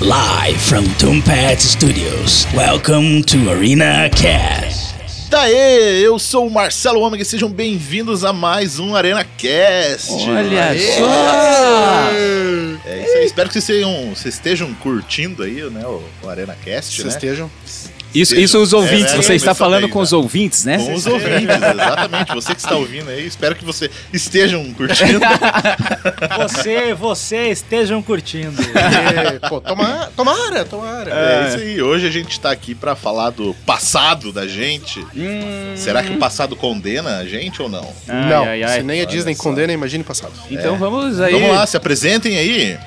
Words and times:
Live 0.00 0.58
from 0.60 0.84
Tombat 0.98 1.60
Studios. 1.60 2.46
Welcome 2.54 3.22
to 3.24 3.50
Arena 3.50 4.08
Cast. 4.10 4.94
Daê, 5.30 6.00
eu 6.06 6.18
sou 6.18 6.46
o 6.46 6.50
Marcelo 6.50 7.00
Ômega 7.00 7.22
e 7.22 7.26
sejam 7.26 7.48
bem-vindos 7.48 8.22
a 8.24 8.32
mais 8.32 8.78
um 8.78 8.94
Arena 8.94 9.24
Cast. 9.38 10.12
Olha 10.12 10.64
Aê! 10.70 10.78
só! 10.92 12.10
É 12.88 13.02
isso 13.04 13.16
aí, 13.16 13.24
espero 13.24 13.48
que 13.48 13.54
vocês, 13.60 13.66
tenham- 13.66 14.14
vocês 14.14 14.34
estejam 14.34 14.72
curtindo 14.74 15.42
aí, 15.42 15.62
né, 15.70 15.84
o, 15.86 16.02
o 16.22 16.28
Arena 16.28 16.56
Cast, 16.64 16.94
Vocês 16.94 17.04
né? 17.06 17.10
estejam. 17.10 17.50
Isso, 18.14 18.30
Seja- 18.30 18.42
isso 18.44 18.58
os 18.62 18.72
ouvintes, 18.72 19.12
É, 19.12 19.16
você 19.16 19.32
é, 19.32 19.36
está 19.36 19.54
falando 19.54 19.82
daí, 19.82 19.90
com 19.90 19.98
os 19.98 20.12
né? 20.12 20.16
ouvintes, 20.18 20.64
né? 20.64 20.78
Com 20.78 20.94
os 20.94 21.06
ouvintes, 21.06 21.54
exatamente. 21.74 22.34
Você 22.34 22.54
que 22.54 22.60
está 22.60 22.74
ouvindo 22.74 23.10
aí, 23.10 23.26
espero 23.26 23.54
que 23.54 23.64
você 23.64 23.90
estejam 24.12 24.64
curtindo. 24.72 25.20
Você, 26.38 26.94
você 26.94 27.48
estejam 27.50 28.02
curtindo. 28.02 28.60
E, 28.62 29.48
pô, 29.48 29.60
tomara, 29.60 30.10
tomara, 30.16 30.64
tomara. 30.64 31.10
É 31.10 31.48
isso 31.48 31.58
aí. 31.58 31.82
Hoje 31.82 32.06
a 32.06 32.10
gente 32.10 32.30
está 32.32 32.50
aqui 32.50 32.74
para 32.74 32.94
falar 32.96 33.30
do 33.30 33.54
passado 33.66 34.32
da 34.32 34.46
gente. 34.46 35.00
Hum, 35.14 35.74
Será 35.76 36.02
que 36.02 36.12
o 36.12 36.18
passado 36.18 36.54
condena 36.56 37.18
a 37.18 37.24
gente 37.26 37.60
ou 37.60 37.68
não? 37.68 37.92
ai, 38.08 38.28
não, 38.30 38.44
ai, 38.44 38.62
ai. 38.62 38.78
se 38.78 38.82
nem 38.82 39.00
a 39.02 39.04
Disney 39.04 39.34
só. 39.34 39.42
condena, 39.42 39.72
imagine 39.72 40.02
o 40.02 40.06
passado. 40.06 40.32
Então 40.50 40.76
vamos 40.78 41.20
aí. 41.20 41.32
Vamos 41.32 41.50
lá, 41.50 41.66
se 41.66 41.76
apresentem 41.76 42.38
aí. 42.38 42.78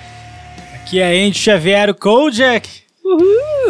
Aqui 0.75 0.99
é 0.99 1.23
Andy 1.25 1.38
Xavier, 1.38 1.89
o 1.89 1.95
Kojak. 1.95 2.67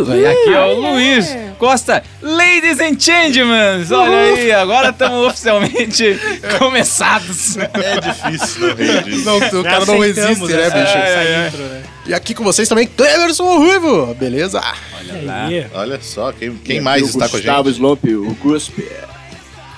Vai 0.03 0.25
Aqui 0.25 0.53
é 0.53 0.59
o 0.59 0.73
Luiz 0.73 1.35
Costa, 1.57 2.03
Ladies 2.21 2.79
and 2.79 2.99
Gentlemen. 2.99 3.85
Olha 3.91 4.17
aí, 4.17 4.51
agora 4.51 4.89
estamos 4.89 5.27
oficialmente 5.27 6.19
começados. 6.59 7.57
É 7.57 7.99
difícil, 8.01 8.67
não 8.67 8.75
rir 8.75 9.03
disso. 9.03 9.25
Não, 9.25 9.37
o 9.37 9.63
cara 9.63 9.85
não 9.85 9.99
resiste, 9.99 10.45
né, 10.45 10.69
bicho? 10.69 10.97
É, 10.97 11.43
é. 11.43 11.47
intro, 11.47 11.63
né? 11.63 11.83
E 12.05 12.13
aqui 12.13 12.33
com 12.33 12.43
vocês 12.43 12.67
também, 12.67 12.87
Cleverson 12.87 13.57
Ruivo. 13.57 14.13
Beleza? 14.15 14.61
Aí. 14.61 15.67
Olha 15.73 15.99
só, 16.01 16.31
quem, 16.31 16.55
quem 16.55 16.81
mais 16.81 17.03
está 17.03 17.29
com 17.29 17.35
a 17.35 17.39
Gustavo 17.39 17.69
gente? 17.69 17.77
Slomp, 17.77 18.03
o 18.05 18.35
Cuspe. 18.35 18.87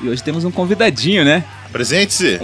E 0.01 0.09
hoje 0.09 0.23
temos 0.23 0.43
um 0.43 0.51
convidadinho, 0.51 1.23
né? 1.23 1.43
Apresente-se. 1.65 2.39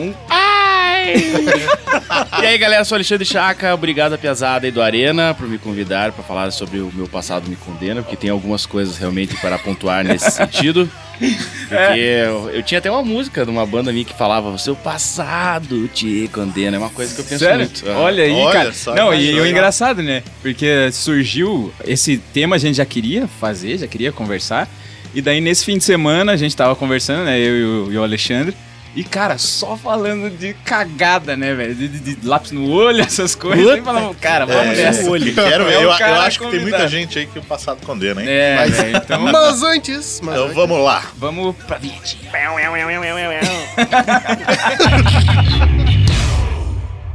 E 2.41 2.45
aí, 2.45 2.57
galera, 2.57 2.83
sou 2.85 2.95
Alexandre 2.95 3.25
Chaca. 3.25 3.73
Obrigado 3.73 4.13
a 4.13 4.17
Piazada 4.17 4.65
aí 4.67 4.71
do 4.71 4.81
Arena 4.81 5.33
por 5.33 5.47
me 5.47 5.57
convidar 5.57 6.11
para 6.11 6.23
falar 6.23 6.51
sobre 6.51 6.79
o 6.79 6.91
meu 6.93 7.07
passado 7.07 7.49
me 7.49 7.55
condena, 7.55 8.01
porque 8.01 8.15
tem 8.15 8.29
algumas 8.29 8.65
coisas 8.65 8.97
realmente 8.97 9.35
para 9.37 9.57
pontuar 9.57 10.03
nesse 10.03 10.29
sentido. 10.31 10.89
Porque 11.19 11.99
eu, 11.99 12.49
eu 12.51 12.63
tinha 12.63 12.77
até 12.77 12.91
uma 12.91 13.01
música 13.03 13.43
de 13.43 13.49
uma 13.49 13.65
banda 13.65 13.91
minha 13.91 14.05
que 14.05 14.13
falava: 14.13 14.49
O 14.49 14.59
seu 14.59 14.75
passado 14.75 15.87
te 15.87 16.29
condena. 16.31 16.77
É 16.77 16.79
uma 16.79 16.89
coisa 16.89 17.13
que 17.15 17.21
eu 17.21 17.25
penso 17.25 17.43
Sério? 17.43 17.59
muito. 17.59 17.89
Olha 17.89 18.23
aí, 18.23 18.31
Olha 18.31 18.53
cara. 18.53 18.73
só, 18.73 18.93
Não, 18.93 19.07
imagina. 19.13 19.37
e 19.37 19.41
o 19.41 19.47
engraçado, 19.47 20.03
né? 20.03 20.21
Porque 20.41 20.91
surgiu 20.91 21.73
esse 21.85 22.17
tema, 22.17 22.55
a 22.55 22.59
gente 22.59 22.75
já 22.75 22.85
queria 22.85 23.27
fazer, 23.39 23.79
já 23.79 23.87
queria 23.87 24.11
conversar. 24.11 24.67
E 25.13 25.21
daí, 25.21 25.41
nesse 25.41 25.65
fim 25.65 25.77
de 25.77 25.83
semana, 25.83 26.33
a 26.33 26.37
gente 26.37 26.55
tava 26.55 26.75
conversando, 26.75 27.23
né? 27.25 27.39
Eu 27.39 27.57
e 27.57 27.63
o, 27.63 27.91
e 27.93 27.97
o 27.97 28.03
Alexandre. 28.03 28.55
E, 28.97 29.03
cara, 29.03 29.37
só 29.37 29.77
falando 29.77 30.27
de 30.35 30.55
cagada, 30.65 31.37
né, 31.37 31.53
velho? 31.53 31.75
De, 31.75 31.87
de- 31.87 32.15
de 32.15 32.25
lápis 32.27 32.51
no 32.51 32.67
olho, 32.67 32.99
essas 33.05 33.35
coisas. 33.35 33.77
E 33.77 33.81
falamos, 33.83 34.17
cara, 34.17 34.43
vamos 34.47 34.75
É, 34.75 34.85
nessa. 34.85 35.03
que 35.19 35.33
quero 35.35 35.65
ver. 35.65 35.73
É 35.73 35.75
eu, 35.77 35.81
eu 35.83 35.91
acho 35.91 36.39
que 36.39 36.45
tem 36.47 36.59
muita 36.61 36.77
convidado. 36.79 36.87
gente 36.89 37.19
aí 37.19 37.27
que 37.27 37.37
o 37.37 37.43
passado 37.43 37.85
condena, 37.85 38.21
hein? 38.23 38.27
É, 38.27 38.55
Mas- 38.55 38.75
velho, 38.75 38.97
então 38.97 39.21
Mas 39.31 39.61
antes, 39.61 40.19
mas 40.23 40.33
Então 40.33 40.45
antes- 40.45 40.55
vamos 40.55 40.83
lá. 40.83 41.03
vamos 41.15 41.55
pra 41.67 41.77
vinhetinha. 41.77 42.31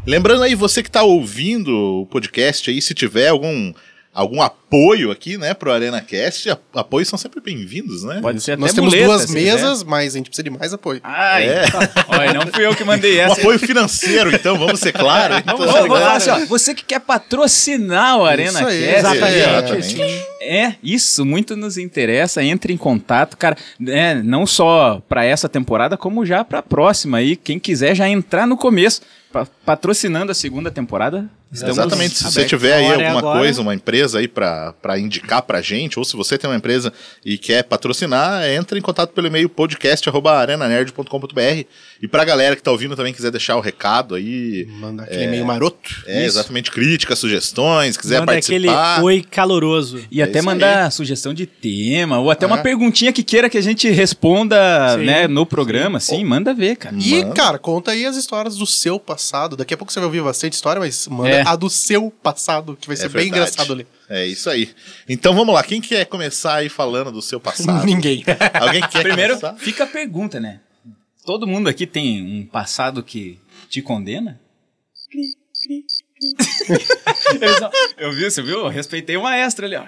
Lembrando 0.06 0.42
aí, 0.42 0.54
você 0.54 0.82
que 0.82 0.88
está 0.88 1.02
ouvindo 1.02 1.70
o 2.02 2.06
podcast 2.06 2.70
aí, 2.70 2.80
se 2.82 2.92
tiver 2.94 3.28
algum, 3.28 3.72
algum 4.14 4.42
apoio 4.42 5.10
aqui, 5.10 5.38
né, 5.38 5.54
pro 5.54 5.72
Arena 5.72 6.00
Cast, 6.00 6.50
a- 6.50 6.58
apoios 6.74 7.08
são 7.08 7.18
sempre 7.18 7.40
bem-vindos, 7.40 8.02
né? 8.04 8.18
Pode 8.20 8.40
ser 8.42 8.52
até 8.52 8.60
nós 8.60 8.72
temos 8.74 8.92
muleta, 8.92 9.06
duas 9.08 9.22
se 9.22 9.32
mesas, 9.32 9.82
mas 9.82 10.14
a 10.14 10.18
gente 10.18 10.26
precisa 10.26 10.42
de 10.44 10.50
mais 10.50 10.72
apoio. 10.72 11.00
Ai, 11.02 11.48
É. 11.48 11.64
olha, 12.08 12.34
não 12.34 12.46
fui 12.48 12.66
eu 12.66 12.74
que 12.76 12.84
mandei 12.84 13.18
Um 13.18 13.22
essa. 13.22 13.40
apoio 13.40 13.58
financeiro, 13.58 14.34
então, 14.34 14.58
vamos 14.58 14.80
ser 14.80 14.92
claros. 14.92 15.38
Então, 15.38 15.56
Vamos, 15.56 15.72
vamos 15.72 15.88
falar 15.98 16.16
assim, 16.16 16.30
ó, 16.30 16.38
você 16.46 16.74
que 16.74 16.84
quer 16.84 17.00
patrocinar 17.00 18.18
o 18.18 18.24
Arena 18.26 18.50
Isso 18.60 18.66
aí, 18.66 18.84
Cast, 18.86 18.98
Exatamente. 18.98 20.22
É, 20.42 20.74
isso, 20.82 21.24
muito 21.24 21.56
nos 21.56 21.78
interessa. 21.78 22.42
Entre 22.42 22.72
em 22.72 22.76
contato, 22.76 23.36
cara. 23.36 23.56
É, 23.86 24.14
não 24.16 24.44
só 24.44 25.00
pra 25.08 25.24
essa 25.24 25.48
temporada, 25.48 25.96
como 25.96 26.26
já 26.26 26.44
pra 26.44 26.60
próxima 26.62 27.18
aí. 27.18 27.36
Quem 27.36 27.58
quiser 27.58 27.94
já 27.94 28.08
entrar 28.08 28.46
no 28.46 28.56
começo, 28.56 29.00
pa- 29.32 29.46
patrocinando 29.64 30.32
a 30.32 30.34
segunda 30.34 30.70
temporada. 30.70 31.30
Estamos 31.52 31.76
Exatamente, 31.76 32.16
se 32.16 32.24
você 32.24 32.46
tiver 32.46 32.72
aí 32.72 32.86
A 32.86 32.88
é 32.88 32.92
alguma 32.94 33.18
agora. 33.18 33.38
coisa, 33.40 33.60
uma 33.60 33.74
empresa 33.74 34.18
aí 34.20 34.26
pra 34.26 34.72
pra 34.80 34.98
indicar 34.98 35.42
pra 35.42 35.60
gente, 35.60 35.98
ou 35.98 36.04
se 36.04 36.16
você 36.16 36.38
tem 36.38 36.48
uma 36.48 36.56
empresa 36.56 36.90
e 37.24 37.36
quer 37.36 37.62
patrocinar, 37.64 38.48
entre 38.48 38.78
em 38.78 38.82
contato 38.82 39.10
pelo 39.12 39.26
e-mail 39.26 39.50
podcast.arenanerd.com.br 39.50 41.64
e 42.00 42.08
pra 42.08 42.24
galera 42.24 42.56
que 42.56 42.62
tá 42.62 42.70
ouvindo 42.70 42.96
também 42.96 43.12
quiser 43.12 43.30
deixar 43.30 43.56
o 43.56 43.60
recado 43.60 44.14
aí, 44.14 44.66
Manda 44.80 45.02
aquele 45.04 45.26
meio 45.28 45.44
maroto. 45.44 46.02
é, 46.06 46.24
exatamente, 46.24 46.70
críticas, 46.70 47.18
sugestões, 47.18 47.96
quiser 47.96 48.20
Manda 48.20 48.32
aquele 48.32 48.66
participar. 48.68 49.02
oi 49.04 49.22
caloroso. 49.22 50.00
E 50.10 50.20
É 50.20 50.24
até 50.24 50.38
isso 50.38 50.46
mandar 50.46 50.90
sugestão 50.90 51.32
de 51.34 51.46
tema, 51.46 52.18
ou 52.18 52.30
até 52.30 52.46
uma 52.46 52.58
É. 52.58 52.62
perguntinha 52.62 53.12
que 53.12 53.22
queira 53.22 53.48
que 53.50 53.58
a 53.58 53.62
gente 53.62 53.88
responda 53.90 54.96
Sim, 54.98 55.04
né, 55.04 55.28
no 55.28 55.44
programa. 55.46 56.00
Sim, 56.00 56.24
manda 56.24 56.52
ver, 56.54 56.76
cara. 56.76 56.96
E, 56.98 57.22
Manda. 57.22 57.34
cara, 57.34 57.58
conta 57.58 57.90
aí 57.92 58.04
as 58.06 58.16
histórias 58.16 58.56
do 58.56 58.66
seu 58.66 58.98
passado. 58.98 59.56
Daqui 59.56 59.74
a 59.74 59.76
pouco 59.76 59.92
você 59.92 60.00
vai 60.00 60.06
ouvir 60.06 60.22
bastante 60.22 60.54
história, 60.54 60.80
mas 60.80 61.06
manda 61.08 61.28
É. 61.28 61.41
a 61.46 61.56
do 61.56 61.68
seu 61.70 62.10
passado, 62.10 62.76
que 62.80 62.86
vai 62.86 62.96
ser 62.96 63.08
bem 63.08 63.30
verdade. 63.30 63.50
engraçado 63.52 63.72
ali. 63.72 63.86
É 64.08 64.26
isso 64.26 64.48
aí. 64.50 64.70
Então 65.08 65.34
vamos 65.34 65.54
lá, 65.54 65.62
quem 65.62 65.80
quer 65.80 66.04
começar 66.06 66.56
aí 66.56 66.68
falando 66.68 67.10
do 67.12 67.22
seu 67.22 67.40
passado? 67.40 67.84
Ninguém. 67.86 68.24
Alguém 68.60 68.82
quer 68.88 69.02
Primeiro, 69.02 69.38
começar? 69.38 69.56
fica 69.58 69.84
a 69.84 69.86
pergunta, 69.86 70.38
né? 70.40 70.60
Todo 71.24 71.46
mundo 71.46 71.68
aqui 71.68 71.86
tem 71.86 72.22
um 72.22 72.44
passado 72.46 73.02
que 73.02 73.38
te 73.68 73.80
condena? 73.80 74.40
Eles 75.12 75.36
não- 77.60 77.70
Eu 77.98 78.12
vi, 78.12 78.24
você 78.24 78.42
viu? 78.42 78.60
Eu 78.60 78.68
respeitei 78.68 79.16
o 79.16 79.22
maestro 79.22 79.64
ali, 79.66 79.76
ó. 79.76 79.84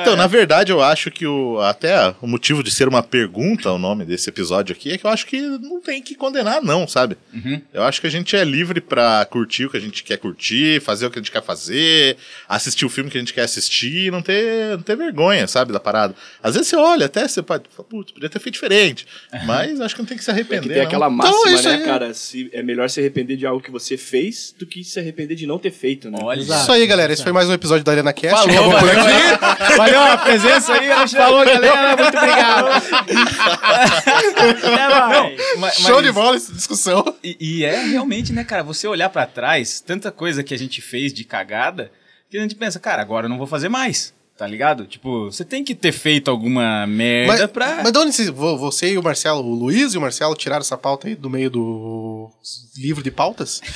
Então, 0.00 0.16
na 0.16 0.26
verdade, 0.26 0.72
eu 0.72 0.82
acho 0.82 1.10
que 1.10 1.26
o, 1.26 1.60
até 1.60 2.14
o 2.20 2.26
motivo 2.26 2.62
de 2.62 2.70
ser 2.70 2.88
uma 2.88 3.02
pergunta 3.02 3.70
o 3.72 3.78
nome 3.78 4.04
desse 4.04 4.28
episódio 4.28 4.74
aqui 4.74 4.92
é 4.92 4.98
que 4.98 5.04
eu 5.06 5.10
acho 5.10 5.26
que 5.26 5.40
não 5.40 5.80
tem 5.80 6.02
que 6.02 6.14
condenar, 6.14 6.62
não, 6.62 6.86
sabe? 6.86 7.16
Uhum. 7.32 7.60
Eu 7.72 7.82
acho 7.82 8.00
que 8.00 8.06
a 8.06 8.10
gente 8.10 8.34
é 8.36 8.44
livre 8.44 8.80
pra 8.80 9.24
curtir 9.26 9.66
o 9.66 9.70
que 9.70 9.76
a 9.76 9.80
gente 9.80 10.02
quer 10.02 10.16
curtir, 10.18 10.80
fazer 10.80 11.06
o 11.06 11.10
que 11.10 11.18
a 11.18 11.22
gente 11.22 11.30
quer 11.32 11.42
fazer, 11.42 12.16
assistir 12.48 12.84
o 12.84 12.88
filme 12.88 13.10
que 13.10 13.16
a 13.16 13.20
gente 13.20 13.34
quer 13.34 13.42
assistir 13.42 14.06
e 14.06 14.10
não 14.10 14.22
ter, 14.22 14.76
não 14.76 14.82
ter 14.82 14.96
vergonha, 14.96 15.46
sabe, 15.46 15.72
da 15.72 15.80
parada. 15.80 16.14
Às 16.42 16.54
vezes 16.54 16.68
você 16.68 16.76
olha, 16.76 17.06
até 17.06 17.26
você 17.26 17.42
pode 17.42 17.64
falar, 17.74 17.88
putz, 17.88 18.12
podia 18.12 18.28
ter 18.28 18.38
feito 18.38 18.54
diferente. 18.54 19.06
Mas 19.46 19.80
acho 19.80 19.94
que 19.94 20.00
não 20.00 20.06
tem 20.06 20.16
que 20.16 20.24
se 20.24 20.30
É 20.30 20.32
arrepender. 20.34 20.62
que 20.62 20.68
tem 20.68 20.78
não. 20.78 20.86
aquela 20.86 21.06
Então, 21.06 21.16
máxima, 21.16 21.52
isso 21.52 21.68
né, 21.68 21.74
aí. 21.76 21.84
cara? 21.84 22.14
Se, 22.14 22.48
é 22.52 22.62
melhor 22.62 22.88
se 22.88 23.00
arrepender 23.00 23.36
de 23.36 23.46
algo 23.46 23.62
que 23.62 23.70
você 23.70 23.96
fez 23.96 24.54
do 24.58 24.66
que 24.66 24.82
se 24.84 24.98
arrepender 24.98 25.17
de 25.26 25.46
não 25.46 25.58
ter 25.58 25.70
feito, 25.70 26.10
né? 26.10 26.18
Olha. 26.22 26.40
Isso 26.40 26.72
aí, 26.72 26.86
galera. 26.86 27.12
Esse 27.12 27.22
foi 27.22 27.32
mais 27.32 27.48
um 27.48 27.52
episódio 27.52 27.84
da 27.84 27.92
Arena 27.92 28.12
Cast. 28.12 28.46
Falou, 28.46 28.70
Acabou 28.70 28.88
por 28.88 28.96
valeu, 28.96 29.34
aqui. 29.34 29.38
Valeu 29.76 30.00
a 30.00 30.16
presença 30.18 30.72
aí, 30.74 30.90
Alexandre. 30.90 31.26
Falou, 31.26 31.44
galera. 31.44 31.96
Muito 31.96 32.16
obrigado. 32.18 32.68
Não, 35.10 35.30
mas, 35.58 35.74
Show 35.74 35.96
mas- 35.96 36.04
de 36.04 36.12
bola 36.12 36.36
essa 36.36 36.52
discussão. 36.52 37.14
E, 37.22 37.36
e 37.40 37.64
é 37.64 37.84
realmente, 37.86 38.32
né, 38.32 38.44
cara, 38.44 38.62
você 38.62 38.86
olhar 38.86 39.08
pra 39.08 39.26
trás, 39.26 39.80
tanta 39.80 40.10
coisa 40.10 40.42
que 40.42 40.54
a 40.54 40.58
gente 40.58 40.80
fez 40.80 41.12
de 41.12 41.24
cagada, 41.24 41.90
que 42.30 42.38
a 42.38 42.40
gente 42.40 42.54
pensa, 42.54 42.78
cara, 42.78 43.02
agora 43.02 43.26
eu 43.26 43.30
não 43.30 43.38
vou 43.38 43.46
fazer 43.46 43.68
mais. 43.68 44.14
Tá 44.38 44.46
ligado? 44.46 44.86
Tipo, 44.86 45.24
você 45.32 45.44
tem 45.44 45.64
que 45.64 45.74
ter 45.74 45.90
feito 45.90 46.30
alguma 46.30 46.86
merda 46.86 47.32
Mas, 47.42 47.50
pra. 47.50 47.80
mas 47.82 47.90
de 47.90 47.98
onde 47.98 48.12
vocês- 48.12 48.28
vo- 48.28 48.56
você 48.56 48.92
e 48.92 48.96
o 48.96 49.02
Marcelo, 49.02 49.40
o 49.44 49.52
Luiz 49.52 49.94
e 49.94 49.98
o 49.98 50.00
Marcelo 50.00 50.36
tiraram 50.36 50.60
essa 50.60 50.78
pauta 50.78 51.08
aí 51.08 51.16
do 51.16 51.28
meio 51.28 51.50
do 51.50 52.30
livro 52.76 53.02
de 53.02 53.10
pautas? 53.10 53.60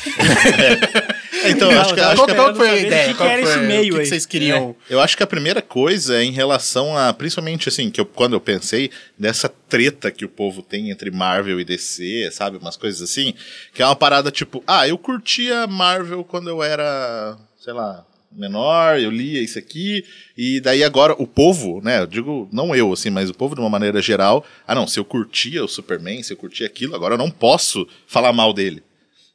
Então, 1.44 1.72
eu 1.72 1.80
acho 1.80 1.92
que, 1.94 2.00
acho 2.00 2.24
que 2.24 2.30
a- 2.30 2.34
qual 2.36 2.52
que 2.52 2.56
foi 2.58 2.68
a 2.70 2.76
ideia? 2.76 3.06
o 3.06 3.08
que 3.10 3.14
Qual 3.16 3.28
que 3.28 3.34
era 3.34 3.42
foi- 3.42 3.50
esse 3.52 3.60
meio 3.66 3.94
o 3.94 3.96
que 3.96 4.02
que 4.04 4.08
vocês 4.08 4.25
queriam? 4.26 4.76
Eu 4.88 5.00
acho 5.00 5.16
que 5.16 5.25
a 5.25 5.26
primeira 5.26 5.60
coisa 5.60 6.16
é 6.20 6.22
em 6.25 6.31
relação 6.31 6.96
a, 6.96 7.12
principalmente 7.12 7.69
assim, 7.69 7.90
que 7.90 8.00
eu, 8.00 8.06
quando 8.06 8.34
eu 8.34 8.40
pensei 8.40 8.92
nessa 9.19 9.48
treta 9.48 10.08
que 10.12 10.25
o 10.25 10.28
povo 10.28 10.62
tem 10.62 10.90
entre 10.90 11.10
Marvel 11.10 11.58
e 11.58 11.64
DC, 11.64 12.31
sabe, 12.31 12.58
umas 12.58 12.76
coisas 12.76 13.02
assim, 13.02 13.34
que 13.75 13.82
é 13.82 13.87
uma 13.87 13.96
parada 13.96 14.31
tipo, 14.31 14.62
ah, 14.69 14.87
eu 14.87 14.96
curtia 14.96 15.66
Marvel 15.66 16.22
quando 16.22 16.48
eu 16.48 16.62
era, 16.62 17.37
sei 17.58 17.72
lá, 17.72 18.04
menor, 18.34 18.99
eu 18.99 19.11
lia 19.11 19.40
isso 19.40 19.58
aqui, 19.58 20.05
e 20.37 20.61
daí 20.61 20.82
agora 20.82 21.14
o 21.19 21.26
povo, 21.26 21.81
né, 21.82 22.00
eu 22.00 22.06
digo, 22.06 22.49
não 22.52 22.75
eu, 22.75 22.93
assim, 22.93 23.11
mas 23.11 23.31
o 23.31 23.34
povo 23.34 23.55
de 23.55 23.61
uma 23.61 23.70
maneira 23.70 24.00
geral, 24.00 24.44
ah 24.67 24.75
não, 24.75 24.87
se 24.87 24.99
eu 24.99 25.05
curtia 25.05 25.64
o 25.64 25.69
Superman, 25.69 26.23
se 26.23 26.32
eu 26.32 26.37
curtia 26.37 26.67
aquilo, 26.67 26.94
agora 26.94 27.14
eu 27.14 27.19
não 27.19 27.31
posso 27.31 27.87
falar 28.06 28.32
mal 28.32 28.52
dele. 28.52 28.82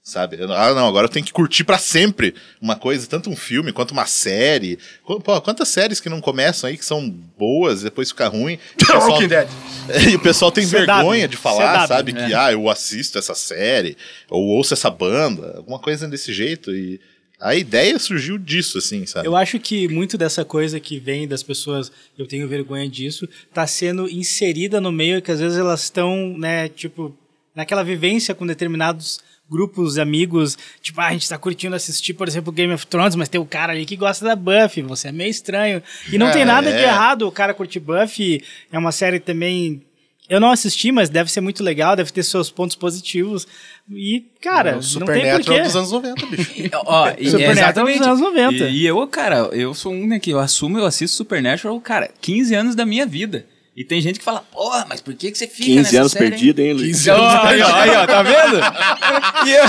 Sabe? 0.07 0.37
Ah, 0.41 0.73
não, 0.73 0.87
agora 0.87 1.03
eu 1.03 1.09
tenho 1.09 1.25
que 1.25 1.33
curtir 1.33 1.65
pra 1.65 1.77
sempre 1.77 2.33
uma 2.61 2.77
coisa, 2.77 3.05
tanto 3.07 3.29
um 3.29 3.35
filme 3.35 3.73
quanto 3.73 3.91
uma 3.91 4.05
série. 4.05 4.79
Pô, 5.05 5.41
quantas 5.41 5.67
séries 5.67 5.99
que 5.99 6.07
não 6.07 6.21
começam 6.21 6.69
aí 6.69 6.77
que 6.77 6.85
são 6.85 7.09
boas, 7.37 7.81
depois 7.81 8.07
fica 8.07 8.29
ruim. 8.29 8.57
E 8.79 8.83
o 8.83 8.87
pessoal, 8.87 9.19
e 10.09 10.15
o 10.15 10.19
pessoal 10.19 10.49
tem 10.49 10.65
CW, 10.65 10.71
vergonha 10.71 11.27
de 11.27 11.35
falar, 11.35 11.81
CW, 11.81 11.87
sabe? 11.89 12.13
Que, 12.13 12.33
ah, 12.33 12.53
eu 12.53 12.69
assisto 12.69 13.19
essa 13.19 13.35
série, 13.35 13.97
ou 14.29 14.45
ouço 14.45 14.73
essa 14.73 14.89
banda, 14.89 15.57
alguma 15.57 15.77
coisa 15.77 16.07
desse 16.07 16.31
jeito. 16.31 16.73
E, 16.73 17.01
a 17.39 17.55
ideia 17.55 17.99
surgiu 17.99 18.37
disso, 18.37 18.79
assim, 18.79 19.05
sabe? 19.05 19.27
Eu 19.27 19.35
acho 19.35 19.59
que 19.59 19.87
muito 19.87 20.17
dessa 20.17 20.43
coisa 20.43 20.79
que 20.79 20.99
vem 20.99 21.27
das 21.27 21.43
pessoas, 21.43 21.91
eu 22.17 22.25
tenho 22.25 22.47
vergonha 22.47 22.89
disso, 22.89 23.29
tá 23.53 23.67
sendo 23.67 24.09
inserida 24.09 24.81
no 24.81 24.91
meio 24.91 25.21
que 25.21 25.31
às 25.31 25.39
vezes 25.39 25.57
elas 25.57 25.83
estão, 25.83 26.35
né, 26.37 26.67
tipo, 26.69 27.15
naquela 27.55 27.83
vivência 27.83 28.33
com 28.33 28.45
determinados 28.45 29.19
grupos, 29.49 29.97
amigos, 29.97 30.57
tipo, 30.81 30.99
ah, 30.99 31.07
a 31.07 31.11
gente 31.13 31.29
tá 31.29 31.37
curtindo 31.37 31.75
assistir, 31.75 32.13
por 32.13 32.27
exemplo, 32.27 32.51
Game 32.51 32.73
of 32.73 32.85
Thrones, 32.85 33.15
mas 33.15 33.29
tem 33.29 33.39
o 33.39 33.45
cara 33.45 33.71
ali 33.71 33.85
que 33.85 33.95
gosta 33.95 34.25
da 34.25 34.35
Buffy, 34.35 34.81
você 34.81 35.07
é 35.07 35.11
meio 35.11 35.29
estranho. 35.29 35.81
E 36.11 36.17
não 36.17 36.27
É, 36.29 36.31
tem 36.31 36.45
nada 36.45 36.71
de 36.71 36.79
é. 36.79 36.83
errado 36.83 37.27
o 37.27 37.31
cara 37.31 37.53
curtir 37.53 37.79
Buffy, 37.79 38.43
é 38.71 38.77
uma 38.77 38.91
série 38.91 39.19
também... 39.19 39.83
Eu 40.29 40.39
não 40.41 40.51
assisti, 40.51 40.91
mas 40.91 41.09
deve 41.09 41.31
ser 41.31 41.39
muito 41.41 41.63
legal, 41.63 41.95
deve 41.95 42.11
ter 42.11 42.21
seus 42.23 42.51
pontos 42.51 42.75
positivos. 42.75 43.47
E, 43.89 44.25
cara, 44.41 44.71
o 44.71 44.73
não 44.75 44.79
tem 44.81 44.89
Supernatural 44.89 45.43
porquê. 45.45 45.61
dos 45.61 45.75
anos 45.75 45.91
90, 45.91 46.25
bicho. 46.25 46.53
Ó, 46.85 47.09
e- 47.17 47.29
Supernatural 47.29 47.51
exatamente. 47.51 47.97
dos 47.99 48.07
anos 48.07 48.19
90. 48.21 48.63
E, 48.65 48.77
e 48.81 48.85
eu, 48.85 49.07
cara, 49.07 49.37
eu 49.53 49.73
sou 49.73 49.93
um, 49.93 50.05
né, 50.07 50.19
que 50.19 50.31
eu 50.31 50.39
assumo, 50.39 50.77
eu 50.77 50.85
assisto 50.85 51.15
Supernatural, 51.15 51.79
cara, 51.79 52.09
15 52.21 52.53
anos 52.55 52.75
da 52.75 52.85
minha 52.85 53.05
vida. 53.05 53.45
E 53.75 53.83
tem 53.83 54.01
gente 54.01 54.17
que 54.17 54.25
fala, 54.25 54.39
porra, 54.39 54.87
mas 54.89 55.01
por 55.01 55.13
que, 55.13 55.29
que 55.31 55.37
você 55.37 55.45
fica 55.47 55.65
15 55.65 55.77
nessa 55.83 55.99
anos 55.99 56.11
série, 56.11 56.25
hein?" 56.25 56.31
perdido, 56.31 56.59
hein, 56.61 56.73
Luiz? 56.73 56.87
15 56.97 57.09
anos 57.11 57.21
Ó, 57.23 57.37
Aí, 57.45 57.61
ó, 57.61 57.75
aí, 57.75 57.89
ó, 57.91 58.07
tá 58.07 58.23
vendo? 58.23 58.57
E 59.47 59.51
eu, 59.51 59.63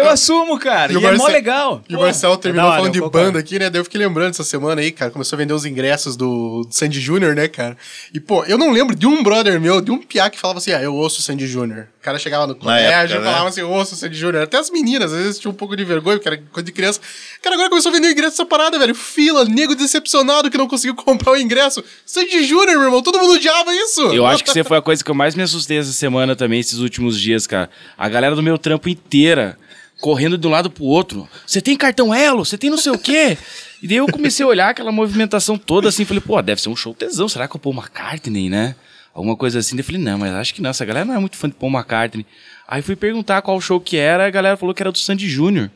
eu 0.00 0.08
assumo, 0.10 0.58
cara. 0.58 0.92
E 0.92 0.94
E, 0.94 0.98
o 0.98 1.00
é 1.00 1.02
mó 1.02 1.08
Marcel- 1.18 1.26
legal. 1.32 1.82
E 1.88 1.94
o 1.96 2.00
Marcelo 2.00 2.36
terminou 2.36 2.64
da 2.66 2.68
hora, 2.70 2.76
falando 2.78 2.92
de 2.92 3.00
concordo. 3.00 3.26
banda 3.26 3.38
aqui, 3.38 3.58
né? 3.58 3.70
Daí 3.70 3.80
eu 3.80 3.84
fiquei 3.84 4.00
lembrando 4.00 4.30
essa 4.30 4.44
semana 4.44 4.80
aí, 4.80 4.90
cara. 4.90 5.10
Começou 5.10 5.36
a 5.36 5.38
vender 5.38 5.52
os 5.54 5.64
ingressos 5.64 6.16
do, 6.16 6.64
do 6.64 6.74
Sandy 6.74 7.00
Júnior, 7.00 7.34
né, 7.34 7.48
cara? 7.48 7.76
E, 8.12 8.18
pô, 8.20 8.44
eu 8.44 8.58
não 8.58 8.70
lembro 8.70 8.94
de 8.96 9.06
um 9.06 9.22
brother 9.22 9.60
meu, 9.60 9.80
de 9.80 9.90
um 9.90 9.98
piá 9.98 10.28
que 10.30 10.38
falava 10.38 10.58
assim, 10.58 10.72
ah, 10.72 10.82
eu 10.82 10.94
ouço 10.94 11.20
o 11.20 11.22
Sandy 11.22 11.46
Júnior. 11.46 11.86
O 12.00 12.02
cara 12.02 12.18
chegava 12.18 12.46
no 12.46 12.54
colégio 12.54 13.16
e 13.16 13.18
né? 13.18 13.24
falava 13.24 13.48
assim, 13.48 13.60
eu 13.60 13.70
ouço 13.70 13.94
o 13.94 13.96
Sandy 13.96 14.16
Júnior. 14.16 14.42
Até 14.44 14.56
as 14.58 14.70
meninas, 14.70 15.12
às 15.12 15.18
vezes 15.22 15.38
tinham 15.38 15.52
um 15.52 15.56
pouco 15.56 15.76
de 15.76 15.84
vergonha, 15.84 16.16
porque 16.16 16.28
era 16.28 16.38
coisa 16.50 16.64
de 16.64 16.72
criança. 16.72 17.00
Cara, 17.42 17.54
agora 17.56 17.68
começou 17.68 17.90
a 17.90 17.94
vender 17.94 18.08
o 18.08 18.10
ingresso 18.12 18.30
dessa 18.32 18.46
parada, 18.46 18.78
velho. 18.78 18.94
Fila, 18.94 19.44
nego 19.44 19.74
decepcionado 19.74 20.50
que 20.50 20.56
não 20.58 20.66
conseguiu 20.66 20.94
comprar 20.94 21.32
o 21.32 21.36
ingresso. 21.36 21.84
Sandy 22.06 22.42
Júnior, 22.44 22.76
meu 22.76 22.84
irmão, 22.84 23.02
todo 23.02 23.18
mundo 23.18 23.34
odiava 23.34 23.74
isso. 23.74 24.00
Eu 24.12 24.24
acho 24.26 24.42
que 24.42 24.50
você 24.50 24.64
foi 24.64 24.78
a 24.78 24.82
coisa 24.82 25.04
que 25.04 25.10
eu 25.10 25.14
mais 25.14 25.34
me 25.34 25.42
assustei 25.42 25.78
essa 25.78 25.92
semana 25.92 26.34
também, 26.34 26.58
esses 26.60 26.78
últimos 26.78 27.20
dias, 27.20 27.46
cara. 27.46 27.68
A 27.98 28.08
galera 28.08 28.34
do 28.34 28.42
meu 28.42 28.56
trampo 28.56 28.88
inteira 28.88 29.58
correndo 30.00 30.38
de 30.38 30.46
um 30.46 30.50
lado 30.50 30.70
pro 30.70 30.84
outro. 30.84 31.28
Você 31.46 31.60
tem 31.60 31.76
cartão 31.76 32.14
Elo? 32.14 32.44
Você 32.44 32.56
tem 32.56 32.70
não 32.70 32.78
sei 32.78 32.92
o 32.92 32.98
quê? 32.98 33.36
E 33.82 33.86
daí 33.86 33.98
eu 33.98 34.06
comecei 34.06 34.44
a 34.44 34.48
olhar 34.48 34.70
aquela 34.70 34.92
movimentação 34.92 35.56
toda 35.56 35.88
assim, 35.88 36.04
falei, 36.04 36.20
pô, 36.20 36.40
deve 36.42 36.60
ser 36.60 36.68
um 36.68 36.76
show 36.76 36.94
tesão. 36.94 37.28
Será 37.28 37.46
que 37.46 37.56
é 37.56 37.58
o 37.58 37.60
Paul 37.60 37.74
McCartney, 37.74 38.48
né? 38.48 38.74
Alguma 39.14 39.36
coisa 39.36 39.58
assim. 39.58 39.76
Daí 39.76 39.80
eu 39.80 39.84
falei, 39.84 40.00
não, 40.00 40.18
mas 40.18 40.32
acho 40.32 40.54
que 40.54 40.62
não. 40.62 40.70
Essa 40.70 40.84
galera 40.84 41.04
não 41.04 41.14
é 41.14 41.18
muito 41.18 41.36
fã 41.36 41.48
de 41.48 41.54
Paul 41.54 41.72
McCartney. 41.72 42.26
Aí 42.66 42.82
fui 42.82 42.96
perguntar 42.96 43.42
qual 43.42 43.60
show 43.60 43.80
que 43.80 43.96
era, 43.96 44.26
a 44.26 44.30
galera 44.30 44.56
falou 44.56 44.74
que 44.74 44.82
era 44.82 44.92
do 44.92 44.98
Sandy 44.98 45.28
Júnior. 45.28 45.70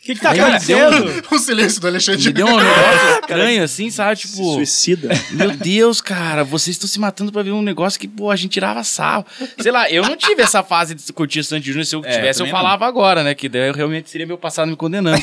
O 0.00 0.02
que, 0.02 0.14
que 0.14 0.20
tá 0.22 0.30
acontecendo? 0.30 1.22
o 1.30 1.38
silêncio 1.38 1.78
do 1.80 1.86
Alexandre. 1.86 2.24
me 2.24 2.32
deu 2.32 2.46
um 2.46 2.56
negócio 2.56 3.20
estranho, 3.20 3.62
assim, 3.62 3.90
sabe? 3.90 4.18
Se 4.18 4.28
Tipo, 4.28 4.54
suicida. 4.54 5.08
meu 5.32 5.50
Deus, 5.50 6.00
cara, 6.00 6.42
vocês 6.42 6.74
estão 6.76 6.88
se 6.88 6.98
matando 6.98 7.30
pra 7.30 7.42
ver 7.42 7.50
um 7.52 7.60
negócio 7.60 8.00
que, 8.00 8.08
pô, 8.08 8.30
a 8.30 8.36
gente 8.36 8.52
tirava 8.52 8.82
sarro. 8.82 9.26
Sei 9.58 9.70
lá, 9.70 9.90
eu 9.90 10.02
não 10.02 10.16
tive 10.16 10.40
essa 10.40 10.62
fase 10.62 10.94
de 10.94 11.12
curtir 11.12 11.44
Sandy 11.44 11.66
Júnior. 11.68 11.84
Se 11.84 11.94
eu 11.94 12.02
É, 12.04 12.16
tivesse, 12.16 12.42
eu 12.42 12.46
falava 12.46 12.86
agora, 12.86 13.22
né? 13.22 13.34
Que 13.34 13.46
daí 13.48 13.68
eu 13.68 13.74
realmente 13.74 14.08
seria 14.08 14.26
meu 14.26 14.38
passado 14.38 14.68
me 14.68 14.76
condenando. 14.76 15.22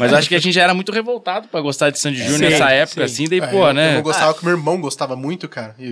Mas 0.00 0.10
eu 0.10 0.16
acho 0.18 0.28
que 0.28 0.34
a 0.34 0.40
gente 0.40 0.54
já 0.54 0.62
era 0.62 0.72
muito 0.72 0.90
revoltado 0.90 1.46
pra 1.48 1.60
gostar 1.60 1.90
de 1.90 1.98
Sandy 1.98 2.16
Júnior 2.18 2.38
Sim, 2.38 2.44
nessa 2.48 2.70
época, 2.70 3.06
sim. 3.06 3.24
assim. 3.24 3.28
Daí, 3.28 3.40
É, 3.40 3.46
pô, 3.46 3.68
eu, 3.68 3.74
né? 3.74 3.90
Eu 3.90 3.94
não 3.96 4.02
gostava 4.02 4.32
que 4.32 4.42
meu 4.44 4.54
irmão 4.56 4.80
gostava 4.80 5.14
muito, 5.14 5.46
cara. 5.48 5.74
E, 5.78 5.84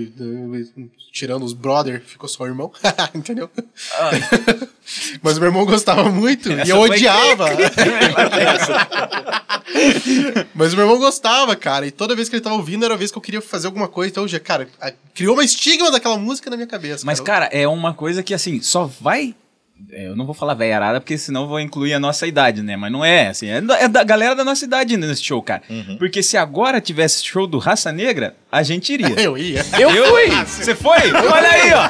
e- 0.77 0.89
tirando 1.11 1.43
os 1.45 1.53
brother, 1.53 2.01
ficou 2.03 2.27
só 2.27 2.43
o 2.43 2.47
irmão. 2.47 2.71
Entendeu? 3.13 3.47
Mas 5.21 5.37
meu 5.37 5.47
irmão 5.47 5.65
gostava 5.65 6.09
muito 6.09 6.51
e 6.51 6.69
eu 6.69 6.79
odiava. 6.79 7.49
Mas 10.53 10.73
o 10.73 10.75
meu 10.75 10.85
irmão 10.85 10.99
gostava, 10.99 11.55
cara. 11.55 11.87
E 11.87 11.91
toda 11.91 12.15
vez 12.15 12.29
que 12.29 12.35
ele 12.35 12.43
tava 12.43 12.55
ouvindo 12.55 12.85
era 12.85 12.93
a 12.93 12.97
vez 12.97 13.11
que 13.11 13.17
eu 13.17 13.21
queria 13.21 13.41
fazer 13.41 13.67
alguma 13.67 13.87
coisa. 13.87 14.11
Então, 14.11 14.27
já, 14.27 14.39
cara, 14.39 14.67
criou 15.13 15.35
uma 15.35 15.43
estigma 15.43 15.91
daquela 15.91 16.17
música 16.17 16.49
na 16.49 16.55
minha 16.55 16.67
cabeça. 16.67 17.05
Mas, 17.05 17.19
cara, 17.19 17.45
é 17.51 17.67
uma 17.67 17.93
coisa 17.93 18.21
que, 18.21 18.33
assim, 18.33 18.61
só 18.61 18.89
vai. 18.99 19.35
É, 19.91 20.07
Eu 20.07 20.15
não 20.15 20.25
vou 20.25 20.33
falar 20.33 20.53
velha 20.53 20.75
arada, 20.75 20.99
porque 21.01 21.17
senão 21.17 21.41
eu 21.43 21.47
vou 21.47 21.59
incluir 21.59 21.93
a 21.93 21.99
nossa 21.99 22.25
idade, 22.27 22.61
né? 22.61 22.75
Mas 22.75 22.91
não 22.91 23.03
é, 23.03 23.27
assim. 23.27 23.47
É 23.49 23.61
da, 23.61 23.79
é 23.79 23.87
da 23.87 24.03
galera 24.03 24.35
da 24.35 24.43
nossa 24.43 24.63
idade 24.65 24.95
nesse 24.97 25.23
show, 25.23 25.41
cara. 25.41 25.61
Porque 25.97 26.21
se 26.23 26.37
agora 26.37 26.79
tivesse 26.81 27.23
show 27.25 27.45
do 27.47 27.57
Raça 27.57 27.91
Negra, 27.91 28.35
a 28.51 28.63
gente 28.63 28.93
iria. 28.93 29.09
eu 29.19 29.37
ia. 29.37 29.61
Eu 29.79 29.89
fui! 30.07 30.29
Você 30.45 30.75
foi? 30.75 30.97
Olha 31.11 31.49
aí, 31.49 31.73
ó. 31.73 31.83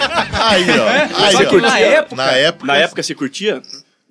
Aí, 0.48 0.66
ó. 0.80 1.24
Aí, 1.26 1.32
Só 1.34 1.44
ó. 1.44 1.46
que 1.46 1.58
na 1.58 1.80
época. 1.80 2.16
Na 2.16 2.32
época. 2.32 2.66
Na 2.68 2.78
época 2.78 3.04
você 3.04 3.16
curtia? 3.16 3.62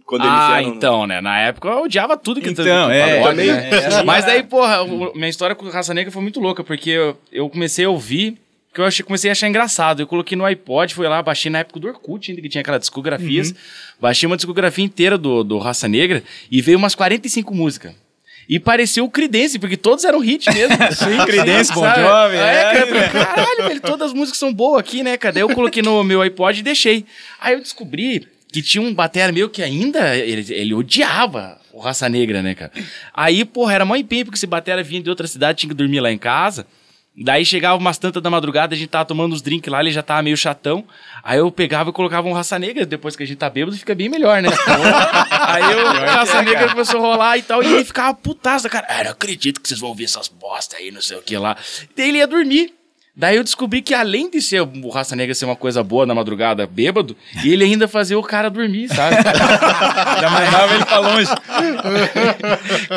Quando 0.05 0.23
eles 0.25 0.35
Ah, 0.37 0.59
eram- 0.61 0.69
né? 0.71 0.75
então, 0.77 1.07
né? 1.07 1.21
Na 1.23 1.39
época 1.41 1.69
eu 1.69 1.83
odiava 1.85 2.17
tudo 2.19 2.41
que 2.41 2.51
Então, 2.51 2.65
que 2.65 2.71
é, 2.71 3.23
também. 3.23 3.47
né? 3.47 3.71
É, 3.71 4.03
Mas 4.05 4.25
daí, 4.27 4.43
porra, 4.43 4.83
o- 4.83 5.13
minha 5.15 5.29
história 5.29 5.55
com 5.57 5.67
Raça 5.71 5.95
Negra 5.95 6.11
foi 6.13 6.21
muito 6.21 6.39
louca, 6.41 6.63
porque 6.63 6.91
eu, 6.91 7.17
eu 7.33 7.49
comecei 7.49 7.85
a 7.87 7.89
ouvir, 7.89 8.37
que 8.73 8.81
eu 8.81 8.85
achei, 8.85 9.05
comecei 9.05 9.31
a 9.31 9.33
achar 9.33 9.49
engraçado. 9.49 10.01
Eu 10.01 10.07
coloquei 10.07 10.37
no 10.37 10.45
iPod, 10.45 10.95
fui 10.95 11.07
lá, 11.07 11.23
baixei 11.23 11.51
na 11.51 11.59
época 11.59 11.79
do 11.79 11.89
Orkut, 11.89 12.31
ainda 12.31 12.41
que 12.41 12.49
tinha 12.49 12.63
aquela 12.63 12.79
discografias. 12.79 13.55
Baixei 14.01 14.27
uma 14.27 14.37
discografia 14.37 14.85
inteira 14.85 15.19
do, 15.19 15.45
do 15.45 15.59
Raça 15.59 15.87
Negra 15.87 16.23
e 16.51 16.63
veio 16.63 16.79
umas 16.79 16.95
45 16.95 17.55
músicas. 17.55 17.93
E 18.49 18.59
pareceu 18.59 19.05
o 19.05 19.11
Creedence, 19.11 19.59
porque 19.59 19.77
todos 19.77 20.05
eram 20.05 20.19
hit 20.19 20.53
mesmo. 20.53 20.77
Sim, 20.93 21.25
Creedence, 21.27 21.73
Bon? 21.73 21.83
Jovi, 21.85 22.37
É, 22.37 22.77
é, 22.77 22.87
cara, 22.87 23.09
caralho, 23.09 23.69
velho, 23.69 23.81
todas 23.81 24.09
as 24.09 24.15
músicas 24.15 24.39
são 24.39 24.53
boas 24.53 24.81
aqui, 24.81 25.03
né, 25.03 25.17
cara? 25.17 25.35
Daí 25.35 25.43
eu 25.43 25.55
coloquei 25.55 25.83
no 25.83 26.03
meu 26.03 26.21
iPod 26.23 26.59
e 26.59 26.63
deixei. 26.63 27.05
Aí 27.41 27.55
eu 27.55 27.61
descobri 27.61 28.27
que 28.53 28.61
tinha 28.61 28.83
um 28.83 28.93
batera 28.93 29.33
meu 29.33 29.49
que 29.49 29.63
ainda, 29.63 30.17
ele, 30.17 30.53
ele 30.53 30.75
odiava 30.75 31.59
o 31.73 31.79
Raça 31.79 32.09
Negra, 32.09 32.43
né, 32.43 32.55
cara? 32.55 32.73
Aí, 33.15 33.45
porra, 33.45 33.75
era 33.75 33.85
mó 33.85 33.97
empenho, 33.97 34.25
porque 34.25 34.37
esse 34.37 34.47
batera 34.47 34.83
vinha 34.83 35.03
de 35.03 35.09
outra 35.09 35.27
cidade, 35.27 35.61
tinha 35.61 35.69
que 35.71 35.75
dormir 35.75 36.01
lá 36.01 36.11
em 36.11 36.19
casa. 36.19 36.67
Daí 37.15 37.45
chegava 37.45 37.77
umas 37.77 37.99
tantas 37.99 38.23
da 38.23 38.31
madrugada, 38.31 38.75
a 38.75 38.79
gente 38.79 38.89
tava 38.89 39.05
tomando 39.05 39.35
os 39.35 39.43
drinks 39.43 39.71
lá, 39.71 39.81
ele 39.81 39.93
já 39.93 40.03
tava 40.03 40.23
meio 40.23 40.37
chatão. 40.37 40.83
Aí 41.23 41.39
eu 41.39 41.51
pegava 41.53 41.91
e 41.91 41.93
colocava 41.93 42.27
um 42.27 42.33
raça 42.33 42.59
negra, 42.59 42.87
depois 42.87 43.15
que 43.15 43.23
a 43.23 43.27
gente 43.27 43.37
tá 43.37 43.51
bêbado, 43.51 43.77
fica 43.77 43.95
bem 43.95 44.09
melhor, 44.09 44.41
né? 44.41 44.49
Aí 45.31 45.63
o 45.75 46.07
raça 46.07 46.41
negra 46.43 46.71
começou 46.71 47.01
a 47.01 47.03
rolar 47.03 47.39
e 47.39 47.43
tal, 47.43 47.63
e 47.63 47.67
ele 47.67 47.85
ficava 47.85 48.15
putaço, 48.15 48.69
cara. 48.71 48.87
Ah, 48.89 49.05
não 49.05 49.11
acredito 49.11 49.61
que 49.61 49.69
vocês 49.69 49.79
vão 49.79 49.91
ouvir 49.91 50.05
essas 50.05 50.29
bosta 50.29 50.77
aí, 50.77 50.91
não 50.91 51.03
sei 51.03 51.19
o 51.19 51.23
que 51.23 51.37
lá. 51.37 51.57
Daí 51.95 52.09
ele 52.09 52.19
ia 52.19 52.27
dormir. 52.27 52.75
Daí 53.15 53.37
eu 53.37 53.45
descobri 53.45 53.83
que 53.83 53.93
além 53.93 54.31
de 54.31 54.41
ser 54.41 54.63
o 54.63 54.89
Raça 54.89 55.15
Negra 55.15 55.35
ser 55.35 55.45
uma 55.45 55.55
coisa 55.55 55.83
boa 55.85 56.07
na 56.07 56.15
madrugada, 56.15 56.67
bêbado, 56.67 57.15
ele 57.45 57.63
ainda 57.63 57.87
fazia 57.87 58.19
o 58.19 58.23
cara 58.23 58.49
dormir, 58.49 58.89
sabe? 58.89 59.17
Já 60.19 60.31
mandava 60.31 60.75
ele 60.75 60.85
pra 60.87 60.99
longe. 60.99 61.29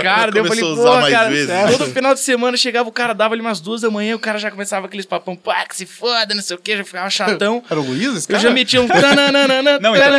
Cara, 0.01 0.31
daí 0.31 0.41
eu 0.41 0.45
falei, 0.47 0.63
pô, 0.63 1.12
cara, 1.12 1.29
vezes. 1.29 1.77
todo 1.77 1.89
final 1.91 2.13
de 2.13 2.21
semana 2.21 2.56
chegava 2.56 2.87
o 2.87 2.94
cara, 2.94 3.13
dava 3.13 3.33
ali 3.33 3.42
umas 3.42 3.59
duas 3.59 3.81
da 3.81 3.90
manhã, 3.92 4.16
o 4.16 4.19
cara 4.19 4.40
já 4.40 4.49
começava 4.49 4.85
aqueles 4.85 5.06
papão, 5.06 5.35
pá, 5.35 5.66
que 5.66 5.75
se 5.75 5.85
foda, 5.85 6.33
não 6.33 6.42
sei 6.42 6.56
o 6.56 6.59
que, 6.59 6.78
já 6.78 6.85
ficava 6.85 7.09
chatão. 7.09 7.61
Era 7.69 7.80
o 7.80 7.83
Luiz, 7.85 8.16
esse 8.16 8.25
Eu 8.30 8.37
cara? 8.37 8.40
já 8.40 8.51
metia 8.51 8.81
um... 8.81 8.87
Não, 9.81 9.95
então- 9.95 10.16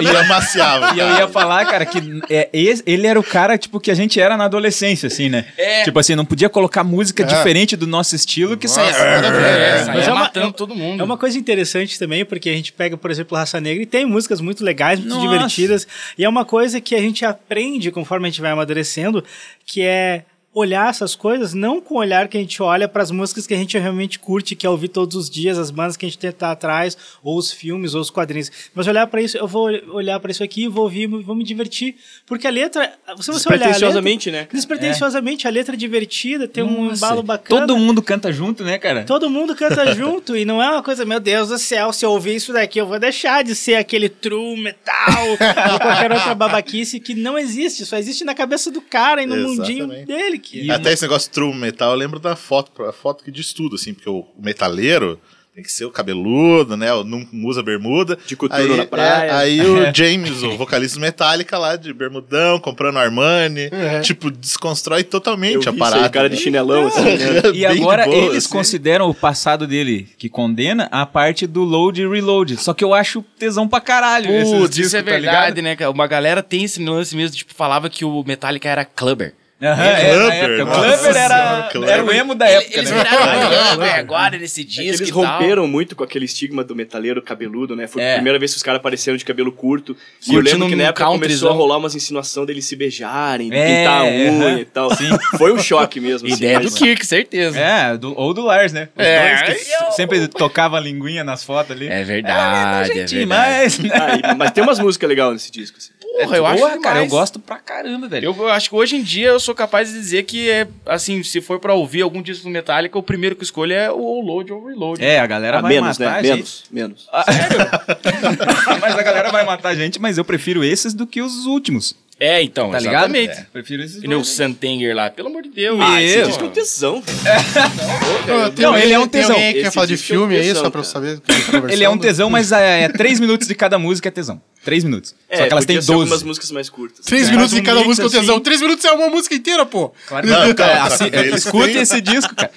E 0.00 0.04
eu- 0.06 0.18
amaciava. 0.20 0.94
E 0.94 0.98
eu 0.98 1.06
ia 1.18 1.28
falar, 1.28 1.66
cara, 1.66 1.84
que 1.84 1.98
é, 2.30 2.48
esse- 2.54 2.82
ele 2.86 3.06
era 3.06 3.18
o 3.20 3.22
cara, 3.24 3.58
tipo, 3.58 3.78
que 3.78 3.90
a 3.90 3.94
gente 3.94 4.18
era 4.20 4.34
na 4.36 4.44
adolescência, 4.46 5.06
assim, 5.08 5.28
né? 5.28 5.44
É. 5.58 5.84
Tipo 5.84 5.98
assim, 5.98 6.14
não 6.14 6.24
podia 6.24 6.48
colocar 6.48 6.82
música 6.82 7.22
É. 7.22 7.26
diferente 7.26 7.76
do 7.76 7.86
nosso 7.86 7.97
estilo 8.16 8.56
que 8.56 8.66
Nossa, 8.66 8.84
saia. 8.92 9.20
nada 9.20 9.28
a 9.28 9.30
ver. 9.30 9.42
É, 9.42 9.78
É, 9.80 9.84
Mas 9.86 10.06
é 10.08 10.10
uma- 10.12 10.20
matando 10.20 10.52
todo 10.52 10.74
mundo. 10.74 11.00
É 11.00 11.04
uma 11.04 11.16
coisa 11.18 11.38
interessante 11.38 11.98
também, 11.98 12.24
porque 12.24 12.48
a 12.50 12.52
gente 12.54 12.72
pega, 12.72 12.96
por 12.96 13.10
exemplo, 13.10 13.36
Raça 13.36 13.60
Negra 13.60 13.82
e 13.82 13.86
tem 13.86 14.04
músicas 14.06 14.40
muito 14.40 14.62
legais, 14.64 14.98
muito 15.00 15.14
Nossa. 15.14 15.26
divertidas. 15.26 15.86
E 16.16 16.24
é 16.24 16.28
uma 16.28 16.44
coisa 16.44 16.80
que 16.80 16.94
a 16.94 17.00
gente 17.00 17.24
aprende 17.24 17.90
conforme 17.90 18.26
a 18.28 18.30
gente 18.30 18.40
vai 18.40 18.50
amadurecendo, 18.50 19.24
que 19.66 19.82
é 19.82 20.24
olhar 20.58 20.90
essas 20.90 21.14
coisas 21.14 21.54
não 21.54 21.80
com 21.80 21.94
o 21.94 21.98
olhar 21.98 22.28
que 22.28 22.36
a 22.36 22.40
gente 22.40 22.62
olha 22.62 22.88
para 22.88 23.02
as 23.02 23.10
músicas 23.10 23.46
que 23.46 23.54
a 23.54 23.56
gente 23.56 23.78
realmente 23.78 24.18
curte, 24.18 24.56
que 24.56 24.66
é 24.66 24.70
ouvir 24.70 24.88
todos 24.88 25.16
os 25.16 25.30
dias, 25.30 25.58
as 25.58 25.70
bandas 25.70 25.96
que 25.96 26.04
a 26.04 26.08
gente 26.08 26.18
tenta 26.18 26.50
atrás, 26.50 26.96
ou 27.22 27.38
os 27.38 27.52
filmes, 27.52 27.94
ou 27.94 28.00
os 28.00 28.10
quadrinhos. 28.10 28.50
Mas 28.74 28.86
olhar 28.86 29.06
para 29.06 29.22
isso, 29.22 29.36
eu 29.36 29.46
vou 29.46 29.68
olhar 29.92 30.18
para 30.20 30.30
isso 30.30 30.42
aqui, 30.42 30.66
vou 30.66 30.84
ouvir, 30.84 31.06
vou 31.06 31.34
me 31.34 31.44
divertir, 31.44 31.96
porque 32.26 32.46
a 32.46 32.50
letra, 32.50 32.92
se 33.20 33.30
você 33.30 33.48
olhar 33.48 33.68
Despretensiosamente, 33.68 34.30
né? 34.30 34.48
despretensiosamente, 34.52 35.46
a 35.46 35.50
letra 35.50 35.74
é 35.74 35.78
divertida, 35.78 36.48
tem 36.48 36.64
um 36.64 36.92
embalo 36.92 37.22
bacana. 37.22 37.60
Todo 37.60 37.78
mundo 37.78 38.02
canta 38.02 38.32
junto, 38.32 38.64
né, 38.64 38.78
cara? 38.78 39.04
Todo 39.04 39.30
mundo 39.30 39.54
canta 39.54 39.92
junto 39.94 40.36
e 40.36 40.44
não 40.44 40.62
é 40.62 40.70
uma 40.70 40.82
coisa, 40.82 41.04
meu 41.04 41.20
Deus 41.20 41.48
do 41.48 41.58
céu, 41.58 41.92
se 41.92 42.04
eu 42.04 42.10
ouvir 42.10 42.34
isso 42.34 42.52
daqui 42.52 42.78
eu 42.78 42.86
vou 42.86 42.98
deixar 42.98 43.44
de 43.44 43.54
ser 43.54 43.76
aquele 43.76 44.08
true 44.08 44.60
metal 44.60 45.28
ou 45.30 45.78
qualquer 45.78 46.12
outra 46.12 46.34
babaquice 46.34 47.00
que 47.00 47.14
não 47.14 47.38
existe, 47.38 47.84
só 47.86 47.96
existe 47.96 48.24
na 48.24 48.34
cabeça 48.34 48.70
do 48.70 48.80
cara 48.80 49.22
e 49.22 49.26
no 49.26 49.36
mundinho 49.36 49.84
Exatamente. 49.84 50.06
dele. 50.06 50.38
Que... 50.50 50.64
E 50.66 50.70
Até 50.70 50.92
esse 50.92 51.02
negócio 51.02 51.30
true 51.30 51.54
metal, 51.54 51.90
eu 51.90 51.96
lembro 51.96 52.18
da 52.18 52.34
foto, 52.34 52.82
a 52.84 52.92
foto 52.92 53.22
que 53.22 53.30
diz 53.30 53.52
tudo, 53.52 53.76
assim, 53.76 53.92
porque 53.92 54.08
o, 54.08 54.20
o 54.20 54.42
metaleiro 54.42 55.20
tem 55.58 55.64
que 55.64 55.72
ser 55.72 55.86
o 55.86 55.90
cabeludo, 55.90 56.76
né? 56.76 56.92
o 56.92 57.02
Não 57.02 57.26
usa 57.42 57.64
bermuda. 57.64 58.16
De 58.24 58.38
aí, 58.48 58.76
na 58.76 58.86
praia. 58.86 59.28
é, 59.28 59.34
aí 59.34 59.60
o 59.60 59.90
James, 59.92 60.40
o 60.44 60.56
vocalista 60.56 61.00
Metallica 61.00 61.58
lá 61.58 61.74
de 61.74 61.92
bermudão, 61.92 62.60
comprando 62.60 62.96
Armani, 62.98 63.68
tipo, 64.04 64.30
desconstrói 64.30 65.00
Eu 65.00 65.04
totalmente 65.04 65.58
vi 65.58 65.68
a 65.68 65.72
isso 65.72 65.78
parada. 65.78 66.04
aí, 66.04 66.10
cara 66.10 66.30
de 66.30 66.36
chinelão, 66.36 66.86
assim, 66.86 67.02
né? 67.02 67.42
E 67.52 67.66
agora 67.66 68.04
boa, 68.04 68.16
eles 68.16 68.44
assim. 68.44 68.50
consideram 68.50 69.10
o 69.10 69.14
passado 69.14 69.66
dele 69.66 70.08
que 70.16 70.28
condena 70.28 70.88
a 70.92 71.04
parte 71.04 71.44
do 71.44 71.64
load 71.64 72.00
e 72.00 72.06
reload. 72.06 72.56
Só 72.56 72.72
que 72.72 72.84
eu 72.84 72.94
acho 72.94 73.24
tesão 73.36 73.66
pra 73.66 73.80
caralho. 73.80 74.28
Putz, 74.28 74.76
discos, 74.76 74.78
isso 74.78 74.96
é 74.96 75.02
tá 75.02 75.10
verdade, 75.10 75.56
ligado? 75.56 75.62
né, 75.62 75.74
cara? 75.74 75.90
Uma 75.90 76.06
galera 76.06 76.40
tem 76.40 76.62
esse 76.62 76.80
lance 76.84 77.16
mesmo, 77.16 77.36
tipo, 77.36 77.52
falava 77.52 77.90
que 77.90 78.04
o 78.04 78.22
Metallica 78.22 78.68
era 78.68 78.84
clubber. 78.84 79.34
É, 79.60 79.66
é, 79.66 79.70
na 79.72 79.98
Clubber, 80.14 80.32
época. 80.32 80.62
O 80.62 80.66
nossa 80.66 80.98
Clubber 81.02 81.16
era, 81.16 81.68
Clubber. 81.72 81.90
era 81.90 82.04
o 82.04 82.12
emo 82.12 82.34
da 82.36 82.46
época, 82.48 82.78
Eles 82.78 82.90
né? 82.92 82.96
viraram 82.98 83.48
clubber 83.70 83.94
agora 83.98 84.38
nesse 84.38 84.60
É 84.60 84.64
que 84.64 84.70
disco 84.70 84.82
eles 84.82 85.00
e 85.08 85.12
tal. 85.12 85.24
romperam 85.24 85.66
muito 85.66 85.96
com 85.96 86.04
aquele 86.04 86.26
estigma 86.26 86.62
do 86.62 86.76
metaleiro 86.76 87.20
cabeludo, 87.20 87.74
né? 87.74 87.88
Foi 87.88 88.00
É. 88.00 88.12
a 88.12 88.14
primeira 88.14 88.38
vez 88.38 88.52
que 88.52 88.56
os 88.58 88.62
caras 88.62 88.78
apareceram 88.78 89.16
de 89.16 89.24
cabelo 89.24 89.50
curto. 89.50 89.96
E 90.26 90.30
eu 90.30 90.34
Curtindo 90.36 90.58
lembro 90.58 90.68
que 90.68 90.76
na 90.76 90.84
época 90.90 91.04
começou 91.06 91.50
a 91.50 91.52
rolar 91.52 91.76
umas 91.78 91.94
insinuações 91.96 92.46
deles 92.46 92.64
se 92.66 92.76
beijarem, 92.76 93.50
de 93.50 93.56
É, 93.56 93.66
pintar 93.78 94.00
a 94.00 94.04
unha 94.04 94.30
aham. 94.48 94.58
e 94.60 94.64
tal. 94.64 94.90
Foi 95.36 95.52
um 95.52 95.58
choque 95.58 95.98
mesmo. 95.98 96.28
assim, 96.28 96.36
Ideia 96.36 96.60
do 96.60 96.64
mas- 96.64 96.74
Kirk, 96.74 97.04
certeza. 97.04 97.58
É, 97.58 97.96
do- 97.96 98.16
ou 98.16 98.32
do 98.32 98.42
Lars, 98.42 98.72
né? 98.72 98.88
Os 98.96 99.04
É, 99.04 99.44
dois 99.44 99.58
que 99.64 99.92
sempre 99.96 100.28
tocava 100.28 100.76
a 100.76 100.80
linguinha 100.80 101.24
nas 101.24 101.42
fotos 101.42 101.72
ali. 101.72 101.88
É 101.88 102.04
verdade, 102.04 102.92
é 102.92 102.94
Gentil, 102.94 103.18
verdade. 103.26 103.26
mas... 103.26 103.80
Ah, 103.92 104.32
e- 104.32 104.36
mas 104.36 104.50
tem 104.52 104.62
umas 104.62 104.78
músicas 104.78 105.08
legais 105.08 105.32
nesse 105.32 105.50
disco. 105.50 105.78
Assim. 105.78 105.90
Porra, 106.24 106.36
eu 106.36 106.46
acho 106.46 106.62
Porra, 106.62 106.80
cara, 106.80 106.98
eu 106.98 107.04
demais. 107.04 107.10
gosto 107.10 107.38
pra 107.38 107.56
caramba, 107.56 108.08
velho. 108.08 108.26
Eu, 108.26 108.36
eu 108.36 108.48
acho 108.48 108.68
que 108.70 108.74
hoje 108.76 108.96
em 108.96 109.02
dia 109.02 109.28
eu 109.28 109.40
sou 109.40 109.54
capaz 109.54 109.88
de 109.88 109.94
dizer 109.94 110.24
que 110.24 110.48
é, 110.50 110.66
assim, 110.86 111.22
se 111.22 111.40
for 111.40 111.58
pra 111.60 111.74
ouvir 111.74 112.02
algum 112.02 112.20
disco 112.22 112.44
do 112.44 112.50
Metallica, 112.50 112.98
o 112.98 113.02
primeiro 113.02 113.36
que 113.36 113.42
eu 113.42 113.44
escolho 113.44 113.72
é 113.72 113.90
o 113.90 114.20
Load 114.20 114.52
ou 114.52 114.66
Reload. 114.66 115.04
É, 115.04 115.20
a 115.20 115.26
galera 115.26 115.58
Ah, 115.58 115.62
vai 115.62 115.74
menos, 115.74 115.98
matar 115.98 116.22
né? 116.22 116.30
a 116.32 116.36
gente. 116.36 116.62
Menos, 116.70 117.06
menos. 117.06 117.08
mas 118.80 118.98
a 118.98 119.02
galera 119.02 119.30
vai 119.30 119.44
matar 119.44 119.70
a 119.70 119.74
gente, 119.74 120.00
mas 120.00 120.18
eu 120.18 120.24
prefiro 120.24 120.64
esses 120.64 120.94
do 120.94 121.06
que 121.06 121.20
os 121.22 121.46
últimos, 121.46 121.94
É, 122.20 122.42
então, 122.42 122.70
tá 122.72 122.78
ligado? 122.80 123.14
exatamente. 123.14 123.30
É, 123.40 123.46
Prefiro 123.52 123.82
esses 123.82 124.00
Que 124.00 124.08
nem 124.08 124.16
o 124.16 124.20
dois. 124.22 124.28
Santenger 124.30 124.94
lá, 124.94 125.08
pelo 125.08 125.28
amor 125.28 125.42
de 125.42 125.50
Deus. 125.50 125.78
Ah, 125.80 126.02
esse 126.02 126.22
disco 126.26 126.44
é 126.44 126.46
um 126.48 126.50
tesão, 126.50 127.00
velho. 127.00 128.52
Tem 128.52 128.64
Não, 128.64 128.76
ele 128.76 128.92
é 128.92 128.98
um 128.98 129.06
Tem 129.06 129.20
tesão. 129.20 129.36
alguém 129.36 129.52
que 129.54 129.60
quer 129.60 129.66
Esse 129.68 129.74
falar 129.74 129.86
de 129.86 129.94
é 129.94 129.96
filme 129.96 130.34
aí, 130.36 130.42
tesão, 130.42 130.64
só 130.64 130.70
pra 130.70 130.80
eu 130.80 130.84
cara. 130.84 130.92
saber? 130.92 131.20
tá 131.20 131.32
Ele 131.72 131.84
é 131.84 131.88
um 131.88 131.96
tesão, 131.96 132.28
mas 132.28 132.50
é, 132.50 132.82
é 132.82 132.88
três 132.88 133.20
minutos 133.20 133.46
de 133.46 133.54
cada 133.54 133.78
música 133.78 134.08
é 134.08 134.10
tesão. 134.10 134.40
Três 134.64 134.82
minutos. 134.82 135.14
Só 135.32 135.46
que 135.46 135.52
elas 135.52 135.64
têm 135.64 135.76
É, 135.78 135.80
ser 135.80 135.92
algumas 135.92 136.10
12. 136.10 136.24
músicas 136.26 136.50
mais 136.50 136.68
curtas. 136.68 137.06
Três 137.06 137.28
É. 137.28 137.30
minutos 137.30 137.52
de 137.54 137.62
cada 137.62 137.84
música 137.84 138.06
é 138.06 138.08
assim. 138.08 138.18
tesão. 138.20 138.40
Três 138.40 138.60
minutos 138.60 138.84
é 138.84 138.90
uma 138.92 139.08
música 139.08 139.34
inteira, 139.36 139.64
pô. 139.64 139.92
Claro 140.08 140.26
Não, 140.26 140.46
que 140.48 140.54
cara, 140.54 140.72
é, 140.72 140.76
só 140.76 140.82
assim, 140.94 141.10
que 141.10 141.16
eles 141.16 141.44
escute 141.44 141.72
têm- 141.72 141.82
esse 141.82 142.00
disco, 142.00 142.34
cara. 142.34 142.50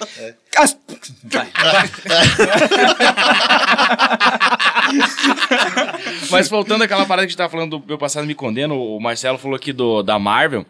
As- 0.56 0.76
Vai, 1.24 1.46
vai. 1.54 1.90
Mas 6.30 6.48
voltando 6.48 6.82
àquela 6.82 7.04
parada 7.06 7.22
que 7.26 7.28
a 7.28 7.30
gente 7.30 7.36
tava 7.38 7.50
falando 7.50 7.78
do 7.78 7.84
meu 7.86 7.98
passado 7.98 8.26
me 8.26 8.34
condena, 8.34 8.74
o 8.74 8.98
Marcelo 9.00 9.38
falou 9.38 9.51
aqui 9.54 9.72
do, 9.72 10.02
da 10.02 10.18
Marvel. 10.18 10.66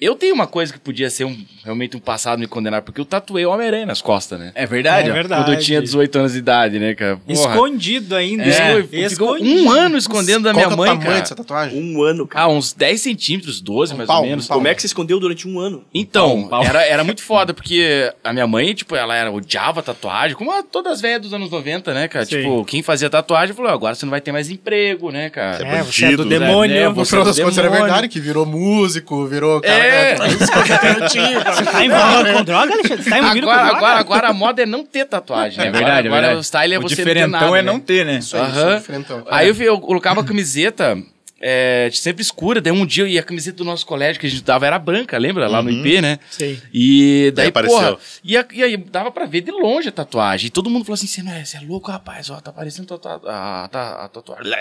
Eu 0.00 0.16
tenho 0.16 0.34
uma 0.34 0.46
coisa 0.46 0.72
que 0.72 0.78
podia 0.78 1.08
ser 1.08 1.24
um, 1.24 1.36
realmente 1.62 1.96
um 1.96 2.00
passado 2.00 2.38
me 2.40 2.48
condenar, 2.48 2.82
porque 2.82 3.00
eu 3.00 3.04
tatuei 3.04 3.46
o 3.46 3.50
Homem-Aranha 3.50 3.86
nas 3.86 4.02
costas, 4.02 4.38
né? 4.40 4.50
É 4.54 4.66
verdade, 4.66 5.08
É 5.08 5.12
ó. 5.12 5.14
verdade. 5.14 5.44
Quando 5.44 5.54
eu 5.56 5.60
tinha 5.60 5.80
18 5.80 6.18
anos 6.18 6.32
de 6.32 6.38
idade, 6.40 6.78
né, 6.80 6.94
cara? 6.94 7.16
Porra. 7.16 7.32
Escondido 7.32 8.16
ainda. 8.16 8.42
É. 8.42 8.82
Ficou 8.82 8.82
Ficou 9.08 9.36
escondido. 9.36 9.62
um 9.62 9.70
ano 9.70 9.96
escondendo 9.96 10.42
da 10.44 10.52
minha 10.52 10.64
é 10.64 10.68
o 10.68 10.76
mãe, 10.76 10.88
tamanho 10.90 11.06
cara. 11.08 11.20
dessa 11.20 11.34
tatuagem? 11.36 11.80
Um 11.80 12.02
ano, 12.02 12.26
cara. 12.26 12.44
Ah, 12.44 12.48
uns 12.48 12.72
10 12.72 13.00
centímetros, 13.00 13.60
12 13.60 13.94
mais 13.94 14.08
ou 14.08 14.14
palmo, 14.14 14.28
menos. 14.28 14.50
um. 14.50 14.54
Como 14.54 14.66
é 14.68 14.74
que 14.74 14.80
você 14.82 14.88
escondeu 14.88 15.20
durante 15.20 15.46
um 15.46 15.60
ano? 15.60 15.84
Então, 15.94 16.48
Pau, 16.48 16.60
pau. 16.60 16.64
Era, 16.64 16.82
era 16.84 17.04
muito 17.04 17.22
foda, 17.22 17.54
porque 17.54 18.12
a 18.24 18.32
minha 18.32 18.48
mãe, 18.48 18.74
tipo, 18.74 18.96
ela 18.96 19.14
era, 19.14 19.30
odiava 19.30 19.80
tatuagem, 19.80 20.36
como 20.36 20.50
todas 20.64 20.94
as 20.94 21.00
velhas 21.00 21.22
dos 21.22 21.32
anos 21.32 21.50
90, 21.50 21.94
né, 21.94 22.08
cara? 22.08 22.24
Sim. 22.26 22.38
Tipo, 22.38 22.64
quem 22.64 22.82
fazia 22.82 23.08
tatuagem 23.08 23.54
falou, 23.54 23.70
agora 23.70 23.94
você 23.94 24.04
não 24.04 24.10
vai 24.10 24.20
ter 24.20 24.32
mais 24.32 24.50
emprego, 24.50 25.12
né, 25.12 25.30
cara? 25.30 25.64
É, 25.64 25.82
você 25.84 26.06
é 26.06 26.10
do 26.10 26.16
bandido, 26.18 26.40
né? 26.40 26.46
demônio. 26.48 26.76
É, 26.76 26.88
No 26.88 26.94
você 26.96 27.10
final 27.10 27.24
das 27.24 27.38
contas 27.38 27.58
era 27.58 27.68
demônio. 27.68 27.84
verdade, 27.86 28.08
que 28.08 28.18
virou 28.20 28.44
músico, 28.44 29.24
virou 29.26 29.60
cara. 29.60 29.72
É. 29.74 29.83
Você 31.54 31.64
tá 31.64 31.84
envolvido 31.84 32.32
com 32.38 32.44
droga, 32.44 32.72
Alexandre? 32.74 33.02
Você 33.04 33.10
tá 33.10 33.18
envolvido 33.18 33.50
Agora, 33.50 33.58
com 33.60 33.66
droga? 33.70 33.76
agora, 33.86 34.00
agora 34.00 34.28
a 34.28 34.32
moda 34.32 34.62
é 34.62 34.66
não 34.66 34.84
ter 34.84 35.04
tatuagem, 35.06 35.58
né? 35.58 35.66
É 35.66 35.70
verdade, 35.70 35.88
é 35.88 35.90
agora, 35.90 36.02
verdade. 36.02 36.26
Agora 36.26 36.38
o 36.38 36.42
style 36.44 36.74
é 36.74 36.78
o 36.78 36.82
você 36.82 36.94
diferentão 36.96 37.28
não 37.30 37.38
ter 37.38 37.44
nada, 37.46 37.58
é 37.58 37.62
né? 37.62 37.72
não 37.72 37.80
ter, 37.80 38.04
né? 38.06 38.14
Isso 38.18 38.36
aí, 38.36 38.42
Aham. 38.42 38.50
isso 38.52 38.66
é 38.68 38.76
diferentão. 38.76 39.22
Aí 39.30 39.48
eu, 39.48 39.54
vi- 39.54 39.64
eu 39.64 39.80
colocava 39.80 40.20
a 40.20 40.24
camiseta 40.24 40.98
é, 41.40 41.90
sempre 41.92 42.22
escura, 42.22 42.60
daí 42.60 42.72
um 42.72 42.86
dia, 42.86 43.06
e 43.06 43.18
a 43.18 43.22
camiseta 43.22 43.58
do 43.58 43.64
nosso 43.64 43.84
colégio 43.84 44.18
que 44.20 44.26
a 44.26 44.30
gente 44.30 44.42
dava 44.42 44.66
era 44.66 44.78
branca, 44.78 45.18
lembra? 45.18 45.46
Lá 45.48 45.62
no 45.62 45.70
IP, 45.70 46.00
né? 46.00 46.18
Sei. 46.30 46.58
E 46.72 47.24
daí, 47.34 47.44
Daí 47.44 47.48
apareceu. 47.48 47.76
porra, 47.78 47.98
e, 48.22 48.36
a- 48.36 48.46
e 48.52 48.62
aí 48.62 48.76
dava 48.76 49.10
pra 49.10 49.26
ver 49.26 49.42
de 49.42 49.50
longe 49.50 49.88
a 49.88 49.92
tatuagem. 49.92 50.46
E 50.46 50.50
todo 50.50 50.70
mundo 50.70 50.84
falou 50.84 50.94
assim: 50.94 51.06
você 51.06 51.20
é, 51.28 51.44
você 51.44 51.56
é 51.58 51.60
louco, 51.60 51.90
rapaz, 51.90 52.30
ó, 52.30 52.40
tá 52.40 52.50
parecendo 52.52 52.86
tatua 52.88 53.20
a, 53.26 53.68
a, 53.70 54.04
a 54.04 54.08
tatuagem. 54.08 54.52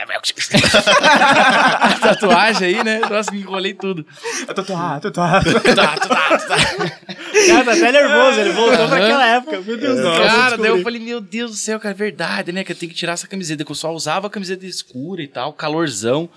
a 1.04 1.98
tatuagem 2.00 2.68
aí, 2.68 2.84
né? 2.84 3.00
Nossa, 3.10 3.32
me 3.32 3.40
enrolei 3.40 3.74
tudo. 3.74 4.06
Tatuar, 4.54 5.00
tatuar. 5.00 5.44
Tá, 5.74 5.96
tá, 5.98 6.08
tá, 6.08 6.38
tá. 6.40 6.56
O 6.56 7.48
cara 7.48 7.66
tá 7.66 7.72
até 7.74 7.92
nervoso, 7.92 8.40
ele 8.40 8.52
voltou 8.52 8.88
pra 8.88 8.98
aquela 8.98 9.26
época. 9.28 9.62
Meu 9.62 9.78
Deus 9.78 9.96
do 9.98 10.04
céu. 10.04 10.24
Cara, 10.26 10.58
daí 10.58 10.68
eu 10.70 10.82
falei, 10.84 11.00
meu 11.00 11.20
Deus 11.22 11.52
do 11.52 11.58
céu, 11.58 11.80
cara, 11.80 11.94
é 11.94 11.98
verdade, 11.98 12.52
né? 12.52 12.64
Que 12.64 12.72
eu 12.72 12.76
tenho 12.76 12.92
que 12.92 12.98
tirar 12.98 13.14
essa 13.14 13.28
camiseta, 13.28 13.64
que 13.66 13.72
eu 13.72 13.76
só 13.76 13.92
usava 13.94 14.28
a 14.28 14.30
camiseta 14.30 14.66
escura 14.66 15.22
e 15.22 15.28
tal, 15.28 15.52
calorzão. 15.54 16.30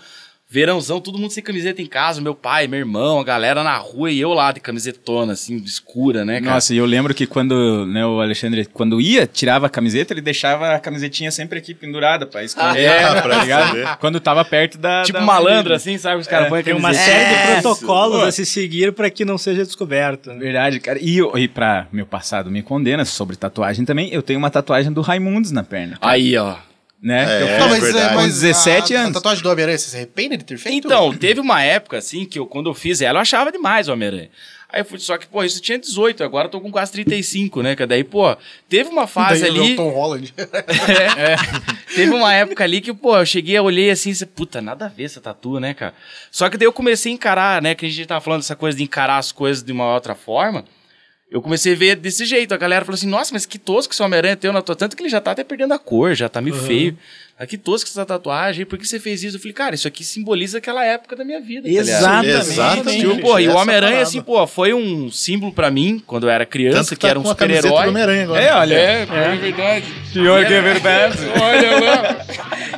Verãozão, 0.48 1.00
todo 1.00 1.18
mundo 1.18 1.32
sem 1.32 1.42
camiseta 1.42 1.82
em 1.82 1.86
casa, 1.86 2.20
meu 2.20 2.32
pai, 2.34 2.68
meu 2.68 2.78
irmão, 2.78 3.18
a 3.18 3.24
galera 3.24 3.64
na 3.64 3.76
rua 3.78 4.12
e 4.12 4.20
eu 4.20 4.32
lá 4.32 4.52
de 4.52 4.60
camisetona, 4.60 5.32
assim, 5.32 5.56
escura, 5.56 6.24
né, 6.24 6.40
cara? 6.40 6.54
Nossa, 6.54 6.72
e 6.72 6.76
eu 6.76 6.86
lembro 6.86 7.12
que 7.12 7.26
quando 7.26 7.84
né, 7.84 8.06
o 8.06 8.20
Alexandre, 8.20 8.64
quando 8.64 9.00
ia, 9.00 9.26
tirava 9.26 9.66
a 9.66 9.68
camiseta, 9.68 10.14
ele 10.14 10.20
deixava 10.20 10.72
a 10.72 10.78
camisetinha 10.78 11.32
sempre 11.32 11.58
aqui 11.58 11.74
pendurada 11.74 12.26
pra 12.26 12.44
esconder. 12.44 12.88
Ah, 12.88 13.20
pra 13.22 13.36
tá 13.38 13.42
ligado? 13.42 13.64
esconder. 13.76 13.96
Quando 13.98 14.20
tava 14.20 14.44
perto 14.44 14.78
da. 14.78 15.02
tipo 15.02 15.18
da 15.18 15.24
malandro, 15.24 15.74
assim, 15.74 15.98
sabe? 15.98 16.20
Os 16.20 16.28
caras 16.28 16.48
põem 16.48 16.60
a 16.60 16.64
Tem 16.64 16.74
uma 16.74 16.94
série 16.94 17.28
de 17.28 17.34
É, 17.34 17.60
protocolos 17.60 18.20
Pô. 18.20 18.24
a 18.26 18.30
se 18.30 18.46
seguir 18.46 18.92
pra 18.92 19.10
que 19.10 19.24
não 19.24 19.36
seja 19.36 19.64
descoberto. 19.64 20.30
né? 20.32 20.38
Verdade, 20.38 20.78
cara. 20.78 21.00
E, 21.02 21.18
eu- 21.18 21.36
e 21.36 21.48
pra 21.48 21.88
meu 21.92 22.06
passado 22.06 22.52
me 22.52 22.62
condena 22.62 23.04
sobre 23.04 23.34
tatuagem 23.34 23.84
também, 23.84 24.10
eu 24.12 24.22
tenho 24.22 24.38
uma 24.38 24.48
tatuagem 24.50 24.92
do 24.92 25.00
Raimundos 25.00 25.50
na 25.50 25.64
perna. 25.64 25.98
Aí, 26.00 26.36
ó. 26.36 26.54
Né? 27.06 27.25
É, 27.25 27.42
Eu- 27.42 27.46
é 27.46 27.58
Não, 27.60 27.68
mas, 27.68 27.82
verdade. 27.84 28.14
mas 28.16 28.25
Com 28.34 28.40
17 28.40 28.96
a, 28.96 28.98
anos. 29.02 29.10
A 29.10 29.14
tatuagem 29.14 29.40
do 29.40 29.48
Homem-Aranha, 29.48 29.78
você 29.78 29.90
se 29.90 29.96
arrepende 29.96 30.38
de 30.38 30.44
ter 30.44 30.58
feito? 30.58 30.86
Então, 30.86 31.14
teve 31.16 31.38
uma 31.38 31.62
época, 31.62 31.98
assim, 31.98 32.25
que 32.25 32.36
eu, 32.36 32.46
quando 32.48 32.68
eu 32.68 32.75
fiz 32.75 33.00
ela, 33.00 33.18
eu 33.18 33.22
achava 33.22 33.52
demais 33.52 33.86
o 33.88 33.92
Homem-Aranha. 33.92 34.28
Aí 34.68 34.80
eu 34.80 34.84
fui, 34.84 34.98
só 34.98 35.16
que, 35.16 35.25
pô, 35.28 35.44
isso 35.44 35.58
eu 35.58 35.62
tinha 35.62 35.78
18, 35.78 36.25
agora 36.25 36.48
eu 36.48 36.50
tô 36.50 36.60
com 36.60 36.72
quase 36.72 36.90
35, 36.90 37.62
né? 37.62 37.76
Que 37.76 37.86
daí, 37.86 38.02
pô, 38.02 38.36
teve 38.68 38.90
uma 38.90 39.06
fase 39.06 39.42
Daí 39.42 39.50
é 39.50 39.52
ali. 39.60 39.72
o 39.75 39.76
Tom 39.76 39.90
Holland. 39.90 40.34
É. 40.36 41.36
Teve 41.94 42.10
uma 42.12 42.34
época 42.34 42.64
ali 42.64 42.80
que, 42.80 42.92
pô, 42.92 43.16
eu 43.16 43.25
cheguei, 43.25 43.56
olhei 43.60 43.88
assim, 43.90 44.10
e 44.10 44.26
puta, 44.26 44.60
nada 44.60 44.86
a 44.86 44.88
ver 44.88 45.04
essa 45.04 45.20
tatu, 45.20 45.60
né, 45.60 45.75
cara? 45.75 45.94
Só 46.32 46.50
que 46.50 46.56
daí 46.58 46.66
eu 46.66 46.72
comecei 46.72 47.12
a 47.12 47.14
encarar, 47.14 47.62
né, 47.62 47.76
que 47.76 47.86
a 47.86 47.88
gente 47.88 48.04
tava 48.04 48.20
falando 48.20 48.40
dessa 48.40 48.56
coisa 48.56 48.76
de 48.76 48.82
encarar 48.82 49.18
as 49.18 49.30
coisas 49.30 49.62
de 49.62 49.70
uma 49.70 49.94
outra 49.94 50.16
forma. 50.16 50.64
Eu 51.30 51.42
comecei 51.42 51.73
a 51.73 51.76
ver 51.76 51.97
desse 51.97 52.25
jeito. 52.25 52.54
A 52.54 52.56
galera 52.56 52.85
falou 52.85 52.95
assim: 52.95 53.09
nossa, 53.09 53.33
mas 53.33 53.45
que 53.45 53.59
tosco 53.59 53.92
esse 53.92 54.02
Homem-Aranha 54.02 54.37
teu 54.37 54.52
na 54.52 54.62
tua. 54.62 54.76
Tanto 54.76 54.97
que 54.97 55.02
ele 55.02 55.11
já 55.11 55.21
tá 55.21 55.33
até 55.33 55.42
perdendo 55.42 55.75
a 55.75 55.78
cor, 55.78 56.14
já 56.14 56.28
tá 56.28 56.40
meio 56.40 56.54
feio. 56.54 56.97
Ah, 57.38 57.47
que 57.47 57.59
tosco 57.59 57.90
essa 57.90 58.06
tatuagem, 58.06 58.64
por 58.64 58.78
que 58.78 58.87
você 58.88 58.99
fez 58.99 59.23
isso? 59.23 59.37
Eu 59.37 59.40
falei, 59.40 59.52
cara, 59.52 59.75
isso 59.75 59.87
aqui 59.87 60.02
simboliza 60.02 60.56
aquela 60.56 60.83
época 60.85 61.14
da 61.14 61.23
minha 61.23 61.38
vida. 61.38 61.68
tá? 61.68 61.75
Exatamente. 61.75 62.30
Exatamente. 62.30 63.00
Tipo, 63.00 63.21
pô, 63.21 63.38
e 63.38 63.49
o 63.49 63.54
Homem-Aranha, 63.56 64.00
assim, 64.00 64.23
pô, 64.23 64.47
foi 64.47 64.73
um 64.73 65.11
símbolo 65.11 65.52
pra 65.52 65.71
mim 65.71 66.02
quando 66.06 66.23
eu 66.23 66.30
era 66.30 66.47
criança, 66.47 66.78
Tanto 66.78 66.88
que, 66.90 66.95
que 66.95 67.00
tá 67.02 67.09
era 67.09 67.18
um 67.21 67.26
super-herói. 67.26 67.88
É, 68.40 68.54
olha. 68.54 68.75
É, 68.75 69.02
é 69.02 69.37
verdade. 69.37 69.87
Pior 70.12 70.47
que 70.47 70.54
é 70.54 70.62
verdade. 70.62 71.18
Olha 71.42 71.80
lá. 71.80 72.26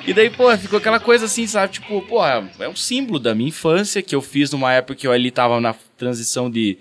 E 0.05 0.13
daí, 0.13 0.31
pô, 0.31 0.57
ficou 0.57 0.79
aquela 0.79 0.99
coisa 0.99 1.27
assim, 1.27 1.47
sabe? 1.47 1.75
Tipo, 1.75 2.03
pô, 2.03 2.27
é 2.27 2.69
um 2.69 2.75
símbolo 2.75 3.21
da 3.21 3.35
minha 3.35 3.51
infância 3.51 4.03
que 4.03 4.15
eu 4.15 4.21
fiz 4.23 4.51
numa 4.51 4.73
época 4.73 4.97
que 4.97 5.07
eu 5.07 5.13
ali 5.13 5.31
tava 5.31 5.61
na 5.61 5.75
transição 5.97 6.51
de 6.51 6.79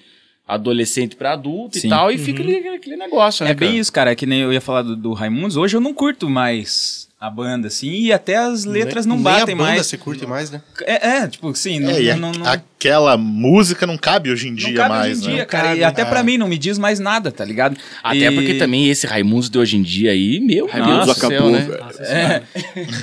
adolescente 0.47 1.15
pra 1.15 1.33
adulto 1.33 1.77
Sim. 1.77 1.87
e 1.87 1.89
tal, 1.89 2.09
e 2.11 2.17
fica 2.17 2.41
ali 2.41 2.67
aquele 2.69 2.95
negócio, 2.95 3.43
né? 3.43 3.51
É 3.51 3.53
bem 3.53 3.69
cara? 3.69 3.79
isso, 3.81 3.91
cara. 3.91 4.11
É 4.11 4.15
que 4.15 4.25
nem 4.25 4.39
eu 4.39 4.53
ia 4.53 4.61
falar 4.61 4.81
do, 4.83 4.95
do 4.95 5.13
Raimundos. 5.13 5.57
Hoje 5.57 5.75
eu 5.75 5.81
não 5.81 5.93
curto 5.93 6.29
mais 6.29 7.07
a 7.19 7.29
banda, 7.29 7.67
assim, 7.67 7.89
e 7.89 8.13
até 8.13 8.35
as 8.37 8.63
letras 8.63 9.05
não 9.05 9.15
Nem 9.15 9.23
batem 9.23 9.55
a 9.55 9.57
banda 9.57 9.69
mais. 9.71 9.87
você 9.87 9.97
curte 9.97 10.25
mais, 10.25 10.51
né? 10.51 10.61
É, 10.81 11.07
é, 11.17 11.27
tipo, 11.27 11.53
sim, 11.55 11.79
não, 11.79 11.89
É, 11.89 12.15
não, 12.15 12.31
aquela 12.79 13.17
música 13.17 13.87
não 13.87 13.97
cabe 13.97 14.29
hoje 14.29 14.47
em 14.47 14.51
não 14.51 14.57
dia 14.57 14.73
cabe 14.75 14.89
mais, 14.89 15.17
hoje 15.17 15.25
em 15.25 15.29
né? 15.29 15.35
dia, 15.37 15.45
cara. 15.47 15.67
cabe, 15.69 15.79
e 15.79 15.83
até 15.83 16.03
é. 16.03 16.05
pra 16.05 16.21
mim 16.21 16.37
não 16.37 16.47
me 16.47 16.59
diz 16.59 16.77
mais 16.77 16.99
nada, 16.99 17.31
tá 17.31 17.43
ligado? 17.43 17.75
Até 18.03 18.19
E- 18.27 18.31
porque 18.31 18.53
também 18.53 18.87
esse 18.87 19.07
Raimundos 19.07 19.49
de 19.49 19.57
hoje 19.57 19.77
em 19.77 19.81
dia 19.81 20.11
aí, 20.11 20.39
meu 20.39 20.67
Raimundos 20.67 21.05
Deus 21.07 21.17
do 21.17 21.25
acabou, 21.25 21.51
né? 21.51 21.59
velho. 21.61 21.83
É. 22.01 22.41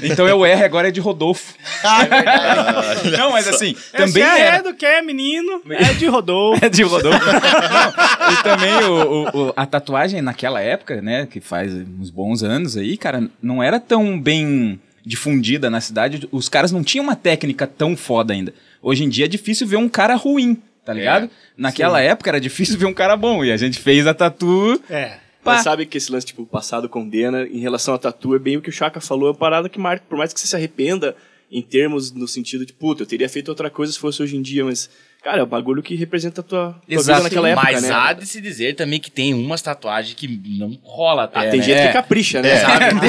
Então 0.05 0.29
é 0.29 0.35
o 0.35 0.45
R 0.47 0.63
agora 0.63 0.89
é 0.89 0.91
de 0.91 1.01
Rodolfo. 1.01 1.55
não, 3.19 3.33
mas 3.33 3.49
assim, 3.49 3.75
também 3.93 4.23
Esse 4.23 4.41
era. 4.41 4.57
é 4.59 4.63
do 4.63 4.75
que 4.75 4.87
é 4.87 5.03
menino, 5.03 5.61
é 5.71 5.93
de 5.95 6.07
Rodolfo. 6.07 6.55
É 6.65 6.69
de 6.69 6.83
Rodolfo. 6.83 7.19
Não, 7.27 8.33
e 8.33 8.43
também 8.43 8.75
o, 8.85 9.03
o- 9.35 9.47
o- 9.49 9.53
a 9.57 9.67
tatuagem 9.67 10.23
naquela 10.23 10.61
época, 10.61 11.03
né, 11.03 11.27
que 11.27 11.41
faz 11.41 11.73
uns 11.75 12.11
bons 12.11 12.43
anos 12.43 12.77
aí, 12.77 12.97
cara, 12.97 13.29
não 13.43 13.63
era 13.63 13.81
tão 13.81 14.19
bem 14.21 14.79
difundida 15.05 15.69
na 15.69 15.81
cidade. 15.81 16.27
Os 16.33 16.49
caras 16.49 16.71
não 16.73 16.83
tinham 16.83 17.05
uma 17.05 17.17
técnica 17.17 17.67
tão 17.67 17.97
foda 17.97 18.33
ainda. 18.33 18.55
Hoje 18.85 19.03
em 19.03 19.09
dia 19.09 19.25
é 19.25 19.29
difícil 19.29 19.67
ver 19.67 19.77
um 19.77 19.89
cara 19.89 20.15
ruim, 20.15 20.63
tá 20.85 20.93
ligado? 20.93 21.31
Naquela 21.57 22.03
época 22.03 22.29
era 22.29 22.39
difícil 22.39 22.79
ver 22.79 22.85
um 22.85 22.93
cara 22.93 23.17
bom. 23.17 23.43
E 23.43 23.51
a 23.51 23.57
gente 23.57 23.79
fez 23.79 24.07
a 24.07 24.13
tatu 24.13 24.79
É. 24.91 25.25
Pá. 25.43 25.55
Mas 25.55 25.63
sabe 25.63 25.87
que 25.87 25.99
esse 25.99 26.11
lance, 26.13 26.27
tipo, 26.27 26.43
o 26.43 26.47
passado 26.47 26.89
condena, 26.89 27.47
em 27.47 27.61
relação 27.61 27.95
a 27.95 27.99
tatu, 27.99 28.35
é 28.35 28.39
bem 28.39 28.57
o 28.57 28.63
que 28.63 28.71
o 28.71 28.73
Chaka 28.73 29.01
falou, 29.01 29.29
é 29.29 29.31
uma 29.33 29.37
parada 29.37 29.69
que 29.69 29.79
marca, 29.79 30.05
por 30.09 30.17
mais 30.17 30.33
que 30.33 30.41
você 30.41 30.47
se 30.47 30.57
arrependa, 30.57 31.15
em 31.51 31.61
termos, 31.61 32.11
no 32.13 32.27
sentido 32.27 32.65
de, 32.65 32.73
puta, 32.73 33.03
eu 33.03 33.07
teria 33.07 33.29
feito 33.29 33.51
outra 33.51 33.69
coisa 33.69 33.93
se 33.93 33.99
fosse 33.99 34.23
hoje 34.23 34.37
em 34.37 34.43
dia, 34.43 34.65
mas, 34.65 34.89
cara, 35.25 35.39
é 35.41 35.43
o 35.43 35.47
bagulho 35.47 35.83
que 35.83 35.95
representa 35.97 36.41
a 36.43 36.45
tua, 36.45 36.73
tua 36.73 36.83
Exato. 36.87 37.23
vida 37.23 37.23
naquela 37.25 37.49
época, 37.49 37.73
Mas 37.73 37.83
né? 37.83 37.91
há 37.93 38.13
de 38.13 38.27
se 38.27 38.41
dizer 38.41 38.77
também 38.77 39.01
que 39.01 39.11
tem 39.11 39.33
umas 39.35 39.63
tatuagens 39.63 40.15
que 40.15 40.29
não 40.59 40.79
rola 40.85 41.25
até, 41.25 41.39
Ah, 41.39 41.51
tem 41.51 41.61
né? 41.61 41.67
gente 41.67 41.79
É. 41.79 41.87
que 41.89 41.93
capricha, 41.95 42.43
né? 42.43 42.57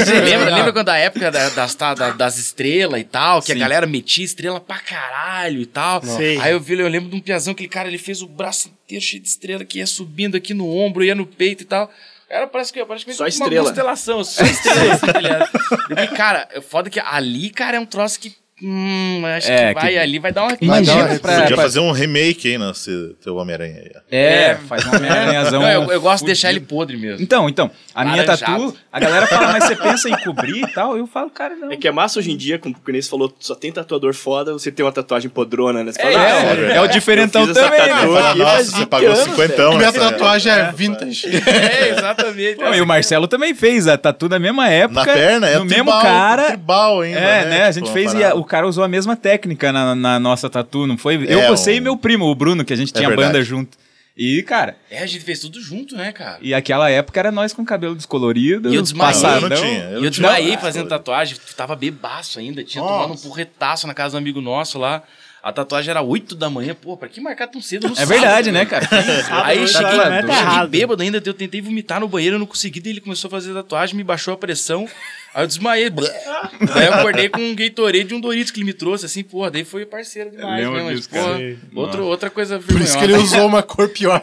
Jeito. 0.06 0.24
lembra, 0.26 0.56
lembra 0.56 0.74
quando 0.74 0.90
a 0.90 0.98
época 0.98 1.30
da- 1.30 1.50
das, 1.50 1.76
tá- 1.76 1.94
da- 1.94 2.12
das 2.12 2.38
estrelas 2.38 3.00
e 3.02 3.04
tal, 3.04 3.42
que 3.42 3.48
Sim. 3.48 3.54
a 3.54 3.56
galera 3.60 3.86
metia 3.86 4.24
estrela 4.24 4.60
pra 4.60 4.80
caralho 4.80 5.62
e 5.62 5.66
tal. 5.66 6.02
Sim. 6.04 6.40
Aí 6.42 6.52
eu 6.54 6.60
vi, 6.60 6.80
eu 6.80 6.88
lembro 6.88 7.10
de 7.10 7.16
um 7.18 7.20
piazão, 7.20 7.52
aquele 7.54 7.70
cara, 7.70 7.88
ele 7.88 7.98
fez 7.98 8.22
o 8.22 8.28
braço 8.28 8.70
inteiro 8.86 9.04
cheio 9.04 9.22
de 9.22 9.28
estrela 9.28 9.66
que 9.66 9.80
ia 9.80 9.86
subindo 9.88 10.38
aqui 10.38 10.54
no 10.54 10.68
ombro, 10.74 11.04
ia 11.04 11.14
no 11.16 11.26
peito 11.26 11.64
e 11.64 11.66
tal. 11.66 11.92
Era 12.30 12.48
parece 12.48 12.74
que 12.74 12.84
praticamente 12.84 13.18
Só 13.18 13.24
uma 13.26 13.30
estrela. 13.30 13.66
constelação, 13.68 14.24
só 14.24 14.44
estrela, 14.44 14.94
assim, 14.94 15.06
tá 15.06 15.20
ligado? 15.22 15.48
Falei, 15.88 16.08
cara, 16.08 16.48
é 16.54 16.60
foda 16.60 16.90
que 16.90 17.00
ali, 17.00 17.50
cara, 17.52 17.78
é 17.78 17.80
um 17.80 17.86
troço 17.86 18.20
que. 18.20 18.34
Hum, 18.64 19.22
acho 19.36 19.52
É, 19.52 19.74
que 19.74 19.80
vai 19.82 19.92
que- 19.92 19.98
ali, 19.98 20.18
vai 20.18 20.32
dar 20.32 20.44
uma. 20.44 20.58
Imagina 20.62 21.08
dar 21.10 21.20
pra- 21.20 21.34
Podia 21.42 21.56
pra- 21.56 21.64
fazer 21.64 21.82
um 21.82 21.92
remake 21.92 22.48
aí 22.54 22.58
nesse 22.58 23.14
teu 23.22 23.36
Homem-Aranha 23.36 23.82
aí. 23.82 23.92
ó. 23.94 24.00
É, 24.10 24.56
faz 24.70 24.86
uma 24.86 24.96
Homem-Aranhazão. 24.96 25.62
Não, 25.62 25.70
eu, 25.70 25.92
eu 25.92 26.00
gosto 26.00 26.22
de 26.22 26.28
deixar 26.28 26.52
ele 26.52 26.62
podre 26.62 26.96
mesmo. 26.96 27.22
Então, 27.22 27.50
então, 27.50 27.70
a 27.94 28.06
minha 28.06 28.16
Laranjado. 28.24 28.72
tatu, 28.72 28.78
a 28.94 29.00
galera 29.00 29.28
fala, 29.28 29.52
mas 29.52 29.66
você 29.66 29.76
pensa 29.76 30.08
em 30.10 30.16
cobrir 30.24 30.64
e 30.64 30.68
tal? 30.68 30.98
Eu 30.98 31.06
falo, 31.06 31.30
cara, 31.32 31.54
não. 31.54 31.70
É 31.70 31.76
que 31.76 31.86
é 31.86 31.92
massa 31.92 32.18
hoje 32.18 32.32
em 32.32 32.38
dia, 32.38 32.58
como 32.58 32.74
o 32.74 32.90
Inês 32.90 33.10
falou, 33.10 33.36
só 33.42 33.56
tem 33.56 33.74
tatuador 33.74 34.14
foda, 34.14 34.54
você 34.54 34.72
tem 34.72 34.86
uma 34.86 34.92
tatuagem 34.94 35.30
podrona, 35.30 35.84
né? 35.84 35.92
Você 35.92 36.02
É, 36.02 36.12
fala, 36.14 36.24
é, 36.24 36.72
"Ah, 36.72 36.76
é, 36.76 36.82
o 36.82 36.88
diferentão 36.88 37.46
também, 37.52 37.72
né? 37.72 37.92
aqui 37.92 38.38
Nossa, 38.40 38.64
você 38.64 38.78
20 38.78 38.88
pagou 38.88 39.08
anos, 39.10 39.20
cinquentão 39.20 39.74
Minha 39.76 39.92
nessa 39.92 40.00
tatuagem 40.12 40.52
é 40.54 40.72
vintage. 40.72 41.28
É, 41.46 41.90
exatamente. 41.90 42.58
Não, 42.62 42.74
e 42.74 42.80
o 42.80 42.88
Marcelo 42.88 43.28
também 43.28 43.54
fez 43.54 43.86
a 43.86 43.98
tatu 43.98 44.30
na 44.30 44.40
mesma 44.40 44.70
época. 44.70 45.02
Na 45.06 45.14
perna, 45.14 45.48
é 45.50 45.58
No 45.60 45.66
mesmo 45.66 45.92
cara. 45.92 46.46
tribal 46.48 47.02
ainda, 47.02 47.20
É, 47.20 47.44
né? 47.44 47.50
né? 47.50 47.64
A 47.68 47.74
Tipo, 47.74 47.74
gente 47.74 47.88
uma 47.88 47.94
fez 47.94 48.14
e 48.14 48.24
cara 48.46 48.68
usou 48.68 48.84
a 48.84 48.88
mesma 48.88 49.16
técnica 49.16 49.72
na, 49.72 49.94
na 49.96 50.20
nossa 50.20 50.50
tatu, 50.50 50.86
não 50.88 50.98
foi? 50.98 51.16
Eu, 51.28 51.40
É, 51.42 51.48
você 51.50 51.72
um- 51.72 51.76
e 51.76 51.80
meu 51.82 51.98
primo, 51.98 52.26
o 52.26 52.36
Bruno, 52.36 52.64
que 52.66 52.74
a 52.74 52.76
gente 52.76 52.92
É 52.94 52.98
tinha 52.98 53.10
verdade. 53.10 53.28
banda 53.34 53.44
junto. 53.44 53.78
E, 54.18 54.42
cara, 54.44 54.78
É, 54.90 55.00
a 55.04 55.06
gente 55.06 55.26
fez 55.26 55.40
tudo 55.40 55.60
junto, 55.62 55.94
né, 55.98 56.12
cara? 56.14 56.38
e 56.42 56.54
aquela 56.54 56.90
época 56.90 57.20
era 57.20 57.32
nós 57.34 57.52
com 57.52 57.66
cabelo 57.66 57.96
descolorido, 57.96 58.72
E 58.72 58.76
eu 58.76 58.82
desmaiei. 58.82 59.14
passadão. 59.14 59.42
Eu 59.44 59.50
não 59.50 59.58
tinha. 59.58 59.90
E 59.90 59.94
Eu 59.96 60.04
eu 60.06 60.10
desmaiei 60.10 60.46
tinha- 60.48 60.60
fazendo 60.60 60.88
tatuagem, 60.88 61.38
tava 61.58 61.76
bebaço 61.76 62.40
ainda, 62.40 62.64
tinha 62.64 62.82
Nossa. 62.82 62.94
tomado 62.94 63.14
um 63.14 63.18
porretaço 63.30 63.86
na 63.88 63.94
casa 63.94 64.14
do 64.14 64.18
amigo 64.20 64.40
nosso 64.40 64.80
lá. 64.80 65.04
A 65.44 65.52
tatuagem 65.52 65.92
era 65.92 66.02
8 66.02 66.34
da 66.34 66.50
manhã, 66.50 66.74
pô, 66.74 66.98
pra 66.98 67.08
que 67.08 67.22
marcar 67.22 67.46
tão 67.48 67.62
cedo 67.62 67.88
no 67.90 68.00
É 68.00 68.04
verdade, 68.06 68.52
né, 68.52 68.66
cara? 68.66 68.88
Aí 69.46 69.60
eu 69.60 69.68
Sábado, 69.68 69.92
cheguei, 69.92 70.24
tá 70.28 70.54
cheguei 70.54 70.68
bêbado 70.70 71.04
ainda, 71.04 71.22
eu 71.24 71.34
tentei 71.36 71.62
vomitar 71.62 72.00
no 72.00 72.08
banheiro, 72.08 72.38
eu 72.38 72.40
não 72.40 72.48
consegui, 72.48 72.80
daí 72.80 72.94
ele 72.94 73.02
começou 73.02 73.28
a 73.28 73.32
fazer 73.32 73.54
tatuagem, 73.54 73.96
me 73.96 74.04
baixou 74.04 74.34
a 74.34 74.38
pressão, 74.38 74.88
aí 75.36 75.44
eu 75.44 75.48
desmaiei. 75.48 75.90
Daí 75.90 76.86
eu 76.88 76.94
acordei 76.94 77.30
com 77.30 77.40
um 77.42 77.54
Gatorade 77.56 78.08
e 78.12 78.14
um 78.16 78.20
Doritos 78.22 78.52
que 78.52 78.60
ele 78.60 78.66
me 78.66 78.74
trouxe, 78.74 79.06
assim, 79.06 79.22
porra, 79.24 79.52
daí 79.52 79.64
foi 79.66 79.86
parceiro 79.86 80.32
demais, 80.32 80.68
né, 80.68 80.84
mas, 80.84 81.06
porra, 81.08 81.38
outro, 81.76 82.06
outra 82.06 82.30
coisa 82.30 82.58
Por 82.60 82.82
isso 82.82 82.98
que 82.98 83.04
ele 83.04 83.14
usou 83.14 83.46
uma 83.46 83.62
cor 83.62 83.90
pior. 83.90 84.22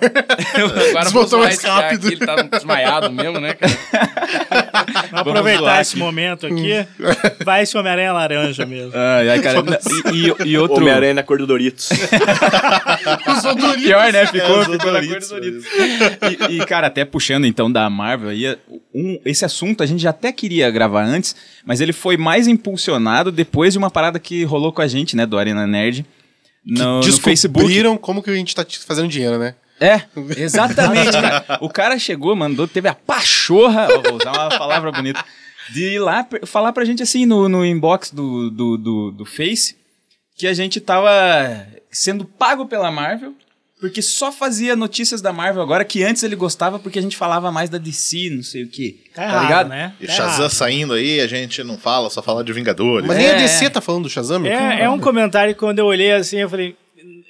Agora 0.96 1.26
zoar 1.28 1.42
mais 1.42 1.54
esse 1.54 1.62
cara 1.66 1.82
rápido. 1.82 2.06
aqui, 2.06 2.16
ele 2.16 2.26
tá 2.26 2.42
desmaiado 2.42 3.10
mesmo, 3.12 3.38
né, 3.38 3.54
cara? 3.54 3.72
Vamos 5.10 5.28
aproveitar 5.28 5.80
esse 5.82 5.92
aqui. 5.92 6.00
momento 6.02 6.46
aqui. 6.46 6.86
Vai 7.44 7.62
esse 7.62 7.76
Homem-Aranha 7.76 8.12
laranja 8.12 8.64
mesmo. 8.66 8.92
Ai, 8.94 9.28
ai, 9.30 9.40
cara. 9.40 9.62
E, 10.12 10.28
e- 10.44 10.48
e 10.52 10.58
outro. 10.58 10.76
Homem-Aranha 10.82 11.14
na 11.14 11.22
cor 11.22 11.38
do 11.38 11.46
Doritos. 11.46 11.90
Pior, 13.82 14.12
né? 14.12 14.26
Ficou, 14.26 14.62
É, 14.62 14.64
ficou 14.64 14.92
na 14.92 15.00
cor 15.00 15.08
Doritos, 15.08 15.28
do 15.28 15.34
Doritos. 15.40 15.66
E, 16.50 16.56
e, 16.56 16.66
cara, 16.66 16.86
até 16.86 17.04
puxando 17.04 17.46
então 17.46 17.70
da 17.70 17.88
Marvel 17.90 18.30
aí, 18.30 18.56
um- 18.94 19.18
esse 19.24 19.44
assunto 19.44 19.82
a 19.82 19.86
gente 19.86 20.02
já 20.02 20.10
até 20.10 20.32
queria 20.32 20.70
gravar 20.70 21.01
antes, 21.04 21.34
mas 21.64 21.80
ele 21.80 21.92
foi 21.92 22.16
mais 22.16 22.46
impulsionado 22.46 23.30
depois 23.30 23.72
de 23.72 23.78
uma 23.78 23.90
parada 23.90 24.18
que 24.18 24.44
rolou 24.44 24.72
com 24.72 24.82
a 24.82 24.88
gente, 24.88 25.16
né, 25.16 25.26
do 25.26 25.38
Arena 25.38 25.66
Nerd, 25.66 26.04
no, 26.64 26.98
no 26.98 27.02
Facebook. 27.02 27.66
Descobriram 27.66 27.96
como 27.96 28.22
que 28.22 28.30
a 28.30 28.34
gente 28.34 28.54
tá 28.54 28.64
fazendo 28.86 29.08
dinheiro, 29.08 29.38
né? 29.38 29.54
É, 29.80 30.02
exatamente, 30.36 31.12
cara. 31.12 31.58
O 31.60 31.68
cara 31.68 31.98
chegou, 31.98 32.36
mandou, 32.36 32.68
teve 32.68 32.88
a 32.88 32.94
pachorra, 32.94 33.88
vou 33.88 34.16
usar 34.16 34.32
uma 34.32 34.48
palavra 34.48 34.92
bonita, 34.92 35.24
de 35.72 35.94
ir 35.94 35.98
lá 35.98 36.26
falar 36.46 36.72
pra 36.72 36.84
gente 36.84 37.02
assim 37.02 37.26
no, 37.26 37.48
no 37.48 37.64
inbox 37.64 38.10
do, 38.10 38.50
do, 38.50 38.76
do, 38.76 39.10
do 39.10 39.24
Face 39.24 39.76
que 40.36 40.46
a 40.46 40.54
gente 40.54 40.80
tava 40.80 41.10
sendo 41.90 42.24
pago 42.24 42.66
pela 42.66 42.90
Marvel. 42.90 43.34
Porque 43.82 44.00
só 44.00 44.30
fazia 44.30 44.76
notícias 44.76 45.20
da 45.20 45.32
Marvel 45.32 45.60
agora, 45.60 45.84
que 45.84 46.04
antes 46.04 46.22
ele 46.22 46.36
gostava 46.36 46.78
porque 46.78 46.98
a 46.98 47.02
gente 47.02 47.16
falava 47.16 47.50
mais 47.50 47.68
da 47.68 47.78
DC, 47.78 48.30
não 48.30 48.42
sei 48.42 48.62
o 48.62 48.68
quê. 48.68 48.94
Tá, 49.12 49.22
Tá, 49.22 49.28
errado, 49.28 49.42
ligado? 49.42 49.68
né? 49.70 49.92
E 50.00 50.06
Tá 50.06 50.12
Shazam 50.12 50.38
errado. 50.38 50.50
saindo 50.52 50.92
aí, 50.94 51.20
a 51.20 51.26
gente 51.26 51.64
não 51.64 51.76
fala, 51.76 52.08
só 52.08 52.22
fala 52.22 52.44
de 52.44 52.52
Vingadores. 52.52 53.06
Mas 53.08 53.18
nem 53.18 53.26
a 53.26 53.30
É. 53.32 53.36
DC 53.42 53.68
tá 53.70 53.80
falando 53.80 54.04
do 54.04 54.08
Shazam? 54.08 54.46
É, 54.46 54.82
é 54.82 54.88
um 54.88 55.00
comentário 55.00 55.52
que 55.52 55.58
quando 55.58 55.80
eu 55.80 55.86
olhei 55.86 56.12
assim, 56.12 56.36
eu 56.38 56.48
falei, 56.48 56.76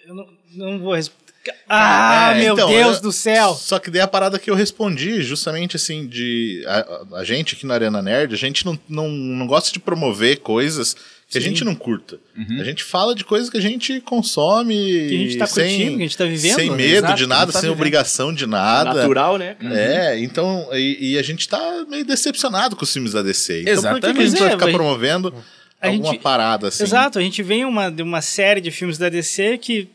eu 0.07 0.15
não, 0.15 0.27
não 0.55 0.79
vou 0.79 0.95
responder. 0.95 1.23
Ah, 1.69 2.35
É, 2.37 2.41
meu 2.45 2.53
então, 2.55 2.69
Deus 2.69 2.97
eu- 2.99 3.03
do 3.03 3.11
céu! 3.11 3.55
Só 3.55 3.79
que 3.81 3.91
daí 3.91 4.01
a 4.03 4.07
parada 4.07 4.39
que 4.39 4.49
eu 4.49 4.55
respondi, 4.55 5.23
justamente 5.23 5.75
assim, 5.75 6.07
de. 6.07 6.63
A, 6.69 7.17
a 7.21 7.25
gente 7.25 7.55
aqui 7.57 7.67
na 7.67 7.75
Arena 7.75 8.01
Nerd, 8.01 8.33
a 8.33 8.39
gente 8.39 8.65
não, 8.65 8.79
não, 8.89 9.09
não 9.09 9.47
gosta 9.47 9.73
de 9.73 9.81
promover 9.81 10.39
coisas 10.41 10.95
que 11.33 11.39
a 11.39 11.41
gente 11.41 11.65
não 11.65 11.75
curta. 11.75 12.21
A 12.61 12.63
gente 12.65 12.85
fala 12.85 13.15
de 13.15 13.25
coisas 13.25 13.49
que 13.51 13.57
a 13.57 13.61
gente 13.61 14.01
consome. 14.03 14.75
Que 14.75 15.15
a 15.15 15.19
gente 15.19 15.39
tá 15.39 15.47
sem, 15.47 15.65
curtindo, 15.77 15.91
que 15.97 16.03
a 16.03 16.07
gente 16.07 16.17
tá 16.19 16.25
vivendo, 16.25 16.55
Sem 16.55 16.71
né? 16.71 16.77
medo 16.77 16.97
Exato, 17.07 17.15
de 17.17 17.27
nada, 17.27 17.47
tá 17.47 17.53
sem 17.53 17.61
vivendo. 17.63 17.73
obrigação 17.79 18.33
de 18.35 18.47
nada. 18.47 18.95
Natural, 18.95 19.39
né? 19.39 19.57
É, 19.63 20.19
então, 20.21 20.69
e, 20.73 21.13
e 21.13 21.19
a 21.19 21.23
gente 21.23 21.49
tá 21.49 21.85
meio 21.89 22.05
decepcionado 22.05 22.77
com 22.77 22.85
os 22.85 22.93
filmes 22.93 23.13
da 23.13 23.23
DC. 23.23 23.63
Então 23.63 23.75
por 23.75 23.83
que 23.83 23.89
a 23.89 23.91
Exatamente. 24.11 24.31
gente 24.31 24.39
vai 24.39 24.49
É, 24.49 24.53
ficar 24.53 24.65
vai- 24.67 24.75
promovendo 24.75 25.35
a 25.81 25.89
alguma 25.89 26.13
gente- 26.13 26.21
parada 26.23 26.69
assim? 26.69 26.83
Exato, 26.85 27.19
a 27.19 27.23
gente 27.23 27.43
vem 27.43 27.65
uma, 27.65 27.91
de 27.91 28.03
uma 28.03 28.21
série 28.21 28.61
de 28.61 28.71
filmes 28.71 28.99
da 28.99 29.09
DC 29.09 29.59
que 29.59 29.89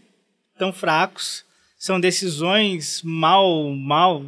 estão 0.53 0.73
fracos, 0.73 1.43
são 1.79 1.99
decisões 1.99 3.01
mal, 3.03 3.69
mal, 3.75 4.25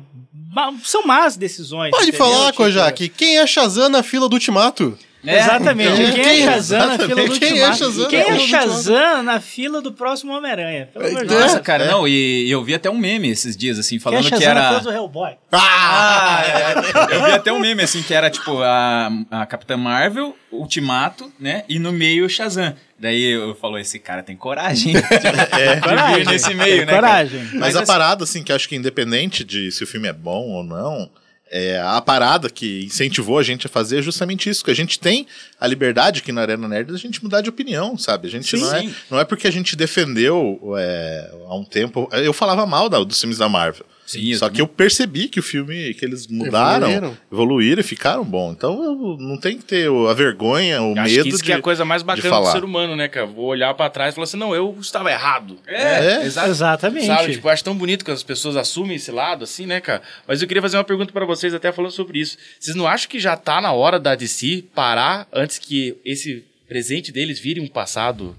mal- 0.53 0.75
são 0.83 1.05
más 1.05 1.35
decisões. 1.35 1.89
Pode 1.91 2.09
entendeu? 2.09 2.27
falar, 2.27 2.51
Tipo, 2.51 2.57
Kojak, 2.63 3.09
quem 3.09 3.39
é 3.39 3.47
Shazam 3.47 3.89
na 3.89 4.03
fila 4.03 4.29
do 4.29 4.33
Ultimato? 4.33 4.95
Exatamente. 5.23 6.01
então, 6.01 6.13
Quem, 6.13 6.23
quem- 6.23 6.41
é 6.47 6.51
Shazam 6.51 6.87
na 6.87 6.97
fila 6.97 7.07
do 7.07 7.15
quem 7.15 7.19
é 7.19 7.29
Ultimato? 7.69 7.77
Shazam 7.77 8.07
Quem 8.07 8.19
na 8.19 8.25
é 8.25 8.25
fila 8.25 8.37
do 8.39 8.47
Shazam 8.47 9.23
na 9.23 9.39
fila 9.41 9.81
do 9.81 9.91
próximo 9.91 10.33
Homem-Aranha? 10.33 10.89
Pelo 10.93 11.07
amor 11.07 11.19
de 11.19 11.25
É. 11.25 11.27
Deus. 11.27 11.41
Nossa, 11.41 11.59
cara, 11.59 11.85
não, 11.85 12.07
e, 12.07 12.45
e 12.47 12.51
eu 12.51 12.63
vi 12.63 12.73
até 12.73 12.89
um 12.89 12.97
meme 12.97 13.29
esses 13.29 13.57
dias, 13.57 13.77
assim, 13.77 13.89
Quem 13.91 13.97
é 13.97 14.01
falando 14.01 14.23
Shazam 14.23 14.39
que 14.39 14.45
na 14.45 14.51
era. 14.51 14.69
fila 14.69 14.79
do 14.81 14.91
Hellboy? 14.97 15.31
Ah, 15.51 16.43
é, 16.45 17.13
é. 17.13 17.17
eu 17.17 17.25
vi 17.25 17.31
até 17.31 17.51
um 17.51 17.59
meme 17.59 17.83
assim 17.83 18.01
que 18.01 18.13
era 18.13 18.29
tipo 18.29 18.61
a, 18.61 19.09
a 19.29 19.45
Capitã 19.45 19.75
Marvel, 19.77 20.35
Ultimato, 20.51 21.31
né? 21.39 21.63
E 21.67 21.79
no 21.79 21.91
meio 21.91 22.25
o 22.25 22.29
Shazam. 22.29 22.73
Daí 22.97 23.23
eu 23.31 23.55
falo, 23.55 23.77
esse 23.77 23.97
cara 23.99 24.21
tem 24.23 24.35
coragem 24.35 24.93
tipo, 24.93 25.07
de 25.07 25.19
vir 26.17 26.25
nesse 26.27 26.53
meio, 26.53 26.85
né? 26.85 26.93
Coragem. 26.93 27.39
Mas, 27.43 27.53
Mas 27.53 27.75
a 27.75 27.79
assim- 27.79 27.87
parada, 27.91 28.23
assim, 28.23 28.43
que 28.43 28.51
eu 28.51 28.55
acho 28.55 28.67
que 28.67 28.75
independente 28.75 29.43
de 29.43 29.71
se 29.71 29.83
o 29.83 29.87
filme 29.87 30.07
é 30.09 30.13
bom 30.13 30.47
ou 30.49 30.63
não, 30.63 31.09
é, 31.51 31.79
a 31.81 31.99
parada 32.01 32.49
que 32.49 32.85
incentivou 32.85 33.39
a 33.39 33.43
gente 33.43 33.65
a 33.65 33.69
fazer 33.69 33.99
é 33.99 34.01
justamente 34.01 34.49
isso, 34.49 34.63
que 34.63 34.71
a 34.71 34.75
gente 34.75 34.99
tem 34.99 35.25
a 35.59 35.65
liberdade 35.67 36.19
aqui 36.21 36.31
na 36.31 36.41
Arena 36.41 36.67
Nerd 36.67 36.91
da 36.91 36.97
gente 36.97 37.23
mudar 37.23 37.41
de 37.41 37.49
opinião, 37.49 37.97
sabe? 37.97 38.27
A 38.27 38.31
gente 38.31 38.47
Sim, 38.57 38.63
não, 38.63 38.75
é, 38.75 38.79
sim. 38.81 38.95
não 39.09 39.19
é 39.19 39.25
porque 39.25 39.47
a 39.47 39.51
gente 39.51 39.75
defendeu 39.75 40.59
é, 40.77 41.31
há 41.47 41.55
um 41.55 41.65
tempo. 41.65 42.07
Eu 42.11 42.33
falava 42.33 42.65
mal 42.65 42.87
da- 42.89 43.03
dos 43.03 43.19
filmes 43.19 43.37
da 43.37 43.49
Marvel. 43.49 43.85
Sim, 44.09 44.33
Só 44.33 44.45
também. 44.47 44.55
que 44.55 44.61
eu 44.61 44.67
percebi 44.67 45.27
que 45.27 45.39
o 45.39 45.43
filme, 45.43 45.93
que 45.93 46.03
eles 46.03 46.25
mudaram, 46.25 46.89
Evoluíram. 46.89 47.17
evoluíram, 47.31 47.79
e 47.79 47.83
ficaram 47.83 48.23
bom. 48.23 48.51
Então 48.51 48.83
eu 48.83 49.17
não 49.19 49.37
tem 49.37 49.55
que 49.57 49.63
ter 49.63 49.87
a 49.87 50.13
vergonha, 50.13 50.81
o 50.81 50.93
Acho 50.97 51.01
medo 51.13 51.23
que 51.23 51.29
isso 51.29 51.37
de... 51.37 51.43
que 51.43 51.51
é 51.51 51.55
a 51.55 51.61
coisa 51.61 51.85
mais 51.85 52.01
bacana 52.01 52.39
do 52.41 52.51
ser 52.51 52.63
humano, 52.63 52.95
né, 52.95 53.07
cara? 53.07 53.27
Vou 53.27 53.45
olhar 53.45 53.71
pra 53.75 53.87
trás 53.89 54.13
e 54.13 54.15
falar 54.15 54.23
assim, 54.23 54.37
não, 54.37 54.55
eu 54.55 54.75
estava 54.81 55.11
errado. 55.11 55.57
É, 55.67 56.15
É. 56.21 56.25
exato. 56.25 56.49
Exatamente. 56.49 57.05
Sabe, 57.05 57.33
tipo, 57.33 57.47
eu 57.47 57.51
acho 57.51 57.63
tão 57.63 57.75
bonito 57.75 58.03
que 58.03 58.09
as 58.09 58.23
pessoas 58.23 58.55
assumem 58.55 58.95
esse 58.95 59.11
lado, 59.11 59.43
assim, 59.43 59.67
né, 59.67 59.79
cara? 59.79 60.01
Mas 60.27 60.41
eu 60.41 60.47
queria 60.47 60.61
fazer 60.61 60.77
uma 60.77 60.83
pergunta 60.83 61.13
pra 61.13 61.25
vocês, 61.25 61.53
até 61.53 61.71
falando 61.71 61.91
sobre 61.91 62.19
isso. 62.19 62.35
Vocês 62.59 62.75
não 62.75 62.87
acham 62.87 63.07
que 63.09 63.19
já 63.19 63.37
tá 63.37 63.61
na 63.61 63.71
hora 63.73 63.99
da 63.99 64.15
DC 64.15 64.63
parar 64.73 65.27
antes 65.31 65.59
que 65.59 65.95
esse 66.03 66.43
presente 66.67 67.11
deles 67.11 67.39
vire 67.39 67.59
um 67.61 67.67
passado 67.67 68.35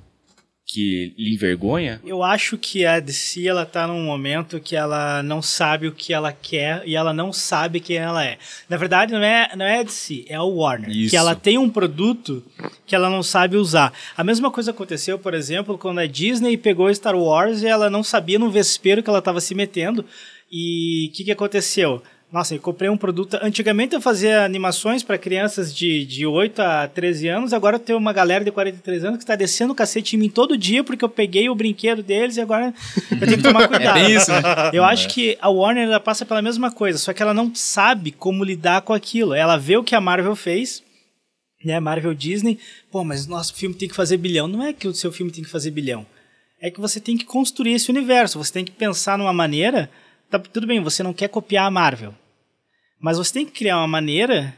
que 0.73 1.13
lhe 1.19 1.35
envergonha? 1.35 2.01
Eu 2.05 2.23
acho 2.23 2.57
que 2.57 2.87
a 2.87 3.01
DC 3.01 3.47
ela 3.47 3.67
tá 3.67 3.87
num 3.87 4.05
momento 4.05 4.61
que 4.61 4.77
ela 4.77 5.23
não 5.23 5.43
sabe 5.43 5.89
o 5.89 5.93
que 5.93 6.13
ela 6.13 6.33
quer 6.33 6.83
e 6.87 6.95
ela 6.95 7.13
não 7.13 7.33
sabe 7.33 7.81
quem 7.81 7.97
ela 7.97 8.25
é. 8.25 8.39
Na 8.69 8.77
verdade, 8.77 9.13
não 9.13 9.23
é, 9.23 9.51
não 9.57 9.65
é 9.65 9.81
a 9.81 9.83
DC, 9.83 10.27
é 10.29 10.41
o 10.41 10.57
Warner. 10.57 10.91
Isso. 10.91 11.11
Que 11.11 11.17
ela 11.17 11.35
tem 11.35 11.59
um 11.59 11.69
produto 11.69 12.45
que 12.87 12.95
ela 12.95 13.11
não 13.11 13.23
sabe 13.23 13.57
usar. 13.57 13.93
A 14.17 14.23
mesma 14.23 14.51
coisa 14.51 14.71
aconteceu, 14.71 15.19
por 15.19 15.35
exemplo, 15.35 15.77
quando 15.77 15.99
a 15.99 16.07
Disney 16.07 16.57
pegou 16.57 16.93
Star 16.95 17.17
Wars 17.17 17.63
e 17.63 17.67
ela 17.67 17.91
não 17.91 18.05
sabia 18.05 18.39
no 18.39 18.51
vespeiro 18.51 19.03
que 19.03 19.11
ela 19.11 19.19
estava 19.19 19.41
se 19.41 19.55
metendo. 19.55 20.05
E 20.51 21.09
o 21.09 21.17
que, 21.17 21.25
que 21.25 21.33
aconteceu? 21.33 22.03
Nossa, 22.33 22.55
eu 22.55 22.61
comprei 22.61 22.89
um 22.89 22.97
produto. 22.97 23.37
Antigamente 23.43 23.93
eu 23.93 24.01
fazia 24.01 24.45
animações 24.45 25.03
para 25.03 25.19
crianças 25.19 25.75
de, 25.75 26.05
de 26.05 26.25
8 26.25 26.63
a 26.63 26.87
13 26.87 27.27
anos, 27.27 27.53
agora 27.53 27.75
eu 27.75 27.81
tenho 27.81 27.99
uma 27.99 28.13
galera 28.13 28.45
de 28.45 28.53
43 28.53 29.05
anos 29.05 29.17
que 29.17 29.25
está 29.25 29.35
descendo 29.35 29.73
o 29.73 29.77
cacete 29.77 30.15
em 30.15 30.19
mim 30.19 30.29
todo 30.29 30.57
dia 30.57 30.85
porque 30.85 31.05
eu 31.05 31.09
peguei 31.09 31.49
o 31.49 31.55
brinquedo 31.57 32.05
deles 32.05 32.37
e 32.37 32.41
agora 32.41 32.73
eu 33.11 33.19
tenho 33.19 33.37
que 33.37 33.43
tomar 33.43 33.67
cuidado. 33.69 33.99
É 33.99 34.11
isso, 34.11 34.31
né? 34.31 34.43
Eu 34.73 34.85
acho 34.85 35.09
que 35.09 35.37
a 35.41 35.49
Warner 35.49 35.89
ela 35.89 35.99
passa 35.99 36.25
pela 36.25 36.41
mesma 36.41 36.71
coisa, 36.71 36.99
só 36.99 37.13
que 37.13 37.21
ela 37.21 37.35
não 37.35 37.53
sabe 37.53 38.13
como 38.13 38.45
lidar 38.45 38.83
com 38.83 38.93
aquilo. 38.93 39.35
Ela 39.35 39.57
vê 39.57 39.77
o 39.77 39.83
que 39.83 39.97
a 39.97 40.01
Marvel 40.01 40.37
fez, 40.37 40.85
né? 41.65 41.81
Marvel 41.81 42.15
Disney, 42.15 42.61
pô, 42.93 43.03
mas 43.03 43.27
nosso 43.27 43.55
filme 43.55 43.75
tem 43.75 43.89
que 43.89 43.95
fazer 43.95 44.17
bilhão. 44.17 44.47
Não 44.47 44.63
é 44.63 44.73
que 44.73 44.87
o 44.87 44.95
seu 44.95 45.11
filme 45.11 45.33
tem 45.33 45.43
que 45.43 45.51
fazer 45.51 45.73
bilhão. 45.73 46.07
É 46.61 46.71
que 46.71 46.81
você 46.81 47.01
tem 47.01 47.17
que 47.17 47.25
construir 47.25 47.73
esse 47.73 47.91
universo. 47.91 48.39
Você 48.39 48.53
tem 48.53 48.65
que 48.65 48.71
pensar 48.71 49.19
numa 49.19 49.33
maneira. 49.33 49.91
Tá, 50.31 50.39
tudo 50.39 50.67
bem, 50.67 50.81
você 50.83 51.03
não 51.03 51.13
quer 51.13 51.29
copiar 51.29 51.67
a 51.67 51.71
Marvel. 51.71 52.15
Mas 53.01 53.19
você 53.19 53.33
tem 53.33 53.47
que 53.47 53.53
criar 53.53 53.79
uma 53.79 53.89
maneira 53.89 54.55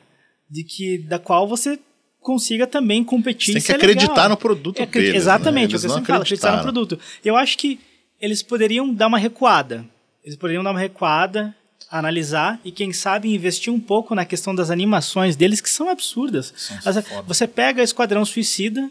de 0.51 0.65
que 0.65 0.99
da 0.99 1.19
qual 1.19 1.47
você 1.49 1.79
consiga 2.21 2.67
também 2.67 3.03
competir. 3.03 3.47
Você 3.47 3.53
tem 3.55 3.61
que 3.63 3.67
ser 3.67 3.75
acreditar 3.77 4.13
legal. 4.15 4.29
no 4.31 4.37
produto 4.37 4.81
É, 4.81 4.87
deles, 4.87 5.15
Exatamente, 5.15 5.73
né? 5.73 5.77
É 5.77 5.81
que 5.81 5.85
eu 5.87 5.89
não 5.89 5.95
sempre 5.97 6.07
falo, 6.13 6.23
acreditar 6.23 6.57
no 6.57 6.63
produto. 6.63 6.99
Eu 7.25 7.37
acho 7.37 7.57
que 7.59 7.81
eles 8.21 8.43
poderiam 8.43 8.93
dar 8.93 9.07
uma 9.07 9.19
recuada. 9.19 9.85
Eles 10.25 10.37
poderiam 10.37 10.63
dar 10.63 10.71
uma 10.71 10.79
recuada, 10.79 11.55
analisar 11.91 12.61
e, 12.65 12.71
quem 12.71 12.93
sabe, 12.93 13.35
investir 13.35 13.73
um 13.73 13.81
pouco 13.81 14.15
na 14.15 14.25
questão 14.25 14.55
das 14.55 14.71
animações 14.71 15.35
deles, 15.37 15.61
que 15.61 15.69
são 15.71 15.89
absurdas. 15.89 16.55
As- 16.85 17.05
você 17.27 17.47
pega 17.49 17.83
Esquadrão 17.83 18.25
Suicida, 18.25 18.89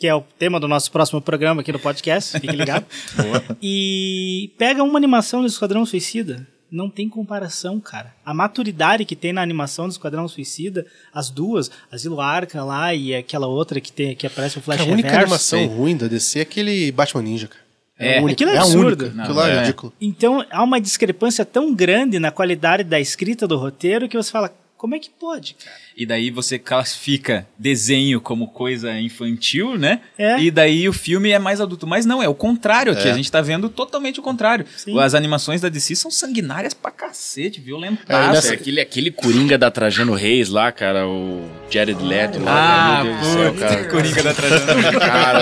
que 0.00 0.06
é 0.08 0.14
o 0.14 0.22
tema 0.38 0.58
do 0.58 0.66
nosso 0.66 0.90
próximo 0.90 1.20
programa 1.20 1.60
aqui 1.60 1.70
no 1.70 1.78
podcast, 1.78 2.40
fique 2.40 2.56
ligado. 2.56 2.86
e 3.62 4.50
pega 4.56 4.82
uma 4.82 4.98
animação 4.98 5.42
do 5.42 5.46
Esquadrão 5.46 5.84
Suicida. 5.84 6.46
Não 6.70 6.88
tem 6.88 7.06
comparação, 7.06 7.78
cara. 7.78 8.14
A 8.24 8.32
maturidade 8.32 9.04
que 9.04 9.14
tem 9.14 9.30
na 9.32 9.42
animação 9.42 9.86
do 9.86 9.90
Esquadrão 9.90 10.26
Suicida, 10.26 10.86
as 11.12 11.28
duas, 11.28 11.70
a 11.92 11.96
Zilo 11.98 12.18
Arca 12.18 12.64
lá 12.64 12.94
e 12.94 13.14
aquela 13.14 13.46
outra 13.46 13.78
que, 13.78 13.92
tem, 13.92 14.14
que 14.16 14.26
aparece 14.26 14.56
o 14.56 14.62
Flash 14.62 14.80
a 14.80 14.84
única 14.84 15.08
Reverso. 15.10 15.24
animação 15.56 15.66
ruim 15.66 15.96
da 15.96 16.06
DC 16.06 16.38
é 16.38 16.42
aquele 16.42 16.90
Batman 16.92 17.22
Ninja, 17.22 17.48
cara. 17.48 17.60
É, 17.98 18.18
única. 18.22 18.32
aquilo 18.32 18.50
é 18.52 18.56
a 18.56 18.62
absurdo. 18.62 19.04
única. 19.04 19.10
Não, 19.14 19.24
Aquilo 19.24 19.42
é 19.42 19.50
é. 19.50 19.60
ridículo. 19.60 19.92
Então 20.00 20.46
há 20.50 20.62
uma 20.64 20.80
discrepância 20.80 21.44
tão 21.44 21.74
grande 21.74 22.18
na 22.18 22.30
qualidade 22.30 22.84
da 22.84 22.98
escrita 22.98 23.46
do 23.46 23.58
roteiro 23.58 24.08
que 24.08 24.16
você 24.16 24.30
fala, 24.30 24.50
como 24.80 24.94
é 24.94 24.98
que 24.98 25.10
pode, 25.10 25.56
cara? 25.62 25.76
E 25.94 26.06
daí 26.06 26.30
você 26.30 26.58
classifica 26.58 27.46
desenho 27.58 28.18
como 28.18 28.48
coisa 28.48 28.98
infantil, 28.98 29.76
né? 29.76 30.00
É. 30.16 30.40
E 30.40 30.50
daí 30.50 30.88
o 30.88 30.92
filme 30.94 31.28
é 31.30 31.38
mais 31.38 31.60
adulto. 31.60 31.86
Mas 31.86 32.06
não, 32.06 32.22
é 32.22 32.28
o 32.28 32.34
contrário 32.34 32.90
aqui. 32.94 33.06
É. 33.06 33.10
A 33.10 33.14
gente 33.14 33.30
tá 33.30 33.42
vendo 33.42 33.68
totalmente 33.68 34.18
o 34.20 34.22
contrário. 34.22 34.64
Sim. 34.74 34.98
As 34.98 35.12
animações 35.14 35.60
da 35.60 35.68
DC 35.68 35.94
são 35.96 36.10
sanguinárias 36.10 36.72
pra 36.72 36.90
cacete, 36.90 37.60
É, 37.60 37.62
violentadas. 37.62 38.34
nessa- 38.36 38.52
É, 38.52 38.54
aquele, 38.54 38.80
aquele 38.80 39.10
Coringa 39.10 39.58
da 39.58 39.70
Trajano 39.70 40.14
Reis 40.14 40.48
lá, 40.48 40.72
cara, 40.72 41.06
o 41.06 41.46
Jared 41.68 42.02
Leto 42.02 42.40
lá, 42.42 43.00
Ah, 43.00 43.04
meu 43.04 43.12
Deus 43.12 43.26
do 43.26 43.32
céu, 43.34 43.54
cara. 43.56 43.84
Coringa 43.90 44.22
da 44.22 44.32
Trajano. 44.32 44.60
Cara, 44.98 45.40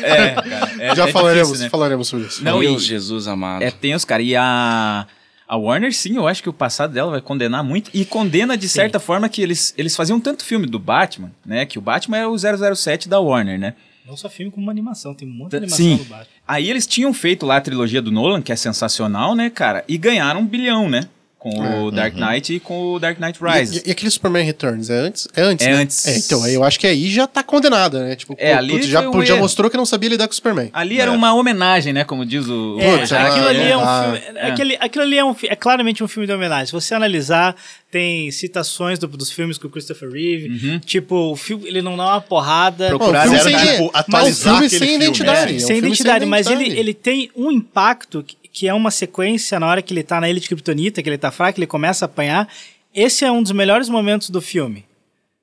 É, 0.00 0.30
cara. 0.30 0.70
é- 0.80 0.96
Já 0.96 1.08
é 1.08 1.12
falaremos, 1.12 1.48
difícil, 1.48 1.64
né? 1.66 1.70
falaremos 1.70 2.08
sobre 2.08 2.26
isso. 2.26 2.42
Não, 2.42 2.58
meu 2.60 2.76
e- 2.76 2.78
Jesus 2.78 3.28
amado. 3.28 3.62
É 3.62 3.70
tenso, 3.70 4.06
cara. 4.06 4.22
E 4.22 4.34
a, 4.34 5.06
a 5.48 5.56
Warner, 5.56 5.94
sim, 5.94 6.16
eu 6.16 6.28
acho 6.28 6.42
que 6.42 6.48
o 6.48 6.52
passado 6.52 6.92
dela 6.92 7.10
vai 7.10 7.20
condenar 7.22 7.64
muito. 7.64 7.90
E 7.94 8.04
condena 8.04 8.56
de 8.56 8.68
certa 8.68 9.00
forma 9.00 9.28
que 9.28 9.40
eles, 9.40 9.72
eles 9.78 9.96
faziam 9.96 10.20
tanto 10.20 10.44
filme 10.44 10.66
do 10.66 10.78
Batman, 10.78 11.32
né? 11.44 11.64
Que 11.64 11.78
o 11.78 11.82
Batman 11.82 12.18
é 12.18 12.26
o 12.26 12.36
007 12.36 13.08
da 13.08 13.18
Warner, 13.18 13.58
né? 13.58 13.74
Não 14.06 14.16
só 14.16 14.28
filme 14.28 14.50
como 14.50 14.64
uma 14.64 14.72
animação, 14.72 15.14
tem 15.14 15.28
um 15.28 15.48
de 15.48 15.56
animação 15.56 15.76
Sim. 15.84 15.96
do 15.96 16.04
Batman. 16.04 16.26
Aí 16.46 16.68
eles 16.68 16.86
tinham 16.86 17.12
feito 17.12 17.44
lá 17.44 17.56
a 17.56 17.60
trilogia 17.60 18.00
do 18.00 18.10
Nolan, 18.10 18.40
que 18.40 18.52
é 18.52 18.56
sensacional, 18.56 19.34
né, 19.34 19.50
cara? 19.50 19.84
E 19.88 19.98
ganharam 19.98 20.40
um 20.40 20.46
bilhão, 20.46 20.88
né? 20.88 21.08
Com 21.38 21.84
o 21.84 21.90
Dark 21.92 22.14
Knight 22.16 22.52
e 22.52 22.58
com 22.58 22.94
o 22.94 22.98
Dark 22.98 23.16
Knight 23.20 23.38
Rises. 23.40 23.82
E, 23.84 23.88
e 23.88 23.92
aquele 23.92 24.10
Superman 24.10 24.44
Returns, 24.44 24.90
é 24.90 24.98
antes? 24.98 25.28
É 25.36 25.40
antes, 25.42 25.66
É 25.66 25.70
né? 25.70 25.76
antes. 25.82 26.06
É, 26.08 26.18
então, 26.18 26.44
eu 26.48 26.64
acho 26.64 26.80
que 26.80 26.86
aí 26.86 27.08
já 27.08 27.28
tá 27.28 27.44
condenada, 27.44 28.02
né? 28.02 28.16
Tipo, 28.16 28.34
É, 28.36 28.54
pô, 28.54 28.58
ali 28.58 28.72
putz, 28.72 28.86
já, 28.86 29.08
um 29.08 29.24
já 29.24 29.36
mostrou 29.36 29.70
que 29.70 29.76
não 29.76 29.86
sabia 29.86 30.08
lidar 30.08 30.26
com 30.26 30.32
o 30.32 30.34
Superman. 30.34 30.68
Ali 30.72 31.00
era 31.00 31.12
uma 31.12 31.32
homenagem, 31.32 31.92
né? 31.92 32.02
Como 32.02 32.26
diz 32.26 32.48
o. 32.48 32.76
É, 32.80 32.98
Putz, 32.98 33.12
aquilo 33.12 33.46
ali 33.46 33.62
é 33.70 33.76
um 33.76 33.80
ah, 33.84 34.02
filme. 34.02 34.38
Aquele, 34.40 34.76
aquilo 34.80 35.04
ali 35.04 35.16
é, 35.18 35.24
um, 35.24 35.36
é 35.44 35.54
claramente 35.54 36.02
um 36.02 36.08
filme 36.08 36.26
de 36.26 36.32
homenagem. 36.32 36.66
Se 36.66 36.72
você 36.72 36.92
analisar, 36.94 37.54
tem 37.88 38.30
citações 38.32 38.98
do- 38.98 39.06
dos 39.06 39.30
filmes 39.30 39.56
com 39.58 39.68
o 39.68 39.70
Christopher 39.70 40.10
Reeve. 40.10 40.80
Tipo, 40.80 41.14
o 41.30 41.36
filme, 41.36 41.68
ele 41.68 41.80
não 41.80 41.96
dá 41.96 42.04
uma 42.06 42.20
porrada. 42.20 42.88
Procurar 42.88 43.28
Era, 43.28 43.38
sem, 43.44 43.56
tipo, 43.56 43.90
mas 43.92 43.94
atualizar 43.94 44.54
um 44.54 44.56
filme 44.56 44.70
sem 44.70 44.78
filme. 44.80 44.94
identidade. 45.04 45.52
É, 45.52 45.52
é 45.52 45.56
um 45.56 45.60
sem 45.60 45.66
filme 45.76 45.86
identidade, 45.86 46.26
mas 46.26 46.48
ele, 46.48 46.64
ele 46.76 46.92
tem 46.92 47.30
um 47.36 47.52
impacto 47.52 48.24
que, 48.26 48.36
que 48.52 48.68
é 48.68 48.74
uma 48.74 48.90
sequência 48.90 49.58
na 49.60 49.66
hora 49.66 49.82
que 49.82 49.92
ele 49.92 50.02
tá 50.02 50.20
na 50.20 50.28
ilha 50.28 50.40
de 50.40 50.46
Kryptonita, 50.48 51.02
que 51.02 51.08
ele 51.08 51.18
tá 51.18 51.30
fraco, 51.30 51.58
ele 51.58 51.66
começa 51.66 52.04
a 52.04 52.06
apanhar. 52.06 52.48
Esse 52.94 53.24
é 53.24 53.30
um 53.30 53.42
dos 53.42 53.52
melhores 53.52 53.88
momentos 53.88 54.30
do 54.30 54.40
filme. 54.40 54.84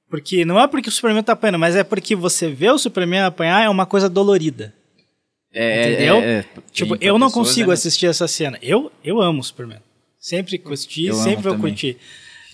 Porque 0.10 0.46
não 0.46 0.60
é 0.60 0.68
porque 0.68 0.90
o 0.90 0.92
Superman 0.92 1.24
tá 1.24 1.34
apanhando, 1.34 1.60
mas 1.60 1.76
é 1.76 1.84
porque 1.84 2.16
você 2.16 2.50
vê 2.50 2.70
o 2.70 2.78
Superman 2.78 3.22
apanhar 3.24 3.64
é 3.64 3.70
uma 3.70 3.86
coisa 3.86 4.08
dolorida. 4.10 4.74
É, 5.54 5.92
Entendeu? 5.94 6.16
é, 6.18 6.34
é, 6.40 6.46
Tipo, 6.72 6.98
eu 7.00 7.18
não 7.18 7.28
pessoas, 7.28 7.48
consigo 7.48 7.68
né? 7.70 7.74
assistir 7.74 8.08
essa 8.08 8.28
cena. 8.28 8.58
Eu, 8.62 8.92
eu 9.04 9.22
amo 9.22 9.44
Superman. 9.44 9.80
Sempre 10.20 10.58
curti, 10.58 11.06
Eu 11.06 11.16
sempre 11.16 11.44
vou 11.44 11.54
também. 11.54 11.72
curtir. 11.72 11.98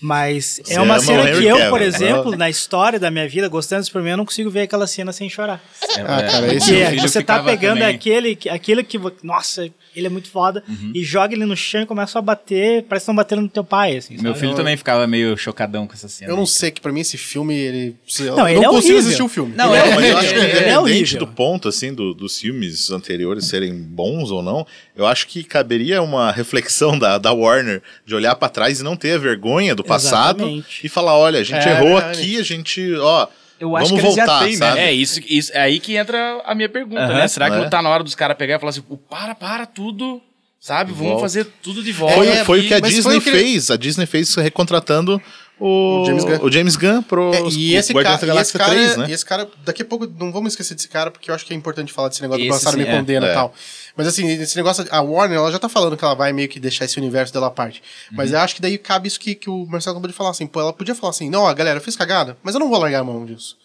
Mas 0.00 0.60
Você 0.64 0.74
é 0.74 0.80
uma 0.80 0.98
cena 0.98 1.22
o 1.22 1.38
que 1.38 1.44
eu, 1.46 1.70
por 1.70 1.80
exemplo, 1.80 2.36
na 2.36 2.50
história 2.50 2.98
da 2.98 3.10
minha 3.10 3.28
vida, 3.28 3.48
gostando 3.48 3.82
do 3.82 3.86
Superman, 3.86 4.12
eu 4.12 4.16
não 4.16 4.24
consigo 4.24 4.50
ver 4.50 4.62
aquela 4.62 4.86
cena 4.86 5.12
sem 5.12 5.28
chorar. 5.30 5.62
É, 5.96 6.00
Ah, 6.00 6.20
é, 6.20 6.30
cara, 6.30 6.54
esse- 6.54 6.72
Porque 6.72 6.86
filho 6.90 7.02
você 7.08 7.22
tá 7.22 7.42
pegando 7.42 7.78
também. 7.78 7.94
aquele, 7.94 8.34
que- 8.36 8.48
aquele 8.48 8.82
que. 8.82 8.98
Nossa, 9.22 9.70
ele 9.94 10.06
é 10.06 10.10
muito 10.10 10.28
foda. 10.30 10.62
Uhum. 10.68 10.92
E 10.94 11.02
joga 11.04 11.34
ele 11.34 11.44
no 11.44 11.56
chão 11.56 11.82
e 11.82 11.86
começa 11.86 12.18
a 12.18 12.22
bater. 12.22 12.82
Parece 12.84 12.88
que 12.88 13.10
estão 13.10 13.14
batendo 13.14 13.42
no 13.42 13.48
teu 13.48 13.62
pai, 13.64 13.96
assim. 13.96 14.14
Meu 14.14 14.32
sabe? 14.32 14.38
filho 14.40 14.54
também 14.54 14.76
ficava 14.76 15.06
meio 15.06 15.36
chocadão 15.36 15.86
com 15.86 15.94
essa 15.94 16.08
cena. 16.08 16.30
Eu 16.30 16.36
não 16.36 16.46
sei, 16.46 16.70
que 16.70 16.80
pra 16.80 16.92
mim 16.92 17.00
esse 17.00 17.16
filme, 17.18 17.54
ele... 17.54 17.96
Eu 18.20 18.26
Não, 18.26 18.36
não, 18.36 18.48
ele 18.48 18.58
é 18.64 18.68
consigo 18.68 18.76
horrível. 18.94 18.98
assistir 19.00 19.22
o 19.22 19.28
filme. 19.28 19.54
Não, 19.56 19.66
Não, 19.68 19.74
é, 19.76 19.94
mas 19.94 20.04
eu 20.10 20.16
acho 20.18 20.28
que 20.34 20.34
é 20.40 20.44
independente 20.44 20.76
horrível. 20.78 21.18
do 21.20 21.26
ponto, 21.26 21.68
assim, 21.68 21.92
do- 21.94 22.14
dos 22.14 22.38
filmes 22.38 22.90
anteriores 22.90 23.46
serem 23.46 23.74
bons 23.74 24.30
ou 24.30 24.42
não, 24.42 24.66
eu 24.96 25.06
acho 25.06 25.26
que 25.26 25.42
caberia 25.44 26.02
uma 26.02 26.30
reflexão 26.32 26.98
da, 26.98 27.18
da 27.18 27.32
Warner 27.32 27.82
de 28.06 28.14
olhar 28.14 28.34
pra 28.34 28.48
trás 28.48 28.80
e 28.80 28.82
não 28.82 28.96
ter 28.96 29.12
a 29.14 29.18
vergonha 29.18 29.74
do 29.74 29.84
passado 29.84 30.42
Exatamente. 30.42 30.80
e 30.84 30.88
falar, 30.88 31.16
olha, 31.16 31.40
a 31.40 31.44
gente 31.44 31.66
É, 31.66 31.72
errou 31.72 31.96
verdade. 31.96 32.20
aqui, 32.20 32.38
a 32.38 32.42
gente, 32.42 32.94
ó, 32.96 33.26
Eu 33.62 33.76
acho 33.76 33.86
vamos 33.90 34.00
que 34.00 34.06
eles 34.06 34.16
já 34.16 34.26
voltar, 34.26 34.44
têm, 34.44 34.52
né? 34.54 34.56
sabe? 34.58 34.80
É, 34.80 34.92
isso, 34.92 35.20
isso, 35.28 35.52
é 35.54 35.60
aí 35.60 35.78
que 35.78 35.94
entra 35.94 36.42
a 36.44 36.52
minha 36.54 36.68
pergunta, 36.68 37.02
Aham. 37.04 37.14
né? 37.14 37.28
Será 37.28 37.48
que 37.48 37.56
É. 37.56 37.60
não 37.60 37.70
tá 37.70 37.80
na 37.80 37.88
hora 37.90 38.02
dos 38.02 38.14
caras 38.16 38.36
pegar 38.36 38.56
e 38.56 38.58
falar 38.58 38.70
assim, 38.70 38.82
"Pô, 38.82 38.96
para, 38.96 39.36
para 39.36 39.66
tudo, 39.66 40.20
sabe? 40.58 40.90
Vamos 40.90 41.06
Volta. 41.08 41.20
fazer 41.22 41.46
tudo 41.62 41.80
de 41.80 41.92
volta. 41.92 42.16
Foi, 42.16 42.26
É, 42.28 42.44
foi 42.44 42.60
o 42.60 42.66
que 42.66 42.74
a 42.74 42.80
Disney 42.80 43.20
que 43.20 43.30
fez. 43.30 43.70
A 43.70 43.76
Disney 43.76 44.04
fez 44.06 44.34
recontratando 44.34 45.22
o, 45.60 46.02
O 46.02 46.04
James 46.06 46.24
Gunn. 46.24 46.38
o 46.42 46.50
James 46.52 46.76
Gunn 46.76 47.02
pro 47.02 47.32
É, 47.32 47.40
e, 47.50 47.74
esse 47.76 47.92
Guardiões 47.92 48.16
cara, 48.16 48.20
da 48.20 48.26
Galáxia 48.26 48.58
cara, 48.58 48.70
3, 48.72 48.96
né? 48.96 49.06
e 49.08 49.12
esse 49.12 49.24
cara, 49.24 49.48
daqui 49.64 49.82
a 49.82 49.84
pouco, 49.84 50.06
não 50.18 50.32
vamos 50.32 50.52
esquecer 50.54 50.74
desse 50.74 50.88
cara, 50.88 51.10
porque 51.10 51.30
eu 51.30 51.34
acho 51.34 51.44
que 51.46 51.52
é 51.52 51.56
importante 51.56 51.92
falar 51.92 52.08
desse 52.08 52.20
negócio 52.22 52.42
do 52.44 52.48
Esse 52.50 52.64
passado 52.64 52.76
me 52.78 52.84
é. 52.84 52.96
condena 52.96 53.26
e 53.26 53.30
É. 53.30 53.34
tal. 53.34 53.54
Mas 53.96 54.06
assim, 54.06 54.26
esse 54.26 54.56
negócio, 54.56 54.84
a 54.90 55.00
Warner, 55.00 55.38
ela 55.38 55.52
já 55.52 55.58
tá 55.58 55.68
falando 55.68 55.96
que 55.96 56.04
ela 56.04 56.14
vai 56.14 56.32
meio 56.32 56.48
que 56.48 56.58
deixar 56.58 56.84
esse 56.86 56.98
universo 56.98 57.32
dela 57.32 57.46
à 57.48 57.50
parte. 57.50 57.82
Mas 58.10 58.32
eu 58.32 58.38
acho 58.40 58.54
que 58.54 58.62
daí 58.62 58.76
cabe 58.78 59.06
isso 59.06 59.20
que, 59.20 59.34
que 59.34 59.50
o 59.50 59.66
Marcelo 59.66 59.94
acabou 59.96 60.10
de 60.10 60.16
falar, 60.16 60.30
assim, 60.30 60.46
pô, 60.46 60.60
ela 60.60 60.72
podia 60.72 60.94
falar 60.94 61.10
assim, 61.10 61.28
não, 61.30 61.42
ó, 61.42 61.52
galera, 61.54 61.78
eu 61.78 61.82
fiz 61.82 61.94
cagada, 61.94 62.36
mas 62.42 62.54
eu 62.54 62.60
não 62.60 62.68
vou 62.70 62.78
largar 62.78 63.00
a 63.00 63.04
mão 63.04 63.24
disso. 63.26 63.56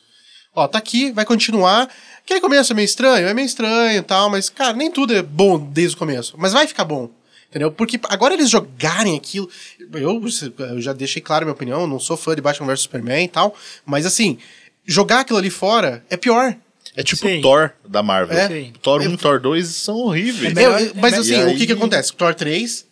Ó, 0.54 0.68
tá 0.68 0.78
aqui, 0.80 1.12
vai 1.12 1.24
continuar. 1.24 1.88
Aquele 2.26 2.42
começo 2.42 2.74
é 2.74 2.76
meio 2.76 2.86
estranho, 2.86 3.28
é 3.28 3.34
meio 3.34 3.46
estranho 3.46 4.00
e 4.00 4.02
tal, 4.02 4.30
mas, 4.30 4.50
cara, 4.50 4.74
nem 4.74 4.92
tudo 4.92 5.16
é 5.16 5.22
bom 5.22 5.58
desde 5.60 5.96
o 5.96 6.00
começo. 6.00 6.34
Mas 6.38 6.52
vai 6.52 6.66
ficar 6.68 6.84
bom. 6.84 7.10
Entendeu? 7.50 7.72
Porque 7.72 8.00
agora 8.10 8.34
eles 8.34 8.50
jogarem 8.50 9.16
aquilo. 9.16 9.50
Eu, 9.94 10.22
eu 10.60 10.82
já 10.82 10.92
deixei 10.94 11.22
claro 11.22 11.44
a 11.44 11.46
minha 11.46 11.54
opinião, 11.54 11.82
eu 11.82 11.88
não 11.88 12.00
sou 12.00 12.18
fã 12.18 12.36
de 12.36 12.42
Batman 12.42 12.68
vs 12.68 12.82
Superman 12.82 13.24
e 13.26 13.28
tal. 13.30 13.56
Mas 13.86 14.06
assim, 14.06 14.38
jogar 14.86 15.22
aquilo 15.22 15.40
ali 15.40 15.50
fora 15.50 16.04
é 16.10 16.18
pior. 16.18 16.56
É 16.96 17.04
tipo 17.04 17.28
Sim. 17.28 17.42
Thor 17.42 17.72
da 17.88 18.02
Marvel. 18.04 18.38
É. 18.38 18.72
Thor 18.82 19.02
1 19.02 19.14
e 19.14 19.18
Thor 19.18 19.40
2 19.40 19.68
são 19.68 19.96
horríveis. 19.98 20.52
É 20.52 20.56
melhor- 20.56 20.82
Eu- 20.82 20.92
mas 20.96 21.14
assim, 21.14 21.36
aí- 21.36 21.54
o 21.54 21.58
que 21.58 21.68
que 21.68 21.74
acontece? 21.74 22.12
Thor 22.14 22.34
3 22.34 22.86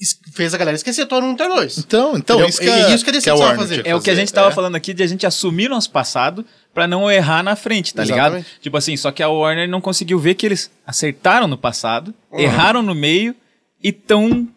es- 0.00 0.18
fez 0.32 0.52
a 0.52 0.58
galera 0.58 0.74
esquecer 0.74 1.06
Thor 1.06 1.22
1 1.22 1.32
e 1.32 1.36
Thor 1.36 1.48
2. 1.48 1.78
Então, 1.78 2.16
então 2.16 2.36
Entendeu? 2.36 2.48
isso 2.48 2.58
que, 2.60 2.66
E- 2.66 2.70
a, 2.70 2.88
e 2.90 2.94
isso 2.94 3.04
que 3.04 3.10
a 3.10 3.12
DC 3.12 3.30
a 3.30 3.32
precisava 3.32 3.40
Warner 3.40 3.58
fazer. 3.58 3.86
É 3.86 3.94
o 3.94 4.00
que 4.00 4.10
a 4.10 4.14
gente 4.14 4.32
tava 4.32 4.48
É. 4.48 4.52
falando 4.52 4.74
aqui 4.74 4.92
de 4.92 5.02
a 5.02 5.06
gente 5.06 5.24
assumir 5.24 5.68
nosso 5.68 5.90
passado 5.90 6.44
pra 6.74 6.86
não 6.88 7.08
errar 7.10 7.42
na 7.44 7.54
frente, 7.56 7.94
tá 7.94 8.02
Exatamente. 8.02 8.38
ligado? 8.42 8.60
Tipo 8.60 8.76
assim, 8.76 8.96
só 8.96 9.12
que 9.12 9.22
a 9.22 9.28
Warner 9.28 9.68
não 9.68 9.80
conseguiu 9.80 10.18
ver 10.18 10.34
que 10.34 10.44
eles 10.44 10.68
acertaram 10.84 11.46
no 11.46 11.56
passado, 11.56 12.12
Uhum. 12.32 12.40
erraram 12.40 12.82
no 12.82 12.94
meio 12.94 13.34
e 13.84 13.92
tão 13.92 14.48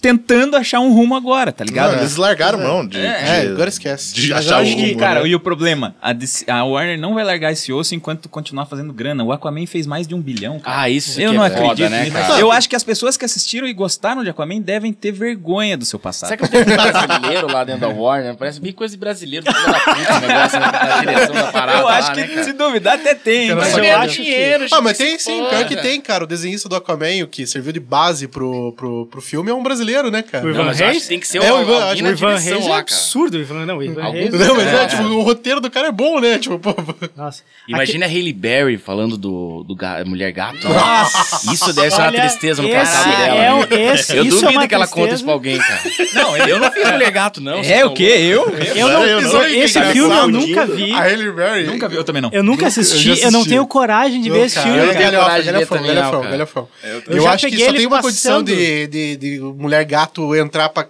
tentando 0.00 0.54
achar 0.56 0.80
um 0.80 0.92
rumo 0.92 1.14
agora, 1.14 1.50
tá 1.50 1.64
ligado? 1.64 1.92
Não, 1.92 1.98
eles 2.00 2.16
largaram 2.16 2.58
mão 2.58 2.86
de, 2.86 2.98
É, 3.00 3.42
de- 3.46 3.52
agora 3.52 3.68
esquece. 3.70 4.12
de 4.14 4.32
achar 4.34 4.62
que, 4.62 4.74
rumo, 4.74 4.98
cara, 4.98 5.22
né? 5.22 5.28
e 5.28 5.34
o 5.34 5.40
problema, 5.40 5.94
a, 6.02 6.12
DC 6.12 6.44
a 6.50 6.62
Warner 6.62 6.98
não 7.00 7.14
vai 7.14 7.24
largar 7.24 7.52
esse 7.52 7.72
osso 7.72 7.94
enquanto 7.94 8.28
continuar 8.28 8.66
fazendo 8.66 8.92
grana. 8.92 9.24
O 9.24 9.32
Aquaman 9.32 9.66
fez 9.66 9.86
mais 9.86 10.06
de 10.06 10.14
um 10.14 10.20
bilhão, 10.20 10.60
cara. 10.60 10.82
Ah, 10.82 10.90
isso 10.90 11.18
Eu 11.18 11.30
que 11.30 11.36
não 11.36 11.44
é 11.44 11.46
acredito 11.46 11.68
foda, 11.68 11.88
né, 11.88 12.10
cara? 12.10 12.38
Eu 12.38 12.52
acho 12.52 12.68
que 12.68 12.76
as 12.76 12.84
pessoas 12.84 13.16
que 13.16 13.24
assistiram 13.24 13.66
e 13.66 13.72
gostaram 13.72 14.22
de 14.22 14.28
Aquaman 14.28 14.60
devem 14.60 14.92
ter 14.92 15.10
vergonha 15.12 15.76
do 15.76 15.84
seu 15.86 15.98
passado. 15.98 16.28
Será 16.28 16.36
que 16.42 16.48
tem 16.50 16.60
um 16.60 16.64
brasileiro 16.76 17.46
lá 17.50 17.64
dentro 17.64 17.80
da 17.82 17.88
Warner? 17.88 18.34
Parece 18.36 18.60
bem 18.60 18.72
coisa 18.72 18.92
de 18.94 18.98
brasileiro, 19.00 19.46
puta, 19.46 19.58
o 19.60 20.20
negócio 20.26 20.60
né, 20.60 20.70
da 20.70 20.98
direção 21.00 21.34
da 21.34 21.44
parada 21.52 21.78
eu 21.78 21.88
acho 21.88 22.08
lá, 22.08 22.14
que, 22.14 22.20
né, 22.36 22.42
se 22.42 22.52
duvidar, 22.52 22.94
até 22.96 23.14
tem. 23.14 23.48
Cara, 23.48 23.60
mas 23.60 23.76
eu 23.78 23.96
acho 23.98 24.16
que... 24.16 24.22
dinheiro, 24.22 24.64
Ah, 24.64 24.68
gente, 24.68 24.82
mas 24.82 24.98
tem 24.98 25.18
sim, 25.18 25.44
pior 25.48 25.64
que 25.66 25.76
tem, 25.76 25.98
cara. 26.00 26.24
O 26.24 26.26
desenhista 26.26 26.68
do 26.68 26.76
Aquaman, 26.76 27.22
o 27.24 27.26
que 27.26 27.46
serviu 27.46 27.72
de 27.72 27.80
base 27.80 28.28
pro, 28.28 28.72
pro, 28.72 29.06
pro 29.06 29.20
filme, 29.22 29.50
é 29.50 29.54
um 29.54 29.62
brasileiro 29.62 29.83
brasileiro, 29.84 30.10
né, 30.10 30.22
cara? 30.22 30.44
O 30.46 30.50
Ivan 30.50 30.58
Não, 30.58 30.64
mas 30.66 30.80
eu 30.80 30.86
acho 30.86 30.92
Reis? 30.92 31.02
que 31.04 31.08
tem 31.08 31.20
que 31.20 31.28
ser 31.28 31.38
É, 31.38 31.52
o 31.52 31.60
Ivan- 31.62 31.84
alguém 31.84 32.04
o 32.04 32.08
Ivan 32.10 32.28
Reis 32.36 32.46
é 32.46 32.54
lá, 32.54 32.60
cara. 32.68 32.78
absurdo. 32.80 33.36
o 33.36 33.40
Ivan, 33.40 33.66
não, 33.66 33.78
o 33.78 33.82
Ivan 33.82 34.02
Algum- 34.02 34.18
Reis. 34.18 34.30
Não, 34.32 34.54
mas 34.56 34.66
é, 34.66 34.82
É. 34.82 34.86
tipo, 34.86 35.02
o 35.02 35.22
roteiro 35.22 35.60
do 35.60 35.70
cara 35.70 35.88
é 35.88 35.92
bom, 35.92 36.20
né? 36.20 36.38
Tipo, 36.38 36.58
pô, 36.58 36.74
Nossa. 37.16 37.42
Imagina 37.68 38.06
a 38.06 38.08
Hailey 38.08 38.32
Berry 38.32 38.78
falando 38.78 39.16
do, 39.16 39.64
do 39.64 39.74
ga- 39.76 40.02
Mulher 40.04 40.32
Gato. 40.32 40.68
Nossa. 40.68 41.52
Isso 41.52 41.72
deve 41.72 41.90
ser 41.90 42.00
uma 42.00 42.12
tristeza 42.12 42.62
no 42.62 42.68
passado 42.68 43.12
é 43.12 43.26
dela. 43.40 43.54
um- 43.56 43.60
né? 43.60 43.94
esse- 43.94 44.16
eu 44.16 44.22
é 44.22 44.28
duvido 44.28 44.50
uma 44.50 44.68
que 44.68 44.74
ela 44.74 44.86
conte 44.86 45.08
tristeza. 45.08 45.14
isso 45.16 45.24
pra 45.24 45.32
alguém, 45.34 45.58
cara. 45.58 45.80
Não, 46.14 46.36
eu 46.36 46.58
não 46.58 46.70
fiz 46.72 46.90
Mulher 46.90 47.10
Gato, 47.10 47.40
não. 47.40 47.60
É 47.60 47.84
o 47.84 47.90
quê? 47.92 48.04
Eu? 48.04 48.48
Eu 48.74 48.88
não, 48.88 49.04
eu 49.04 49.20
não. 49.22 49.42
esse 49.46 49.80
filme 49.92 50.14
eu 50.14 50.28
nunca 50.28 50.66
vi. 50.66 50.92
a 50.92 51.00
Hailey 51.02 51.32
Berry. 51.32 51.64
Nunca 51.66 51.88
vi, 51.88 51.96
eu 51.96 52.04
também 52.04 52.22
não. 52.22 52.30
Eu 52.32 52.42
nunca 52.42 52.66
assisti, 52.66 53.10
eu 53.10 53.16
eu, 53.16 53.30
não 53.30 53.44
tenho 53.44 53.66
coragem 53.66 54.20
de 54.20 54.30
ver 54.30 54.46
esse 54.46 54.54
cara, 54.56 54.66
filme. 54.66 54.80
eu 54.80 54.86
não 54.86 54.94
tenho 54.94 55.12
coragem 55.12 55.52
de 55.52 55.58
ver 55.58 55.66
também, 55.66 55.94
não, 55.94 56.10
cara. 56.10 56.30
galhafão. 56.30 56.68
Eu 56.82 57.02
Eu, 57.16 57.22
já 57.22 57.30
acho 57.32 57.46
que 57.46 57.50
peguei 57.52 57.64
só 57.64 57.70
ele 57.70 57.78
tem 57.78 57.86
uma 57.86 58.02
condição 58.02 58.32
passando. 58.44 58.46
de, 58.46 58.86
de, 58.86 59.16
de 59.16 59.38
Mulher 59.74 59.84
Gato 59.84 60.34
entrar 60.36 60.68
pra, 60.68 60.86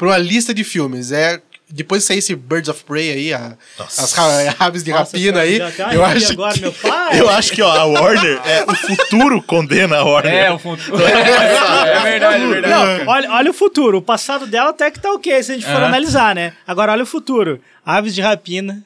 uma 0.00 0.18
lista 0.18 0.54
de 0.54 0.62
filmes. 0.64 1.10
É 1.12 1.40
depois 1.74 2.02
de 2.02 2.06
sair 2.08 2.18
esse 2.18 2.34
Birds 2.36 2.68
of 2.68 2.84
Prey 2.84 3.10
aí, 3.10 3.32
a- 3.32 3.56
as 3.78 4.12
ra- 4.12 4.54
aves 4.58 4.84
de 4.84 4.90
Nossa, 4.90 5.04
rapina 5.16 5.40
aí, 5.40 5.58
tá 5.58 5.94
eu 5.94 6.04
acho 6.04 6.32
agora, 6.32 6.56
meu 6.58 6.70
pai. 6.72 7.18
Eu 7.18 7.30
acho 7.30 7.50
que 7.52 7.62
ó, 7.62 7.70
a 7.72 7.84
Warner, 7.86 8.40
é, 8.44 8.62
o 8.64 8.74
futuro 8.74 9.42
condena 9.42 9.96
a 9.96 10.04
Warner. 10.04 10.34
É, 10.34 10.52
o 10.52 10.58
fundo. 10.58 10.82
É, 11.02 12.02
verdade, 12.02 12.44
é 12.44 12.46
verdade. 12.46 13.04
Não, 13.04 13.08
olha, 13.10 13.30
olha 13.32 13.50
o 13.50 13.54
futuro. 13.54 13.96
O 13.98 14.02
passado 14.02 14.46
dela 14.46 14.68
até 14.68 14.90
que 14.90 15.00
tá 15.00 15.10
ok, 15.12 15.42
se 15.42 15.52
a 15.52 15.54
gente 15.54 15.64
for 15.64 15.82
analisar, 15.82 16.34
né? 16.34 16.52
Agora 16.66 16.92
olha 16.92 17.04
o 17.04 17.06
futuro. 17.06 17.58
Aves 17.86 18.14
de 18.14 18.20
rapina, 18.20 18.82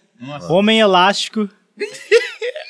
Homem 0.48 0.78
Elástico. 0.78 1.48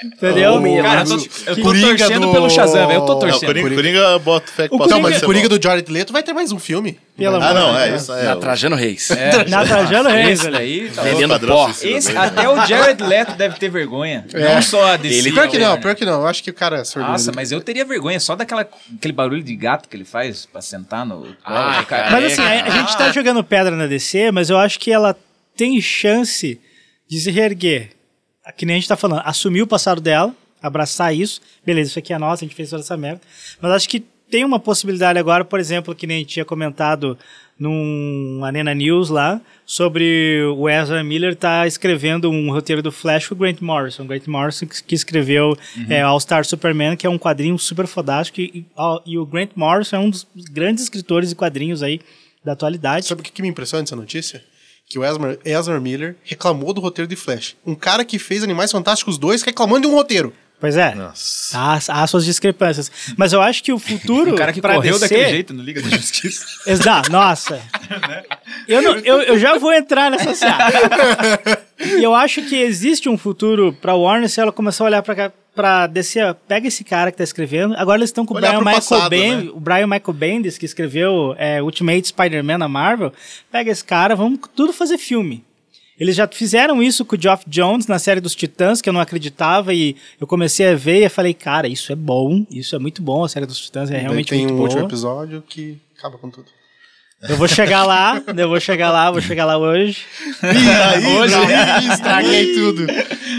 Entendeu? 0.04 0.54
Homem 0.54 0.82
Cara, 0.82 1.00
eu 1.00 1.06
tô, 1.06 1.14
eu 1.46 1.56
tô 1.56 1.62
torcendo 1.80 2.26
do- 2.26 2.32
pelo 2.32 2.50
Shazam, 2.50 2.86
velho. 2.86 2.98
Eu 2.98 3.06
tô 3.06 3.12
Não, 3.12 3.16
o 3.16 3.20
torcendo. 3.20 3.46
Coringa, 3.46 3.74
Coringa 3.74 4.18
bota 4.18 4.46
fé 4.52 4.68
que 4.68 4.74
O 4.74 4.78
Coringa- 4.78 4.98
mas 5.00 5.22
o 5.22 5.26
Coringa 5.26 5.48
do 5.48 5.62
Jared 5.62 5.90
Leto 5.90 6.12
vai 6.12 6.22
ter 6.22 6.32
mais 6.32 6.52
um 6.52 6.58
filme. 6.58 6.98
Pelo 7.16 7.36
Ah, 7.36 7.50
amor 7.50 7.54
não, 7.60 7.72
de 7.74 7.78
é 7.80 7.88
Deus. 7.88 8.02
isso. 8.02 8.12
É, 8.12 8.24
Na 8.24 8.34
o- 8.36 8.40
Trajano 8.40 8.76
Reis. 8.76 9.08
Na 9.48 9.64
Trajano 9.64 10.08
Reis, 10.10 10.40
olha. 10.42 10.50
daí, 10.50 10.90
tá 10.90 11.02
Vendendo 11.02 11.40
pó. 11.40 11.70
Esse, 11.82 12.16
até 12.16 12.48
o 12.48 12.66
Jared 12.66 13.02
Leto 13.02 13.32
deve 13.36 13.58
ter 13.58 13.68
vergonha. 13.70 14.26
É. 14.34 14.54
Não 14.54 14.60
só 14.62 14.92
a 14.92 14.96
DC. 14.96 15.18
Ele- 15.18 15.32
Pior 15.32 15.48
que 15.48 15.58
não, 15.58 15.80
pior 15.80 15.94
que 15.94 16.04
não. 16.04 16.20
Eu 16.20 16.26
acho 16.26 16.42
que 16.42 16.50
o 16.50 16.54
cara 16.54 16.78
é 16.80 16.84
sordo. 16.84 17.08
Nossa, 17.08 17.32
mas 17.34 17.50
eu 17.52 17.60
teria 17.60 17.84
vergonha 17.84 18.20
só 18.20 18.36
daquela 18.36 18.68
aquele 18.96 19.12
barulho 19.14 19.42
de 19.42 19.56
gato 19.56 19.88
que 19.88 19.96
ele 19.96 20.04
faz 20.04 20.46
pra 20.46 20.60
sentar 20.60 21.06
no. 21.06 21.22
Colo, 21.42 21.86
cara. 21.88 22.10
Mas 22.10 22.24
É, 22.24 22.26
assim, 22.26 22.42
a, 22.42 22.64
a 22.66 22.70
gente 22.70 22.96
tá 22.98 23.10
jogando 23.12 23.42
pedra 23.42 23.74
na 23.74 23.86
DC, 23.86 24.30
mas 24.30 24.50
eu 24.50 24.58
acho 24.58 24.78
que 24.78 24.92
ela 24.92 25.16
tem 25.56 25.80
chance 25.80 26.60
de 27.08 27.18
se 27.20 27.30
reerguer. 27.30 27.90
Que 28.52 28.66
nem 28.66 28.76
a 28.76 28.78
gente 28.78 28.88
tá 28.88 28.96
falando, 28.96 29.22
assumir 29.24 29.62
o 29.62 29.66
passado 29.66 30.00
dela, 30.00 30.34
abraçar 30.62 31.14
isso. 31.14 31.40
Beleza, 31.64 31.90
isso 31.90 31.98
aqui 31.98 32.12
é 32.12 32.18
nosso, 32.18 32.44
a 32.44 32.46
gente 32.46 32.56
fez 32.56 32.70
toda 32.70 32.82
essa 32.82 32.96
merda. 32.96 33.20
Mas 33.60 33.72
acho 33.72 33.88
que 33.88 34.04
tem 34.30 34.44
uma 34.44 34.58
possibilidade 34.58 35.18
agora, 35.18 35.44
por 35.44 35.60
exemplo, 35.60 35.94
que 35.94 36.06
nem 36.06 36.16
a 36.16 36.20
gente 36.20 36.30
tinha 36.30 36.44
comentado 36.44 37.16
num 37.58 38.42
Arena 38.44 38.74
News 38.74 39.08
lá, 39.08 39.40
sobre 39.64 40.42
o 40.56 40.68
Ezra 40.68 41.02
Miller 41.02 41.34
tá 41.34 41.66
escrevendo 41.66 42.30
um 42.30 42.50
roteiro 42.52 42.82
do 42.82 42.92
Flash 42.92 43.28
com 43.28 43.34
o 43.34 43.38
Grant 43.38 43.60
Morrison. 43.60 44.02
O 44.02 44.06
Grant 44.06 44.26
Morrison 44.26 44.66
que, 44.66 44.82
que 44.82 44.94
escreveu 44.94 45.56
é, 45.88 46.02
All 46.02 46.20
Star 46.20 46.44
Superman, 46.44 46.96
que 46.96 47.06
é 47.06 47.10
um 47.10 47.18
quadrinho 47.18 47.58
super 47.58 47.86
fodástico. 47.86 48.40
E, 48.40 48.66
e- 49.06 49.18
o 49.18 49.24
Grant 49.24 49.50
Morrison 49.56 49.96
é 49.96 49.98
um 50.00 50.10
dos 50.10 50.26
grandes 50.50 50.82
escritores 50.84 51.30
de 51.30 51.34
quadrinhos 51.34 51.82
aí 51.82 52.00
da 52.44 52.52
atualidade. 52.52 53.06
Sabe 53.06 53.22
o 53.22 53.24
que, 53.24 53.32
que 53.32 53.42
me 53.42 53.48
impressiona 53.48 53.82
nessa 53.82 53.96
notícia? 53.96 54.44
Que 54.88 54.98
o 54.98 55.04
Ezra, 55.04 55.38
Ezra 55.44 55.80
Miller 55.80 56.16
reclamou 56.22 56.72
do 56.72 56.80
roteiro 56.80 57.08
de 57.08 57.16
Flash. 57.16 57.56
Um 57.66 57.74
cara 57.74 58.04
que 58.04 58.18
fez 58.18 58.44
Animais 58.44 58.70
Fantásticos 58.70 59.18
2 59.18 59.42
reclamando 59.42 59.82
de 59.82 59.86
um 59.88 59.94
roteiro. 59.94 60.32
Pois 60.60 60.76
é. 60.76 60.94
Nossa. 60.94 61.58
Há, 61.58 61.74
há 62.02 62.06
suas 62.06 62.24
discrepâncias. 62.24 62.90
Mas 63.16 63.32
eu 63.32 63.42
acho 63.42 63.62
que 63.62 63.72
o 63.72 63.78
futuro. 63.78 64.32
O 64.34 64.36
cara 64.38 64.52
que 64.52 64.62
correu 64.62 64.94
DC, 64.94 65.00
daquele 65.00 65.28
jeito 65.28 65.52
no 65.52 65.62
Liga 65.62 65.82
da 65.82 65.88
Justiça. 65.90 66.46
Exato, 66.70 67.10
nossa. 67.12 67.60
eu, 68.66 68.80
não- 68.80 68.96
eu, 68.98 69.22
eu 69.22 69.38
já 69.38 69.58
vou 69.58 69.72
entrar 69.72 70.10
nessa 70.10 70.34
seara. 70.34 71.66
E 71.78 72.02
eu 72.02 72.14
acho 72.14 72.40
que 72.42 72.56
existe 72.56 73.06
um 73.06 73.18
futuro 73.18 73.70
pra 73.82 73.94
Warner 73.94 74.30
se 74.30 74.40
ela 74.40 74.50
começar 74.50 74.82
a 74.84 74.86
olhar 74.86 75.02
pra 75.02 75.14
cá. 75.14 75.32
Pra 75.56 75.86
descer, 75.86 76.34
pega 76.46 76.68
esse 76.68 76.84
cara 76.84 77.10
que 77.10 77.16
tá 77.16 77.24
escrevendo. 77.24 77.74
Agora 77.76 77.98
eles 77.98 78.10
estão 78.10 78.26
com 78.26 78.34
o 78.34 78.36
Brian 78.36 78.58
Michael 78.58 78.74
passado, 78.76 79.08
Bendis, 79.10 79.44
né? 79.46 79.50
o 79.54 79.58
Brian 79.58 79.86
Michael 79.86 80.12
Bendis, 80.12 80.58
que 80.58 80.66
escreveu 80.66 81.34
é, 81.38 81.62
Ultimate 81.62 82.08
Spider-Man 82.08 82.58
na 82.58 82.68
Marvel. 82.68 83.10
Pega 83.50 83.70
esse 83.72 83.82
cara, 83.82 84.14
vamos 84.14 84.38
tudo 84.54 84.72
fazer 84.72 84.98
filme. 84.98 85.42
Eles 85.98 86.14
já 86.14 86.28
fizeram 86.28 86.82
isso 86.82 87.06
com 87.06 87.16
o 87.16 87.20
Geoff 87.20 87.44
Jones 87.48 87.86
na 87.86 87.98
série 87.98 88.20
dos 88.20 88.34
Titãs, 88.34 88.82
que 88.82 88.88
eu 88.88 88.92
não 88.92 89.00
acreditava, 89.00 89.72
e 89.72 89.96
eu 90.20 90.26
comecei 90.26 90.68
a 90.68 90.74
ver 90.74 91.06
e 91.06 91.08
falei, 91.08 91.32
cara, 91.32 91.66
isso 91.66 91.90
é 91.90 91.96
bom, 91.96 92.44
isso 92.50 92.76
é 92.76 92.78
muito 92.78 93.00
bom, 93.00 93.24
a 93.24 93.28
série 93.30 93.46
dos 93.46 93.58
Titãs 93.58 93.90
é 93.90 93.96
realmente 93.96 94.28
Daí 94.28 94.40
tem 94.40 94.46
muito 94.46 94.58
um 94.58 94.62
último 94.62 94.80
boa. 94.80 94.90
episódio 94.90 95.42
que 95.48 95.78
acaba 95.98 96.18
com 96.18 96.28
tudo. 96.28 96.48
Eu 97.22 97.36
vou 97.36 97.48
chegar 97.48 97.84
lá, 97.84 98.22
eu 98.36 98.48
vou 98.48 98.60
chegar 98.60 98.90
lá, 98.90 99.10
vou 99.10 99.20
chegar 99.22 99.46
lá 99.46 99.56
hoje. 99.56 99.98
Hoje, 101.18 101.34
estraguei 101.92 102.54
tudo. 102.54 102.86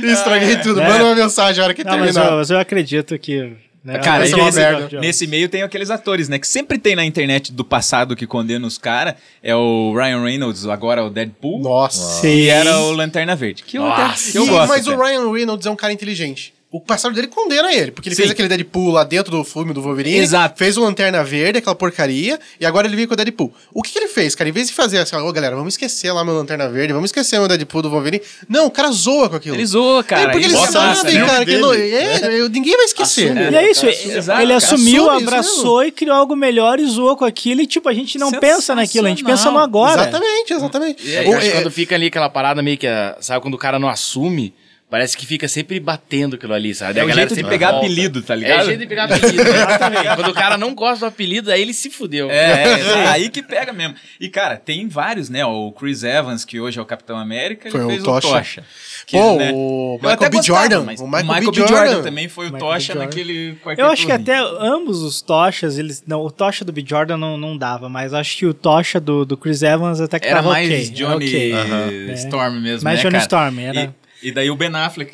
Estraguei 0.04 0.58
tudo. 0.58 0.82
É. 0.82 0.90
Manda 0.90 1.04
uma 1.06 1.16
mensagem 1.16 1.62
a 1.62 1.66
hora 1.66 1.74
que 1.74 1.84
Não, 1.84 1.98
mas 1.98 2.14
terminar. 2.14 2.32
eu, 2.32 2.38
mas 2.38 2.50
eu 2.50 2.60
acredito 2.60 3.18
que. 3.20 3.54
né, 3.84 4.00
Cara, 4.00 4.28
eu 4.28 4.36
e 4.38 4.42
é 4.42 4.44
acredito 4.48 4.96
nesse, 4.96 4.98
nesse 4.98 5.28
meio 5.28 5.48
tem 5.48 5.62
aqueles 5.62 5.90
atores, 5.92 6.28
né? 6.28 6.40
Que 6.40 6.48
sempre 6.48 6.78
tem 6.80 6.96
na 6.96 7.06
internet 7.06 7.54
do 7.54 7.64
passado 7.64 8.16
que 8.16 8.26
condena 8.26 8.66
os 8.66 8.78
caras. 8.80 9.14
É 9.44 9.56
o 9.56 9.94
Ryan 9.96 10.24
Reynolds, 10.24 10.66
agora 10.66 11.04
o 11.04 11.10
Deadpool. 11.10 11.60
Nossa. 11.62 12.28
E 12.28 12.48
era 12.50 12.80
o 12.80 12.92
Lanterna 12.92 13.36
Verde. 13.36 13.64
Que 13.64 13.78
eu, 13.78 13.84
Nossa. 13.84 14.32
que 14.32 14.38
eu 14.38 14.46
Sim, 14.46 14.50
gosto. 14.50 14.70
mas 14.70 14.88
o. 14.88 14.96
Ryan 14.98 15.32
Reynolds 15.32 15.66
é 15.68 15.70
um 15.70 15.76
cara 15.76 15.94
inteligente. 15.94 16.54
O 16.78 16.82
passado 16.82 17.14
dele 17.16 17.28
condena 17.28 17.74
ele, 17.74 17.92
porque 17.92 18.08
ele 18.10 18.16
Sim. 18.16 18.22
fez 18.24 18.32
aquele 18.32 18.48
Deadpool 18.48 18.92
lá 18.92 19.04
dentro 19.04 19.32
do 19.32 19.44
filme 19.44 19.74
do 19.74 19.82
Wolverine. 19.82 20.18
Exato. 20.18 20.58
Fez 20.58 20.78
o 20.78 20.82
Lanterna 20.82 21.24
Verde, 21.24 21.58
aquela 21.58 21.76
porcaria, 21.76 22.40
e 22.60 22.66
agora 22.66 22.86
ele 22.88 22.96
veio 22.96 23.08
com 23.08 23.14
o 23.14 23.18
Deadpool. 23.18 23.54
O 23.74 23.82
que, 23.82 23.92
que 23.92 23.98
ele 24.00 24.08
fez, 24.08 24.36
cara? 24.36 24.50
Em 24.50 24.54
vez 24.54 24.68
de 24.68 24.74
fazer 24.74 25.00
assim, 25.00 25.16
ô 25.16 25.32
galera, 25.32 25.56
vamos 25.56 25.74
esquecer 25.74 26.12
lá 26.12 26.24
meu 26.24 26.36
Lanterna 26.36 26.68
Verde, 26.70 26.94
vamos 26.94 27.10
esquecer 27.10 27.40
meu 27.40 27.48
Deadpool 27.48 27.82
do 27.82 27.90
Wolverine. 27.90 28.22
Não, 28.48 28.68
o 28.68 28.72
cara 28.72 28.92
zoa 28.92 29.30
com 29.30 29.36
aquilo. 29.36 29.56
Ele 29.56 29.66
zoa, 29.66 30.04
cara. 30.04 30.30
é, 30.30 30.32
porque 30.32 30.48
no 30.48 30.58
sabem, 30.68 31.12
filme 31.12 31.26
cara, 31.26 31.46
que 31.46 31.58
não, 31.58 31.74
é, 31.74 32.40
eu- 32.40 32.50
ninguém 32.50 32.76
vai 32.76 32.86
esquecer. 32.86 33.32
Assume, 33.32 33.42
E 33.48 33.52
né? 33.52 33.64
é 33.66 33.72
isso, 33.72 33.86
ele, 33.86 34.18
exato, 34.18 34.42
ele 34.42 34.48
cara, 34.54 34.58
assumiu, 34.58 35.10
assume 35.10 35.28
abraçou 35.28 35.84
e 35.84 35.92
criou 35.92 36.16
algo 36.16 36.36
melhor 36.36 36.80
e 36.80 36.86
zoou 36.86 37.16
com 37.18 37.26
aquilo. 37.26 37.62
E 37.62 37.66
tipo, 37.68 37.90
a 37.90 37.94
gente 37.94 38.18
não 38.20 38.32
pensa 38.32 38.76
naquilo, 38.76 39.08
a 39.08 39.10
gente 39.10 39.24
pensa 39.24 39.50
no 39.50 39.58
agora. 39.58 40.02
Exatamente, 40.04 40.54
exatamente. 40.54 41.16
É, 41.16 41.28
O- 41.28 41.36
é, 41.36 41.50
quando 41.52 41.72
fica 41.72 41.96
ali 41.96 42.08
aquela 42.08 42.30
parada 42.30 42.62
meio 42.62 42.78
que, 42.78 42.88
sabe, 43.20 43.42
quando 43.42 43.56
o 43.56 43.58
cara 43.58 43.80
não 43.80 43.88
assume, 43.90 44.54
parece 44.90 45.18
que 45.18 45.26
fica 45.26 45.48
sempre 45.48 45.80
batendo 45.80 46.36
aquilo 46.38 46.54
ali, 46.54 46.74
sabe? 46.74 47.00
É 47.00 47.02
A 47.02 47.06
o 47.06 47.08
galera 47.08 47.28
jeito 47.30 47.44
de 47.44 47.50
pegar 47.50 47.72
volta. 47.72 47.86
apelido, 47.86 48.22
tá 48.22 48.34
É 48.34 48.38
ligado? 48.38 48.62
o 48.62 48.66
jeito 48.66 48.80
de 48.80 48.88
pegar 48.88 49.04
apelido. 49.06 49.44
né? 49.44 50.16
quando 50.16 50.30
o 50.30 50.34
cara 50.34 50.58
não 50.58 50.74
gosta 50.74 51.00
do 51.06 51.10
apelido, 51.10 51.52
aí 51.52 51.62
ele 51.62 51.74
se 51.74 51.90
fudeu. 51.90 52.30
É, 52.32 52.64
é, 52.64 53.08
aí 53.10 53.30
que 53.30 53.42
pega 53.44 53.74
mesmo. 53.74 53.96
E, 54.20 54.30
cara, 54.30 54.56
tem 54.58 54.88
vários, 54.88 55.30
né? 55.30 55.46
O 55.46 55.72
Chris 55.74 56.04
Evans, 56.04 56.46
que 56.46 56.60
hoje 56.60 56.80
é 56.80 56.82
o 56.82 56.86
Capitão 56.86 57.18
América, 57.18 57.68
ele 57.68 57.72
Foi 57.78 57.86
o 57.86 57.90
fez 57.90 58.02
o 58.02 58.06
Tocha. 58.06 58.28
Tocha. 58.30 58.64
Que, 59.06 59.18
Pô, 59.18 59.36
né, 59.36 59.52
o 59.54 60.00
eu 60.02 60.10
Michael 60.10 60.18
B. 60.32 60.38
gostava, 60.38 60.60
Jordan, 60.60 60.84
mas 60.84 61.00
o 61.00 61.08
Michael 61.08 61.52
B. 61.52 61.52
B. 61.62 61.68
Jordan. 61.68 62.02
também 62.02 62.28
foi 62.30 62.50
o 62.50 62.54
Michael 62.54 62.72
Tocha. 62.74 62.94
Jordan. 62.94 63.06
naquele 63.06 63.56
quarteto. 63.64 63.82
Eu 63.88 63.92
acho 63.92 64.06
que 64.06 64.12
até 64.12 64.38
ambos 64.38 65.02
os 65.02 65.22
Tochas, 65.22 65.78
eles. 65.78 66.04
Não, 66.08 66.22
o 66.22 66.32
Tocha 66.32 66.64
do 66.66 66.72
B. 66.72 66.84
Jordan 66.86 67.18
não, 67.18 67.38
não 67.38 67.58
dava, 67.58 67.88
mas 67.90 68.14
acho 68.14 68.38
que 68.38 68.46
o 68.46 68.54
Tocha 68.54 69.00
do, 69.00 69.26
do 69.26 69.36
Chris 69.38 69.62
Evans 69.62 70.00
até 70.02 70.20
que 70.20 70.28
Era 70.28 70.38
tava 70.38 70.50
mais 70.50 70.68
ok. 70.68 70.78
era 70.86 70.94
Johnny 70.94 71.26
ok. 71.26 72.14
Storm 72.16 72.60
mesmo, 72.62 72.84
Mais 72.84 72.98
né, 72.98 73.04
Johnny 73.04 73.12
cara? 73.14 73.22
Storm, 73.24 73.60
era- 73.60 73.82
E, 73.84 74.07
e 74.22 74.32
daí 74.32 74.50
o 74.50 74.56
Ben 74.56 74.74
Affleck 74.76 75.14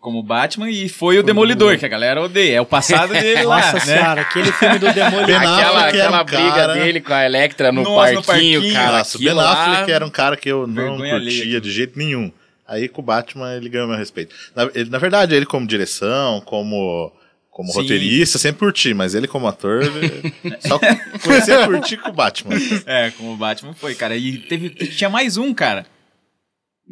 como 0.00 0.22
Batman 0.22 0.70
e 0.70 0.88
foi 0.88 1.18
o 1.18 1.22
Demolidor, 1.22 1.76
que 1.78 1.84
a 1.84 1.88
galera 1.88 2.22
odeia. 2.22 2.56
É 2.56 2.60
o 2.60 2.64
passado 2.64 3.12
dele 3.14 3.42
lá, 3.42 3.56
Nossa 3.56 3.72
né? 3.74 3.80
senhora, 3.98 4.20
aquele 4.22 4.50
filme 4.52 4.78
do 4.78 4.92
Demolidor. 4.92 5.36
Aquela, 5.36 5.88
aquela 5.88 6.22
um 6.22 6.24
briga 6.24 6.50
cara- 6.54 6.72
dele 6.74 7.00
com 7.02 7.12
a 7.12 7.24
Electra 7.26 7.70
no, 7.70 7.82
Nossa, 7.82 8.12
no 8.14 8.22
parquinho, 8.22 8.60
parquinho. 8.60 8.74
cara. 8.80 8.98
Nossa, 8.98 9.18
Ben 9.18 9.32
lá- 9.34 9.52
Affleck 9.72 9.92
era 9.92 10.06
um 10.06 10.10
cara 10.10 10.36
que 10.38 10.48
eu 10.48 10.66
não 10.66 10.96
Vergonha 10.96 11.20
curtia 11.20 11.42
aquilo. 11.42 11.60
de 11.60 11.70
jeito 11.70 11.98
nenhum. 11.98 12.32
Aí 12.66 12.88
com 12.88 13.02
o 13.02 13.04
Batman 13.04 13.54
ele 13.56 13.68
ganhou 13.68 13.88
meu 13.88 13.98
respeito. 13.98 14.34
Na, 14.56 14.70
ele- 14.74 14.88
na 14.88 14.96
verdade, 14.98 15.34
ele 15.34 15.44
como 15.44 15.66
direção, 15.66 16.40
como, 16.46 17.12
como 17.50 17.70
Sim. 17.70 17.80
roteirista, 17.82 18.38
sempre 18.38 18.60
curti, 18.60 18.94
mas 18.94 19.14
ele 19.14 19.26
como 19.28 19.46
ator, 19.48 19.82
só 20.66 20.80
comecei 21.22 21.54
a 21.56 21.66
curtir 21.66 21.98
com 21.98 22.08
o 22.08 22.12
Batman. 22.14 22.54
É, 22.86 23.10
como 23.10 23.32
o 23.32 23.36
Batman 23.36 23.74
foi, 23.74 23.94
cara. 23.94 24.16
E 24.16 24.38
teve, 24.38 24.70
tinha 24.70 25.10
mais 25.10 25.36
um, 25.36 25.52
cara. 25.52 25.84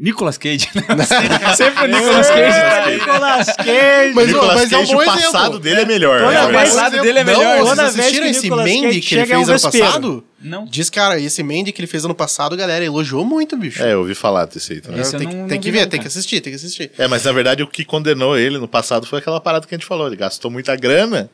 Nicolas 0.00 0.38
Cage. 0.38 0.68
né? 0.74 0.82
Sempre 1.56 1.84
o 1.84 1.86
Nicolas 1.88 2.28
Cage. 2.28 2.58
tá 2.60 2.86
né? 2.86 2.92
Nicolas 2.94 3.46
Cage. 3.56 4.12
Mas, 4.14 4.26
Nicolas 4.28 4.54
mas 4.54 4.72
é 4.72 4.76
um 4.76 4.80
Cage, 4.80 4.92
bom 4.92 4.98
o 4.98 5.02
exemplo. 5.02 5.22
passado 5.22 5.58
dele 5.58 5.80
é 5.80 5.84
melhor. 5.84 6.20
Toda 6.20 6.32
né? 6.32 6.46
o 6.46 6.52
passado 6.52 7.00
dele 7.02 7.18
é 7.18 7.24
Não, 7.24 7.32
melhor. 7.38 7.56
vocês 7.58 7.68
Toda 7.68 7.82
vez 7.82 7.98
assistiram 7.98 8.26
esse 8.28 8.48
Mandy 8.50 8.80
Cage 8.82 9.00
que 9.00 9.14
ele 9.16 9.20
é 9.20 9.24
um 9.38 9.44
fez 9.44 9.48
ano 9.48 9.60
passado? 9.72 10.24
Não. 10.40 10.64
Diz, 10.66 10.88
cara, 10.88 11.18
esse 11.18 11.42
Mandy 11.42 11.72
que 11.72 11.80
ele 11.80 11.88
fez 11.88 12.04
ano 12.04 12.14
passado, 12.14 12.56
galera 12.56 12.84
elogiou 12.84 13.24
muito, 13.24 13.56
bicho. 13.56 13.82
É, 13.82 13.92
eu 13.92 13.98
ouvi 14.00 14.14
falar 14.14 14.44
desse 14.44 14.74
aí 14.74 14.80
também. 14.80 15.00
Esse 15.00 15.16
eu 15.16 15.18
tem 15.18 15.26
não- 15.26 15.34
que, 15.34 15.40
não 15.42 15.48
tem 15.48 15.60
que 15.60 15.70
ver, 15.72 15.80
não, 15.82 15.88
tem 15.88 16.00
que 16.00 16.06
assistir, 16.06 16.40
tem 16.40 16.52
que 16.52 16.56
assistir. 16.56 16.92
É, 16.96 17.08
mas 17.08 17.24
na 17.24 17.32
verdade 17.32 17.62
o 17.64 17.66
que 17.66 17.84
condenou 17.84 18.38
ele 18.38 18.56
no 18.56 18.68
passado 18.68 19.04
foi 19.04 19.18
aquela 19.18 19.40
parada 19.40 19.66
que 19.66 19.74
a 19.74 19.78
gente 19.78 19.86
falou. 19.86 20.06
Ele 20.06 20.14
gastou 20.16 20.48
muita 20.48 20.76
grana, 20.76 21.28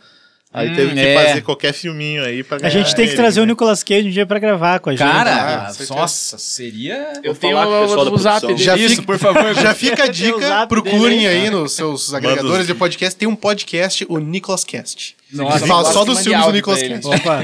aí 0.54 0.70
Hum, 0.70 0.74
teve 0.76 0.94
que 0.94 1.00
é. 1.00 1.24
fazer 1.26 1.42
qualquer 1.42 1.72
filminho 1.74 2.24
aí 2.24 2.42
pra 2.44 2.56
A 2.56 2.60
ganhar. 2.60 2.70
gente 2.70 2.94
tem 2.94 3.04
que 3.04 3.10
ele, 3.10 3.16
trazer 3.16 3.40
o 3.40 3.42
né? 3.44 3.48
Nicolas 3.50 3.82
Cage 3.82 4.08
um 4.08 4.10
dia 4.10 4.24
pra 4.24 4.38
gravar 4.38 4.78
com 4.78 4.88
a 4.90 4.92
gente. 4.94 5.00
Cara, 5.06 5.66
Ah, 5.68 5.72
nossa, 5.90 6.38
seria... 6.38 7.12
Eu 7.24 7.32
Vou 7.32 7.34
tenho 7.34 7.56
falar 7.56 7.86
com 7.86 8.10
o 8.10 8.14
o 8.14 8.18
zap 8.18 8.46
dele. 8.46 8.58
Já 8.62 8.76
Isso, 8.76 8.88
fica- 8.90 9.02
por 9.02 9.18
favor. 9.18 9.52
Já 9.60 9.74
fica 9.74 10.04
a 10.04 10.06
o 10.06 10.10
dica, 10.10 10.66
procurem 10.68 11.18
dele 11.18 11.26
aí. 11.26 11.50
nos 11.50 11.72
seus 11.72 12.14
agregadores 12.14 12.66
de 12.66 12.74
podcast, 12.74 13.18
tem 13.18 13.28
um 13.28 13.34
podcast, 13.36 14.06
o 14.08 14.18
Nicolas 14.18 14.62
Cast. 14.64 15.16
Nossa, 15.34 15.66
fala 15.66 15.92
só 15.92 16.04
dos 16.04 16.20
filmes 16.22 16.46
do 16.46 16.52
Nicolas. 16.52 16.80
Cage. 16.80 17.00
Opa, 17.04 17.42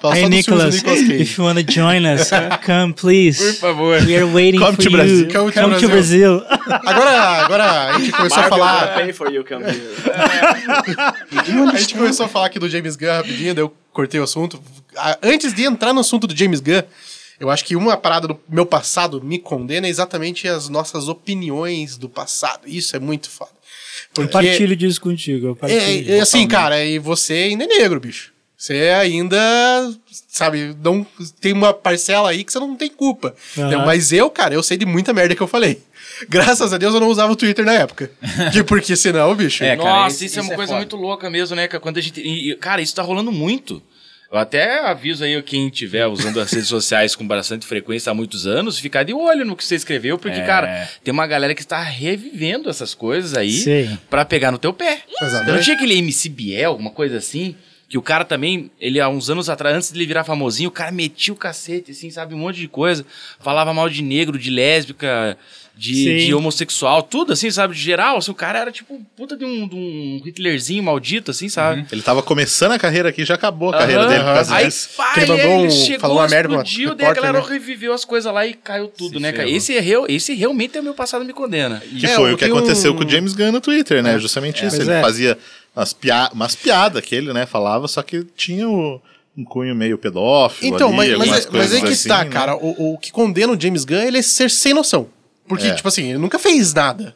Fala 0.00 0.14
só 0.14 0.14
hey 0.14 0.22
dos 0.22 0.22
filmes 0.22 0.24
do 0.24 0.28
Nicholas, 0.28 0.74
Nicolas 0.74 1.00
Cage. 1.00 1.22
if 1.22 1.38
you 1.38 1.44
want 1.44 1.58
to 1.58 1.72
join 1.72 2.04
us, 2.06 2.30
come 2.64 2.92
please. 2.92 3.42
Por 3.42 3.54
favor. 3.54 3.98
We 4.06 4.16
are 4.16 4.26
waiting 4.26 4.60
Come 4.60 4.76
for 4.76 4.82
to 4.84 4.90
you. 4.90 4.96
Brazil. 4.96 5.28
Come 5.32 5.52
to 5.52 5.60
Come 5.60 5.80
to 5.80 5.88
Brazil. 5.88 6.42
Agora, 6.84 7.22
agora 7.44 7.90
a 7.94 7.98
gente 7.98 8.12
começou 8.12 8.38
a 8.38 8.40
Marvel 8.42 8.58
falar. 8.58 8.88
will 8.96 9.04
pay 9.04 9.12
for 9.12 9.32
you, 9.32 9.44
come 9.44 9.64
here. 9.64 9.80
A 11.72 11.76
gente 11.78 11.94
começou 11.94 12.26
a 12.26 12.28
falar 12.28 12.46
aqui 12.46 12.58
do 12.58 12.68
James 12.68 12.96
Gunn 12.96 13.08
rapidinho, 13.08 13.54
daí 13.54 13.64
eu 13.64 13.72
cortei 13.92 14.20
o 14.20 14.24
assunto. 14.24 14.60
Antes 15.22 15.52
de 15.54 15.64
entrar 15.64 15.92
no 15.92 16.00
assunto 16.00 16.26
do 16.26 16.36
James 16.36 16.60
Gunn, 16.60 16.82
eu 17.40 17.50
acho 17.50 17.64
que 17.64 17.76
uma 17.76 17.96
parada 17.96 18.28
do 18.28 18.38
meu 18.48 18.66
passado 18.66 19.22
me 19.22 19.38
condena 19.38 19.86
é 19.86 19.90
exatamente 19.90 20.48
as 20.48 20.68
nossas 20.68 21.08
opiniões 21.08 21.96
do 21.96 22.08
passado. 22.08 22.62
Isso 22.66 22.96
é 22.96 22.98
muito 22.98 23.30
foda. 23.30 23.50
Eu 24.16 24.26
Porque 24.28 24.32
partilho 24.48 24.76
disso 24.76 25.00
contigo. 25.00 25.48
Eu 25.48 25.56
partilho. 25.56 26.12
é, 26.12 26.18
é 26.18 26.20
assim, 26.20 26.46
cara, 26.46 26.84
e 26.84 26.98
você 26.98 27.34
ainda 27.34 27.64
é 27.64 27.66
negro, 27.66 27.98
bicho. 28.00 28.32
Você 28.56 28.74
ainda, 29.00 29.36
sabe, 30.28 30.74
não 30.82 31.06
tem 31.40 31.52
uma 31.52 31.72
parcela 31.72 32.30
aí 32.30 32.42
que 32.42 32.52
você 32.52 32.58
não 32.58 32.74
tem 32.74 32.88
culpa. 32.88 33.34
Entendeu? 33.56 33.80
Mas 33.80 34.12
eu, 34.12 34.28
cara, 34.28 34.52
eu 34.52 34.62
sei 34.64 34.76
de 34.76 34.84
muita 34.84 35.12
merda 35.12 35.36
que 35.36 35.40
eu 35.40 35.46
falei. 35.46 35.80
Graças 36.28 36.72
a 36.72 36.78
Deus 36.78 36.92
eu 36.92 36.98
não 36.98 37.06
usava 37.06 37.32
o 37.32 37.36
Twitter 37.36 37.64
na 37.64 37.74
época. 37.74 38.10
Que 38.52 38.64
porque 38.64 38.96
senão, 38.96 39.32
bicho. 39.36 39.62
É, 39.62 39.76
cara, 39.76 39.88
Nossa, 39.88 40.16
isso- 40.16 40.24
isso, 40.24 40.38
é 40.40 40.42
uma 40.42 40.52
é 40.54 40.56
coisa 40.56 40.70
foda. 40.72 40.78
muito 40.80 40.96
louca 40.96 41.30
mesmo, 41.30 41.54
né? 41.54 41.68
cara? 41.68 41.80
Quando 41.80 41.98
a 41.98 42.00
gente. 42.00 42.20
e, 42.20 42.56
cara, 42.56 42.82
isso 42.82 42.94
tá 42.96 43.02
rolando 43.02 43.30
muito. 43.30 43.80
Eu 44.30 44.38
até 44.38 44.80
aviso 44.80 45.24
aí 45.24 45.40
quem 45.42 45.68
estiver 45.68 46.06
usando 46.06 46.38
as 46.38 46.52
redes 46.52 46.68
sociais 46.68 47.16
com 47.16 47.26
bastante 47.26 47.64
frequência 47.66 48.10
há 48.10 48.14
muitos 48.14 48.46
anos, 48.46 48.78
ficar 48.78 49.02
de 49.02 49.14
olho 49.14 49.42
no 49.44 49.56
que 49.56 49.64
você 49.64 49.74
escreveu, 49.74 50.18
porque, 50.18 50.40
É. 50.40 50.44
cara, 50.44 50.88
tem 51.02 51.12
uma 51.12 51.26
galera 51.26 51.54
que 51.54 51.62
está 51.62 51.82
revivendo 51.82 52.68
essas 52.68 52.92
coisas 52.92 53.34
aí 53.34 53.98
pra 54.10 54.26
pegar 54.26 54.50
no 54.52 54.58
teu 54.58 54.72
pé. 54.74 55.00
Exatamente. 55.22 55.54
Não 55.56 55.62
tinha 55.62 55.76
aquele 55.76 55.96
MC 55.96 56.28
Biel, 56.28 56.72
alguma 56.72 56.90
coisa 56.90 57.16
assim? 57.16 57.56
Que 57.88 57.96
o 57.96 58.02
cara 58.02 58.22
também, 58.24 58.70
ele 58.78 59.00
há 59.00 59.08
uns 59.08 59.30
anos 59.30 59.48
atrás, 59.48 59.74
antes 59.74 59.90
de 59.90 59.98
ele 59.98 60.06
virar 60.06 60.22
famosinho, 60.22 60.68
o 60.68 60.72
cara 60.72 60.92
metia 60.92 61.32
o 61.32 61.36
cacete, 61.36 61.92
assim, 61.92 62.10
sabe? 62.10 62.34
Um 62.34 62.38
monte 62.38 62.56
de 62.56 62.68
coisa. 62.68 63.04
Falava 63.40 63.72
mal 63.72 63.88
de 63.88 64.02
negro, 64.02 64.38
de 64.38 64.50
lésbica, 64.50 65.38
de, 65.74 66.26
de 66.26 66.34
homossexual, 66.34 67.02
tudo 67.02 67.32
assim, 67.32 67.50
sabe? 67.50 67.72
De 67.74 67.80
geral, 67.80 68.18
assim, 68.18 68.30
o 68.30 68.34
cara 68.34 68.58
era 68.58 68.72
tipo 68.72 69.00
puta 69.16 69.36
de 69.36 69.44
um, 69.44 69.66
de 69.66 69.74
um 69.76 70.20
Hitlerzinho 70.26 70.82
maldito, 70.82 71.30
assim, 71.30 71.48
sabe? 71.48 71.86
Ele 71.90 72.02
tava 72.02 72.20
começando 72.22 72.72
a 72.72 72.78
carreira 72.78 73.08
aqui, 73.08 73.24
já 73.24 73.36
acabou 73.36 73.70
a 73.70 73.78
carreira 73.78 74.02
Aham. 74.02 74.08
dele 74.10 74.24
por 74.24 74.34
causa 74.34 74.54
Aí, 74.56 74.66
disso. 74.66 74.88
pá, 74.96 75.14
ele 75.16 75.26
mandou 75.26 75.46
ele 75.46 75.66
um- 75.68 75.70
chegou, 75.70 76.00
falou 76.00 76.16
uma 76.18 76.28
merda 76.28 76.54
explodiu, 76.56 76.94
daí 76.94 77.06
a 77.06 77.14
galera 77.14 77.40
né? 77.40 77.46
reviveu 77.48 77.92
as 77.94 78.04
coisas 78.04 78.30
lá 78.34 78.44
e 78.44 78.54
caiu 78.54 78.88
tudo, 78.88 79.14
Se 79.14 79.22
né, 79.22 79.32
cara? 79.32 79.48
Esse, 79.48 79.74
é 79.76 79.80
real, 79.80 80.04
esse 80.08 80.34
realmente 80.34 80.76
é 80.76 80.80
o 80.80 80.84
meu 80.84 80.94
passado 80.94 81.24
me 81.24 81.32
condena. 81.32 81.80
Que 81.98 82.06
É, 82.06 82.08
foi 82.10 82.34
o 82.34 82.36
que 82.36 82.44
aconteceu 82.44 82.92
um- 82.92 82.96
com 82.96 83.04
o 83.04 83.08
James 83.08 83.32
Gunn 83.32 83.52
no 83.52 83.60
Twitter, 83.60 84.02
né? 84.02 84.18
Justamente 84.18 84.66
isso. 84.66 84.76
Pois 84.76 84.88
Ele 84.88 84.98
é. 84.98 85.00
fazia 85.00 85.38
umas, 85.78 85.92
pia 85.92 86.30
umas 86.32 86.54
piadas 86.54 87.02
que 87.04 87.14
ele, 87.14 87.32
né, 87.32 87.46
falava, 87.46 87.86
só 87.88 88.02
que 88.02 88.24
tinha 88.36 88.68
o- 88.68 89.00
um 89.36 89.44
cunho 89.44 89.74
meio 89.74 89.96
pedófilo. 89.96 90.74
Então, 90.74 90.98
ali, 91.00 91.16
mas, 91.16 91.28
mas, 91.28 91.46
é- 91.46 91.48
mas 91.52 91.72
aí 91.72 91.78
que 91.80 91.84
assim, 91.86 91.92
está, 91.94 92.24
né? 92.24 92.30
cara. 92.30 92.56
O, 92.56 92.94
o 92.94 92.98
que 92.98 93.12
condena 93.12 93.52
o 93.52 93.60
James 93.60 93.84
Gunn 93.84 94.02
ele 94.02 94.18
é 94.18 94.22
ser 94.22 94.50
sem 94.50 94.74
noção. 94.74 95.08
Porque, 95.46 95.66
É. 95.68 95.74
tipo 95.74 95.86
assim, 95.88 96.08
ele 96.10 96.18
nunca 96.18 96.38
fez 96.38 96.74
nada. 96.74 97.14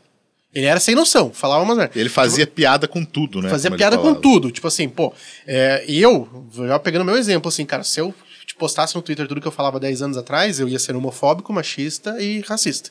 Ele 0.54 0.66
era 0.66 0.78
sem 0.78 0.94
noção, 0.94 1.30
falava 1.32 1.64
umas 1.64 1.76
merda. 1.76 1.98
Ele 1.98 2.08
fazia 2.10 2.46
piada 2.46 2.86
com 2.86 3.04
tudo, 3.04 3.40
né? 3.42 3.48
Fazia 3.48 3.70
piada 3.70 3.96
com 3.98 4.14
tudo. 4.14 4.50
Tipo 4.50 4.68
assim, 4.68 4.88
pô, 4.88 5.12
é, 5.46 5.84
eu, 5.88 6.46
já 6.66 6.78
pegando 6.78 7.04
meu 7.06 7.16
exemplo, 7.16 7.48
assim, 7.48 7.64
cara, 7.64 7.82
se 7.82 7.98
eu 8.00 8.14
te 8.46 8.54
postasse 8.54 8.94
no 8.94 9.00
Twitter 9.02 9.26
tudo 9.26 9.40
que 9.40 9.48
eu 9.48 9.52
falava 9.52 9.80
10 9.80 10.02
anos 10.02 10.16
atrás, 10.16 10.60
eu 10.60 10.68
ia 10.68 10.78
ser 10.78 10.94
homofóbico, 10.94 11.52
machista 11.52 12.20
e 12.22 12.40
racista. 12.42 12.90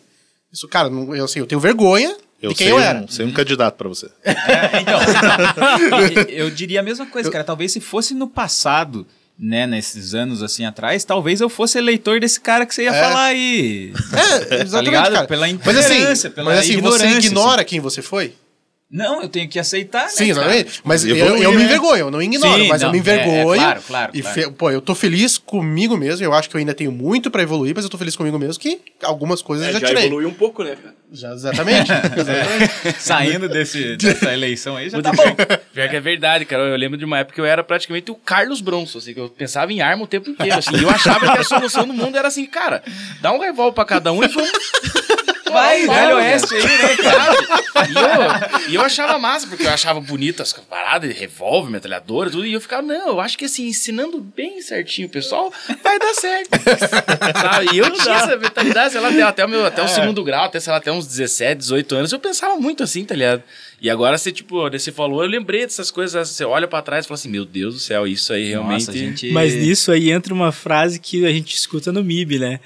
Isso, 0.51 0.67
cara, 0.67 0.89
não, 0.89 1.15
eu, 1.15 1.23
assim, 1.25 1.39
eu 1.39 1.45
tenho 1.45 1.61
vergonha 1.61 2.17
Eu 2.41 2.49
de 2.49 2.55
quem 2.55 2.67
sei 2.67 2.73
eu 2.73 2.77
um, 2.77 2.81
era. 2.81 3.05
sei 3.07 3.25
um 3.25 3.31
candidato 3.31 3.75
pra 3.75 3.87
você. 3.87 4.09
É, 4.23 4.33
então, 4.81 4.99
eu 6.29 6.49
diria 6.49 6.79
a 6.79 6.83
mesma 6.83 7.05
coisa, 7.05 7.29
cara. 7.29 7.43
Talvez 7.43 7.71
se 7.71 7.79
fosse 7.79 8.13
no 8.13 8.27
passado, 8.27 9.05
né, 9.37 9.65
nesses 9.67 10.13
anos 10.13 10.41
assim 10.43 10.65
atrás, 10.65 11.03
talvez 11.03 11.39
eu 11.41 11.49
fosse 11.49 11.77
eleitor 11.77 12.19
desse 12.19 12.39
cara 12.39 12.65
que 12.65 12.73
você 12.73 12.83
ia 12.83 12.89
É. 12.95 13.03
falar 13.03 13.23
aí. 13.25 13.93
É, 14.51 14.61
exatamente, 14.61 14.85
ligado? 14.85 15.13
cara. 15.13 15.27
Pela 15.27 15.47
mas 15.47 15.77
assim, 15.77 15.93
intolerância, 15.93 16.29
pela 16.31 16.49
mas 16.51 16.59
assim 16.59 16.73
você 16.73 16.77
ignorância, 17.05 17.27
ignora 17.27 17.63
quem 17.63 17.79
você 17.79 18.01
foi? 18.01 18.33
Não, 18.91 19.21
eu 19.21 19.29
tenho 19.29 19.47
que 19.47 19.57
aceitar, 19.57 20.03
né, 20.03 20.09
Sim, 20.09 20.33
cara? 20.33 20.47
exatamente. 20.55 20.81
Mas 20.83 21.05
eu, 21.05 21.15
evoluir, 21.15 21.43
eu 21.43 21.51
me 21.51 21.57
né? 21.59 21.63
envergonho, 21.63 21.99
eu 22.07 22.11
não 22.11 22.21
ignoro, 22.21 22.61
Sim, 22.63 22.67
mas 22.67 22.81
eu 22.81 22.87
não, 22.87 22.91
me 22.93 22.97
é, 22.97 22.99
é, 22.99 23.03
envergonho. 23.03 23.61
claro, 23.61 23.81
claro, 23.87 24.11
E 24.13 24.21
claro. 24.21 24.41
fe- 24.41 24.51
pô, 24.51 24.69
eu 24.69 24.81
tô 24.81 24.93
feliz 24.93 25.37
comigo 25.37 25.95
mesmo, 25.95 26.25
eu 26.25 26.33
acho 26.33 26.49
que 26.49 26.55
eu 26.55 26.59
ainda 26.59 26.73
tenho 26.73 26.91
muito 26.91 27.31
pra 27.31 27.41
evoluir, 27.41 27.73
mas 27.73 27.85
eu 27.85 27.89
tô 27.89 27.97
feliz 27.97 28.15
comigo 28.17 28.37
mesmo 28.37 28.59
que 28.61 28.81
algumas 29.01 29.41
coisas 29.41 29.65
É, 29.65 29.69
eu 29.69 29.73
já, 29.73 29.79
já 29.79 29.87
tirei. 29.87 30.05
evoluiu 30.07 30.27
um 30.27 30.33
pouco, 30.33 30.61
né, 30.63 30.75
cara? 30.75 30.93
Já, 31.13 31.31
exatamente. 31.33 31.89
exatamente. 32.17 32.73
Saindo 32.99 33.47
desse, 33.49 33.95
dessa 33.97 34.33
eleição 34.33 34.75
aí, 34.75 34.89
já 34.89 35.01
tá 35.01 35.11
Pior- 35.11 35.25
bom. 35.27 35.35
Pior 35.73 35.89
que 35.89 35.95
é 35.95 35.99
verdade, 35.99 36.45
cara. 36.45 36.63
Eu 36.63 36.75
lembro 36.77 36.97
de 36.97 37.05
uma 37.05 37.19
época 37.19 37.35
que 37.35 37.41
eu 37.41 37.45
era 37.45 37.63
praticamente 37.63 38.11
o 38.11 38.15
Carlos 38.15 38.59
Bronson, 38.61 38.97
assim, 38.97 39.13
que 39.13 39.19
eu 39.19 39.29
pensava 39.29 39.71
em 39.71 39.81
arma 39.81 40.03
o 40.03 40.07
tempo 40.07 40.29
inteiro, 40.29 40.57
assim. 40.57 40.75
E 40.77 40.83
eu 40.83 40.89
achava 40.89 41.31
que 41.31 41.37
a 41.39 41.43
solução 41.43 41.87
do 41.87 41.93
mundo 41.93 42.17
era 42.17 42.27
assim, 42.27 42.45
cara, 42.45 42.83
dá 43.21 43.31
um 43.31 43.39
revólver 43.39 43.73
pra 43.75 43.85
cada 43.85 44.11
um 44.11 44.21
e 44.23 44.27
vamos... 44.27 44.51
Vai, 45.51 45.87
velho 45.87 46.15
oeste 46.17 46.55
aí, 46.55 46.63
né, 46.63 47.11
sabe? 47.11 47.61
E 47.89 47.95
eu, 47.95 48.69
e 48.71 48.75
eu 48.75 48.81
achava 48.81 49.17
massa, 49.17 49.47
porque 49.47 49.63
eu 49.63 49.69
achava 49.69 49.99
bonito 49.99 50.41
as 50.41 50.53
paradas 50.53 51.15
revólver, 51.15 51.71
metralhadora, 51.71 52.29
tudo. 52.29 52.45
E 52.45 52.53
eu 52.53 52.61
ficava, 52.61 52.81
não, 52.81 53.09
eu 53.09 53.19
acho 53.19 53.37
que 53.37 53.45
assim, 53.45 53.67
ensinando 53.67 54.19
bem 54.19 54.61
certinho 54.61 55.07
o 55.07 55.11
pessoal, 55.11 55.51
vai 55.83 55.99
dar 55.99 56.13
certo. 56.13 56.49
sabe? 57.41 57.75
E 57.75 57.77
eu 57.77 57.89
tinha 57.91 58.15
essa 58.15 58.37
mentalidade, 58.37 58.91
sei 58.91 59.01
lá, 59.01 59.09
até, 59.09 59.21
até 59.21 59.45
o, 59.45 59.49
meu, 59.49 59.65
até 59.65 59.83
o 59.83 59.87
segundo 59.87 60.23
grau, 60.23 60.45
até, 60.45 60.59
sei 60.59 60.71
lá, 60.71 60.77
até 60.77 60.91
uns 60.91 61.07
17, 61.07 61.57
18 61.57 61.95
anos, 61.95 62.11
eu 62.11 62.19
pensava 62.19 62.55
muito 62.55 62.83
assim, 62.83 63.03
tá 63.03 63.15
ligado? 63.15 63.43
E 63.81 63.89
agora 63.89 64.17
você, 64.17 64.31
tipo, 64.31 64.69
daí 64.69 64.79
você 64.79 64.91
falou, 64.91 65.23
eu 65.23 65.29
lembrei 65.29 65.61
dessas 65.61 65.89
coisas, 65.89 66.29
você 66.29 66.45
olha 66.45 66.67
pra 66.67 66.81
trás 66.81 67.05
e 67.05 67.07
fala 67.07 67.15
assim, 67.15 67.29
meu 67.29 67.45
Deus 67.45 67.73
do 67.73 67.79
céu, 67.79 68.05
isso 68.05 68.31
aí 68.31 68.49
realmente... 68.49 68.85
Nossa, 68.85 68.97
gente... 68.97 69.31
Mas 69.31 69.55
nisso 69.55 69.91
aí 69.91 70.11
entra 70.11 70.33
uma 70.33 70.51
frase 70.51 70.99
que 70.99 71.25
a 71.25 71.31
gente 71.31 71.55
escuta 71.55 71.91
no 71.91 72.03
MIB, 72.03 72.37
né? 72.37 72.59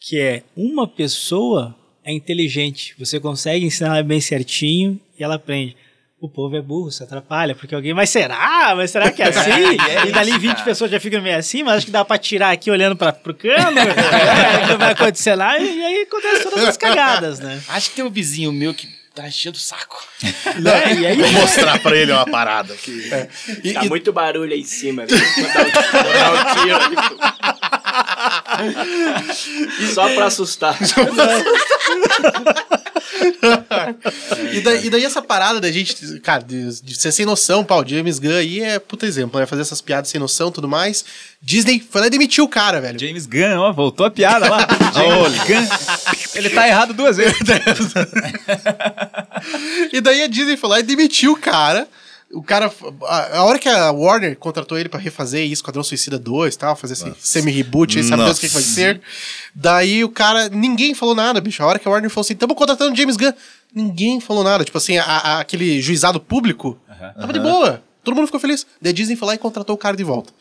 Que 0.00 0.18
é 0.18 0.42
uma 0.56 0.88
pessoa 0.88 1.76
é 2.06 2.12
inteligente, 2.12 2.94
você 2.98 3.18
consegue 3.20 3.66
ensinar 3.66 3.88
ela 3.96 4.02
bem 4.02 4.20
certinho 4.20 4.98
e 5.18 5.24
ela 5.24 5.34
aprende. 5.34 5.76
O 6.18 6.30
povo 6.30 6.56
é 6.56 6.62
burro, 6.62 6.90
se 6.90 7.02
atrapalha, 7.02 7.54
porque 7.54 7.74
alguém, 7.74 7.92
mas 7.92 8.08
será? 8.08 8.72
Mas 8.74 8.90
será 8.90 9.10
que 9.10 9.22
é 9.22 9.26
assim? 9.28 9.50
É 9.86 10.06
e 10.08 10.12
dali 10.12 10.30
isso, 10.30 10.40
20 10.40 10.52
cara. 10.52 10.64
pessoas 10.64 10.90
já 10.90 10.98
ficam 10.98 11.20
meio 11.20 11.36
assim, 11.36 11.62
mas 11.62 11.76
acho 11.76 11.86
que 11.86 11.92
dá 11.92 12.04
pra 12.06 12.16
tirar 12.16 12.52
aqui 12.52 12.70
olhando 12.70 12.96
pra, 12.96 13.12
pro 13.12 13.34
cano, 13.34 13.76
é, 13.78 14.66
não 14.68 14.78
vai 14.78 14.92
acontecer 14.92 15.34
lá, 15.34 15.58
e 15.58 15.84
aí 15.84 16.02
acontece 16.02 16.44
todas 16.44 16.64
as 16.64 16.76
cagadas, 16.78 17.38
né? 17.38 17.60
Acho 17.68 17.90
que 17.90 17.96
tem 17.96 18.04
um 18.04 18.10
vizinho 18.10 18.50
meu 18.50 18.72
que 18.72 18.88
tá 19.14 19.28
enchendo 19.28 19.56
o 19.56 19.60
saco. 19.60 20.02
Né? 20.58 20.94
E 21.00 21.06
aí 21.06 21.16
Vou 21.16 21.32
mostrar 21.32 21.78
pra 21.80 21.94
ele 21.94 22.12
uma 22.12 22.24
parada 22.24 22.72
aqui. 22.72 23.10
E- 23.62 23.72
Tá 23.74 23.84
e- 23.84 23.88
muito 23.88 24.10
barulho 24.12 24.52
aí 24.54 24.60
em 24.60 24.64
cima, 24.64 25.04
viu? 25.04 25.18
Vou 25.18 25.52
dar 25.52 25.66
um- 25.66 26.02
vou 26.02 26.12
dar 26.12 26.32
um 26.32 26.64
tiro 26.64 27.75
ali. 28.46 28.74
Só 29.94 30.08
pra 30.14 30.26
assustar. 30.26 30.78
E 34.52 34.60
daí, 34.60 34.86
e 34.86 34.90
daí 34.90 35.04
essa 35.04 35.22
parada 35.22 35.60
da 35.60 35.70
gente, 35.70 36.20
cara, 36.20 36.42
de, 36.42 36.82
de 36.82 36.94
ser 36.98 37.12
sem 37.12 37.24
noção, 37.24 37.64
pau, 37.64 37.86
James 37.86 38.18
Gunn 38.18 38.36
aí 38.36 38.60
é 38.60 38.78
puta 38.78 39.06
exemplo, 39.06 39.40
né? 39.40 39.46
Fazer 39.46 39.62
essas 39.62 39.80
piadas 39.80 40.10
sem 40.10 40.20
noção 40.20 40.48
e 40.48 40.52
tudo 40.52 40.68
mais. 40.68 41.04
Disney 41.40 41.84
foi 41.88 42.00
lá 42.00 42.06
e 42.08 42.10
demitiu 42.10 42.44
o 42.44 42.48
cara, 42.48 42.80
velho. 42.80 42.98
James 42.98 43.26
Gunn, 43.26 43.58
ó, 43.58 43.72
voltou 43.72 44.06
a 44.06 44.10
piada 44.10 44.48
lá. 44.48 44.66
James 44.94 45.44
Gunn. 45.44 45.68
Ele 46.34 46.50
tá 46.50 46.68
errado 46.68 46.92
duas 46.92 47.16
vezes. 47.16 47.36
E 49.92 50.00
daí 50.00 50.22
a 50.22 50.26
Disney 50.26 50.56
foi 50.56 50.70
lá 50.70 50.80
e 50.80 50.82
demitiu 50.82 51.32
o 51.32 51.36
cara. 51.36 51.88
O 52.36 52.42
cara, 52.42 52.70
a, 53.04 53.38
a 53.38 53.44
hora 53.44 53.58
que 53.58 53.68
a 53.68 53.90
Warner 53.90 54.36
contratou 54.36 54.78
ele 54.78 54.88
pra 54.88 55.00
refazer 55.00 55.50
Esquadrão 55.50 55.82
Suicida 55.82 56.18
2 56.18 56.54
e 56.54 56.58
tal, 56.58 56.76
fazer 56.76 56.92
esse 56.92 57.12
semi-reboot 57.18 57.98
aí, 57.98 58.04
sabe 58.04 58.24
Deus 58.24 58.36
o 58.38 58.40
que, 58.40 58.48
que 58.48 58.54
vai 58.54 58.62
ser. 58.62 59.00
Daí 59.54 60.04
o 60.04 60.08
cara, 60.08 60.48
ninguém 60.48 60.94
falou 60.94 61.14
nada, 61.14 61.40
bicho. 61.40 61.62
A 61.62 61.66
hora 61.66 61.78
que 61.78 61.88
a 61.88 61.90
Warner 61.90 62.10
falou 62.10 62.22
assim, 62.24 62.34
tamo 62.36 62.54
contratando 62.54 62.92
o 62.92 62.96
James 62.96 63.16
Gunn, 63.16 63.32
ninguém 63.74 64.20
falou 64.20 64.44
nada. 64.44 64.64
Tipo 64.64 64.78
assim, 64.78 64.98
a- 64.98 65.04
a- 65.04 65.40
aquele 65.40 65.80
juizado 65.80 66.20
público 66.20 66.78
tava 67.20 67.32
de 67.32 67.40
boa. 67.40 67.82
Todo 68.04 68.14
mundo 68.14 68.26
ficou 68.26 68.38
feliz. 68.40 68.66
Daí 68.80 68.90
a 68.90 68.94
Disney 68.94 69.16
foi 69.16 69.28
lá 69.28 69.34
e 69.34 69.38
contratou 69.38 69.74
o 69.74 69.78
cara 69.78 69.96
de 69.96 70.04
volta. 70.04 70.32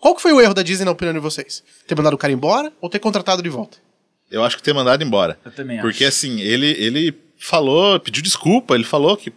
Qual 0.00 0.14
que 0.16 0.22
foi 0.22 0.32
o 0.32 0.40
erro 0.40 0.54
da 0.54 0.62
Disney 0.62 0.84
na 0.84 0.90
opinião 0.90 1.12
de 1.14 1.20
vocês? 1.20 1.62
Ter 1.86 1.94
mandado 1.94 2.14
o 2.14 2.18
cara 2.18 2.32
embora 2.32 2.72
ou 2.80 2.88
ter 2.88 2.98
contratado 2.98 3.42
de 3.42 3.48
volta? 3.48 3.78
Eu 4.30 4.42
acho 4.42 4.56
que 4.56 4.62
ter 4.62 4.72
mandado 4.74 5.04
embora. 5.04 5.38
Eu 5.44 5.52
também 5.52 5.80
Porque 5.80 6.04
assim, 6.04 6.40
ele, 6.40 6.66
ele 6.78 7.14
falou, 7.38 8.00
pediu 8.00 8.22
desculpa, 8.22 8.74
ele 8.74 8.82
falou 8.84 9.16
que 9.16 9.32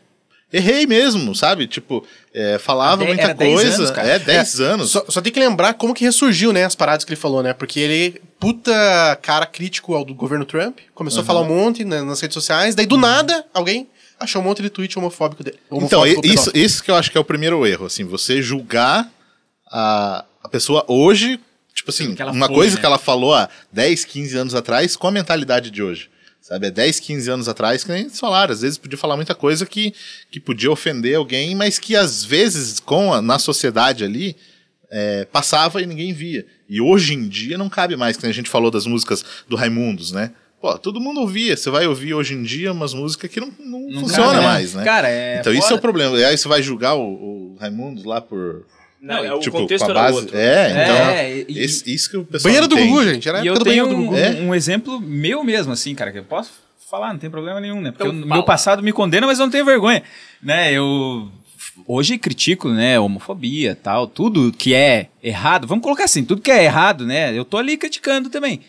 errei 0.52 0.86
mesmo, 0.86 1.36
sabe? 1.36 1.68
Tipo, 1.68 2.06
é, 2.34 2.58
falava 2.58 3.04
muita 3.06 3.34
10 3.34 3.54
coisa. 3.54 3.76
anos, 3.84 3.98
é, 3.98 4.20
10 4.20 4.60
anos. 4.62 4.92
Só, 4.92 5.06
só 5.10 5.22
tem 5.22 5.32
que 5.32 5.40
lembrar 5.40 5.74
como 5.74 5.94
que 5.94 6.04
ressurgiu, 6.06 6.54
né, 6.54 6.64
as 6.66 6.76
paradas 6.76 7.04
que 7.04 7.12
ele 7.12 7.20
falou, 7.20 7.44
né? 7.44 7.54
Porque 7.54 7.80
ele, 7.80 8.22
puta 8.40 9.18
cara 9.22 9.46
crítico 9.46 9.94
ao 9.96 10.06
do 10.06 10.14
governo 10.16 10.46
Trump, 10.46 10.80
começou 10.94 11.22
a 11.22 11.26
falar 11.26 11.42
um 11.42 11.48
monte 11.48 11.84
né, 11.84 12.02
nas 12.02 12.20
redes 12.22 12.34
sociais, 12.34 12.76
daí 12.76 12.86
do 12.86 12.98
nada, 12.98 13.46
alguém 13.54 13.88
achou 14.20 14.42
um 14.42 14.46
monte 14.46 14.62
de 14.62 14.70
tweet 14.70 14.98
homofóbico 14.98 15.44
dele. 15.44 15.58
Então, 15.68 15.78
Homofóbico 16.02 16.26
e- 16.26 16.34
isso, 16.34 16.52
isso 16.54 16.84
que 16.84 16.90
eu 16.90 16.96
acho 16.96 17.12
que 17.12 17.18
é 17.18 17.22
o 17.22 17.26
primeiro 17.26 17.66
erro, 17.68 17.86
assim, 17.86 18.04
você 18.06 18.42
julgar 18.42 19.10
a, 19.70 20.24
a 20.44 20.48
pessoa 20.48 20.86
hoje, 20.88 21.40
tipo 21.74 21.90
assim, 21.90 22.16
uma 22.32 22.48
foi, 22.48 22.56
coisa 22.56 22.76
né? 22.76 22.80
que 22.80 22.86
ela 22.86 22.98
falou 22.98 23.34
há 23.34 23.50
10, 23.72 24.06
15 24.06 24.38
anos 24.38 24.56
atrás 24.56 24.96
com 24.96 25.08
a 25.08 25.12
mentalidade 25.12 25.70
de 25.70 25.84
hoje. 25.84 26.10
Sabe, 26.48 26.68
é 26.68 26.70
10, 26.72 27.00
15 27.00 27.28
anos 27.32 27.50
atrás, 27.50 27.84
que 27.84 27.92
nem 27.92 28.08
falaram, 28.08 28.54
às 28.54 28.62
vezes 28.62 28.78
podia 28.78 29.00
falar 29.00 29.16
muita 29.16 29.34
coisa 29.34 29.66
que, 29.66 29.96
que 30.30 30.40
podia 30.40 30.70
ofender 30.70 31.16
alguém, 31.16 31.56
mas 31.56 31.80
que 31.80 31.96
às 31.96 32.24
vezes, 32.24 32.80
com 32.80 33.12
a- 33.12 33.20
na 33.20 33.40
sociedade 33.40 34.04
ali, 34.04 34.36
é, 34.92 35.26
passava 35.26 35.82
e 35.82 35.88
ninguém 35.88 36.14
via. 36.14 36.46
E 36.70 36.80
hoje 36.80 37.16
em 37.16 37.28
dia 37.28 37.58
não 37.58 37.68
cabe 37.68 37.96
mais, 37.96 38.16
que 38.16 38.28
a 38.28 38.32
gente 38.32 38.48
falou 38.48 38.70
das 38.70 38.86
músicas 38.86 39.26
do 39.50 39.56
Raimundos, 39.56 40.12
né? 40.12 40.34
Pô, 40.62 40.78
todo 40.78 41.02
mundo 41.02 41.20
ouvia, 41.22 41.58
você 41.58 41.72
vai 41.72 41.88
ouvir 41.88 42.14
hoje 42.14 42.36
em 42.36 42.44
dia 42.44 42.72
umas 42.72 42.94
músicas 42.94 43.32
que 43.32 43.40
não, 43.40 43.52
não, 43.60 43.80
Não 43.90 44.02
funciona 44.02 44.26
cabe, 44.34 44.40
né? 44.40 44.46
mais, 44.46 44.74
né? 44.76 44.84
Cara, 44.84 45.10
é 45.10 45.40
então 45.40 45.52
isso 45.52 45.64
é 45.64 45.70
foda. 45.70 45.76
o 45.80 45.82
problema. 45.82 46.16
E 46.16 46.26
aí 46.26 46.38
você 46.38 46.48
vai 46.48 46.62
julgar 46.62 46.94
o, 46.94 47.54
o 47.54 47.58
Raimundos 47.60 48.04
lá 48.04 48.22
por. 48.22 48.68
Não, 49.06 49.24
é, 49.24 49.34
o 49.34 49.40
tipo, 49.40 49.58
contexto 49.58 49.86
era 49.86 49.94
base. 49.94 50.18
outro. 50.18 50.38
É, 50.38 50.70
então. 50.72 50.96
É, 51.10 51.40
e- 51.48 51.60
esse- 51.60 51.94
isso 51.94 52.10
que 52.10 52.18
o 52.18 52.26
pessoal. 52.26 52.44
Banheiro 52.52 52.68
do 52.68 52.76
não 52.76 52.88
Gugu, 52.88 53.04
gente. 53.04 53.30
Era 53.30 53.40
a 53.40 53.46
E 53.46 53.48
época 53.48 53.56
eu 53.56 53.60
do 53.60 53.66
banheiro 53.66 53.88
tenho 53.88 53.98
do 54.00 54.04
um, 54.04 54.06
Gugu. 54.08 54.18
É. 54.18 54.32
um 54.42 54.56
exemplo 54.56 55.00
meu 55.00 55.44
mesmo, 55.44 55.72
assim, 55.74 55.94
cara, 55.94 56.12
que 56.12 56.20
eu 56.20 56.24
posso 56.24 56.52
falar, 56.90 57.14
não 57.14 57.20
tem 57.20 57.30
problema 57.30 57.60
nenhum, 57.60 57.82
né? 57.82 57.92
Porque 57.92 58.08
Então, 58.08 58.28
meu 58.28 58.44
passado 58.44 58.82
me 58.82 58.92
condena, 58.92 59.28
mas 59.28 59.38
eu 59.40 59.46
não 59.46 59.52
tenho 59.52 59.66
vergonha, 59.66 60.02
né? 60.42 60.72
Eu 60.74 61.30
hoje 61.88 62.18
critico, 62.18 62.70
né, 62.70 63.00
homofobia, 63.00 63.76
tal, 63.76 64.08
tudo 64.08 64.52
que 64.58 64.74
é 64.74 65.08
errado, 65.22 65.68
vamos 65.68 65.84
colocar 65.84 66.06
assim, 66.06 66.24
tudo 66.24 66.42
que 66.42 66.50
é 66.52 66.64
errado, 66.64 67.06
né? 67.06 67.38
Eu 67.38 67.44
tô 67.46 67.58
ali 67.58 67.76
criticando 67.78 68.30
também. 68.30 68.62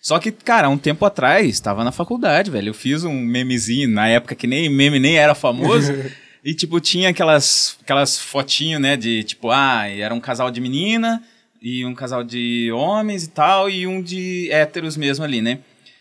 Só 0.00 0.18
que, 0.18 0.30
cara, 0.30 0.68
um 0.68 0.76
tempo 0.78 1.04
atrás, 1.04 1.48
estava 1.48 1.82
na 1.82 1.90
faculdade, 1.90 2.50
velho, 2.50 2.68
eu 2.68 2.74
fiz 2.74 3.02
um 3.04 3.12
memezinho, 3.18 3.88
na 3.88 4.06
época 4.08 4.34
que 4.34 4.46
nem 4.46 4.68
meme 4.68 4.98
nem 5.00 5.16
era 5.16 5.34
famoso, 5.34 5.92
e, 6.44 6.54
tipo, 6.54 6.78
tinha 6.80 7.08
aquelas, 7.08 7.76
aquelas 7.82 8.18
fotinhos, 8.18 8.80
né, 8.80 8.96
de, 8.96 9.24
tipo, 9.24 9.50
ah, 9.50 9.88
era 9.88 10.12
um 10.14 10.20
casal 10.20 10.50
de 10.50 10.60
menina 10.60 11.22
e 11.62 11.84
um 11.86 11.94
casal 11.94 12.22
de 12.22 12.70
homens 12.72 13.24
e 13.24 13.28
tal, 13.30 13.70
e 13.70 13.86
um 13.86 14.02
de 14.02 14.50
héteros 14.52 14.96
mesmo 14.96 15.24
ali, 15.24 15.40
né? 15.40 15.60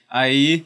Aí 0.10 0.66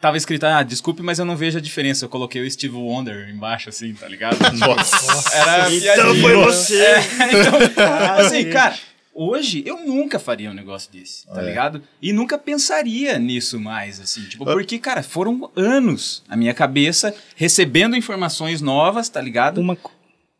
tava 0.00 0.16
escrito, 0.16 0.44
ah, 0.44 0.62
desculpe, 0.62 1.02
mas 1.02 1.18
eu 1.18 1.24
não 1.24 1.36
vejo 1.36 1.58
a 1.58 1.60
diferença. 1.60 2.04
Eu 2.04 2.08
coloquei 2.08 2.42
o 2.44 2.50
Steve 2.50 2.74
Wonder 2.74 3.30
embaixo, 3.30 3.68
assim, 3.68 3.94
tá 3.94 4.08
ligado? 4.08 4.36
Nossa. 4.58 5.36
Era 5.36 5.72
Então 5.72 5.94
piadinha. 5.94 6.22
foi 6.22 6.34
você. 6.34 6.84
É, 6.84 7.00
então, 7.32 7.84
assim, 8.18 8.50
cara, 8.50 8.76
hoje 9.20 9.62
eu 9.66 9.84
nunca 9.84 10.18
faria 10.18 10.50
um 10.50 10.54
negócio 10.54 10.90
desse, 10.92 11.26
tá 11.26 11.42
É. 11.42 11.44
ligado? 11.46 11.82
E 12.00 12.12
nunca 12.12 12.38
pensaria 12.38 13.18
nisso 13.18 13.58
mais, 13.58 13.98
assim, 14.00 14.22
tipo, 14.28 14.44
porque, 14.44 14.78
cara, 14.78 15.02
foram 15.02 15.50
anos 15.56 16.22
a 16.28 16.36
minha 16.36 16.54
cabeça 16.54 17.14
recebendo 17.34 17.96
informações 17.96 18.60
novas, 18.60 19.08
tá 19.08 19.20
ligado? 19.20 19.60
Uma, 19.60 19.76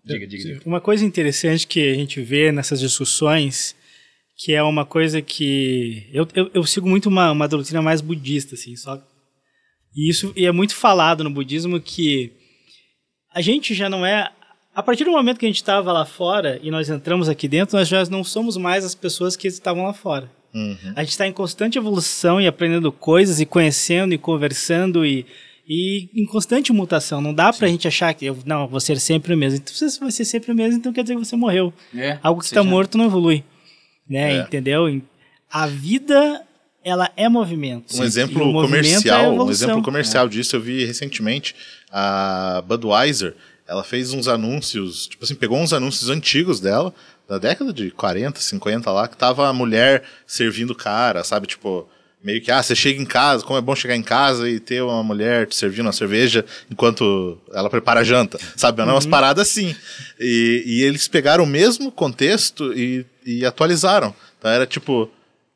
Diga, 0.04 0.26
diga, 0.26 0.42
diga. 0.42 0.60
uma 0.64 0.80
coisa 0.80 1.04
interessante 1.04 1.66
que 1.66 1.90
a 1.90 1.94
gente 1.94 2.20
vê 2.22 2.50
nessas 2.52 2.80
discussões, 2.80 3.76
que 4.38 4.54
é 4.54 4.62
uma 4.62 4.86
coisa 4.86 5.20
que. 5.20 6.08
Eu, 6.12 6.26
eu, 6.34 6.50
eu 6.54 6.64
sigo 6.64 6.88
muito 6.88 7.08
uma, 7.10 7.30
uma 7.32 7.48
doutrina 7.48 7.82
mais 7.82 8.00
budista, 8.00 8.54
assim, 8.54 8.74
só. 8.76 8.96
E 9.94 10.08
isso 10.08 10.32
e 10.36 10.46
é 10.46 10.52
muito 10.52 10.74
falado 10.74 11.24
no 11.24 11.30
budismo 11.30 11.78
que 11.80 12.32
a 13.34 13.40
gente 13.42 13.74
já 13.74 13.88
não 13.90 14.06
é. 14.06 14.30
A 14.78 14.82
partir 14.84 15.02
do 15.04 15.10
momento 15.10 15.40
que 15.40 15.44
a 15.44 15.48
gente 15.48 15.56
estava 15.56 15.92
lá 15.92 16.06
fora 16.06 16.60
e 16.62 16.70
nós 16.70 16.88
entramos 16.88 17.28
aqui 17.28 17.48
dentro, 17.48 17.76
nós 17.76 17.88
já 17.88 18.04
não 18.04 18.22
somos 18.22 18.56
mais 18.56 18.84
as 18.84 18.94
pessoas 18.94 19.34
que 19.34 19.48
estavam 19.48 19.82
lá 19.82 19.92
fora. 19.92 20.30
Uhum. 20.54 20.92
A 20.94 21.00
gente 21.02 21.10
está 21.10 21.26
em 21.26 21.32
constante 21.32 21.76
evolução 21.76 22.40
e 22.40 22.46
aprendendo 22.46 22.92
coisas 22.92 23.40
e 23.40 23.44
conhecendo 23.44 24.14
e 24.14 24.18
conversando 24.18 25.04
e, 25.04 25.26
e 25.68 26.08
em 26.14 26.24
constante 26.24 26.72
mutação. 26.72 27.20
Não 27.20 27.34
dá 27.34 27.52
pra 27.52 27.66
gente 27.66 27.88
achar 27.88 28.14
que 28.14 28.26
eu 28.26 28.38
não 28.46 28.68
vou 28.68 28.78
ser 28.78 29.00
sempre 29.00 29.34
o 29.34 29.36
mesmo. 29.36 29.58
Então, 29.58 29.74
se 29.74 29.90
você 29.90 29.98
vai 29.98 30.12
ser 30.12 30.24
sempre 30.24 30.52
o 30.52 30.54
mesmo, 30.54 30.78
então 30.78 30.92
quer 30.92 31.02
dizer 31.02 31.16
que 31.16 31.24
você 31.24 31.34
morreu. 31.34 31.74
É, 31.92 32.16
Algo 32.22 32.38
que 32.38 32.46
está 32.46 32.62
já- 32.62 32.70
morto 32.70 32.96
não 32.96 33.06
evolui. 33.06 33.42
Né? 34.08 34.36
É. 34.36 34.40
Entendeu? 34.42 35.02
A 35.50 35.66
vida, 35.66 36.46
ela 36.84 37.10
é 37.16 37.28
movimento. 37.28 38.00
Um 38.00 38.04
exemplo 38.04 38.40
é 38.40 38.48
a 38.48 38.62
comercial, 38.62 39.30
um 39.30 39.34
evolução. 39.34 39.68
exemplo 39.70 39.82
comercial 39.82 40.28
disso 40.28 40.54
eu 40.54 40.60
vi 40.60 40.84
recentemente. 40.84 41.56
A 41.90 42.62
Budweiser, 42.64 43.34
ela 43.68 43.84
fez 43.84 44.14
uns 44.14 44.26
anúncios, 44.26 45.06
tipo 45.06 45.22
assim, 45.24 45.34
pegou 45.34 45.58
uns 45.58 45.74
anúncios 45.74 46.08
antigos 46.08 46.58
dela, 46.58 46.92
da 47.28 47.36
década 47.36 47.70
de 47.70 47.90
40, 47.90 48.40
50 48.40 48.90
lá, 48.90 49.06
que 49.06 49.16
tava 49.16 49.46
a 49.46 49.52
mulher 49.52 50.02
servindo 50.26 50.70
o 50.70 50.74
cara, 50.74 51.22
sabe? 51.22 51.46
Tipo, 51.46 51.86
meio 52.24 52.40
que, 52.40 52.50
ah, 52.50 52.62
você 52.62 52.74
chega 52.74 53.00
em 53.00 53.04
casa, 53.04 53.44
como 53.44 53.58
é 53.58 53.62
bom 53.62 53.76
chegar 53.76 53.94
em 53.94 54.02
casa 54.02 54.48
e 54.48 54.58
ter 54.58 54.82
uma 54.82 55.02
mulher 55.02 55.46
te 55.46 55.54
servindo 55.54 55.84
uma 55.84 55.92
cerveja 55.92 56.46
enquanto 56.70 57.38
ela 57.52 57.68
prepara 57.68 58.00
a 58.00 58.04
janta, 58.04 58.38
sabe? 58.56 58.80
Eram 58.80 58.94
umas 58.94 59.04
paradas 59.06 59.46
assim. 59.46 59.76
E, 60.18 60.62
e 60.64 60.82
eles 60.82 61.06
pegaram 61.06 61.44
o 61.44 61.46
mesmo 61.46 61.92
contexto 61.92 62.72
e, 62.72 63.04
e 63.24 63.44
atualizaram. 63.44 64.14
Então 64.38 64.50
era 64.50 64.66
tipo, 64.66 65.10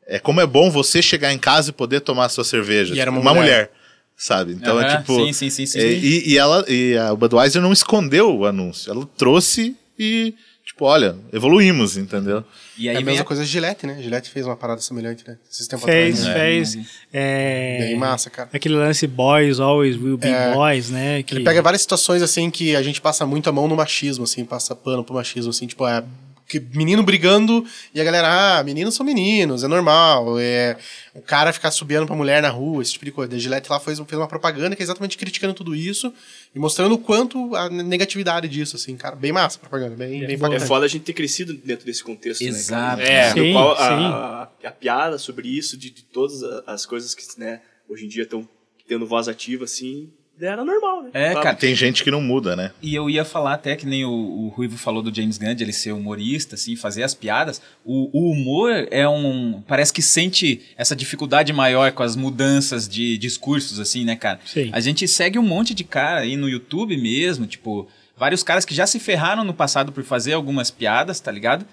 é 0.05 0.19
como 0.19 0.39
é 0.39 0.45
bom 0.45 0.69
você 0.69 1.01
chegar 1.01 1.33
em 1.33 1.39
casa 1.39 1.71
e 1.71 1.73
poder 1.73 2.01
tomar 2.01 2.29
sua 2.29 2.43
cerveja. 2.43 2.93
E 2.93 2.99
era 2.99 3.09
uma 3.09 3.21
mulher. 3.21 3.41
mulher. 3.41 3.71
Sabe? 4.15 4.53
Então 4.53 4.79
é 4.79 4.97
tipo. 4.97 5.13
sim, 5.25 5.33
sim, 5.33 5.49
sim, 5.49 5.65
sim. 5.65 5.79
é, 5.79 5.91
e, 5.91 6.29
e 6.29 6.37
ela 6.37 6.63
e 6.69 6.97
a 6.97 7.13
Budweiser 7.15 7.61
não 7.61 7.73
escondeu 7.73 8.33
o 8.37 8.45
anúncio. 8.45 8.91
Ela 8.91 9.05
trouxe 9.17 9.75
e, 9.99 10.33
tipo, 10.65 10.85
olha, 10.85 11.17
evoluímos, 11.33 11.97
entendeu? 11.97 12.43
E 12.77 12.87
É 12.87 12.91
aí 12.91 12.95
a 12.97 12.99
vem 12.99 13.05
mesma 13.07 13.21
a- 13.23 13.25
coisa 13.25 13.43
de 13.43 13.49
Gillette, 13.49 13.85
né? 13.85 14.01
Gillette 14.01 14.29
fez 14.29 14.45
uma 14.45 14.55
parada 14.55 14.79
semelhante, 14.81 15.23
né? 15.27 15.37
Esses 15.51 15.67
tempos 15.67 15.85
Fez, 15.85 16.21
atrás. 16.25 16.75
né? 16.75 16.83
fez. 16.83 16.87
É, 17.11 17.77
Bem 17.79 17.97
massa, 17.97 18.29
cara. 18.29 18.49
Aquele 18.53 18.75
lance 18.75 19.05
boys 19.07 19.59
always 19.59 19.95
will 19.97 20.17
be 20.17 20.27
É. 20.27 20.53
boys, 20.53 20.89
né? 20.89 21.21
Que... 21.23 21.33
Ele 21.35 21.43
pega 21.43 21.61
várias 21.61 21.81
situações, 21.81 22.21
assim, 22.21 22.49
que 22.49 22.75
a 22.75 22.81
gente 22.81 23.01
passa 23.01 23.25
muito 23.25 23.49
a 23.49 23.51
mão 23.51 23.67
no 23.67 23.75
machismo, 23.75 24.23
assim, 24.23 24.45
passa 24.45 24.75
pano 24.75 25.03
pro 25.03 25.15
machismo, 25.15 25.49
assim, 25.49 25.67
tipo, 25.67 25.85
é. 25.87 26.03
Que 26.53 26.59
menino 26.77 27.01
brigando 27.01 27.65
e 27.95 27.99
a 27.99 28.03
galera, 28.03 28.59
ah, 28.59 28.63
meninos 28.63 28.93
são 28.93 29.03
meninos, 29.03 29.63
é 29.63 29.67
normal. 29.67 30.39
É, 30.39 30.77
o 31.15 31.21
cara 31.21 31.51
ficar 31.51 31.71
subindo 31.71 32.05
pra 32.05 32.15
mulher 32.15 32.43
na 32.43 32.49
rua, 32.49 32.83
esse 32.83 32.91
tipo 32.93 33.05
de 33.05 33.11
coisa. 33.11 33.35
A 33.35 33.39
Gillette 33.39 33.67
lá 33.71 33.79
fez, 33.79 33.97
fez 33.99 34.13
uma 34.13 34.27
propaganda 34.27 34.75
que 34.75 34.83
é 34.83 34.85
exatamente 34.85 35.17
criticando 35.17 35.55
tudo 35.55 35.73
isso 35.75 36.13
e 36.53 36.59
mostrando 36.59 36.93
o 36.93 36.97
quanto 36.99 37.55
a 37.55 37.69
negatividade 37.71 38.47
disso, 38.47 38.75
assim, 38.75 38.95
cara. 38.95 39.15
Bem 39.15 39.31
massa 39.31 39.57
a 39.57 39.61
propaganda, 39.61 39.95
bem, 39.95 40.19
bem 40.19 40.29
É 40.29 40.33
importante. 40.33 40.67
foda 40.67 40.85
a 40.85 40.87
gente 40.87 41.01
ter 41.03 41.13
crescido 41.13 41.55
dentro 41.55 41.87
desse 41.87 42.03
contexto, 42.03 42.43
Exato. 42.43 42.97
né? 42.97 43.05
cara? 43.05 43.11
É, 43.11 43.33
Sim, 43.33 43.51
qual 43.53 43.75
sim. 43.75 43.81
a, 43.81 44.49
a, 44.63 44.67
a 44.67 44.71
piada 44.71 45.17
sobre 45.17 45.47
isso, 45.47 45.75
de, 45.75 45.89
de 45.89 46.03
todas 46.03 46.43
as 46.67 46.85
coisas 46.85 47.15
que, 47.15 47.23
né, 47.39 47.61
hoje 47.89 48.05
em 48.05 48.07
dia 48.07 48.23
estão 48.23 48.47
tendo 48.87 49.07
voz 49.07 49.27
ativa, 49.27 49.63
assim, 49.63 50.11
era 50.41 50.65
normal, 50.65 51.03
né? 51.03 51.09
É, 51.13 51.31
Sabe? 51.33 51.43
cara. 51.43 51.55
Tem 51.55 51.75
gente 51.75 52.03
que 52.03 52.09
não 52.09 52.21
muda, 52.21 52.55
né? 52.55 52.71
E 52.81 52.95
eu 52.95 53.09
ia 53.09 53.23
falar 53.23 53.53
até 53.53 53.75
que 53.75 53.85
nem 53.85 54.03
o, 54.03 54.11
o 54.11 54.47
Ruivo 54.49 54.77
falou 54.77 55.01
do 55.01 55.13
James 55.13 55.37
Gunn, 55.37 55.53
de 55.53 55.63
ele 55.63 55.73
ser 55.73 55.91
humorista, 55.91 56.55
assim, 56.55 56.75
fazer 56.75 57.03
as 57.03 57.13
piadas. 57.13 57.61
O, 57.85 58.09
o 58.11 58.31
humor 58.31 58.87
é 58.89 59.07
um. 59.07 59.61
Parece 59.67 59.93
que 59.93 60.01
sente 60.01 60.61
essa 60.75 60.95
dificuldade 60.95 61.53
maior 61.53 61.91
com 61.91 62.03
as 62.03 62.15
mudanças 62.15 62.87
de 62.87 63.17
discursos, 63.17 63.79
assim, 63.79 64.03
né, 64.03 64.15
cara? 64.15 64.39
Sim. 64.45 64.69
A 64.73 64.79
gente 64.79 65.07
segue 65.07 65.37
um 65.37 65.43
monte 65.43 65.73
de 65.73 65.83
cara 65.83 66.21
aí 66.21 66.35
no 66.35 66.49
YouTube 66.49 66.97
mesmo, 66.97 67.45
tipo, 67.45 67.87
vários 68.17 68.43
caras 68.43 68.65
que 68.65 68.73
já 68.73 68.87
se 68.87 68.99
ferraram 68.99 69.43
no 69.43 69.53
passado 69.53 69.91
por 69.91 70.03
fazer 70.03 70.33
algumas 70.33 70.71
piadas, 70.71 71.19
tá 71.19 71.31
ligado? 71.31 71.65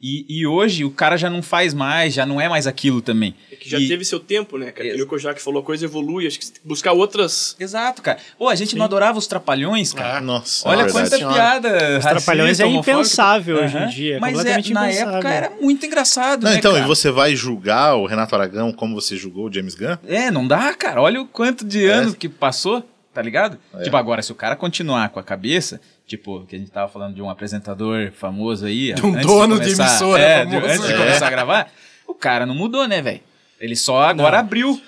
E, 0.00 0.24
e 0.28 0.46
hoje 0.46 0.84
o 0.84 0.90
cara 0.92 1.16
já 1.16 1.28
não 1.28 1.42
faz 1.42 1.74
mais, 1.74 2.14
já 2.14 2.24
não 2.24 2.40
é 2.40 2.48
mais 2.48 2.68
aquilo 2.68 3.02
também. 3.02 3.34
É 3.50 3.56
que 3.56 3.68
já 3.68 3.80
E- 3.80 3.88
teve 3.88 4.04
seu 4.04 4.20
tempo, 4.20 4.56
né, 4.56 4.70
cara? 4.70 4.88
Aquilo 4.88 5.08
que 5.08 5.14
o 5.16 5.18
Jaque 5.18 5.42
falou, 5.42 5.60
a 5.60 5.64
coisa 5.64 5.84
evolui, 5.86 6.24
acho 6.24 6.38
que 6.38 6.44
você 6.46 6.52
tem 6.52 6.62
que 6.62 6.68
buscar 6.68 6.92
outras... 6.92 7.56
Exato, 7.58 8.00
cara. 8.00 8.18
Pô, 8.38 8.48
a 8.48 8.54
gente 8.54 8.76
não 8.76 8.84
adorava 8.84 9.18
os 9.18 9.26
trapalhões, 9.26 9.92
cara. 9.92 10.18
Ah, 10.18 10.20
Nossa, 10.20 10.68
Olha 10.68 10.82
é 10.82 10.90
quanta 10.92 11.10
verdade. 11.10 11.34
piada. 11.34 11.98
Os 11.98 12.04
Trapalhões 12.04 12.60
é 12.60 12.66
impensável 12.68 13.56
hoje 13.64 13.76
em 13.76 13.88
dia, 13.88 14.16
é 14.16 14.20
Mas 14.20 14.38
é, 14.38 14.44
na 14.54 14.60
impensável. 14.60 15.08
época 15.10 15.28
era 15.30 15.50
muito 15.60 15.84
engraçado, 15.84 16.44
Não, 16.44 16.50
né, 16.52 16.58
então, 16.58 16.72
cara? 16.74 16.84
e 16.84 16.86
você 16.86 17.10
vai 17.10 17.34
julgar 17.34 17.96
o 17.96 18.06
Renato 18.06 18.34
Aragão 18.36 18.72
como 18.72 18.94
você 18.94 19.16
julgou 19.16 19.48
o 19.48 19.52
James 19.52 19.74
Gunn? 19.74 19.96
É, 20.06 20.30
não 20.30 20.46
dá, 20.46 20.72
cara. 20.74 21.02
Olha 21.02 21.20
o 21.20 21.26
quanto 21.26 21.64
de 21.64 21.84
É. 21.84 21.90
anos 21.92 22.14
que 22.14 22.28
passou, 22.28 22.84
tá 23.18 23.22
ligado? 23.22 23.58
É. 23.74 23.82
Tipo, 23.82 23.96
agora, 23.96 24.22
se 24.22 24.30
o 24.30 24.34
cara 24.36 24.54
continuar 24.54 25.08
com 25.08 25.18
a 25.18 25.24
cabeça, 25.24 25.80
tipo, 26.06 26.46
que 26.46 26.54
a 26.54 26.58
gente 26.58 26.70
tava 26.70 26.88
falando 26.88 27.16
de 27.16 27.20
um 27.20 27.28
apresentador 27.28 28.12
famoso 28.12 28.64
aí. 28.64 28.92
De 28.92 29.04
um 29.04 29.10
dono 29.10 29.56
de 29.58 29.62
começar- 29.72 29.88
emissora 29.88 30.22
é, 30.22 30.44
famoso. 30.44 30.66
antes 30.66 30.86
de 30.86 30.92
É. 30.92 30.96
começar 30.96 31.26
a 31.26 31.30
gravar, 31.30 31.72
o 32.06 32.14
cara 32.14 32.46
não 32.46 32.54
mudou, 32.54 32.86
né, 32.86 33.02
velho? 33.02 33.20
Ele 33.60 33.74
só 33.74 34.02
agora 34.02 34.38
abriu, 34.38 34.80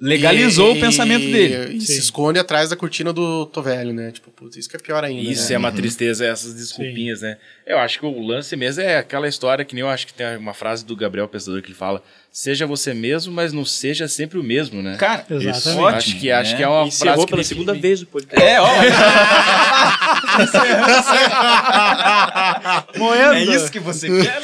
legalizou 0.00 0.74
E- 0.74 0.78
o 0.78 0.80
pensamento 0.80 1.22
dele. 1.30 1.76
E 1.76 1.80
se 1.80 1.98
esconde 1.98 2.38
atrás 2.38 2.70
da 2.70 2.74
cortina 2.76 3.12
do 3.12 3.46
tô 3.46 3.62
velho, 3.62 3.92
né? 3.92 4.10
Tipo, 4.10 4.30
putz, 4.32 4.56
isso 4.56 4.68
que 4.68 4.74
é 4.76 4.80
pior 4.80 5.04
ainda. 5.04 5.30
Isso 5.30 5.48
né? 5.50 5.54
é 5.54 5.58
uma 5.58 5.70
tristeza, 5.70 6.26
essas 6.26 6.54
desculpinhas, 6.54 7.22
né? 7.22 7.36
Eu 7.64 7.78
acho 7.78 8.00
que 8.00 8.06
o 8.06 8.20
lance 8.26 8.56
mesmo 8.56 8.82
é 8.82 8.98
aquela 8.98 9.28
história 9.28 9.64
que 9.64 9.74
nem 9.74 9.82
eu 9.82 9.88
acho 9.88 10.04
que 10.06 10.12
tem 10.14 10.36
uma 10.36 10.52
frase 10.54 10.84
do 10.84 10.96
Gabriel 10.96 11.28
Pensador 11.28 11.62
que 11.62 11.68
ele 11.68 11.74
fala: 11.76 12.02
seja 12.32 12.66
você 12.66 12.94
mesmo, 12.94 13.32
mas 13.32 13.52
não 13.52 13.64
seja 13.64 14.06
sempre 14.08 14.38
o 14.38 14.42
mesmo, 14.44 14.80
né? 14.82 14.96
Cara, 14.96 15.24
Exatamente. 15.28 15.58
isso, 15.58 15.68
ótimo, 15.78 15.86
acho 15.88 16.16
que, 16.20 16.30
acho 16.30 16.50
né? 16.52 16.56
que 16.56 16.62
é 16.62 16.68
uma 16.68 16.86
Encerrou 16.86 17.14
frase 17.14 17.26
que 17.26 17.30
pela 17.30 17.42
define 17.42 17.60
segunda 17.60 17.74
vez 17.80 18.02
o 18.02 18.06
podcast. 18.06 18.44
É, 18.46 18.60
ó. 18.60 18.68
Moendo. 22.96 23.34
é 23.34 23.44
isso 23.44 23.70
que 23.70 23.80
você 23.80 24.08
quer? 24.22 24.40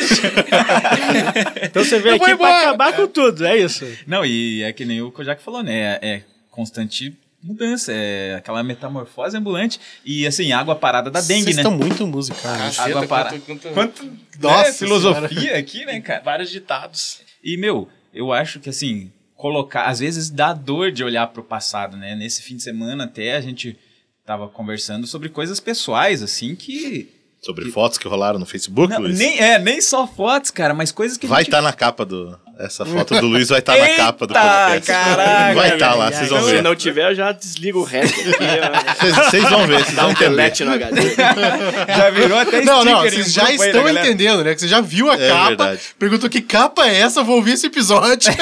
Então 1.64 1.84
você 1.84 1.98
veio 1.98 2.16
Eu 2.16 2.22
aqui 2.22 2.36
pra 2.36 2.60
acabar 2.60 2.92
com 2.94 3.06
tudo, 3.06 3.44
é 3.46 3.56
isso. 3.56 3.86
Não, 4.06 4.24
e 4.24 4.62
é 4.62 4.72
que 4.72 4.84
nem 4.84 5.02
o 5.02 5.10
Kojak 5.10 5.42
falou, 5.42 5.62
né? 5.62 5.98
É 6.02 6.22
constante 6.50 7.16
mudança, 7.42 7.92
é 7.92 8.36
aquela 8.36 8.62
metamorfose 8.62 9.36
ambulante. 9.36 9.78
E 10.04 10.26
assim, 10.26 10.52
água 10.52 10.74
parada 10.74 11.10
da 11.10 11.20
dengue, 11.20 11.44
Vocês 11.44 11.56
né? 11.56 11.62
estão 11.62 11.76
muito 11.76 12.06
musicais. 12.06 12.76
Caceta, 12.76 12.98
Água 12.98 13.06
para- 13.06 13.30
quanto- 13.30 13.44
quanto- 13.44 13.68
Quanto 13.74 14.12
Nossa 14.40 14.68
né, 14.68 14.72
filosofia 14.72 15.58
aqui, 15.58 15.84
né, 15.84 16.00
cara? 16.00 16.22
Vários 16.24 16.50
ditados. 16.50 17.18
E, 17.44 17.58
meu, 17.58 17.88
eu 18.12 18.32
acho 18.32 18.58
que 18.58 18.70
assim, 18.70 19.12
colocar. 19.36 19.84
Às 19.84 20.00
vezes 20.00 20.30
dá 20.30 20.54
dor 20.54 20.90
de 20.90 21.04
olhar 21.04 21.26
pro 21.26 21.44
passado, 21.44 21.96
né? 21.96 22.16
Nesse 22.16 22.42
fim 22.42 22.56
de 22.56 22.62
semana 22.62 23.04
até 23.04 23.36
a 23.36 23.40
gente 23.40 23.78
tava 24.24 24.48
conversando 24.48 25.06
sobre 25.06 25.28
coisas 25.28 25.60
pessoais, 25.60 26.22
assim, 26.22 26.56
que. 26.56 27.10
Sobre 27.44 27.70
fotos 27.70 27.98
que 27.98 28.08
rolaram 28.08 28.38
no 28.38 28.46
Facebook, 28.46 28.92
Não, 28.94 29.00
Luiz. 29.02 29.18
nem, 29.18 29.38
é, 29.38 29.58
nem 29.58 29.78
só 29.80 30.06
fotos, 30.06 30.50
cara, 30.50 30.72
mas 30.72 30.90
coisas 30.90 31.18
que 31.18 31.26
Vai 31.26 31.40
gente 31.40 31.48
estar 31.48 31.60
na 31.60 31.72
capa 31.74 32.04
do. 32.04 32.38
Essa 32.58 32.86
foto 32.86 33.20
do 33.20 33.26
Luiz 33.26 33.48
vai 33.48 33.58
estar 33.58 33.76
na 33.76 33.84
Eita, 33.90 33.96
capa 33.96 34.26
do 34.28 34.32
podcast. 34.32 34.86
caraca, 34.86 35.54
vai 35.54 35.74
estar 35.74 35.94
lá, 35.94 36.06
ai, 36.06 36.12
vocês 36.12 36.30
vão 36.30 36.42
Se 36.42 36.50
ver. 36.52 36.62
não 36.62 36.74
tiver, 36.74 37.14
já 37.14 37.32
desliga 37.32 37.76
o 37.76 37.82
resto 37.82 38.18
aqui. 38.20 38.30
Vocês 39.00 39.16
vocês 39.16 39.50
vão 39.50 39.66
ver, 39.66 39.80
vocês 39.84 39.94
Dá 39.96 40.02
vão 40.02 40.10
um 40.10 40.12
entender. 40.12 40.30
delete 40.30 40.64
no 40.64 40.72
HD. 40.72 41.00
já 41.96 42.10
virou 42.10 42.38
até 42.38 42.64
Não, 42.64 42.84
não, 42.84 43.00
sticker 43.00 43.12
vocês 43.24 43.32
já 43.34 43.50
estão 43.52 43.88
entendendo, 43.88 44.44
né? 44.44 44.54
Que 44.54 44.60
você 44.60 44.68
já 44.68 44.80
viu 44.80 45.10
a 45.10 45.14
É 45.16 45.28
capa, 45.28 45.48
verdade. 45.48 45.80
perguntou 45.98 46.30
que 46.30 46.40
capa 46.40 46.86
é 46.86 46.96
essa, 47.00 47.22
vou 47.22 47.36
ouvir 47.36 47.52
esse 47.52 47.66
episódio. 47.66 48.32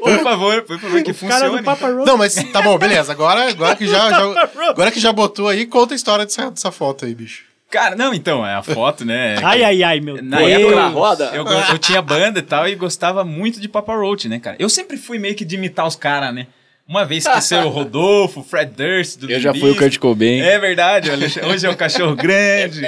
Por 0.00 0.18
favor, 0.22 0.62
por 0.62 0.78
favor, 0.80 1.02
que 1.02 1.12
Cara 1.14 1.34
funcione. 1.38 1.58
do 1.58 1.64
Papa 1.64 1.86
Roach. 1.88 2.06
Não, 2.06 2.16
mas 2.16 2.34
tá 2.34 2.62
bom, 2.62 2.76
beleza. 2.78 3.12
Agora, 3.12 3.48
agora, 3.48 3.76
que, 3.76 3.86
já, 3.86 4.10
já- 4.10 4.50
agora 4.70 4.90
que 4.90 5.00
já 5.00 5.12
botou 5.12 5.48
aí, 5.48 5.66
conta 5.66 5.94
a 5.94 5.96
história 5.96 6.24
dessa, 6.24 6.50
dessa 6.50 6.70
foto 6.72 7.04
aí, 7.04 7.14
bicho. 7.14 7.42
Cara, 7.70 7.96
não, 7.96 8.14
então, 8.14 8.46
é 8.46 8.54
a 8.54 8.62
foto, 8.62 9.04
né? 9.04 9.36
Ai, 9.42 9.64
ai, 9.64 9.82
ai, 9.82 10.00
meu 10.00 10.22
Na 10.22 10.38
Deus. 10.38 10.50
época 10.50 10.76
na 10.76 10.86
roda? 10.88 11.30
Eu, 11.34 11.44
eu 11.46 11.78
tinha 11.78 12.00
banda 12.00 12.38
e 12.38 12.42
tal 12.42 12.68
e 12.68 12.74
gostava 12.76 13.24
muito 13.24 13.60
de 13.60 13.68
Papa 13.68 13.94
Roach, 13.96 14.28
né, 14.28 14.38
cara? 14.38 14.56
Eu 14.60 14.68
sempre 14.68 14.96
fui 14.96 15.18
meio 15.18 15.34
que 15.34 15.44
de 15.44 15.56
imitar 15.56 15.84
os 15.86 15.96
caras, 15.96 16.32
né? 16.32 16.46
Uma 16.86 17.04
vez 17.06 17.26
que 17.26 17.40
ser 17.40 17.64
o 17.64 17.70
Rodolfo, 17.70 18.40
o 18.40 18.44
Fred 18.44 18.70
Durst 18.76 19.18
do 19.18 19.30
Eu 19.32 19.40
já 19.40 19.54
fui 19.54 19.70
o 19.70 19.74
Kurt 19.76 19.96
Cobain. 19.98 20.40
É 20.42 20.58
verdade, 20.58 21.10
olha, 21.10 21.26
hoje 21.48 21.66
é 21.66 21.70
um 21.70 21.74
cachorro 21.74 22.14
grande. 22.14 22.82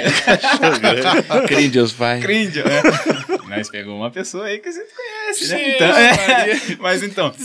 Cringe 1.47 1.79
os 1.79 1.91
pais. 1.93 2.23
Cringe, 2.23 2.63
né? 2.63 2.81
Nós 3.49 3.69
pegou 3.69 3.95
uma 3.97 4.11
pessoa 4.11 4.45
aí 4.45 4.59
que 4.59 4.69
a 4.69 4.71
gente 4.71 4.85
conhece, 5.27 5.47
né? 5.49 5.75
Então, 5.75 5.87
é, 5.87 6.77
mas 6.79 7.03
então. 7.03 7.33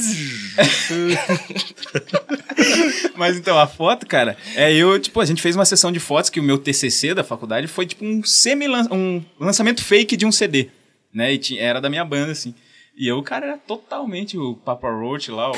mas 3.17 3.37
então, 3.37 3.59
a 3.59 3.67
foto, 3.67 4.07
cara, 4.07 4.37
é 4.55 4.73
eu, 4.73 4.99
tipo, 5.01 5.21
a 5.21 5.25
gente 5.25 5.43
fez 5.43 5.57
uma 5.57 5.65
sessão 5.65 5.91
de 5.91 6.01
fotos 6.01 6.31
que 6.31 6.41
o 6.41 6.43
meu 6.43 6.59
TCC 6.59 7.15
da 7.15 7.25
faculdade 7.25 7.67
foi 7.67 7.87
tipo 7.87 8.05
um 8.05 8.23
semi 8.23 8.69
um 8.91 9.23
lançamento 9.39 9.83
fake 9.83 10.17
de 10.17 10.27
um 10.27 10.33
CD, 10.33 10.69
né? 11.13 11.33
E 11.33 11.39
tinha, 11.39 11.61
era 11.61 11.81
da 11.81 11.91
minha 11.91 12.05
banda 12.05 12.33
assim. 12.33 12.55
E 12.97 13.09
eu, 13.09 13.23
cara, 13.23 13.47
era 13.47 13.59
totalmente 13.59 14.37
o 14.37 14.55
Papa 14.55 14.91
Roach 14.91 15.31
lá, 15.31 15.51
o 15.51 15.55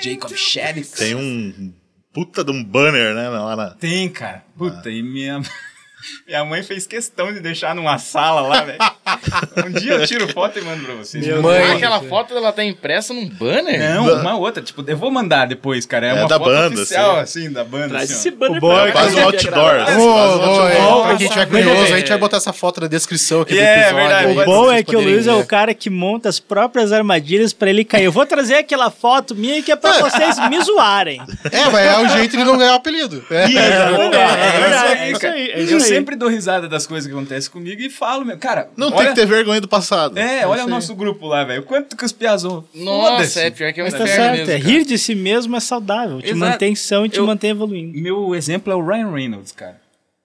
Jacob 0.00 0.34
Shaddix. 0.34 0.92
Tem 0.92 1.14
um 1.14 1.72
puta 2.12 2.44
de 2.44 2.50
um 2.50 2.64
banner, 2.64 3.14
né? 3.14 3.28
Lá 3.28 3.56
na. 3.56 3.70
Tem, 3.70 4.08
cara. 4.08 4.44
Puta, 4.56 4.90
e 4.90 5.02
minha. 5.02 5.40
Minha 6.26 6.44
mãe 6.44 6.62
fez 6.62 6.86
questão 6.86 7.32
de 7.32 7.40
deixar 7.40 7.74
numa 7.74 7.98
sala 7.98 8.40
lá, 8.42 8.62
velho. 8.62 8.78
Um 9.66 9.70
dia 9.70 9.92
eu 9.94 10.06
tiro 10.06 10.28
foto 10.28 10.58
e 10.58 10.62
mando 10.62 10.84
pra 10.84 10.94
vocês. 10.94 11.26
Meu 11.26 11.42
Mãe, 11.42 11.60
Deus. 11.62 11.76
aquela 11.76 12.00
foto 12.02 12.36
ela 12.36 12.52
tá 12.52 12.64
impressa 12.64 13.12
num 13.14 13.28
banner? 13.28 13.78
Não, 13.78 14.20
uma 14.20 14.36
outra. 14.36 14.62
Tipo, 14.62 14.84
eu 14.86 14.96
vou 14.96 15.10
mandar 15.10 15.46
depois, 15.46 15.86
cara. 15.86 16.06
É, 16.06 16.10
É 16.10 16.14
uma 16.14 16.28
da 16.28 16.38
foto 16.38 16.48
banda, 16.50 16.74
oficial, 16.80 17.18
assim. 17.18 17.40
assim, 17.46 17.52
da 17.52 17.64
banda. 17.64 17.88
Traz 17.90 18.04
assim, 18.10 18.14
esse 18.20 18.30
banner 18.30 18.58
O 18.58 18.60
bom 18.60 18.74
pra 18.74 18.88
é 18.88 18.92
Faz 18.92 19.12
um 19.12 19.16
que 19.16 19.22
outdoor. 19.22 19.74
Ô, 19.98 20.02
ô, 20.04 20.18
outdoor. 20.18 20.70
é, 20.70 20.74
Bom, 20.80 21.02
pra 21.06 21.16
quem 21.16 21.28
tiver 21.28 21.42
é. 21.42 21.46
curioso, 21.46 21.94
a 21.94 21.98
gente 21.98 22.08
vai 22.08 22.18
botar 22.18 22.36
essa 22.38 22.52
foto 22.52 22.80
na 22.80 22.86
descrição 22.88 23.40
aqui 23.42 23.54
do 23.54 23.60
É, 23.60 23.74
episódio. 23.80 23.96
verdade, 23.96 24.26
aí 24.26 24.38
O 24.38 24.44
bom 24.44 24.72
é 24.72 24.82
que 24.82 24.96
o 24.96 25.00
Luiz 25.00 25.26
é 25.26 25.32
o 25.34 25.44
cara 25.46 25.74
que 25.74 25.88
monta 25.90 26.28
as 26.28 26.38
próprias 26.40 26.92
armadilhas 26.92 27.52
pra 27.52 27.70
ele 27.70 27.84
cair. 27.84 28.04
Eu 28.04 28.12
vou 28.12 28.26
trazer 28.26 28.54
aquela 28.56 28.90
foto 28.90 29.34
minha 29.34 29.62
que 29.62 29.70
é 29.72 29.76
pra 29.76 29.92
vocês 29.98 30.38
me 30.48 30.60
zoarem. 30.62 31.20
É, 31.50 31.64
mas 31.70 31.86
é 31.86 31.98
o 31.98 32.08
jeito 32.08 32.36
de 32.36 32.44
não 32.44 32.56
ganhar 32.56 32.72
o 32.72 32.76
apelido. 32.76 33.24
É. 33.30 33.42
É, 33.44 33.46
É, 33.46 34.60
verdade, 34.60 34.92
é 34.92 35.08
é 35.08 35.10
isso 35.12 35.26
aí, 35.26 35.50
é 35.50 35.60
isso 35.60 35.76
aí. 35.76 35.91
Sempre 35.94 36.16
dou 36.16 36.28
risada 36.28 36.68
das 36.68 36.86
coisas 36.86 37.06
que 37.10 37.16
acontecem 37.16 37.50
comigo 37.50 37.80
e 37.82 37.90
falo, 37.90 38.24
meu. 38.24 38.36
Cara, 38.38 38.68
Não 38.76 38.88
olha, 38.88 38.96
tem 38.96 39.06
que 39.08 39.14
ter 39.14 39.26
vergonha 39.26 39.60
do 39.60 39.68
passado. 39.68 40.18
É, 40.18 40.46
olha 40.46 40.64
o 40.64 40.68
nosso 40.68 40.94
grupo 40.94 41.26
lá, 41.26 41.44
velho. 41.44 41.62
Quanto 41.62 41.96
que 41.96 42.04
os 42.04 42.12
piazão. 42.12 42.64
Nossa, 42.74 43.40
é 43.40 43.50
pior 43.50 43.72
que 43.72 43.80
é 43.80 43.84
um 43.84 43.86
Mas 43.86 43.94
tá 43.98 44.06
certo, 44.06 44.36
mesmo, 44.38 44.50
é 44.52 44.58
cara. 44.58 44.68
rir 44.70 44.84
de 44.84 44.98
si 44.98 45.14
mesmo 45.14 45.56
é 45.56 45.60
saudável. 45.60 46.20
Te 46.20 46.26
Exato. 46.30 46.38
mantém 46.38 46.74
são 46.74 47.04
e 47.06 47.08
te 47.08 47.18
Eu- 47.18 47.26
mantém 47.26 47.50
evoluindo. 47.50 47.98
Meu 47.98 48.34
exemplo 48.34 48.72
é 48.72 48.76
o 48.76 48.84
Ryan 48.84 49.10
Reynolds, 49.12 49.52
cara. 49.52 49.80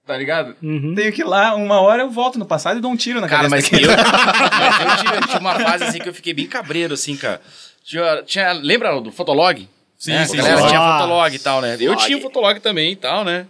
Tá 0.06 0.16
ligado? 0.16 0.56
Uhum. 0.62 0.94
Tenho 0.94 1.12
que 1.12 1.20
ir 1.20 1.24
lá, 1.26 1.54
uma 1.54 1.80
hora 1.82 2.00
eu 2.02 2.10
volto 2.10 2.38
no 2.38 2.46
passado 2.46 2.78
e 2.78 2.80
dou 2.80 2.90
um 2.90 2.96
tiro 2.96 3.20
na 3.20 3.28
Cara, 3.28 3.42
cabeça 3.48 3.56
mas 3.56 3.64
daquele. 3.70 3.92
eu, 3.92 3.96
mas 4.58 4.80
eu 4.80 4.96
tive, 5.12 5.26
tive 5.26 5.38
uma 5.38 5.60
fase 5.60 5.84
assim 5.84 5.98
que 5.98 6.08
eu 6.08 6.14
fiquei 6.14 6.32
bem 6.32 6.46
cabreiro, 6.46 6.94
assim, 6.94 7.14
cara. 7.14 7.40
Tinha, 7.84 8.22
tinha- 8.24 8.52
lembra 8.52 8.98
do 9.02 9.12
Fotolog? 9.12 9.68
Sim, 9.98 10.12
É, 10.12 10.24
sim, 10.24 10.38
A 10.38 10.42
galera 10.42 10.60
sim. 10.62 10.68
tinha. 10.68 10.80
Fotolog 10.92 11.34
e 11.34 11.38
tal, 11.38 11.60
né? 11.60 11.72
Eu 11.74 11.78
Fotolog. 11.78 12.06
tinha 12.06 12.20
Fotolog 12.22 12.60
também 12.60 12.92
e 12.92 12.96
tal, 12.96 13.22
né? 13.24 13.46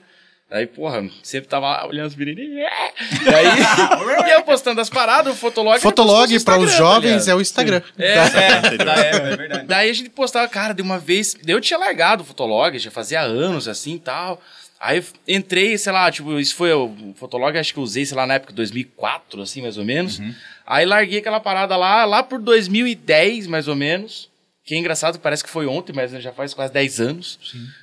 Aí, 0.51 0.67
porra, 0.67 1.07
sempre 1.23 1.47
tava 1.47 1.87
olhando 1.87 2.07
os 2.07 2.17
menininhos. 2.17 2.57
E 2.59 3.35
aí, 3.35 3.47
e 4.29 4.31
eu 4.31 4.43
postando 4.45 4.81
as 4.81 4.89
paradas, 4.89 5.35
o 5.35 5.37
Fotolog... 5.37 5.79
Fotolog 5.79 6.41
para 6.43 6.59
os 6.59 6.73
jovens 6.73 7.29
é 7.29 7.35
o 7.35 7.41
Instagram. 7.41 7.83
É, 7.99 8.15
É, 8.19 8.77
tá, 8.79 9.05
é, 9.05 9.11
é 9.11 9.37
verdade. 9.37 9.67
Daí 9.67 9.91
a 9.91 9.93
gente 9.93 10.09
postava, 10.09 10.49
cara, 10.49 10.73
de 10.73 10.81
uma 10.81 10.99
vez. 10.99 11.37
Eu 11.47 11.61
tinha 11.61 11.79
largado 11.79 12.23
o 12.23 12.27
Fotolog, 12.27 12.79
já 12.79 12.91
fazia 12.91 13.21
anos 13.21 13.69
assim 13.69 13.97
e 13.97 13.99
tal. 13.99 14.41
Aí 14.81 15.05
entrei, 15.27 15.77
sei 15.77 15.93
lá, 15.93 16.11
tipo, 16.11 16.39
isso 16.39 16.55
foi 16.55 16.73
o 16.73 16.95
Fotolog, 17.17 17.59
acho 17.59 17.73
que 17.75 17.79
eu 17.79 17.83
usei, 17.83 18.07
sei 18.07 18.17
lá, 18.17 18.27
na 18.27 18.35
época 18.35 18.53
de 18.53 18.57
2004, 18.57 19.43
assim, 19.43 19.61
mais 19.61 19.77
ou 19.77 19.85
menos. 19.85 20.19
Aí 20.67 20.87
larguei 20.87 21.19
aquela 21.19 21.41
parada 21.41 21.77
lá, 21.77 22.05
lá 22.05 22.23
por 22.23 22.39
2010, 22.39 23.49
mais 23.49 23.67
ou 23.69 23.75
menos. 23.75 24.31
Que 24.69 24.75
é 24.75 24.79
engraçado, 24.79 25.19
parece 25.19 25.43
que 25.43 25.49
foi 25.49 25.67
ontem, 25.67 25.95
mas 25.95 26.11
já 26.23 26.31
faz 26.31 26.53
quase 26.53 26.71
10 26.75 27.01
anos. 27.01 27.39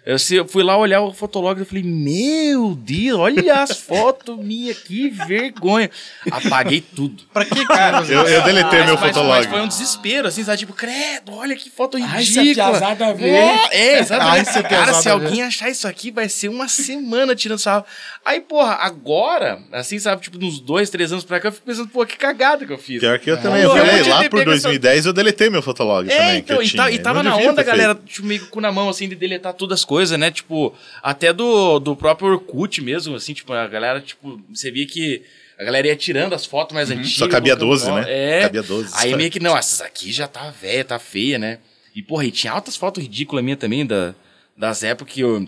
Eu, 0.05 0.19
se- 0.19 0.35
eu 0.35 0.47
fui 0.47 0.61
lá 0.61 0.77
olhar 0.77 1.01
o 1.01 1.11
Fotolog 1.11 1.59
e 1.59 1.65
falei, 1.65 1.81
meu 1.81 2.75
Deus, 2.75 3.17
olha 3.19 3.55
as 3.63 3.71
fotos 3.81 4.37
minhas, 4.37 4.77
que 4.77 5.09
vergonha. 5.09 5.89
Apaguei 6.29 6.81
tudo. 6.81 7.23
Pra 7.33 7.43
que, 7.43 7.65
cara? 7.65 8.05
Eu, 8.05 8.21
eu 8.27 8.43
deletei 8.43 8.79
Mas, 8.81 8.85
meu 8.85 8.95
mas- 8.99 9.07
fotolog. 9.07 9.29
mas 9.35 9.45
foi 9.47 9.61
um 9.61 9.67
desespero, 9.67 10.27
assim, 10.27 10.43
sabe? 10.43 10.59
Tipo, 10.59 10.73
credo, 10.73 11.33
olha 11.33 11.55
que 11.55 11.71
foto 11.71 11.97
Ai, 11.97 12.19
ridícula. 12.23 12.77
se 12.77 13.03
a 13.03 13.13
ver. 13.13 13.33
É, 13.71 13.97
exatamente. 13.97 14.37
Ai, 14.37 14.45
se 14.53 14.59
a 14.59 14.63
Cara, 14.63 14.93
se 14.93 15.09
alguém 15.09 15.41
achar 15.41 15.69
isso 15.71 15.87
aqui, 15.87 16.11
vai 16.11 16.29
ser 16.29 16.49
uma 16.49 16.67
semana 16.67 17.33
tirando 17.35 17.57
sarro. 17.57 17.83
Aí, 18.23 18.41
porra, 18.41 18.73
agora, 18.73 19.59
assim, 19.71 19.97
sabe, 19.97 20.21
tipo, 20.21 20.37
uns 20.43 20.59
dois, 20.59 20.91
três 20.91 21.11
anos 21.11 21.23
pra 21.25 21.39
cá, 21.39 21.47
eu 21.47 21.51
fico 21.51 21.65
pensando, 21.65 21.87
pô, 21.89 22.05
que 22.05 22.15
cagada 22.15 22.63
que 22.63 22.71
eu 22.73 22.77
fiz. 22.77 22.99
Pior 22.99 23.17
que 23.17 23.31
eu 23.31 23.41
também. 23.41 23.63
Eu 23.63 23.75
Eu 23.75 23.85
falei, 23.85 24.03
lá 24.03 24.17
por 24.29 24.37
pego 24.39 24.51
essa- 24.51 24.67
2010 24.69 25.05
eu 25.07 25.13
deletei 25.13 25.49
meu 25.49 25.63
fotolog 25.63 26.07
É, 26.11 26.15
também. 26.17 26.37
então, 26.37 26.61
e, 26.75 26.77
tá- 26.77 26.91
e 26.91 26.99
tava 26.99 27.23
Não 27.23 27.31
na 27.31 27.37
onda, 27.37 27.63
galera, 27.63 27.95
tipo, 27.95 28.25
meio 28.27 28.45
com 28.47 28.59
na 28.61 28.71
mão, 28.71 28.89
assim, 28.89 29.07
de 29.09 29.15
deletar 29.15 29.53
todas 29.53 29.79
as 29.79 29.85
coisas, 29.85 30.17
né? 30.19 30.29
Tipo, 30.31 30.73
até 31.01 31.31
do, 31.33 31.79
do 31.79 31.95
próprio 31.95 32.29
Orkut 32.29 32.81
mesmo, 32.81 33.15
assim, 33.15 33.33
tipo, 33.33 33.51
a 33.53 33.67
galera, 33.67 33.99
tipo, 34.01 34.39
você 34.53 34.69
via 34.71 34.85
que 34.85 35.23
a 35.59 35.63
galera 35.63 35.87
ia 35.87 35.95
tirando 35.95 36.33
as 36.33 36.45
fotos 36.45 36.73
mais 36.75 36.91
antigas. 36.91 37.13
Só 37.13 37.27
cabia 37.27 37.55
colocando 37.55 37.69
12, 37.79 37.89
nó- 37.89 37.95
né? 38.01 38.05
É. 38.07 38.41
Cabia 38.41 38.63
12. 38.63 38.93
Aí 38.97 39.15
meio 39.15 39.31
que, 39.31 39.39
não, 39.39 39.57
essas 39.57 39.81
aqui 39.81 40.11
já 40.11 40.27
tá 40.27 40.51
velha, 40.51 40.83
tá 40.83 40.99
feia, 40.99 41.39
né? 41.39 41.59
E, 41.95 42.01
porra, 42.01 42.25
e 42.25 42.31
tinha 42.31 42.51
altas 42.51 42.75
fotos 42.75 43.01
ridículas 43.01 43.43
minha 43.43 43.55
também, 43.55 43.85
da, 43.85 44.13
das 44.57 44.83
épocas 44.83 45.13
que 45.13 45.21
eu 45.21 45.47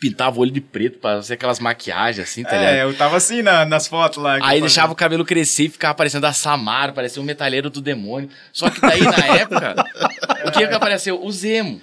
pintava 0.00 0.36
o 0.36 0.40
olho 0.40 0.50
de 0.50 0.60
preto 0.60 0.98
pra 0.98 1.16
fazer 1.16 1.34
aquelas 1.34 1.58
maquiagens, 1.58 2.28
assim, 2.28 2.42
tá 2.42 2.52
ligado? 2.56 2.74
É, 2.74 2.82
eu 2.82 2.94
tava 2.94 3.16
assim 3.16 3.42
na- 3.42 3.64
nas 3.64 3.86
fotos 3.86 4.22
lá. 4.22 4.38
Aí 4.42 4.58
eu 4.58 4.60
deixava 4.62 4.92
o 4.92 4.96
cabelo 4.96 5.24
crescer 5.24 5.64
e 5.64 5.68
ficava 5.68 5.94
parecendo 5.94 6.26
a 6.26 6.32
Samara, 6.32 6.92
parecia 6.92 7.20
um 7.22 7.24
metalheiro 7.24 7.70
do 7.70 7.80
demônio. 7.80 8.28
Só 8.52 8.68
que 8.68 8.80
daí, 8.80 9.00
na 9.00 9.36
época, 9.36 9.74
o 10.46 10.50
que 10.50 10.66
que 10.66 10.74
apareceu? 10.74 11.18
O 11.24 11.32
Zemo, 11.32 11.80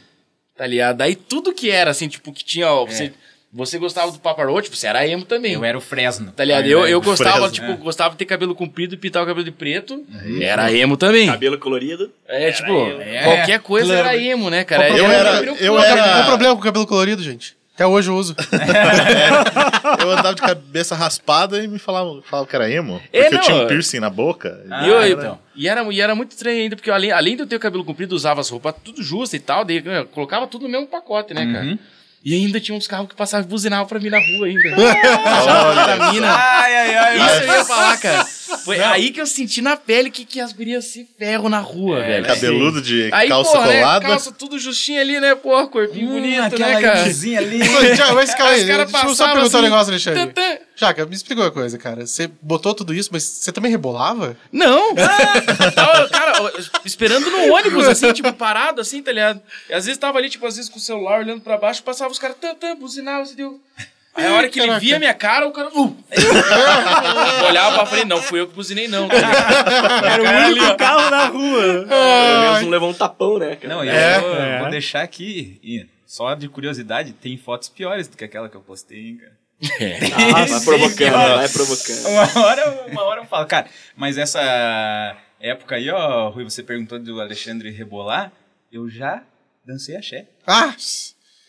tá 0.55 0.67
ligado? 0.67 0.97
Daí 0.97 1.15
tudo 1.15 1.53
que 1.53 1.69
era, 1.71 1.89
assim, 1.91 2.07
tipo, 2.07 2.31
que 2.31 2.43
tinha... 2.43 2.67
ó, 2.71 2.85
Você, 2.85 3.11
você 3.55 3.77
gostava 3.77 4.11
do 4.11 4.17
Papa 4.19 4.43
Roach, 4.45 4.67
você 4.69 4.87
era 4.87 5.07
emo 5.07 5.25
também. 5.25 5.53
Eu 5.53 5.63
era 5.63 5.77
o 5.77 5.81
Fresno. 5.81 6.31
Tá 6.31 6.43
ligado? 6.43 6.65
Eu, 6.65 6.87
eu 6.87 6.99
gostava, 7.01 7.31
Fresno, 7.37 7.51
tipo, 7.51 7.71
é. 7.71 7.75
gostava 7.75 8.09
de 8.11 8.17
ter 8.17 8.25
cabelo 8.25 8.55
comprido 8.55 8.95
e 8.95 8.97
pintar 8.97 9.21
o 9.23 9.25
cabelo 9.27 9.43
de 9.45 9.51
preto. 9.51 10.03
Era 10.41 10.71
emo 10.71 10.97
também. 10.97 11.27
Cabelo 11.27 11.59
colorido. 11.59 12.11
É, 12.27 12.51
tipo, 12.51 12.71
emo. 12.71 13.01
É, 13.01 13.23
qualquer 13.23 13.59
coisa 13.59 13.93
era 13.93 14.15
emo, 14.17 14.49
né, 14.49 14.63
cara? 14.63 14.89
Eu 14.89 15.05
era- 15.05 15.39
eu 15.59 15.73
cor, 15.75 15.83
era- 15.83 15.95
né? 15.95 16.11
Qual 16.13 16.21
o 16.23 16.25
problema 16.27 16.53
com 16.55 16.61
o 16.61 16.63
cabelo 16.63 16.87
colorido, 16.87 17.21
gente? 17.23 17.55
Até 17.75 17.87
hoje 17.87 18.09
eu 18.09 18.15
uso. 18.15 18.35
Eu 19.99 20.11
andava 20.11 20.35
de 20.35 20.41
cabeça 20.41 20.95
raspada 20.95 21.63
e 21.63 21.67
me 21.67 21.79
falavam, 21.79 22.21
falavam 22.29 22.47
que 22.47 22.55
era 22.55 22.69
emo. 22.69 22.99
Porque 22.99 23.17
É, 23.17 23.33
eu 23.33 23.41
tinha 23.41 23.55
um 23.57 23.61
é. 23.63 23.65
piercing 23.67 23.99
na 23.99 24.09
boca. 24.09 24.63
Ah, 24.69 24.85
E, 24.85 24.89
eu, 24.89 25.01
eu- 25.01 25.17
então. 25.19 25.39
e, 25.55 25.67
era, 25.67 25.81
e 25.91 26.01
era 26.01 26.13
muito 26.15 26.31
estranho 26.31 26.61
ainda, 26.61 26.75
porque 26.75 26.89
eu, 26.89 26.93
além, 26.93 27.11
além 27.11 27.35
de 27.35 27.41
eu 27.43 27.47
ter 27.47 27.55
o 27.55 27.59
cabelo 27.59 27.83
comprido, 27.83 28.13
usava 28.13 28.41
as 28.41 28.49
roupas 28.49 28.75
tudo 28.83 29.01
justas 29.01 29.39
e 29.39 29.43
tal, 29.43 29.63
daí 29.65 29.81
eu 29.83 30.05
colocava 30.07 30.45
tudo 30.47 30.63
no 30.63 30.69
mesmo 30.69 30.87
pacote, 30.87 31.33
né, 31.33 31.51
cara? 31.51 31.77
E 32.25 32.33
ainda 32.33 32.57
tinha 32.59 32.77
uns 32.77 32.87
carros 32.87 33.09
que 33.09 33.15
passavam 33.15 33.45
e 33.45 33.49
buzinavam 33.49 33.85
pra 33.85 33.99
mim 33.99 34.09
na 34.09 34.17
rua 34.19 34.47
ainda. 34.47 34.69
Olha, 34.77 35.95
pra 35.97 36.11
mina. 36.13 36.31
Ai, 36.33 36.73
ai, 36.75 36.95
ai. 36.95 37.17
Isso 37.17 37.43
eu 37.43 37.53
ia 37.57 37.65
falar, 37.65 37.97
cara. 37.97 38.25
Foi 38.63 38.79
aí 38.79 39.11
que 39.11 39.21
eu 39.21 39.25
senti 39.25 39.61
na 39.61 39.77
pele 39.77 40.09
que, 40.09 40.25
que 40.25 40.39
as 40.39 40.53
gurias 40.53 40.85
se 40.85 41.07
ferram 41.17 41.49
na 41.49 41.59
rua, 41.59 41.99
velho. 42.01 42.25
Cabeludo 42.25 42.81
de 42.81 43.09
Aí, 43.13 43.29
calça 43.29 43.51
porra, 43.51 43.67
né, 43.67 43.79
colada. 43.79 44.05
calça 44.07 44.31
tudo 44.31 44.59
justinho 44.59 44.99
ali, 44.99 45.19
né, 45.19 45.35
porra, 45.35 45.67
corpinho 45.67 46.09
Hum, 46.09 46.13
bonito, 46.13 46.41
aquela 46.41 46.73
né, 46.73 46.81
cara? 46.81 47.03
ali. 47.03 47.59
Mas, 47.59 47.97
Thiago, 47.97 48.15
mas 48.15 48.35
calma 48.35 48.53
Aí 48.53 48.67
caras 48.67 48.91
deixa 48.91 49.07
eu 49.07 49.15
só 49.15 49.25
perguntar 49.25 49.57
um 49.57 49.59
assim, 49.59 49.61
negócio, 49.61 49.91
Alexandre. 49.91 50.25
tã, 50.27 50.57
tã. 50.57 50.57
Jaca, 50.75 51.05
me 51.05 51.15
explica 51.15 51.41
uma 51.41 51.51
coisa, 51.51 51.77
cara. 51.77 52.05
Você 52.05 52.29
botou 52.41 52.73
tudo 52.73 52.93
isso, 52.93 53.09
mas 53.11 53.23
você 53.23 53.51
também 53.51 53.71
rebolava? 53.71 54.35
Não! 54.51 54.95
tava, 55.75 56.09
cara, 56.09 56.51
esperando 56.83 57.29
no 57.29 57.53
ônibus, 57.53 57.87
assim, 57.87 58.11
tipo, 58.11 58.33
parado, 58.33 58.81
assim, 58.81 59.01
tá 59.01 59.11
ligado? 59.11 59.41
E 59.69 59.73
às 59.73 59.85
vezes 59.85 59.99
tava 59.99 60.17
ali, 60.17 60.29
tipo, 60.29 60.45
às 60.47 60.55
vezes 60.55 60.69
com 60.69 60.77
o 60.77 60.81
celular 60.81 61.19
olhando 61.19 61.41
pra 61.41 61.57
baixo, 61.57 61.83
passava 61.83 62.11
os 62.11 62.19
caras, 62.19 62.37
tan, 62.41 62.55
tan, 62.55 62.75
buzinavam, 62.75 63.21
assim, 63.21 63.35
deu... 63.35 63.61
Aí 64.15 64.27
a 64.27 64.33
hora 64.33 64.47
que 64.49 64.59
ele 64.59 64.67
Caraca. 64.67 64.85
via 64.85 64.95
a 64.95 64.99
minha 64.99 65.13
cara, 65.13 65.47
o 65.47 65.51
cara. 65.51 65.69
Uh, 65.69 65.97
eu 67.41 67.45
olhava 67.47 67.75
pra 67.77 67.85
frente, 67.87 68.05
não, 68.05 68.21
fui 68.21 68.39
eu 68.39 68.47
que 68.47 68.53
buzinei, 68.53 68.87
não. 68.87 69.07
Era 69.11 70.21
o 70.23 70.49
único 70.51 70.77
carro 70.77 71.09
na 71.09 71.25
rua. 71.27 71.85
Pelo 71.87 72.41
menos 72.41 72.61
não 72.61 72.69
levou 72.69 72.89
um 72.89 72.93
tapão, 72.93 73.39
né? 73.39 73.55
cara? 73.55 73.73
Não, 73.73 73.83
e 73.83 73.89
É. 73.89 74.17
eu 74.17 74.21
vou, 74.21 74.35
É. 74.35 74.59
vou 74.59 74.69
deixar 74.69 75.01
aqui, 75.01 75.59
e 75.63 75.85
só 76.05 76.35
de 76.35 76.47
curiosidade, 76.47 77.11
tem 77.13 77.37
fotos 77.37 77.69
piores 77.69 78.07
do 78.07 78.15
que 78.15 78.23
aquela 78.23 78.47
que 78.49 78.55
eu 78.55 78.61
postei, 78.61 78.99
hein, 78.99 79.17
cara. 79.17 79.43
Ah, 80.35 80.45
vai 80.45 80.59
provocando, 80.61 81.35
vai 81.35 81.49
provocando. 81.49 82.07
Uma 82.09 82.45
hora, 82.45 82.85
uma 82.91 83.03
hora 83.03 83.21
eu 83.21 83.25
falo, 83.25 83.45
cara, 83.47 83.67
mas 83.95 84.17
essa 84.17 85.15
época 85.39 85.75
aí, 85.75 85.89
ó, 85.89 86.29
Rui, 86.29 86.43
você 86.43 86.61
perguntou 86.61 86.99
do 86.99 87.19
Alexandre 87.21 87.71
rebolar, 87.71 88.31
eu 88.71 88.89
já 88.89 89.23
dancei 89.65 89.95
axé. 89.95 90.25
Ah, 90.45 90.73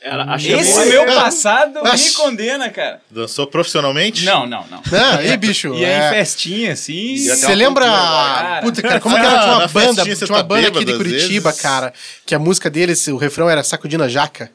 Era, 0.05 0.25
achei 0.35 0.53
Esse 0.53 0.85
meu 0.85 1.07
passado 1.07 1.81
me 1.83 2.11
condena, 2.11 2.69
cara. 2.69 3.01
Dançou 3.11 3.47
profissionalmente? 3.47 4.23
Não, 4.27 4.47
não, 4.47 4.67
não. 4.71 4.83
não, 4.93 5.19
aí, 5.19 5.35
bicho. 5.39 5.75
E 5.75 5.83
aí, 5.83 5.93
é. 5.93 6.11
festinha, 6.11 6.75
assim. 6.75 7.17
Você 7.17 7.55
lembra. 7.55 7.87
Cara. 7.87 8.61
Puta, 8.61 8.83
cara, 8.83 9.01
como 9.01 9.15
que 9.15 9.23
Ah, 9.23 9.25
era? 9.25 9.39
Tinha 9.41 9.53
uma 9.53 9.59
na 9.61 9.69
banda, 9.69 10.03
tinha 10.05 10.17
uma 10.29 10.37
tá 10.37 10.43
banda 10.43 10.69
aqui 10.69 10.85
de 10.85 10.95
Curitiba, 10.95 11.49
vezes. 11.49 11.63
cara, 11.63 11.95
que 12.27 12.35
a 12.35 12.39
música 12.39 12.69
deles, 12.69 13.07
o 13.09 13.17
refrão 13.17 13.49
era 13.49 13.63
Sacudina 13.63 14.07
Jaca. 14.07 14.51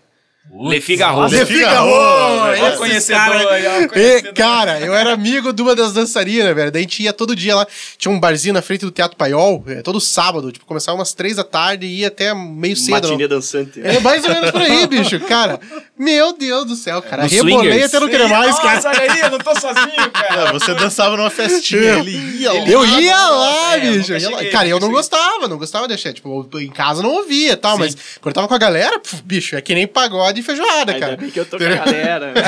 Le 0.52 0.82
Figaro. 0.82 1.28
Le 1.28 1.46
Figaro! 1.46 2.54
Esse 2.54 2.78
conhecedor 2.78 3.22
cara- 3.22 3.60
E, 3.84 3.88
conhecedor. 3.88 4.34
cara, 4.34 4.80
eu 4.80 4.96
era 4.96 5.14
amigo 5.14 5.54
de 5.54 5.62
uma 5.62 5.76
das 5.76 5.94
dançarinas, 5.94 6.56
velho. 6.56 6.72
Daí 6.72 6.80
a 6.82 6.84
gente 6.84 7.04
ia 7.04 7.14
todo 7.14 7.36
dia 7.36 7.56
lá. 7.56 7.68
Tinha 8.00 8.12
um 8.12 8.20
barzinho 8.20 8.56
na 8.56 8.62
frente 8.62 8.82
do 8.82 8.90
Teatro 8.90 9.16
Paiol, 9.16 9.64
eh, 9.68 9.84
todo 9.84 10.02
sábado. 10.02 10.52
Tipo, 10.52 10.66
começava 10.66 10.98
umas 10.98 11.14
três 11.14 11.36
da 11.36 11.44
tarde 11.44 11.86
e 11.86 12.00
ia 12.00 12.08
até 12.08 12.34
meio 12.34 12.76
cedo. 12.76 12.94
Matinê 13.10 13.28
dançante. 13.28 13.80
É 13.84 14.00
mais 14.00 14.24
ou 14.24 14.32
menos 14.34 14.50
por 14.50 14.60
aí, 14.62 14.88
bicho. 14.88 15.20
Cara, 15.22 15.60
meu 15.98 16.34
Deus 16.36 16.66
do 16.66 16.76
céu, 16.76 17.00
cara. 17.04 17.24
No 17.24 17.30
Rebolei 17.30 17.56
swingers. 17.60 17.86
até 17.86 18.00
não 18.00 18.10
querer 18.10 18.28
mais, 18.28 18.58
cara. 18.58 18.76
Nossa, 18.76 18.90
olha 18.90 19.12
aí, 19.12 19.20
eu 19.20 19.30
não 19.32 19.40
tô 19.40 19.54
sozinho, 19.60 20.12
cara. 20.12 20.50
Ah, 20.50 20.52
você 20.52 20.74
dançava 20.74 21.16
numa 21.16 21.30
festinha, 21.30 22.00
ele 22.00 22.18
ia 22.42 22.52
lá. 22.54 22.60
Eu 22.68 22.86
ia 22.86 23.30
lá, 23.30 23.78
É, 23.78 23.80
bicho. 23.82 24.14
Ia 24.14 24.30
lá. 24.32 24.38
cheguei, 24.38 24.52
cara, 24.52 24.68
eu 24.68 24.80
não 24.80 24.88
cheguei. 24.88 24.96
gostava, 24.96 25.48
não 25.48 25.58
gostava 25.60 25.88
de 25.88 25.94
axé. 25.94 26.12
Tipo, 26.12 26.50
eu- 26.52 26.60
em 26.60 26.70
casa 26.72 27.04
não 27.04 27.12
ouvia 27.12 27.52
e 27.54 27.56
tal, 27.56 27.78
mas 27.78 27.96
quando 28.20 28.30
eu 28.32 28.34
tava 28.34 28.48
com 28.48 28.56
a 28.56 28.58
galera, 28.58 29.00
puf, 29.00 29.22
bicho, 29.24 29.56
é 29.56 29.62
que 29.62 29.76
nem 29.76 29.86
pagode 29.86 30.39
e 30.40 30.44
feijoada, 30.44 30.94
Ainda 30.94 31.06
cara. 31.06 31.18
bem 31.18 31.30
que 31.30 31.40
eu 31.40 31.46
tô 31.46 31.58
com 31.58 31.64
a 31.64 31.68
galera. 31.68 32.34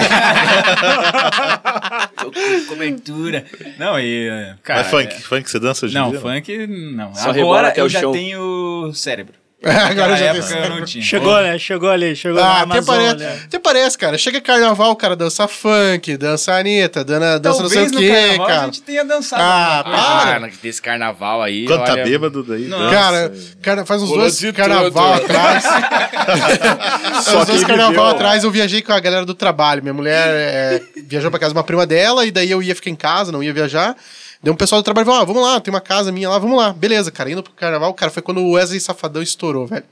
Tô 2.17 2.31
com 2.31 2.65
cobertura. 2.67 3.45
Não, 3.77 3.99
e. 3.99 4.27
eh, 4.29 4.55
Cara, 4.63 4.81
Mas 4.81 4.89
funk, 4.91 5.13
é- 5.13 5.19
funk 5.19 5.49
você 5.49 5.59
dança 5.59 5.85
hoje 5.85 5.97
em 5.97 5.99
Não, 5.99 6.11
dia? 6.11 6.19
funk 6.19 6.67
não. 6.67 7.13
Só 7.15 7.31
rebola 7.31 7.57
Agora 7.57 7.67
até 7.69 7.81
eu 7.81 7.85
o 7.85 7.89
já 7.89 8.01
tenho 8.11 8.91
cérebro. 8.93 9.33
Agora 9.64 10.18
já 10.18 10.26
época 10.26 10.55
eu 10.55 10.70
não 10.72 10.84
tinha. 10.86 11.03
Chegou, 11.03 11.39
né? 11.39 11.57
Chegou 11.59 11.89
ali, 11.89 12.16
chegou 12.16 12.41
Ah, 12.41 12.66
na 12.66 12.74
até 12.76 12.82
parece, 12.82 13.26
até 13.45 13.59
parece, 13.59 13.97
cara. 13.97 14.18
Chega 14.18 14.41
carnaval, 14.41 14.89
o 14.91 14.95
cara 14.95 15.16
dança 15.16 15.47
funk, 15.47 16.18
dança 16.18 16.53
Anitta, 16.53 17.03
dança, 17.03 17.39
dança 17.39 17.62
não 17.62 17.70
sei 17.70 17.84
o 17.84 17.86
Talvez 17.86 17.91
no 17.91 17.99
quê, 17.99 18.09
carnaval 18.12 18.45
a 18.45 18.49
cara. 18.49 18.66
gente 18.66 18.82
tenha 18.82 19.05
dançado. 19.05 19.41
Ah, 19.43 19.84
para. 19.84 20.45
Ah, 20.47 20.49
desse 20.64 20.82
carnaval 20.82 21.43
aí. 21.43 21.66
Quando 21.66 21.86
tá 21.86 21.93
olha, 21.93 22.03
bêbado, 22.03 22.43
daí. 22.43 22.70
Cara, 22.91 23.32
cara, 23.62 23.86
faz 23.86 24.01
uns 24.01 24.09
Pula 24.09 24.22
dois 24.22 24.51
carnaval 24.51 25.20
tudo. 25.20 25.26
atrás. 25.26 25.64
Só 27.24 27.41
uns 27.41 27.45
dois 27.47 27.64
carnaval 27.64 27.91
viveu. 27.91 28.05
atrás 28.07 28.43
eu 28.43 28.49
viajei 28.51 28.82
com 28.82 28.93
a 28.93 28.99
galera 28.99 29.26
do 29.26 29.36
trabalho. 29.36 29.84
Minha 29.84 29.93
mulher 29.93 30.28
é, 30.28 30.82
viajou 31.05 31.30
pra 31.30 31.39
casa 31.39 31.53
de 31.53 31.57
uma 31.57 31.64
prima 31.64 31.86
dela, 31.86 32.26
e 32.26 32.32
daí 32.32 32.49
eu 32.49 32.64
ia 32.64 32.74
ficar 32.76 32.89
em 32.89 32.95
casa, 32.95 33.32
não 33.32 33.43
ia 33.43 33.53
viajar. 33.53 33.95
Daí 34.43 34.51
um 34.51 34.55
pessoal 34.55 34.81
do 34.81 34.85
trabalho 34.85 35.05
falou: 35.05 35.21
ah, 35.21 35.25
vamos 35.25 35.43
lá, 35.43 35.59
tem 35.59 35.73
uma 35.73 35.81
casa 35.81 36.11
minha 36.11 36.29
lá, 36.29 36.39
vamos 36.39 36.57
lá. 36.57 36.73
Beleza, 36.73 37.11
cara, 37.11 37.31
indo 37.31 37.43
pro 37.43 37.53
carnaval, 37.53 37.93
cara, 37.93 38.11
foi 38.11 38.21
quando 38.21 38.41
o 38.41 38.51
Wesley 38.53 38.79
Safadão 38.79 39.21
estourou, 39.21 39.67
velho. 39.67 39.85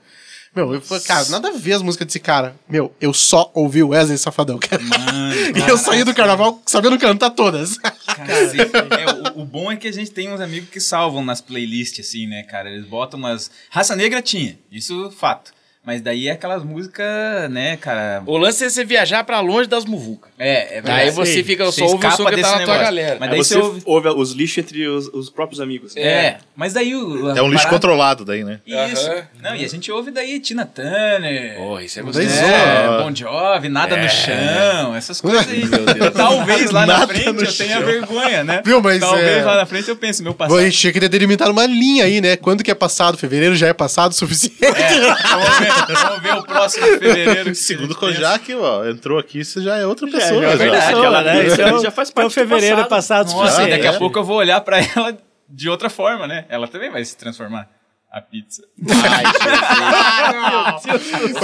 Meu, 0.55 0.73
eu 0.73 0.81
falei, 0.81 1.03
cara, 1.03 1.29
nada 1.29 1.49
a 1.49 1.51
ver 1.51 1.73
as 1.73 1.81
músicas 1.83 2.07
desse 2.07 2.19
cara. 2.19 2.55
Meu, 2.67 2.91
eu 2.99 3.13
só 3.13 3.51
ouvi 3.53 3.83
o 3.83 3.89
Wesley 3.89 4.17
Safadão, 4.17 4.57
cara. 4.59 4.81
e 4.83 5.69
eu 5.69 5.77
saí 5.77 6.03
do 6.03 6.13
carnaval 6.13 6.59
sabendo 6.65 6.97
cantar 6.97 7.29
todas. 7.29 7.77
Cacete. 7.77 8.57
É, 8.89 9.37
o, 9.37 9.41
o 9.41 9.45
bom 9.45 9.71
é 9.71 9.75
que 9.75 9.87
a 9.87 9.93
gente 9.93 10.09
tem 10.09 10.33
uns 10.33 10.41
amigos 10.41 10.69
que 10.69 10.79
salvam 10.79 11.23
nas 11.23 11.39
playlists, 11.39 12.07
assim, 12.07 12.25
né, 12.25 12.43
cara? 12.43 12.69
Eles 12.69 12.85
botam 12.85 13.19
umas. 13.19 13.51
Raça 13.69 13.95
Negra 13.95 14.21
tinha, 14.21 14.57
isso 14.71 15.11
fato. 15.11 15.53
Mas 15.89 16.01
daí 16.01 16.27
é 16.27 16.33
aquelas 16.33 16.63
músicas, 16.63 17.49
né, 17.49 17.75
cara. 17.77 18.21
O 18.27 18.37
lance 18.37 18.63
é 18.63 18.69
você 18.69 18.85
viajar 18.85 19.23
pra 19.23 19.39
longe 19.39 19.67
das 19.67 19.85
muvucas. 19.85 20.29
É, 20.37 20.77
é 20.77 20.81
Daí 20.83 21.09
você 21.09 21.43
fica, 21.43 21.63
só 21.71 21.83
ouve 21.85 22.05
o 22.05 22.11
som 22.11 22.25
que 22.25 22.41
tá 22.43 22.59
na 22.59 22.63
tua 22.63 22.77
galera. 22.77 23.17
Mas 23.19 23.29
Aí 23.29 23.35
daí 23.37 23.43
você 23.43 23.55
você 23.55 23.59
ouve. 23.59 23.81
ouve 23.85 24.09
os 24.09 24.31
lixos 24.33 24.59
entre 24.59 24.87
os, 24.87 25.07
os 25.07 25.31
próprios 25.31 25.59
amigos. 25.59 25.97
É, 25.97 26.37
mas 26.55 26.73
daí 26.73 26.93
o. 26.95 27.35
É 27.35 27.41
um 27.41 27.47
lixo 27.49 27.63
parada- 27.63 27.69
controlado 27.69 28.23
daí, 28.23 28.43
né? 28.43 28.59
Isso. 28.67 29.09
Aham. 29.09 29.23
Não, 29.41 29.55
e 29.55 29.65
a 29.65 29.67
gente 29.67 29.91
ouve 29.91 30.11
daí 30.11 30.39
Tina 30.39 30.63
Turner. 30.63 31.55
Porra, 31.57 31.83
isso 31.83 31.99
é 31.99 32.03
Daí 32.03 32.11
gostoso. 32.13 32.39
É, 32.39 33.03
Bon 33.03 33.15
Jovi, 33.15 33.69
nada 33.69 33.97
no 33.97 34.09
chão, 34.09 34.95
essas 34.95 35.19
coisas 35.19 35.47
aí. 35.49 35.63
Talvez 36.15 36.69
lá 36.69 36.85
na 36.85 37.07
frente 37.07 37.25
eu 37.43 37.51
tenha 37.57 37.81
vergonha, 37.81 38.43
né? 38.43 38.61
Viu, 38.63 38.79
mas 38.79 38.99
Talvez 38.99 39.37
é- 39.37 39.43
lá 39.43 39.55
na 39.57 39.65
frente 39.65 39.89
eu 39.89 39.95
pense, 39.95 40.21
meu 40.21 40.35
passado. 40.35 40.55
a 40.59 40.63
gente 40.63 40.77
tinha 40.77 40.93
que 40.93 40.99
delimitar 41.09 41.49
uma 41.49 41.65
linha 41.65 42.05
aí, 42.05 42.21
né? 42.21 42.35
Quando 42.37 42.63
que 42.63 42.69
é 42.69 42.75
passado? 42.75 43.17
Fevereiro 43.17 43.55
já 43.55 43.67
é 43.67 43.73
passado 43.73 44.11
o 44.11 44.15
suficiente? 44.15 44.63
É, 44.63 44.69
vamos, 46.03 46.21
ver, 46.21 46.34
o 46.36 46.43
próximo 46.43 46.86
fevereiro. 46.86 47.55
Segundo 47.55 47.91
o 47.91 47.95
Kojak, 47.95 48.53
ó, 48.55 48.86
entrou 48.88 49.17
aqui, 49.19 49.43
você 49.45 49.61
já 49.61 49.77
é 49.77 49.86
outra 49.86 50.07
Já, 50.09 50.17
pessoa. 50.17 50.41
já, 50.41 50.49
já. 50.51 50.55
verdade, 50.55 50.86
pessoa, 50.88 51.05
ela- 51.05 51.21
né? 51.23 51.38
isso 51.43 51.51
Isso 51.53 51.61
é 51.61 51.65
aí 51.65 51.73
o- 51.73 51.82
já 51.82 51.91
faz 51.91 52.09
é 52.09 52.11
o 52.11 52.15
parte 52.15 52.27
do 52.27 52.34
fevereiro 52.34 52.86
passado. 52.86 53.25
passado 53.25 53.32
Nossa, 53.32 53.51
suficiente. 53.51 53.71
daqui 53.77 53.88
a 53.88 53.93
é. 53.93 53.97
pouco 53.97 54.19
eu 54.19 54.23
vou 54.23 54.38
olhar 54.38 54.61
pra 54.61 54.80
ela 54.80 55.17
de 55.47 55.69
outra 55.69 55.89
forma, 55.89 56.27
né? 56.27 56.45
Ela 56.49 56.67
também 56.67 56.89
vai 56.91 57.03
se 57.05 57.15
transformar. 57.17 57.67
A 58.11 58.21
pizza. 58.21 58.63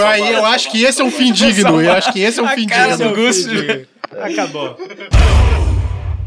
Aí 0.07 0.33
eu 0.33 0.45
acho 0.45 0.71
que 0.71 0.83
esse 0.83 1.01
é 1.01 1.03
um 1.03 1.11
fim 1.11 1.31
digno. 1.31 1.79
Eu 1.81 1.91
acho 1.93 2.11
que 2.11 2.19
esse 2.19 2.39
é 2.39 2.43
um 2.43 2.47
A 2.47 2.51
fim 2.55 2.65
cara 2.67 2.95
digno. 2.97 3.09
do 3.09 3.15
Gusto. 3.15 3.49
Acabou. 4.19 4.77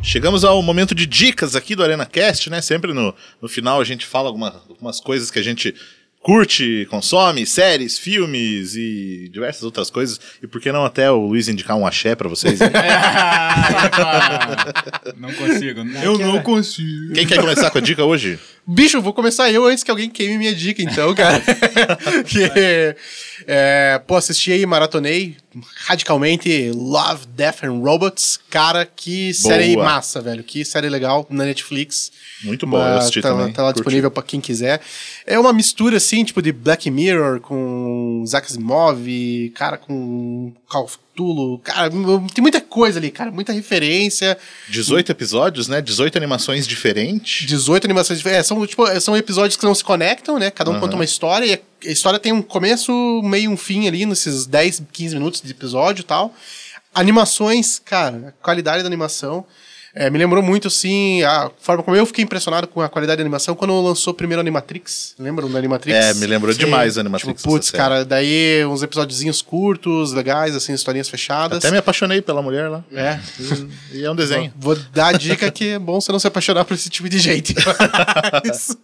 Chegamos 0.02 0.44
ao 0.44 0.62
momento 0.62 0.94
de 0.94 1.06
dicas 1.06 1.56
aqui 1.56 1.74
do 1.74 1.82
Arena 1.82 2.06
Cast, 2.06 2.48
né? 2.50 2.60
Sempre 2.60 2.92
no, 2.94 3.12
no 3.42 3.48
final 3.48 3.80
a 3.80 3.84
gente 3.84 4.06
fala 4.06 4.28
alguma, 4.28 4.62
algumas 4.68 5.00
coisas 5.00 5.28
que 5.30 5.38
a 5.38 5.42
gente 5.42 5.74
curte, 6.22 6.86
consome, 6.90 7.46
séries, 7.46 7.98
filmes 7.98 8.74
e 8.74 9.30
diversas 9.32 9.62
outras 9.62 9.90
coisas. 9.90 10.20
E 10.42 10.46
por 10.46 10.60
que 10.60 10.70
não 10.70 10.84
até 10.84 11.10
o 11.10 11.26
Luiz 11.26 11.48
indicar 11.48 11.76
um 11.76 11.86
axé 11.86 12.14
pra 12.14 12.28
vocês? 12.28 12.60
né? 12.60 12.70
não 15.16 15.32
consigo. 15.32 15.80
Eu 16.02 16.18
não 16.18 16.42
consigo. 16.42 17.14
Quem 17.14 17.26
quer 17.26 17.40
começar 17.40 17.70
com 17.70 17.78
a 17.78 17.80
dica 17.80 18.04
hoje? 18.04 18.38
Bicho, 18.66 19.00
vou 19.00 19.14
começar 19.14 19.50
eu 19.50 19.64
antes 19.64 19.82
que 19.82 19.90
alguém 19.90 20.10
queime 20.10 20.36
minha 20.36 20.54
dica, 20.54 20.82
então, 20.82 21.14
cara. 21.14 21.40
que, 22.28 22.50
é, 23.46 23.98
pô, 24.06 24.16
assisti 24.16 24.52
aí, 24.52 24.66
maratonei 24.66 25.36
radicalmente 25.86 26.70
Love, 26.74 27.26
Death 27.26 27.64
and 27.64 27.80
Robots. 27.80 28.38
Cara, 28.50 28.86
que 28.86 29.32
série 29.34 29.74
Boa. 29.74 29.84
massa, 29.84 30.20
velho. 30.20 30.42
Que 30.42 30.64
série 30.64 30.88
legal 30.88 31.26
na 31.30 31.44
Netflix. 31.44 32.10
Muito 32.42 32.66
bom, 32.66 32.78
eu 32.78 32.84
Mas 32.84 32.98
assisti 33.00 33.20
tá, 33.20 33.30
também. 33.30 33.52
tá 33.52 33.62
lá 33.62 33.68
Curti. 33.68 33.80
disponível 33.82 34.10
pra 34.10 34.22
quem 34.22 34.40
quiser. 34.40 34.80
É 35.26 35.38
uma 35.38 35.52
mistura, 35.52 35.96
assim, 35.96 36.24
tipo, 36.24 36.40
de 36.40 36.52
Black 36.52 36.90
Mirror 36.90 37.40
com 37.40 38.24
Zack 38.26 38.46
Asimov, 38.46 39.50
cara, 39.54 39.76
com 39.76 40.52
Call 40.68 40.84
of 40.84 40.98
Cthulhu. 41.18 41.58
Cara, 41.58 41.90
tem 41.90 42.42
muita 42.42 42.60
coisa 42.60 42.98
ali, 42.98 43.10
cara. 43.10 43.30
Muita 43.30 43.52
referência. 43.52 44.38
18 44.68 45.10
episódios, 45.10 45.66
né? 45.66 45.80
18 45.82 46.16
animações 46.16 46.66
diferentes. 46.66 47.46
18 47.46 47.84
animações 47.84 48.18
diferentes. 48.18 48.46
É, 48.46 48.48
são, 48.48 48.64
tipo, 48.66 49.00
são 49.00 49.16
episódios 49.16 49.56
que 49.56 49.64
não 49.64 49.74
se 49.74 49.82
conectam, 49.82 50.38
né? 50.38 50.50
Cada 50.50 50.70
um 50.70 50.78
conta 50.78 50.94
uma 50.94 51.04
história 51.04 51.44
e 51.46 51.52
a 51.84 51.90
história 51.90 52.18
tem 52.18 52.32
um 52.32 52.42
começo, 52.42 52.92
meio 53.22 53.50
um 53.50 53.56
fim 53.56 53.86
ali, 53.86 54.04
nesses 54.06 54.46
10, 54.46 54.82
15 54.92 55.14
minutos 55.14 55.40
de 55.40 55.50
episódio 55.50 56.02
e 56.02 56.04
tal. 56.04 56.34
Animações, 56.94 57.78
cara, 57.78 58.28
a 58.28 58.44
qualidade 58.44 58.82
da 58.82 58.88
animação. 58.88 59.46
É, 59.98 60.08
me 60.08 60.16
lembrou 60.16 60.40
muito, 60.40 60.68
assim, 60.68 61.24
a 61.24 61.50
forma 61.58 61.82
como 61.82 61.96
eu 61.96 62.06
fiquei 62.06 62.22
impressionado 62.22 62.68
com 62.68 62.80
a 62.80 62.88
qualidade 62.88 63.16
da 63.16 63.22
animação 63.22 63.56
quando 63.56 63.80
lançou 63.80 64.14
primeiro 64.14 64.40
Animatrix. 64.40 65.16
Lembram 65.18 65.50
da 65.50 65.58
Animatrix? 65.58 65.98
É, 65.98 66.14
me 66.14 66.24
lembrou 66.24 66.54
demais 66.54 66.96
a 66.96 67.00
Animatrix, 67.00 67.42
Tipo, 67.42 67.52
putz, 67.52 67.72
cara, 67.72 68.04
daí 68.04 68.64
uns 68.64 68.80
episódiozinhos 68.84 69.42
curtos, 69.42 70.12
legais, 70.12 70.54
assim, 70.54 70.72
historinhas 70.72 71.08
fechadas. 71.08 71.58
Até 71.58 71.72
me 71.72 71.78
apaixonei 71.78 72.22
pela 72.22 72.40
mulher 72.40 72.68
lá. 72.68 72.84
É, 72.92 73.18
E 73.92 74.04
é 74.04 74.08
um 74.08 74.14
desenho. 74.14 74.52
Vou 74.56 74.76
dar 74.94 75.08
a 75.08 75.12
dica 75.14 75.50
que 75.50 75.70
é 75.70 75.78
bom 75.80 76.00
você 76.00 76.12
não 76.12 76.20
se 76.20 76.28
apaixonar 76.28 76.64
por 76.64 76.74
esse 76.74 76.88
tipo 76.88 77.08
de 77.08 77.18
gente. 77.18 77.56
Mas, 78.44 78.76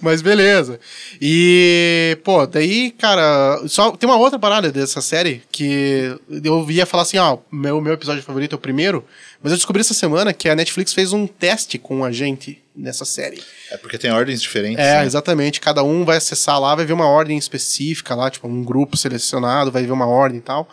mas 0.00 0.22
beleza. 0.22 0.78
E, 1.20 2.16
pô, 2.22 2.46
daí, 2.46 2.92
cara, 2.92 3.60
só 3.66 3.90
tem 3.92 4.08
uma 4.08 4.18
outra 4.18 4.38
parada 4.38 4.70
dessa 4.70 5.00
série 5.00 5.42
que 5.50 6.16
eu 6.42 6.70
ia 6.70 6.86
falar 6.86 7.02
assim, 7.02 7.18
ó, 7.18 7.38
meu, 7.50 7.80
meu 7.80 7.94
episódio 7.94 8.22
favorito 8.22 8.52
é 8.52 8.56
o 8.56 8.58
primeiro, 8.58 9.04
mas 9.44 9.52
eu 9.52 9.58
descobri 9.58 9.82
essa 9.82 9.92
semana 9.92 10.32
que 10.32 10.48
a 10.48 10.56
Netflix 10.56 10.94
fez 10.94 11.12
um 11.12 11.26
teste 11.26 11.76
com 11.76 12.02
a 12.02 12.10
gente 12.10 12.62
nessa 12.74 13.04
série. 13.04 13.42
É 13.70 13.76
porque 13.76 13.98
tem 13.98 14.10
ordens 14.10 14.40
diferentes. 14.40 14.82
É, 14.82 15.00
né? 15.00 15.04
exatamente. 15.04 15.60
Cada 15.60 15.82
um 15.84 16.02
vai 16.02 16.16
acessar 16.16 16.58
lá, 16.58 16.74
vai 16.74 16.86
ver 16.86 16.94
uma 16.94 17.06
ordem 17.06 17.36
específica 17.36 18.14
lá, 18.14 18.30
tipo, 18.30 18.48
um 18.48 18.64
grupo 18.64 18.96
selecionado, 18.96 19.70
vai 19.70 19.84
ver 19.84 19.92
uma 19.92 20.06
ordem 20.06 20.38
e 20.38 20.42
tal. 20.42 20.66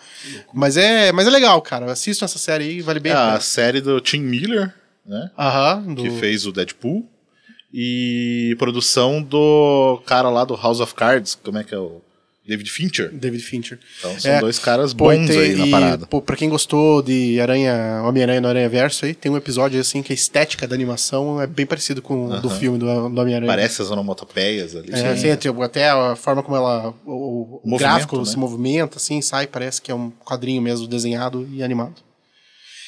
Mas 0.53 0.77
é, 0.77 1.11
mas 1.11 1.27
é 1.27 1.29
legal, 1.29 1.61
cara. 1.61 1.91
Assistam 1.91 2.23
essa 2.23 2.39
série 2.39 2.63
aí, 2.63 2.81
vale 2.81 3.01
bem 3.01 3.11
É 3.11 3.15
a 3.15 3.23
a 3.23 3.27
pena. 3.31 3.41
série 3.41 3.81
do 3.81 3.99
Tim 3.99 4.21
Miller, 4.21 4.73
né? 5.05 5.29
Aham, 5.37 5.93
do... 5.93 6.03
Que 6.03 6.09
fez 6.11 6.45
o 6.45 6.53
Deadpool. 6.53 7.05
E 7.73 8.55
produção 8.57 9.21
do 9.21 10.01
cara 10.05 10.29
lá 10.29 10.45
do 10.45 10.55
House 10.55 10.79
of 10.79 10.95
Cards. 10.95 11.35
Como 11.35 11.57
é 11.57 11.63
que 11.65 11.75
é 11.75 11.77
o. 11.77 12.01
David 12.51 12.69
Fincher. 12.69 13.09
David 13.13 13.41
Fincher. 13.43 13.79
Então 13.99 14.19
são 14.19 14.31
É. 14.31 14.39
dois 14.41 14.59
caras 14.59 14.93
Pô, 14.93 15.05
bons 15.05 15.27
tem- 15.27 15.39
aí 15.39 15.55
na 15.55 15.65
e, 15.67 15.71
parada. 15.71 16.05
Pô, 16.07 16.21
pra 16.21 16.35
quem 16.35 16.49
gostou 16.49 17.01
de 17.01 17.39
Aranha, 17.39 18.01
Homem-Aranha 18.05 18.41
no 18.41 18.47
Aranha 18.49 18.67
Verso 18.67 19.05
aí, 19.05 19.13
tem 19.13 19.31
um 19.31 19.37
episódio 19.37 19.79
assim 19.79 20.03
que 20.03 20.11
a 20.11 20.15
estética 20.15 20.67
da 20.67 20.75
animação 20.75 21.41
é 21.41 21.47
bem 21.47 21.65
parecido 21.65 22.01
com 22.01 22.25
o 22.25 22.41
do 22.41 22.49
filme 22.49 22.77
do, 22.77 22.85
do 23.09 23.21
Homem-Aranha. 23.21 23.47
Parece 23.49 23.81
as 23.81 23.89
onomatopeias 23.89 24.75
ali. 24.75 24.89
É, 24.91 25.07
assim, 25.11 25.33
tipo, 25.37 25.61
até 25.63 25.89
a 25.89 26.15
forma 26.15 26.43
como 26.43 26.57
ela. 26.57 26.93
O, 27.05 27.61
o 27.63 27.69
Movimento, 27.69 27.79
gráfico 27.79 28.17
né? 28.17 28.25
se 28.25 28.37
movimenta, 28.37 28.97
assim, 28.97 29.21
sai, 29.21 29.47
parece 29.47 29.81
que 29.81 29.89
é 29.89 29.95
um 29.95 30.11
quadrinho 30.25 30.61
mesmo 30.61 30.87
desenhado 30.87 31.47
e 31.53 31.63
animado. 31.63 31.95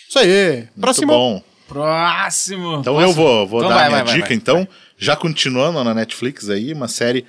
Isso 0.09 0.19
aí. 0.19 0.55
Muito 0.57 0.71
Próximo. 0.81 1.07
bom. 1.13 1.41
Próximo. 1.67 2.77
Então 2.81 2.99
eu 3.01 3.11
vou, 3.13 3.47
vou 3.47 3.59
Então 3.59 3.69
dar 3.69 3.75
vai, 3.75 3.85
a 3.85 3.89
minha 3.89 4.03
vai, 4.03 4.05
vai, 4.05 4.15
dica, 4.15 4.27
vai. 4.27 4.35
então. 4.37 4.67
Já 4.97 5.15
continuando 5.15 5.83
na 5.83 5.93
Netflix 5.93 6.49
aí, 6.49 6.71
uma 6.73 6.87
série 6.87 7.25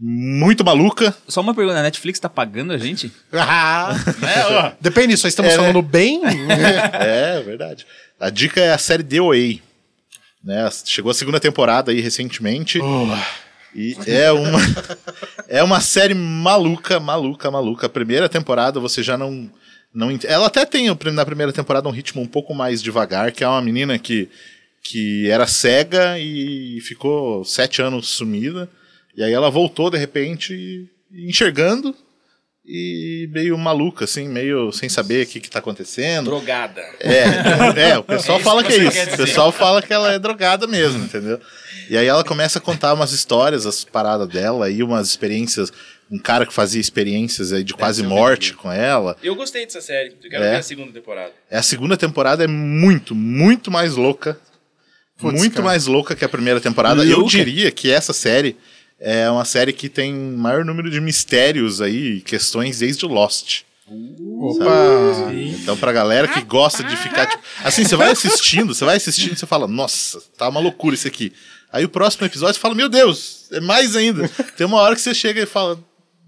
muito 0.00 0.64
maluca. 0.64 1.14
Só 1.28 1.40
uma 1.42 1.54
pergunta, 1.54 1.78
a 1.78 1.82
Netflix 1.82 2.18
tá 2.18 2.28
pagando 2.28 2.72
a 2.72 2.78
gente? 2.78 3.12
Ah, 3.32 3.94
É, 4.22 4.72
Depende, 4.80 5.16
só 5.16 5.28
estamos 5.28 5.52
É, 5.52 5.56
né? 5.56 5.60
falando 5.62 5.82
bem. 5.82 6.22
É, 6.94 7.40
verdade. 7.42 7.86
A 8.18 8.30
dica 8.30 8.60
é 8.60 8.72
a 8.72 8.78
série 8.78 9.02
The 9.02 9.20
Way. 9.20 9.62
Né? 10.42 10.68
Chegou 10.86 11.10
a 11.10 11.14
segunda 11.14 11.38
temporada 11.38 11.90
aí 11.92 12.00
recentemente. 12.00 12.78
E 13.74 13.94
é 14.06 14.32
uma, 14.32 14.58
é 15.48 15.62
uma 15.62 15.80
série 15.80 16.14
maluca, 16.14 16.98
maluca, 16.98 17.50
maluca. 17.50 17.86
A 17.86 17.90
primeira 17.90 18.28
temporada 18.28 18.80
você 18.80 19.02
já 19.02 19.16
não. 19.18 19.50
não 19.94 20.10
ent- 20.10 20.24
Ela 20.24 20.46
até 20.46 20.64
tem 20.64 20.88
na 21.12 21.24
primeira 21.24 21.52
temporada 21.52 21.88
um 21.88 21.92
ritmo 21.92 22.20
um 22.22 22.26
pouco 22.26 22.54
mais 22.54 22.82
devagar, 22.82 23.30
que 23.32 23.44
é 23.44 23.48
uma 23.48 23.60
menina 23.62 23.98
que, 23.98 24.28
que 24.82 25.30
era 25.30 25.46
cega 25.46 26.18
e 26.18 26.80
ficou 26.80 27.44
sete 27.44 27.80
anos 27.82 28.08
sumida. 28.08 28.68
E 29.16 29.22
aí 29.22 29.32
ela 29.32 29.50
voltou 29.50 29.90
de 29.90 29.98
repente 29.98 30.88
enxergando 31.12 31.94
e 32.64 33.28
meio 33.32 33.56
maluca, 33.58 34.04
assim, 34.04 34.28
meio 34.28 34.70
sem 34.70 34.88
saber 34.88 35.24
o 35.24 35.28
que, 35.28 35.40
que 35.40 35.50
tá 35.50 35.58
acontecendo. 35.58 36.26
Drogada. 36.26 36.80
É, 37.00 37.90
é, 37.90 37.98
o 37.98 38.04
pessoal 38.04 38.38
É 38.38 38.42
fala 38.42 38.62
que 38.62 38.72
que 38.72 38.80
é 38.80 39.04
isso. 39.04 39.14
O 39.14 39.16
pessoal 39.16 39.50
fala 39.50 39.82
que 39.82 39.92
ela 39.92 40.12
é 40.12 40.18
drogada 40.18 40.66
mesmo, 40.66 41.02
entendeu? 41.04 41.40
E 41.88 41.96
aí 41.96 42.06
ela 42.06 42.22
começa 42.22 42.58
a 42.58 42.62
contar 42.62 42.94
umas 42.94 43.12
histórias, 43.12 43.66
as 43.66 43.82
paradas 43.84 44.28
dela, 44.28 44.66
aí 44.66 44.82
umas 44.82 45.08
experiências, 45.08 45.72
um 46.08 46.18
cara 46.18 46.46
que 46.46 46.52
fazia 46.52 46.80
experiências 46.80 47.52
aí 47.52 47.64
de 47.64 47.74
quase 47.74 48.02
eu 48.02 48.08
vi 48.08 48.14
morte 48.14 48.54
com 48.54 48.70
ela. 48.70 49.16
Eu 49.22 49.34
gostei 49.34 49.64
dessa 49.64 49.80
série. 49.80 50.14
Eu 50.22 50.30
quero 50.30 50.44
É. 50.44 50.50
ver 50.52 50.56
a 50.58 50.62
segunda 50.62 50.92
temporada. 50.92 51.32
É, 51.50 51.58
A 51.58 51.62
segunda 51.62 51.96
temporada 51.96 52.44
é 52.44 52.46
muito, 52.46 53.14
muito 53.14 53.70
mais 53.70 53.96
louca. 53.96 54.38
Putz, 55.18 55.38
muito 55.38 55.54
cara. 55.54 55.64
mais 55.66 55.86
louca 55.86 56.14
que 56.14 56.24
a 56.24 56.28
primeira 56.28 56.60
temporada. 56.60 57.04
Eu 57.04 57.24
diria 57.24 57.70
que 57.72 57.90
essa 57.90 58.12
série 58.12 58.56
é 59.00 59.30
uma 59.30 59.44
série 59.44 59.72
que 59.72 59.88
tem 59.88 60.12
maior 60.14 60.64
número 60.64 60.90
de 60.90 61.00
mistérios 61.00 61.80
aí, 61.80 62.16
e 62.16 62.20
questões 62.20 62.78
desde 62.80 63.06
Lost. 63.06 63.62
Opa! 64.40 65.32
Então, 65.34 65.76
pra 65.76 65.92
galera 65.92 66.28
que 66.28 66.40
gosta 66.42 66.82
de 66.84 66.96
ficar. 66.96 67.26
Tipo, 67.26 67.42
assim, 67.64 67.84
você 67.84 67.96
vai 67.96 68.10
assistindo, 68.10 68.74
você 68.74 68.84
vai 68.84 68.96
assistindo, 68.96 69.36
você 69.36 69.46
fala, 69.46 69.66
nossa, 69.66 70.20
tá 70.38 70.48
uma 70.48 70.60
loucura 70.60 70.94
isso 70.94 71.08
aqui. 71.08 71.32
Aí 71.72 71.84
o 71.84 71.88
próximo 71.88 72.26
episódio 72.26 72.54
você 72.54 72.60
fala, 72.60 72.74
meu 72.74 72.88
Deus, 72.88 73.48
é 73.52 73.60
mais 73.60 73.94
ainda. 73.96 74.28
Tem 74.56 74.66
uma 74.66 74.78
hora 74.78 74.94
que 74.94 75.00
você 75.00 75.14
chega 75.14 75.42
e 75.42 75.46
fala, 75.46 75.78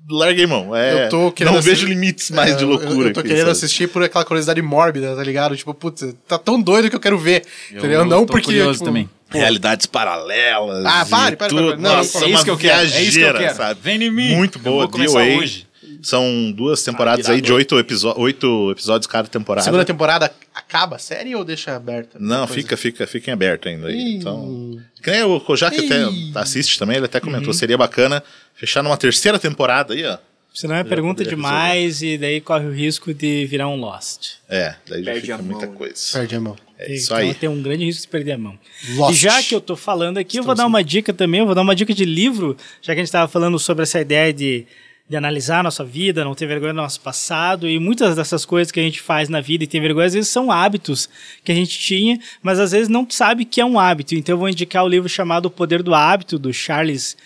larguei 0.08 0.46
mão. 0.46 0.74
É, 0.74 1.06
Eu 1.06 1.08
tô 1.08 1.32
querendo 1.32 1.52
não 1.54 1.60
assi- 1.60 1.68
vejo 1.70 1.86
limites 1.86 2.30
mais 2.30 2.52
É, 2.52 2.56
de 2.56 2.62
eu- 2.64 2.68
loucura. 2.68 3.08
Eu, 3.08 3.12
tô 3.12 3.20
aqui, 3.20 3.28
querendo 3.30 3.46
sabe? 3.46 3.50
assistir 3.58 3.88
por 3.88 4.02
aquela 4.02 4.24
curiosidade 4.24 4.60
mórbida, 4.62 5.14
tá 5.16 5.22
ligado? 5.22 5.56
Tipo, 5.56 5.72
putz, 5.74 6.14
tá 6.28 6.38
tão 6.38 6.60
doido 6.60 6.90
que 6.90 6.96
eu 6.96 7.00
quero 7.00 7.18
ver. 7.18 7.44
entendeu? 7.70 8.04
Não 8.04 8.20
tô 8.26 8.32
porque. 8.32 8.46
curioso 8.46 8.74
tipo, 8.74 8.84
também. 8.84 9.08
Realidades 9.38 9.86
paralelas. 9.86 10.84
Ah, 10.86 11.06
pare, 11.08 11.36
pare, 11.36 11.48
tudo. 11.50 11.68
pare, 11.70 11.80
não, 11.82 11.96
Nossa, 11.96 12.24
é 12.24 12.28
isso 12.30 12.44
que 12.44 12.50
eu 12.50 12.56
quero, 12.58 12.80
é 12.80 13.02
isso 13.02 13.18
que 13.18 13.24
eu 13.24 13.34
quero. 13.34 13.56
sabe? 13.56 13.80
Vem 13.82 14.02
em 14.02 14.10
mim. 14.10 14.34
Muito 14.36 14.58
Eu 14.58 14.62
boa. 14.62 14.82
vou 14.82 14.88
começar 14.90 15.24
DOA. 15.24 15.36
hoje. 15.38 15.66
São 16.02 16.50
duas 16.50 16.82
temporadas 16.82 17.28
aí 17.30 17.40
de 17.40 17.52
oito, 17.52 17.78
episo- 17.78 18.12
oito 18.16 18.72
episódios 18.72 19.06
cada 19.06 19.28
temporada. 19.28 19.64
Segunda 19.64 19.84
temporada 19.84 20.32
acaba 20.52 20.96
a 20.96 20.98
série 20.98 21.34
ou 21.36 21.44
deixa 21.44 21.76
aberta? 21.76 22.18
Não, 22.18 22.46
fica, 22.48 22.76
fica, 22.76 23.06
fica 23.06 23.30
em 23.30 23.34
aberto 23.34 23.68
ainda 23.68 23.86
aí. 23.86 23.94
Ih. 23.96 24.16
Então, 24.16 24.80
que 25.00 25.10
nem 25.12 25.22
o 25.22 25.38
Kojak 25.38 25.78
até 25.78 26.40
assiste 26.40 26.76
também, 26.78 26.96
ele 26.96 27.06
até 27.06 27.20
comentou, 27.20 27.52
seria 27.52 27.78
bacana 27.78 28.22
fechar 28.54 28.82
numa 28.82 28.96
terceira 28.96 29.38
temporada 29.38 29.94
aí, 29.94 30.04
ó. 30.04 30.18
Senão 30.52 30.74
é 30.74 30.84
pergunta 30.84 31.24
demais 31.24 32.02
e 32.02 32.18
daí 32.18 32.40
corre 32.40 32.66
o 32.66 32.72
risco 32.72 33.14
de 33.14 33.46
virar 33.46 33.68
um 33.68 33.76
Lost. 33.76 34.32
É, 34.48 34.74
daí 34.88 34.98
já 35.02 35.12
Perde 35.12 35.20
fica 35.22 35.34
a 35.36 35.38
muita 35.38 35.66
mão. 35.66 35.74
coisa. 35.76 35.94
Perde 36.12 36.34
a 36.36 36.40
mão. 36.40 36.56
É 36.86 36.94
isso 36.94 37.06
então 37.06 37.16
aí. 37.16 37.34
tem 37.34 37.48
um 37.48 37.62
grande 37.62 37.84
risco 37.84 38.02
de 38.02 38.08
perder 38.08 38.32
a 38.32 38.38
mão. 38.38 38.58
Lost. 38.94 39.12
E 39.12 39.16
já 39.16 39.42
que 39.42 39.54
eu 39.54 39.60
tô 39.60 39.76
falando 39.76 40.18
aqui, 40.18 40.38
eu 40.38 40.42
vou 40.42 40.54
dar 40.54 40.66
uma 40.66 40.82
dica 40.82 41.12
também, 41.12 41.40
eu 41.40 41.46
vou 41.46 41.54
dar 41.54 41.62
uma 41.62 41.74
dica 41.74 41.94
de 41.94 42.04
livro, 42.04 42.56
já 42.80 42.92
que 42.94 43.00
a 43.00 43.02
gente 43.02 43.06
estava 43.08 43.28
falando 43.28 43.58
sobre 43.58 43.82
essa 43.82 44.00
ideia 44.00 44.32
de, 44.32 44.66
de 45.08 45.16
analisar 45.16 45.60
a 45.60 45.62
nossa 45.62 45.84
vida, 45.84 46.24
não 46.24 46.34
ter 46.34 46.46
vergonha 46.46 46.72
do 46.72 46.76
nosso 46.76 47.00
passado, 47.00 47.68
e 47.68 47.78
muitas 47.78 48.16
dessas 48.16 48.44
coisas 48.44 48.72
que 48.72 48.80
a 48.80 48.82
gente 48.82 49.00
faz 49.00 49.28
na 49.28 49.40
vida 49.40 49.64
e 49.64 49.66
tem 49.66 49.80
vergonha, 49.80 50.06
às 50.06 50.14
vezes 50.14 50.30
são 50.30 50.50
hábitos 50.50 51.08
que 51.44 51.52
a 51.52 51.54
gente 51.54 51.78
tinha, 51.78 52.18
mas 52.42 52.58
às 52.58 52.72
vezes 52.72 52.88
não 52.88 53.06
sabe 53.08 53.44
que 53.44 53.60
é 53.60 53.64
um 53.64 53.78
hábito. 53.78 54.14
Então 54.14 54.34
eu 54.34 54.38
vou 54.38 54.48
indicar 54.48 54.84
o 54.84 54.88
livro 54.88 55.08
chamado 55.08 55.46
O 55.46 55.50
Poder 55.50 55.82
do 55.82 55.94
Hábito, 55.94 56.38
do 56.38 56.52
Charles 56.52 57.16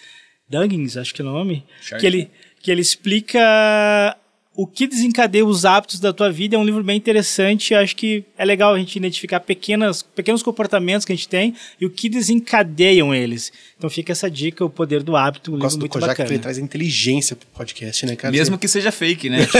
Duggins, 0.48 0.96
acho 0.96 1.14
que 1.14 1.22
é 1.22 1.24
o 1.24 1.28
nome, 1.28 1.64
Charles. 1.80 2.00
que 2.00 2.06
ele, 2.06 2.30
que 2.62 2.70
ele 2.70 2.80
explica 2.80 4.16
o 4.56 4.66
que 4.66 4.86
desencadeia 4.86 5.44
os 5.44 5.66
hábitos 5.66 6.00
da 6.00 6.12
tua 6.12 6.32
vida 6.32 6.56
é 6.56 6.58
um 6.58 6.64
livro 6.64 6.82
bem 6.82 6.96
interessante. 6.96 7.74
Acho 7.74 7.94
que 7.94 8.24
é 8.38 8.44
legal 8.44 8.72
a 8.74 8.78
gente 8.78 8.96
identificar 8.96 9.40
pequenas, 9.40 10.02
pequenos 10.02 10.42
comportamentos 10.42 11.04
que 11.04 11.12
a 11.12 11.14
gente 11.14 11.28
tem 11.28 11.54
e 11.78 11.84
o 11.84 11.90
que 11.90 12.08
desencadeiam 12.08 13.14
eles. 13.14 13.52
Então 13.78 13.90
fica 13.90 14.10
essa 14.12 14.30
dica, 14.30 14.64
o 14.64 14.70
poder 14.70 15.02
do 15.02 15.14
hábito, 15.14 15.50
um 15.50 15.54
livro 15.56 15.66
Gosto 15.66 15.78
muito 15.80 15.92
Kojak 15.92 16.14
que 16.14 16.22
ele 16.22 16.28
bacana. 16.28 16.42
traz 16.44 16.56
inteligência 16.56 17.36
pro 17.36 17.46
podcast, 17.48 18.06
né, 18.06 18.16
cara? 18.16 18.32
Mesmo 18.32 18.56
que 18.56 18.66
seja 18.66 18.90
fake, 18.90 19.28
né? 19.28 19.46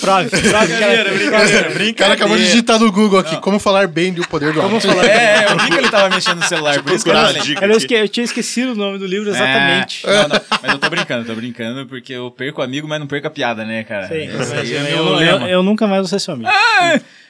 Prove, 0.00 0.30
prove 0.30 0.66
que 0.76 0.82
ela- 0.82 1.04
brincadeira, 1.74 1.90
O 1.90 1.94
cara 1.94 2.14
acabou 2.14 2.36
de 2.36 2.44
digitar 2.44 2.78
no 2.78 2.90
Google 2.90 3.18
aqui, 3.20 3.36
como 3.40 3.58
falar 3.58 3.86
bem 3.88 4.12
do 4.12 4.26
poder 4.26 4.52
do 4.52 4.60
Como 4.60 4.76
hábito. 4.76 4.88
falar? 4.92 5.04
É, 5.06 5.46
eu 5.52 5.58
vi 5.58 5.68
que 5.70 5.76
ele 5.78 5.88
tava 5.90 6.08
mexendo 6.14 6.38
no 6.38 6.44
celular, 6.48 6.82
por 6.82 6.92
isso 6.92 7.04
que 7.04 7.10
eu 7.10 7.14
Eu, 7.14 7.22
não 7.22 7.30
aqui. 7.30 7.52
esque- 7.76 7.94
eu 7.94 8.08
tinha 8.08 8.24
esquecido 8.24 8.72
o 8.72 8.74
nome 8.74 8.98
do 8.98 9.06
livro 9.06 9.30
exatamente. 9.30 10.06
É, 10.06 10.12
não, 10.22 10.28
não, 10.28 10.40
mas 10.62 10.72
eu 10.72 10.78
tô 10.78 10.90
brincando, 10.90 11.24
tô 11.26 11.34
brincando, 11.34 11.86
porque 11.86 12.12
eu 12.12 12.30
perco 12.30 12.62
amigo, 12.62 12.88
mas 12.88 12.98
não 13.00 13.06
perco 13.06 13.26
a 13.26 13.30
piada, 13.30 13.64
né, 13.64 13.84
cara? 13.84 14.08
Sim, 14.08 14.14
é 14.14 14.92
eu, 14.94 15.20
eu, 15.20 15.46
eu, 15.48 15.62
nunca 15.62 15.86
mais 15.86 16.00
vou 16.00 16.08
ser 16.08 16.20
seu 16.20 16.34
amigo. 16.34 16.50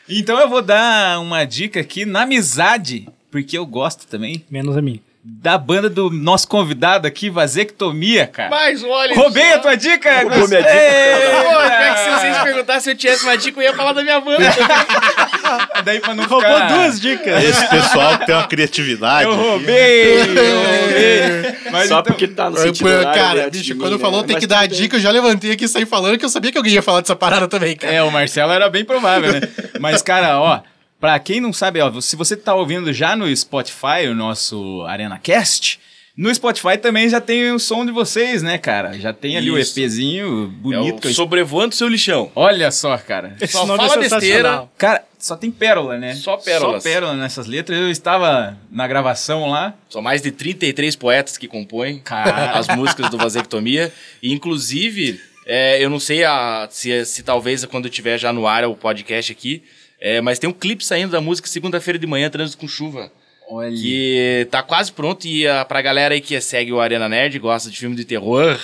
Então 0.09 0.38
eu 0.38 0.48
vou 0.48 0.62
dar 0.62 1.20
uma 1.20 1.44
dica 1.44 1.80
aqui 1.80 2.05
na 2.05 2.22
amizade, 2.22 3.09
porque 3.30 3.57
eu 3.57 3.64
gosto 3.64 4.07
também, 4.07 4.44
Menos 4.50 4.76
a 4.76 4.82
mim. 4.82 5.00
Da 5.24 5.56
banda 5.56 5.88
do 5.88 6.10
nosso 6.10 6.48
convidado 6.48 7.06
aqui, 7.06 7.30
Vasectomia, 7.30 8.26
cara. 8.26 8.50
Mas 8.50 8.82
olha. 8.82 9.14
Roubei 9.14 9.52
a 9.52 9.58
tua 9.60 9.76
dica! 9.76 10.22
Roubou 10.22 10.48
minha 10.48 10.60
Gostei! 10.62 10.80
Pô, 11.44 11.60
é 11.60 11.92
que 11.92 11.98
se 12.00 12.10
vocês 12.10 12.38
perguntassem 12.38 12.80
se 12.82 12.90
eu 12.90 12.96
tivesse 12.96 13.24
uma 13.24 13.36
dica, 13.36 13.60
eu 13.60 13.62
ia 13.62 13.72
falar 13.72 13.92
da 13.92 14.02
minha 14.02 14.20
banda. 14.20 14.42
Daí 15.84 16.00
pra 16.00 16.14
não 16.16 16.24
Roubou 16.24 16.52
ficar... 16.52 16.66
duas 16.66 17.00
dicas. 17.00 17.44
Esse 17.44 17.68
pessoal 17.68 18.18
que 18.18 18.26
tem 18.26 18.34
uma 18.34 18.48
criatividade. 18.48 19.24
Eu 19.24 19.36
roubei! 19.36 20.22
Eu 20.22 20.26
roubei! 20.26 21.56
Mas 21.70 21.88
Só 21.88 22.00
então- 22.00 22.12
porque 22.12 22.26
tá 22.26 22.50
no 22.50 22.56
Eu, 22.56 22.62
sentido 22.62 22.88
horário, 22.88 23.20
cara, 23.22 23.50
bicho, 23.50 23.76
quando 23.76 23.92
mim, 23.92 23.98
falou 24.00 24.22
né? 24.22 24.26
tem 24.26 24.34
Mas 24.34 24.40
que 24.40 24.46
dar 24.48 24.60
a 24.60 24.66
dica, 24.66 24.96
eu 24.96 25.00
já 25.00 25.10
levantei 25.10 25.52
aqui 25.52 25.64
e 25.66 25.68
saí 25.68 25.86
falando 25.86 26.18
que 26.18 26.24
eu 26.24 26.28
sabia 26.28 26.50
que 26.50 26.58
alguém 26.58 26.74
ia 26.74 26.82
falar 26.82 27.00
dessa 27.00 27.14
parada 27.14 27.46
também, 27.46 27.76
cara. 27.76 27.92
É, 27.94 28.02
o 28.02 28.10
Marcelo 28.10 28.52
era 28.52 28.68
bem 28.68 28.84
provável, 28.84 29.32
né? 29.32 29.40
Mas, 29.78 30.02
cara, 30.02 30.40
ó, 30.40 30.60
pra 31.03 31.18
quem 31.18 31.40
não 31.40 31.53
sabe, 31.53 31.80
ó, 31.80 32.00
se 32.00 32.14
você 32.14 32.36
tá 32.36 32.55
ouvindo 32.55 32.92
já 32.92 33.16
no 33.16 33.34
Spotify, 33.36 34.07
o 34.09 34.14
nosso 34.14 34.82
ArenaCast, 34.86 35.80
no 36.16 36.32
Spotify 36.32 36.78
também 36.78 37.09
já 37.09 37.20
tem 37.20 37.50
o 37.50 37.59
som 37.59 37.84
de 37.84 37.90
vocês, 37.90 38.40
né, 38.42 38.57
cara? 38.57 38.92
Já 38.98 39.12
tem 39.12 39.36
ali 39.36 39.50
o 39.50 39.59
Isso. 39.59 39.80
EPzinho 39.80 40.44
É 40.44 40.62
bonito. 40.62 41.00
que 41.00 41.09
o 41.09 41.14
sobrevoando 41.14 41.74
seu 41.74 41.88
lixão. 41.88 42.30
Olha 42.36 42.70
só, 42.70 42.96
cara. 42.98 43.34
Só 43.48 43.66
nome 43.66 43.78
fala 43.88 44.05
é 44.05 44.09
besteira. 44.09 44.68
Cara, 44.78 45.03
só 45.18 45.34
tem 45.36 45.50
pérola, 45.50 45.96
né? 45.98 46.14
Só 46.14 46.36
pérolas. 46.36 46.82
Só 46.82 46.88
pérola 46.88 47.14
nessas 47.16 47.46
letras. 47.46 47.78
Eu 47.78 47.90
estava 47.90 48.57
na 48.70 48.86
gravação 48.86 49.48
lá. 49.50 49.74
São 49.88 50.03
mais 50.03 50.20
de 50.22 50.30
33 50.30 50.94
poetas 50.96 51.36
que 51.38 51.48
compõem 51.48 51.98
Cara. 52.00 52.53
as 52.53 52.68
músicas 52.68 53.09
do 53.11 53.16
Vasectomia. 53.16 53.90
E, 54.22 54.32
inclusive, 54.34 55.18
é, 55.46 55.82
eu 55.82 55.88
não 55.88 55.98
sei 55.98 56.24
a- 56.24 56.68
se, 56.70 57.05
se 57.07 57.22
talvez 57.22 57.64
quando 57.64 57.88
tiver 57.88 58.18
já 58.18 58.32
no 58.34 58.46
ar 58.46 58.64
o 58.66 58.76
podcast 58.76 59.32
aqui, 59.32 59.62
é, 60.05 60.20
mas 60.20 60.40
tem 60.40 60.50
um 60.50 60.53
clipe 60.53 60.84
saindo 60.84 61.12
da 61.12 61.20
música 61.20 61.46
segunda-feira 61.46 61.96
de 61.96 62.09
manhã, 62.09 62.28
Trânsito 62.28 62.59
com 62.59 62.66
Chuva. 62.66 63.12
Olha. 63.48 63.70
Que 63.70 64.48
tá 64.50 64.61
quase 64.61 64.90
pronto 64.90 65.28
e 65.28 65.46
a, 65.46 65.64
pra 65.64 65.80
galera 65.80 66.12
aí 66.12 66.20
que 66.20 66.40
segue 66.40 66.72
o 66.72 66.80
Arena 66.80 67.09
Nerd, 67.09 67.38
gosta 67.38 67.70
de 67.70 67.78
filme 67.78 67.94
de 67.94 68.05
terror, 68.05 68.59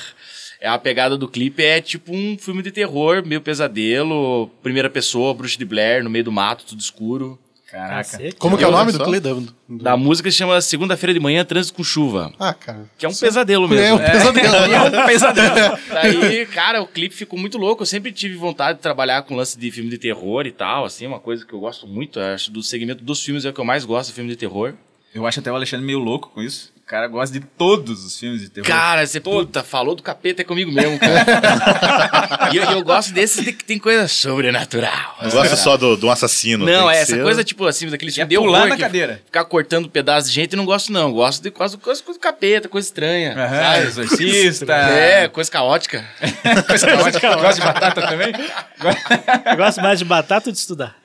é 0.61 0.69
a 0.69 0.77
pegada 0.77 1.17
do 1.17 1.29
clipe 1.29 1.63
é 1.63 1.81
tipo 1.81 2.13
um 2.13 2.37
filme 2.37 2.61
de 2.61 2.73
terror, 2.73 3.25
meio 3.25 3.41
pesadelo, 3.41 4.49
primeira 4.65 4.91
pessoa, 4.91 5.33
bruxa 5.33 5.57
de 5.57 5.65
Blair, 5.65 6.03
no 6.03 6.11
meio 6.11 6.25
do 6.25 6.33
mato, 6.33 6.65
tudo 6.65 6.81
escuro. 6.81 7.39
Caraca. 7.71 8.19
Como 8.39 8.57
que 8.57 8.65
é 8.65 8.67
o 8.67 8.71
Olha 8.71 8.79
nome 8.79 8.93
do 9.21 9.43
do- 9.43 9.55
Da 9.85 9.95
música 9.97 10.31
se 10.31 10.37
chama 10.39 10.59
Segunda-feira 10.61 11.13
de 11.13 11.21
manhã, 11.21 11.45
Trânsito 11.45 11.77
com 11.77 11.85
Chuva. 11.85 12.33
Ah, 12.39 12.55
cara. 12.55 12.87
Que 12.97 13.05
é 13.05 13.09
um 13.09 13.15
pesadelo 13.15 13.67
É 13.67 13.69
mesmo. 13.69 13.97
um 13.97 13.99
pesadelo. 13.99 14.55
É 14.57 14.81
um 15.03 15.07
pesadelo. 15.07 15.79
Daí, 15.93 16.47
cara, 16.47 16.81
o 16.81 16.87
clipe 16.87 17.15
ficou 17.15 17.39
muito 17.39 17.59
louco. 17.59 17.83
Eu 17.83 17.87
sempre 17.87 18.11
tive 18.11 18.37
vontade 18.37 18.79
de 18.79 18.83
trabalhar 18.83 19.23
com 19.23 19.37
lance 19.37 19.59
de 19.59 19.71
filme 19.71 19.91
de 19.91 19.99
terror 19.99 20.47
e 20.47 20.51
tal, 20.53 20.87
assim, 20.87 21.07
uma 21.07 21.21
coisa 21.21 21.45
que 21.45 21.53
eu 21.53 21.61
gosto 21.61 21.87
muito. 21.87 22.19
Acho 22.19 22.51
do 22.51 22.63
segmento 22.63 23.05
dos 23.05 23.23
filmes 23.23 23.45
é 23.45 23.51
o 23.51 23.53
que 23.53 23.61
eu 23.61 23.65
mais 23.65 23.85
gosto, 23.85 24.15
filme 24.15 24.31
de 24.31 24.37
terror. 24.37 24.73
Eu 25.15 25.27
acho 25.27 25.41
até 25.41 25.53
o 25.53 25.55
Alexandre 25.55 25.85
meio 25.85 25.99
louco 25.99 26.31
com 26.35 26.41
isso. 26.43 26.73
Cara 26.89 27.07
gosta 27.07 27.39
de 27.39 27.45
todos 27.45 28.03
os 28.03 28.19
filmes 28.19 28.41
de 28.41 28.49
terror. 28.49 28.67
Cara, 28.67 29.07
você 29.07 29.21
puta, 29.21 29.63
falou 29.63 29.95
do 29.95 30.03
capeta 30.03 30.41
é 30.41 30.45
comigo 30.45 30.73
mesmo, 30.73 30.99
cara. 30.99 32.49
e 32.51 32.57
eu, 32.57 32.65
eu 32.65 32.83
gosto 32.83 33.13
desses 33.13 33.45
de 33.45 33.53
que 33.53 33.63
tem 33.63 33.79
coisa 33.79 34.09
sobrenatural. 34.09 35.19
Não 35.21 35.31
gosta 35.31 35.55
só 35.55 35.77
do, 35.77 35.99
do 35.99 36.11
assassino. 36.11 36.65
Não, 36.65 36.91
é 36.91 36.97
essa 37.03 37.15
ser- 37.15 37.23
coisa, 37.23 37.45
tipo 37.45 37.67
assim, 37.67 37.91
daquele 37.91 38.11
Quer 38.11 38.27
filme 38.27 38.31
de 38.31 38.37
pular 38.39 38.67
na 38.69 38.77
que 38.77 38.81
cadeira. 38.83 39.21
Ficar 39.27 39.45
cortando 39.45 39.91
pedaço 39.91 40.29
de 40.29 40.35
gente, 40.35 40.55
eu 40.55 40.57
não 40.57 40.65
gosto, 40.65 40.91
não. 40.91 41.09
Eu 41.09 41.15
gosto 41.15 41.43
de 41.43 41.51
quase 41.51 41.77
coisa, 41.77 42.03
coisa 42.03 42.19
do 42.19 42.23
capeta, 42.23 42.71
coisa 42.71 42.89
estranha. 42.89 43.35
Aham, 43.35 43.63
sabe? 43.63 43.87
exorcista. 43.87 44.73
É, 44.73 45.29
coisa 45.29 45.51
caótica. 45.51 46.03
coisa 46.67 46.87
caótica. 46.87 47.37
Gosta 47.37 47.61
de 47.61 47.67
batata 47.67 48.01
também? 48.09 48.33
Eu 49.51 49.57
gosto 49.59 49.83
mais 49.83 49.99
de 49.99 50.07
batata 50.07 50.49
ou 50.49 50.53
de 50.53 50.59
estudar? 50.59 50.97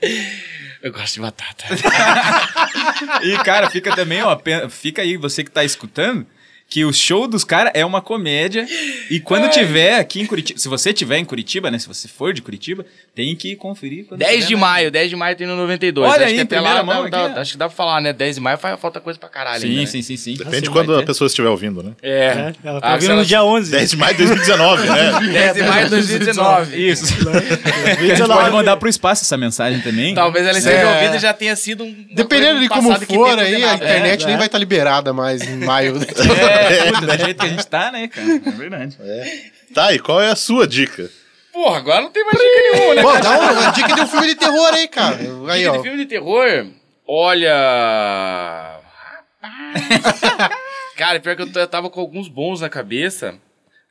Eu 0.83 0.91
gosto 0.91 1.13
de 1.15 1.21
batata. 1.21 1.63
E, 3.23 3.37
cara, 3.43 3.69
fica 3.69 3.95
também, 3.95 4.21
ó, 4.21 4.37
fica 4.69 5.01
aí 5.01 5.15
você 5.17 5.43
que 5.43 5.51
tá 5.51 5.63
escutando, 5.63 6.25
que 6.69 6.83
o 6.83 6.91
show 6.91 7.27
dos 7.27 7.43
caras 7.43 7.71
é 7.75 7.85
uma 7.85 8.01
comédia. 8.01 8.65
E 9.09 9.19
quando 9.19 9.47
tiver 9.51 9.99
aqui 9.99 10.21
em 10.21 10.25
Curitiba, 10.25 10.59
se 10.59 10.67
você 10.67 10.91
tiver 10.91 11.17
em 11.19 11.25
Curitiba, 11.25 11.69
né? 11.69 11.77
Se 11.77 11.87
você 11.87 12.07
for 12.07 12.33
de 12.33 12.41
Curitiba, 12.41 12.83
tem 13.13 13.35
que 13.35 13.55
conferir. 13.55 14.05
quando 14.05 14.19
10 14.19 14.33
tiver 14.37 14.47
de 14.47 14.55
maio, 14.55 14.89
10 14.91 15.09
de 15.11 15.15
maio 15.15 15.35
tem 15.35 15.45
no 15.45 15.55
92. 15.55 16.09
Olha 16.11 16.21
acho 16.21 16.29
aí, 16.29 16.33
que 16.35 16.41
até 16.41 16.55
primeira 16.55 16.77
lá, 16.79 16.83
mão 16.83 17.07
dá- 17.09 17.27
dá- 17.27 17.41
acho 17.41 17.51
que 17.51 17.57
dá 17.59 17.67
pra 17.67 17.75
falar, 17.77 18.01
né? 18.01 18.11
10 18.11 18.35
de 18.35 18.41
maio 18.41 18.57
fa- 18.57 18.75
falta 18.77 18.99
coisa 18.99 19.19
pra 19.19 19.29
caralho. 19.29 19.61
Sim, 19.61 19.67
ainda, 19.67 19.81
né? 19.81 19.85
sim, 19.85 20.01
sim, 20.01 20.17
sim. 20.17 20.33
Depende 20.35 20.61
de 20.61 20.69
quando 20.71 20.95
a 20.95 21.03
pessoa 21.03 21.27
estiver 21.27 21.49
ouvindo, 21.49 21.83
né? 21.83 21.91
É. 22.01 22.09
É, 22.09 22.53
ela 22.63 22.81
tá 22.81 22.87
Ah, 22.93 22.97
vindo 22.97 23.09
se 23.11 23.13
no 23.17 23.25
dia 23.25 23.43
11. 23.43 23.69
10 23.69 23.89
de 23.91 23.97
maio 23.97 24.15
de 24.17 24.25
2019, 24.25 24.89
né? 24.89 25.19
10 25.31 25.53
de 25.53 25.63
maio 25.63 25.83
de 25.85 25.89
2019. 25.91 26.89
Isso. 26.89 27.05
a 27.05 28.03
gente 28.15 28.27
pode 28.27 28.51
mandar 28.51 28.77
pro 28.77 28.89
espaço 28.89 29.23
essa 29.23 29.37
mensagem 29.37 29.79
também. 29.81 30.15
Talvez 30.15 30.43
ela 30.47 30.57
esteja 30.57 30.77
É. 30.77 30.95
ouvindo 30.95 31.15
e 31.17 31.19
já 31.19 31.33
tenha 31.33 31.55
sido 31.55 31.83
um. 31.83 31.95
Dependendo 32.11 32.59
de 32.59 32.67
como 32.67 32.91
for 32.99 33.37
aí, 33.37 33.63
a 33.63 33.75
internet 33.75 34.23
É, 34.23 34.25
nem 34.25 34.35
é. 34.35 34.37
vai 34.37 34.47
estar 34.47 34.57
liberada 34.57 35.13
mais 35.13 35.41
em 35.47 35.57
maio. 35.57 35.97
É, 35.97 36.62
puta, 36.91 37.17
do 37.17 37.23
jeito 37.25 37.39
que 37.39 37.45
a 37.45 37.49
gente 37.49 37.67
tá, 37.67 37.91
né, 37.91 38.07
cara? 38.07 38.27
É 38.27 38.51
verdade. 38.51 38.97
Tá, 39.73 39.93
e 39.93 39.99
qual 39.99 40.21
é 40.21 40.29
a 40.29 40.35
sua 40.35 40.67
dica? 40.67 41.09
Porra, 41.51 41.77
agora 41.77 42.01
não 42.01 42.09
tem 42.09 42.23
mais 42.23 42.37
dica 42.37 42.61
nenhuma, 42.71 42.95
né? 42.95 43.01
Pô, 43.03 43.19
dá 43.19 43.39
uma, 43.39 43.51
uma 43.51 43.71
dica 43.71 43.93
de 43.93 44.01
um 44.01 44.07
filme 44.07 44.27
de 44.27 44.35
terror 44.35 44.73
aí, 44.73 44.87
cara. 44.87 45.17
Aí, 45.49 45.59
Dica 45.59 45.71
ó. 45.71 45.77
de 45.77 45.83
filme 45.83 45.97
de 45.97 46.05
terror? 46.07 46.67
Olha. 47.07 48.79
Rapaz. 49.39 50.49
Cara, 50.97 51.19
pior 51.19 51.35
que 51.35 51.41
eu, 51.43 51.49
eu 51.53 51.67
tava 51.67 51.89
com 51.89 51.99
alguns 51.99 52.27
bons 52.27 52.61
na 52.61 52.69
cabeça. 52.69 53.35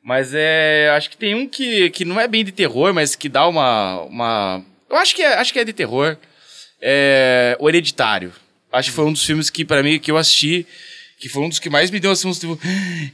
Mas 0.03 0.33
é. 0.35 0.91
Acho 0.97 1.11
que 1.11 1.17
tem 1.17 1.35
um 1.35 1.47
que, 1.47 1.91
que 1.91 2.05
não 2.05 2.19
é 2.21 2.27
bem 2.27 2.45
de 2.45 2.51
terror, 2.51 2.93
mas 2.93 3.15
que 3.15 3.29
dá 3.29 3.47
uma. 3.47 4.03
uma 4.03 4.65
eu 4.91 4.97
acho 4.97 5.15
que 5.15 5.23
é, 5.23 5.35
acho 5.35 5.53
que 5.53 5.61
é 5.61 5.65
de 5.65 5.73
terror. 5.73 6.17
É. 6.81 7.57
O 7.61 7.69
Hereditário. 7.69 8.33
Acho 8.73 8.91
que 8.91 8.97
foi 8.97 9.05
um 9.05 9.13
dos 9.13 9.25
filmes 9.25 9.51
que, 9.51 9.65
pra 9.65 9.83
mim, 9.83 9.99
que 9.99 10.11
eu 10.11 10.17
assisti. 10.17 10.67
Que 11.23 11.29
foi 11.29 11.41
um 11.45 11.49
dos 11.49 11.61
que 11.61 11.71
mais 11.71 11.89
me 11.89 12.01
deu 12.01 12.11
assim, 12.11 12.27
uns 12.27 12.41
tipo. 12.41 12.59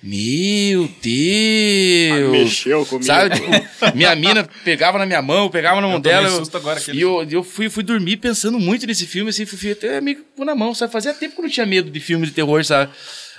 Meu 0.03 0.89
Deus! 1.03 2.31
Mexeu 2.33 2.87
comigo. 2.87 3.05
Sabe? 3.05 3.35
Tipo, 3.35 3.51
minha 3.95 4.17
mina 4.17 4.49
pegava 4.65 4.99
na 4.99 5.05
minha 5.05 5.21
mão, 5.21 5.51
pegava 5.51 5.79
na 5.83 5.87
mão 5.87 5.97
Eu 5.97 6.01
dela. 6.01 6.27
eu- 6.27 6.37
susto 6.39 6.57
agora 6.57 6.81
aqui. 6.81 6.93
e 6.93 7.03
eu, 7.03 7.23
eu 7.31 7.45
fui, 7.45 7.69
fui 7.69 7.83
dormir 7.83 8.17
pensando 8.17 8.59
muito 8.59 8.87
nesse 8.87 9.07
filme, 9.07 9.29
assim, 9.29 9.45
fui, 9.45 9.59
fui 9.59 9.73
até 9.73 10.01
meio 10.01 10.25
com 10.35 10.43
na 10.43 10.55
mão, 10.55 10.75
sabe? 10.75 10.91
Fazia 10.91 11.13
tempo 11.13 11.35
que 11.35 11.41
eu 11.41 11.45
não 11.45 11.51
tinha 11.51 11.67
medo 11.67 11.91
de 11.91 12.01
filme 12.01 12.25
de 12.25 12.33
terror, 12.33 12.65
sabe? 12.65 12.91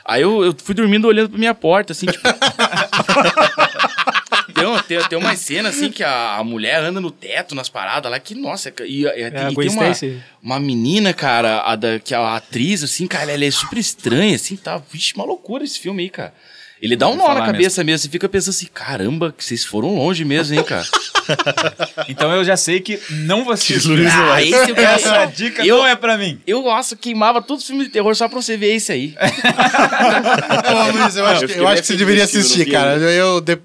Aí 0.05 0.21
eu, 0.21 0.43
eu 0.45 0.55
fui 0.63 0.75
dormindo 0.75 1.07
olhando 1.07 1.29
pra 1.31 1.39
minha 1.39 1.55
porta, 1.55 1.91
assim, 1.93 2.05
tipo. 2.05 2.21
tem, 4.59 4.99
tem, 4.99 5.09
tem 5.09 5.17
uma 5.17 5.35
cena, 5.35 5.69
assim, 5.69 5.91
que 5.91 6.03
a, 6.03 6.37
a 6.37 6.43
mulher 6.43 6.83
anda 6.83 6.99
no 6.99 7.11
teto, 7.11 7.55
nas 7.55 7.69
paradas 7.69 8.11
lá, 8.11 8.19
que, 8.19 8.35
nossa, 8.35 8.73
e, 8.81 9.03
e, 9.03 9.05
É, 9.05 9.25
a 9.45 9.51
e 9.51 9.55
tem 9.55 9.69
uma, 9.69 9.91
uma 10.41 10.59
menina, 10.59 11.13
cara, 11.13 11.61
a 11.61 11.75
da, 11.75 11.99
que 11.99 12.13
a 12.13 12.35
atriz, 12.35 12.83
assim, 12.83 13.07
cara, 13.07 13.31
ela 13.31 13.45
é 13.45 13.51
super 13.51 13.77
estranha, 13.77 14.35
assim, 14.35 14.55
tá? 14.55 14.81
Vixe, 14.91 15.13
uma 15.15 15.25
loucura 15.25 15.63
esse 15.63 15.79
filme 15.79 16.03
aí, 16.03 16.09
cara. 16.09 16.33
Ele 16.81 16.95
dá 16.95 17.07
um 17.09 17.15
nó 17.15 17.33
na 17.33 17.45
cabeça 17.45 17.83
mesmo. 17.83 18.03
você 18.03 18.09
fica 18.09 18.27
pensando 18.29 18.49
assim, 18.51 18.67
caramba, 18.73 19.33
que 19.37 19.43
vocês 19.43 19.65
foram 19.65 19.95
longe 19.95 20.23
mesmo, 20.23 20.55
hein, 20.55 20.63
cara. 20.63 20.85
Então 22.07 22.31
eu 22.33 22.43
já 22.43 22.57
sei 22.57 22.79
que 22.79 22.99
não 23.11 23.43
vou 23.43 23.53
assistir. 23.53 23.87
Luiz 23.87 24.11
não 24.13 24.31
ah, 24.31 24.41
esse 24.41 24.71
eu, 24.71 24.75
Essa 24.75 25.25
dica 25.25 25.63
eu, 25.63 25.77
não 25.77 25.85
é 25.87 25.95
pra 25.95 26.17
mim. 26.17 26.39
eu, 26.47 26.63
nossa, 26.63 26.95
queimava 26.95 27.39
todos 27.39 27.61
os 27.63 27.67
filmes 27.67 27.85
de 27.85 27.93
terror 27.93 28.15
só 28.15 28.27
pra 28.27 28.41
você 28.41 28.57
ver 28.57 28.73
esse 28.75 28.91
aí. 28.91 29.15
Ô, 29.19 30.97
Luiz, 30.97 31.15
eu 31.15 31.25
acho, 31.25 31.43
Eu 31.45 31.47
que, 31.49 31.59
eu 31.59 31.67
acho 31.67 31.81
que 31.81 31.87
você 31.87 31.95
deveria 31.95 32.23
não 32.23 32.25
assistir, 32.25 32.65
cara. 32.71 32.95
Eu, 32.97 33.41
de- 33.41 33.57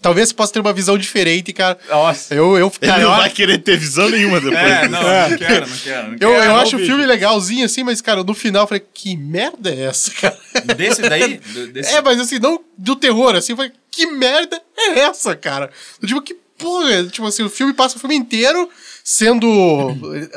talvez 0.00 0.28
você 0.28 0.34
possa 0.34 0.52
ter 0.52 0.60
uma 0.60 0.72
visão 0.72 0.96
diferente, 0.96 1.52
cara. 1.52 1.78
Nossa. 1.88 2.34
Eu, 2.34 2.56
eu, 2.56 2.72
Ele 2.80 2.90
cara, 2.90 3.02
não 3.02 3.10
eu, 3.10 3.16
vai 3.16 3.30
querer 3.30 3.58
ter 3.58 3.76
visão 3.76 4.08
nenhuma 4.08 4.40
depois. 4.40 4.58
É, 4.62 4.88
não, 4.88 5.02
não 5.02 5.36
quero, 5.38 5.66
não 5.68 5.76
quero. 5.76 6.06
Não 6.06 6.12
eu, 6.12 6.18
quero. 6.18 6.32
eu 6.32 6.44
Não, 6.46 6.56
acho 6.56 6.76
o 6.76 6.78
bicho. 6.78 6.90
filme 6.90 7.06
legalzinho 7.06 7.64
assim, 7.66 7.82
mas, 7.84 8.00
cara, 8.00 8.22
no 8.24 8.34
final 8.34 8.62
eu 8.64 8.68
falei, 8.68 8.82
que 8.94 9.16
merda 9.16 9.70
é 9.70 9.84
essa, 9.84 10.10
cara? 10.12 10.36
Desse 10.76 11.02
daí? 11.02 11.38
Do- 11.38 11.66
desse- 11.72 11.94
É, 11.94 12.00
mas 12.00 12.18
assim, 12.20 12.38
não 12.38 12.51
do 12.76 12.96
terror, 12.96 13.34
assim, 13.34 13.54
falei, 13.54 13.72
que 13.90 14.06
merda 14.06 14.60
é 14.76 15.00
essa, 15.00 15.36
cara? 15.36 15.70
Eu, 16.00 16.08
Tipo, 16.08 16.22
que 16.22 16.34
porra, 16.58 17.04
tipo 17.06 17.26
assim, 17.26 17.42
o 17.42 17.50
filme 17.50 17.72
passa 17.72 17.96
o 17.96 18.00
filme 18.00 18.14
inteiro 18.14 18.68
sendo, 19.04 19.48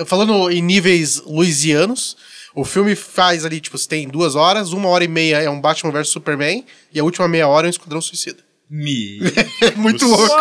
falando 0.06 0.50
em 0.50 0.62
níveis 0.62 1.22
louisianos, 1.22 2.18
o 2.54 2.64
filme 2.64 2.96
faz 2.96 3.46
ali, 3.46 3.60
tipo, 3.60 3.78
você 3.78 3.88
tem 3.88 4.08
duas 4.08 4.36
horas, 4.36 4.72
uma 4.72 4.90
hora 4.90 5.04
e 5.04 5.08
meia 5.08 5.42
é 5.42 5.50
um 5.50 5.60
Batman 5.60 5.92
vs 5.92 6.10
Superman, 6.10 6.66
e 6.94 7.00
a 7.00 7.04
última 7.04 7.28
meia 7.28 7.48
hora 7.48 7.68
é 7.68 7.70
um 7.70 7.72
Esquadrão 7.72 8.02
Suicida. 8.02 8.45
Me. 8.70 9.20
É 9.62 9.72
muito 9.78 10.06
louco. 10.08 10.34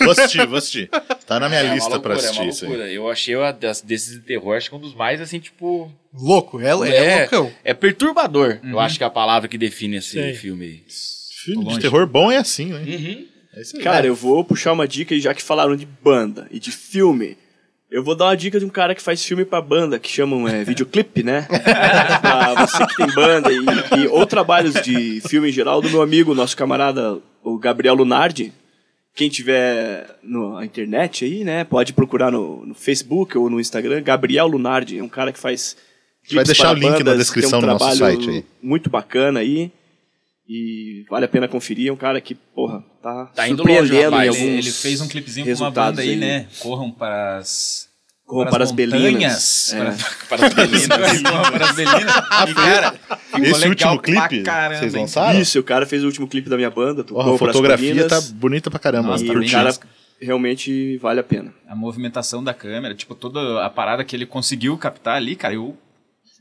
Vou 0.00 0.10
assistir, 0.10 0.46
vou 0.46 0.58
assistir. 0.58 0.88
Tá 1.26 1.38
na 1.40 1.48
minha 1.48 1.60
É 1.60 1.74
lista 1.74 1.98
pra 2.00 2.14
loucura, 2.14 2.14
é 2.14 2.16
assistir 2.18 2.40
uma 2.42 2.48
isso 2.50 2.64
aí. 2.64 2.70
loucura. 2.70 2.92
Eu 2.92 3.10
achei 3.10 3.36
uma 3.36 3.52
das- 3.52 3.80
desses 3.80 4.14
de 4.14 4.20
terror, 4.20 4.56
acho 4.56 4.68
que 4.70 4.76
um 4.76 4.80
dos 4.80 4.94
mais, 4.94 5.20
assim, 5.20 5.38
tipo... 5.38 5.90
Louco, 6.12 6.60
é, 6.60 6.68
é, 6.68 6.74
loucão. 6.74 7.52
é 7.62 7.74
perturbador. 7.74 8.58
Eu 8.64 8.80
acho 8.80 8.96
que 8.98 9.04
é 9.04 9.06
a 9.06 9.10
palavra 9.10 9.48
que 9.48 9.58
define 9.58 9.96
esse 9.96 10.10
Sei. 10.12 10.34
filme. 10.34 10.82
Filme 11.44 11.64
de 11.74 11.78
terror 11.80 12.06
bom 12.06 12.32
é 12.32 12.38
assim, 12.38 12.66
né? 12.72 12.80
Uhum. 12.80 13.26
É 13.54 13.60
isso 13.62 13.76
aí. 13.76 13.82
Cara, 13.82 14.06
eu 14.06 14.14
vou 14.14 14.44
puxar 14.44 14.72
uma 14.72 14.88
dica, 14.88 15.14
e 15.14 15.20
já 15.20 15.32
que 15.34 15.42
falaram 15.42 15.76
de 15.76 15.86
banda 15.86 16.48
e 16.50 16.58
de 16.58 16.72
filme, 16.72 17.36
eu 17.90 18.02
vou 18.02 18.14
dar 18.16 18.26
uma 18.26 18.36
dica 18.36 18.58
de 18.58 18.64
um 18.64 18.68
cara 18.68 18.94
que 18.94 19.02
faz 19.02 19.24
filme 19.24 19.44
pra 19.44 19.60
banda, 19.60 19.98
que 19.98 20.10
chamam 20.10 20.46
é, 20.48 20.64
videoclipe, 20.64 21.22
né? 21.22 21.46
pra 22.20 22.66
você 22.66 22.86
que 22.86 22.96
tem 22.96 23.06
banda 23.14 23.50
e, 23.52 24.02
e- 24.02 24.08
ou 24.08 24.26
trabalhos 24.26 24.74
de 24.82 25.20
filme 25.28 25.48
em 25.48 25.52
geral, 25.52 25.80
do 25.80 25.88
meu 25.90 26.02
amigo, 26.02 26.34
nosso 26.34 26.56
camarada, 26.56 27.18
o 27.42 27.58
Gabriel 27.58 27.94
Lunardi. 27.94 28.52
Quem 29.14 29.30
tiver 29.30 30.06
na 30.22 30.62
internet 30.64 31.24
aí, 31.24 31.42
né, 31.42 31.64
pode 31.64 31.94
procurar 31.94 32.30
no, 32.30 32.66
no 32.66 32.74
Facebook 32.74 33.38
ou 33.38 33.48
no 33.48 33.58
Instagram, 33.58 34.02
Gabriel 34.02 34.46
Lunardi, 34.46 34.98
é 34.98 35.02
um 35.02 35.08
cara 35.08 35.32
que 35.32 35.38
faz 35.38 35.74
vai 36.34 36.44
deixar 36.44 36.64
para 36.64 36.72
o 36.72 36.74
link 36.74 36.90
na 36.90 36.98
bandas, 36.98 37.18
descrição 37.18 37.60
tem 37.60 37.68
um 37.70 37.72
do 37.72 37.78
nosso 37.78 37.96
site 37.96 38.28
aí. 38.28 38.44
Muito 38.62 38.90
bacana 38.90 39.40
aí. 39.40 39.70
E 40.48 41.04
vale 41.10 41.24
a 41.24 41.28
pena 41.28 41.48
conferir, 41.48 41.88
é 41.88 41.92
um 41.92 41.96
cara 41.96 42.20
que, 42.20 42.34
porra, 42.34 42.84
tá, 43.02 43.26
Tá 43.34 43.48
indo 43.48 43.62
longe, 43.64 43.74
surpreendendo 43.88 43.98
em 43.98 44.18
rapaz. 44.18 44.36
Ele, 44.36 44.44
alguns 44.44 44.66
ele 44.66 44.72
fez 44.74 45.00
um 45.00 45.08
clipezinho 45.08 45.44
com 45.44 45.50
uma 45.50 45.54
resultados 45.66 45.98
banda 45.98 46.02
aí, 46.02 46.16
né? 46.16 46.46
Corram 46.60 46.90
para 46.90 47.38
as. 47.38 47.88
Corram 48.24 48.50
para 48.50 48.64
as 48.64 48.70
Belinas. 48.70 49.72
É. 49.72 49.78
Para, 50.28 50.50
Para 50.50 50.62
as 50.62 50.70
meninas. 50.70 51.22
corram 51.22 51.52
para 51.52 51.64
as 51.70 51.76
Belinas. 51.76 52.14
E, 52.48 52.54
cara, 52.54 52.92
ficou 52.92 53.40
Esse 53.44 53.68
legal 53.68 53.92
último 53.94 54.02
pra 54.02 54.28
clipe, 54.28 54.44
caramba, 54.44 54.78
vocês 54.78 54.94
lançaram? 54.94 55.40
Isso, 55.40 55.58
o 55.58 55.62
cara 55.64 55.84
fez 55.84 56.04
o 56.04 56.06
último 56.06 56.28
clipe 56.28 56.48
da 56.48 56.56
minha 56.56 56.70
banda, 56.70 57.02
Porra, 57.02 57.34
a 57.34 57.38
fotografia 57.38 58.06
tá 58.06 58.20
bonita 58.20 58.70
pra 58.70 58.78
caramba. 58.78 59.08
Nossa, 59.08 59.24
E 59.24 59.26
tá 59.26 59.32
o 59.32 59.50
cara 59.50 59.74
realmente 60.20 60.96
vale 60.98 61.20
a 61.20 61.24
pena. 61.24 61.52
A 61.68 61.74
movimentação 61.74 62.42
da 62.42 62.54
câmera, 62.54 62.94
tipo, 62.94 63.14
toda 63.14 63.64
a 63.64 63.70
parada 63.70 64.04
que 64.04 64.14
ele 64.14 64.26
conseguiu 64.26 64.76
captar 64.78 65.16
ali, 65.16 65.36
cara, 65.36 65.54
eu. 65.54 65.76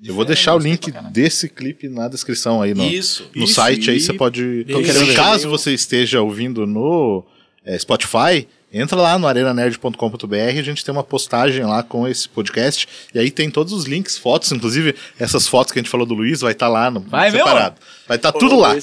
Eu 0.03 0.13
vou 0.13 0.25
deixar 0.25 0.55
o 0.55 0.59
link 0.59 0.91
caramba. 0.91 1.09
desse 1.11 1.47
clipe 1.47 1.87
na 1.87 2.07
descrição 2.07 2.61
aí 2.61 2.73
no, 2.73 2.83
Isso. 2.85 3.29
no 3.35 3.45
Isso, 3.45 3.53
site. 3.53 3.89
Aí 3.89 3.97
e- 3.97 3.99
você 4.01 4.13
pode. 4.13 4.63
Ver. 4.63 5.15
caso 5.15 5.49
você 5.49 5.73
esteja 5.73 6.21
ouvindo 6.21 6.67
no 6.67 7.23
é, 7.63 7.77
Spotify, 7.79 8.47
entra 8.79 8.99
lá 8.99 9.17
no 9.17 9.27
arenanerd.com.br. 9.27 10.35
A 10.35 10.61
gente 10.61 10.83
tem 10.83 10.91
uma 10.91 11.03
postagem 11.03 11.63
lá 11.63 11.81
com 11.81 12.07
esse 12.07 12.27
podcast. 12.27 12.87
E 13.13 13.19
aí 13.19 13.31
tem 13.31 13.49
todos 13.49 13.71
os 13.71 13.85
links, 13.85 14.17
fotos, 14.17 14.51
inclusive 14.51 14.95
essas 15.19 15.47
fotos 15.47 15.71
que 15.71 15.79
a 15.79 15.81
gente 15.81 15.89
falou 15.89 16.05
do 16.05 16.13
Luiz, 16.13 16.41
vai 16.41 16.51
estar 16.51 16.67
lá 16.67 16.91
no 16.91 16.99
Vai 16.99 17.31
separado. 17.31 17.75
Vai 18.07 18.17
estar 18.17 18.31
tudo 18.31 18.55
lá. 18.57 18.75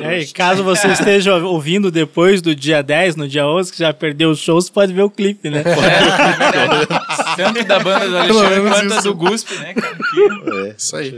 É, 0.00 0.20
e 0.20 0.26
caso 0.26 0.62
você 0.64 0.88
esteja 0.88 1.36
ouvindo 1.36 1.90
depois 1.90 2.42
do 2.42 2.54
dia 2.54 2.82
10, 2.82 3.16
no 3.16 3.28
dia 3.28 3.46
11, 3.46 3.72
que 3.72 3.78
já 3.78 3.92
perdeu 3.92 4.30
o 4.30 4.36
show, 4.36 4.60
você 4.60 4.70
pode 4.70 4.92
ver 4.92 5.02
o 5.02 5.10
clipe, 5.10 5.48
né? 5.48 5.62
Tanto 7.36 7.64
da 7.64 7.78
banda 7.78 8.08
do 8.08 8.18
Alexandre 8.18 8.60
quanto 8.60 8.92
a 8.92 8.96
isso. 8.98 9.02
do 9.02 9.14
Guspe, 9.14 9.54
né, 9.54 9.74
cara? 9.74 9.96
Que 9.96 10.74
Isso 10.76 10.96
aí. 10.96 11.10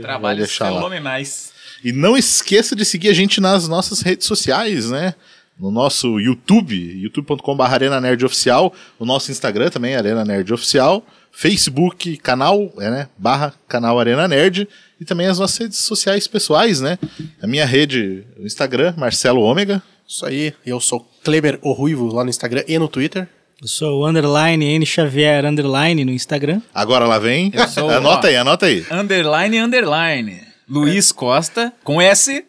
lá. 0.69 0.77
fenomenais. 0.77 1.51
E 1.83 1.91
não 1.91 2.17
esqueça 2.17 2.75
de 2.75 2.83
seguir 2.85 3.09
a 3.09 3.13
gente 3.13 3.39
nas 3.39 3.67
nossas 3.67 4.01
redes 4.01 4.27
sociais, 4.27 4.89
né? 4.89 5.15
No 5.59 5.71
nosso 5.71 6.19
YouTube, 6.19 6.75
youtube.com.br 7.01 7.63
Arena 7.63 7.99
Nerd 7.99 8.23
Oficial, 8.25 8.73
o 8.97 9.05
nosso 9.05 9.29
Instagram 9.31 9.69
também, 9.69 9.95
Arena 9.95 10.23
Nerd 10.23 10.53
Oficial, 10.53 11.05
Facebook, 11.31 12.15
canal, 12.17 12.71
é, 12.79 12.89
né? 12.89 13.09
Barra 13.17 13.53
canal 13.67 13.99
Arena 13.99 14.27
Nerd, 14.27 14.67
e 14.99 15.05
também 15.05 15.27
as 15.27 15.37
nossas 15.39 15.57
redes 15.57 15.77
sociais 15.79 16.27
pessoais, 16.27 16.79
né? 16.79 16.97
A 17.41 17.47
minha 17.47 17.65
rede, 17.65 18.23
o 18.39 18.45
Instagram, 18.45 18.93
Marcelo 18.97 19.41
Ômega. 19.41 19.83
Isso 20.07 20.25
aí. 20.25 20.53
Eu 20.65 20.79
sou 20.79 21.05
Kleber 21.23 21.59
o 21.61 21.71
Ruivo 21.73 22.07
lá 22.13 22.23
no 22.23 22.29
Instagram 22.29 22.63
e 22.67 22.79
no 22.79 22.87
Twitter. 22.87 23.27
Eu 23.61 23.67
sou 23.67 23.99
o 24.01 24.07
underline 24.07 24.65
N 24.65 24.85
Xavier 24.85 25.45
underline 25.45 26.05
no 26.05 26.11
Instagram. 26.11 26.61
Agora 26.73 27.05
lá 27.05 27.19
vem. 27.19 27.51
Eu 27.53 27.67
sou- 27.67 27.89
anota 27.91 28.27
ó. 28.27 28.29
aí, 28.29 28.35
anota 28.37 28.65
aí. 28.65 28.85
Underline, 28.89 29.59
underline. 29.59 30.41
Luiz 30.67 31.11
Costa, 31.11 31.73
com 31.83 32.01
S. 32.01 32.45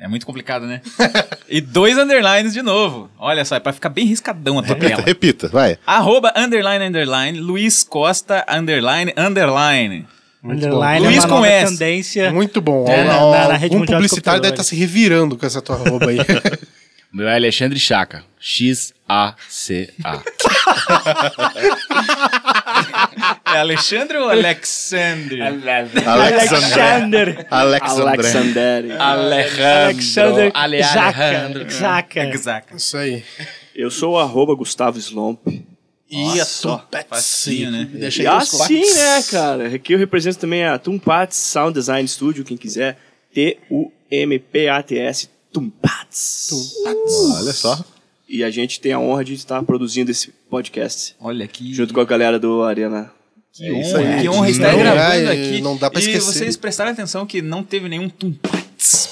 É 0.00 0.06
muito 0.06 0.24
complicado, 0.24 0.64
né? 0.64 0.80
e 1.48 1.60
dois 1.60 1.98
underlines 1.98 2.52
de 2.52 2.62
novo. 2.62 3.10
Olha 3.18 3.44
só, 3.44 3.56
é 3.56 3.60
pra 3.60 3.72
ficar 3.72 3.88
bem 3.88 4.06
riscadão 4.06 4.56
a 4.58 4.62
tua 4.62 4.76
tela. 4.76 5.02
Repita, 5.02 5.48
vai. 5.48 5.76
Arroba, 5.84 6.32
underline, 6.36 6.84
underline, 6.84 7.40
Luiz 7.40 7.82
Costa, 7.82 8.46
underline, 8.48 9.12
underline. 9.16 10.06
Underline 10.44 11.04
Luiz 11.04 11.16
é 11.16 11.20
uma 11.22 11.28
com 11.28 11.34
nova 11.34 11.48
S. 11.48 11.72
tendência. 11.72 12.30
Muito 12.30 12.60
bom. 12.60 12.86
É, 12.88 13.02
na- 13.02 13.24
Ó, 13.24 13.32
na- 13.36 13.48
na 13.48 13.56
rede 13.56 13.74
um 13.76 13.84
publicitário 13.84 14.40
deve 14.40 14.54
estar 14.54 14.62
computadores. 14.62 14.66
se 14.68 14.76
revirando 14.76 15.36
com 15.36 15.44
essa 15.44 15.60
tua 15.60 15.74
roupa 15.74 16.06
aí. 16.06 16.18
Meu 17.12 17.26
é 17.26 17.34
Alexandre 17.34 17.78
Chaca. 17.80 18.22
X-A-C-A. 18.38 20.22
É 23.54 23.58
Alexandre 23.60 24.18
ou 24.18 24.28
Alexandre? 24.28 25.40
Alexandre. 25.42 26.04
Alexander. 26.06 27.46
Alexandre. 27.50 28.92
Alexander. 28.98 30.50
Alexander 30.54 30.82
Jaca. 30.82 31.24
Alejandro. 31.24 31.70
Jaca. 31.70 32.24
Exato. 32.28 32.76
Isso 32.76 32.96
aí. 32.96 33.24
Eu 33.74 33.90
sou 33.90 34.12
o 34.14 34.18
arroba 34.18 34.54
Gustavo 34.54 34.98
Slomp. 34.98 35.46
E 36.10 36.40
a 36.40 36.44
só. 36.44 36.86
Facinho, 37.08 37.70
né? 37.70 37.86
Deixa 37.92 38.22
E 38.22 38.26
assim, 38.26 38.80
né, 38.94 39.22
cara? 39.30 39.74
Aqui 39.74 39.92
eu 39.92 39.98
represento 39.98 40.38
também 40.38 40.64
a 40.64 40.78
Tumpats 40.78 41.36
Sound 41.36 41.74
Design 41.74 42.08
Studio, 42.08 42.44
quem 42.44 42.56
quiser. 42.56 42.96
T-U-M-P-A-T-S. 43.34 45.28
Tumpats. 45.52 46.74
Olha 47.36 47.52
só. 47.52 47.78
E 48.28 48.42
a 48.44 48.50
gente 48.50 48.80
tem 48.80 48.92
a 48.92 48.98
honra 48.98 49.24
de 49.24 49.34
estar 49.34 49.62
produzindo 49.62 50.10
esse 50.10 50.30
podcast 50.50 51.14
Olha 51.18 51.44
aqui. 51.46 51.72
junto 51.72 51.94
com 51.94 52.00
a 52.00 52.04
galera 52.04 52.38
do 52.38 52.62
Arena. 52.62 53.10
Que 53.58 53.66
É 53.66 53.72
honra, 53.72 53.98
aí. 53.98 54.20
que 54.22 54.28
honra 54.28 54.50
estar 54.50 54.74
gravando 54.76 55.30
aqui. 55.30 55.60
não 55.60 55.76
dá 55.76 55.90
pra 55.90 56.00
e 56.00 56.04
esquecer. 56.04 56.24
vocês 56.32 56.56
prestaram 56.56 56.92
atenção 56.92 57.26
que 57.26 57.42
não 57.42 57.62
teve 57.62 57.88
nenhum 57.88 58.08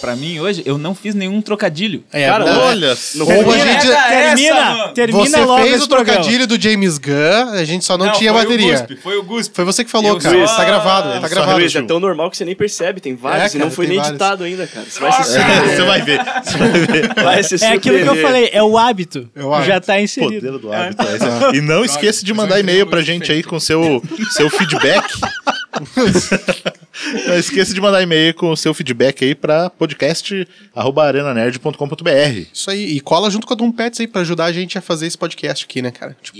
pra 0.01 0.14
mim 0.16 0.39
hoje? 0.41 0.62
Eu 0.64 0.79
não 0.79 0.95
fiz 0.95 1.14
nenhum 1.14 1.41
trocadilho. 1.41 2.05
É, 2.12 2.27
Cara, 2.29 2.45
não, 2.45 2.61
Olha 2.62 2.89
Não 2.91 2.97
só. 2.97 3.22
Ou 3.24 3.31
a 3.31 3.35
termina 3.45 3.72
gente- 3.81 3.91
essa, 3.93 4.09
Termina, 4.09 4.55
mano. 4.77 4.93
termina 4.95 5.24
Você 5.29 5.45
logo 5.45 5.62
fez 5.64 5.83
o 5.83 5.89
trocadilho 5.89 6.47
do 6.47 6.61
James 6.61 6.99
Gunn, 6.99 7.51
a 7.55 7.64
gente 7.64 7.85
só 7.85 7.97
não, 7.99 8.11
tinha 8.12 8.33
foi 8.33 8.43
bateria. 8.43 8.66
O 8.74 8.79
Guspe, 8.79 8.97
foi 8.97 9.16
o 9.18 9.22
Guspe. 9.22 9.55
Foi 9.55 9.64
você 9.64 9.85
que 9.85 9.91
falou, 9.91 10.11
Eu 10.12 10.18
cara. 10.18 10.47
só- 10.47 10.57
Tá 10.57 10.64
gravado, 10.64 11.09
tá 11.12 11.20
só 11.22 11.29
gravado. 11.29 11.59
Luiz, 11.59 11.74
é 11.74 11.83
tão 11.83 12.01
normal 12.01 12.31
que 12.31 12.37
você 12.37 12.45
nem 12.45 12.55
percebe, 12.55 13.01
tem 13.01 13.14
vários 13.14 13.53
É, 13.55 13.57
e 13.57 13.59
não 13.59 13.66
cara, 13.66 13.77
foi 13.77 13.87
nem 13.87 13.97
vários. 13.97 14.11
editado 14.12 14.45
ainda, 14.45 14.66
cara. 14.66 14.87
Você 14.89 15.01
vai 15.01 15.12
se 15.12 15.24
surpreender. 15.33 15.66
Você 15.77 15.83
vai 15.83 16.01
ver. 16.03 17.14
Vai 17.22 17.43
se 17.43 17.64
É 17.64 17.68
aquilo 17.72 17.99
que 17.99 18.09
eu 18.09 18.16
falei, 18.22 18.51
é 18.53 18.62
o 18.62 18.77
hábito. 18.79 19.29
É 19.35 19.43
o 19.43 19.53
hábito. 19.53 19.68
Já 19.68 19.81
tá 19.81 20.01
inserido. 20.01 20.47
Poder 20.47 20.59
do 20.59 20.72
hábito. 20.72 21.03
é. 21.03 21.57
E 21.57 21.61
não 21.61 21.85
esqueça 21.85 22.24
de 22.24 22.33
mandar 22.35 22.59
e-mail 22.61 22.87
pra 22.87 23.03
gente 23.03 23.31
aí 23.31 23.43
com 23.43 23.59
seu, 23.61 24.03
seu 24.31 24.49
feedback. 24.51 25.05
não 27.27 27.39
esqueça 27.39 27.72
de 27.74 27.81
mandar 27.81 28.03
e-mail 28.03 28.35
com 28.35 28.51
o 28.51 28.57
seu 28.57 28.72
feedback 28.74 29.24
aí 29.24 29.35
pra 29.35 29.70
podcast.arenanerd.com.br. 29.70 32.47
Isso 32.53 32.70
aí. 32.70 32.97
E 32.97 33.01
cola 33.01 33.31
junto 33.31 33.47
com 33.47 33.55
a 33.55 33.57
Doom 33.57 33.72
Pets 33.72 34.01
aí 34.01 34.07
pra 34.07 34.20
ajudar 34.22 34.47
a 34.47 34.53
gente 34.53 34.79
a 34.79 34.81
fazer 34.81 35.07
esse 35.07 35.18
podcast 35.18 35.64
aqui, 35.64 35.83
né, 35.83 35.91
cara? 35.91 36.16
Tipo, 36.22 36.39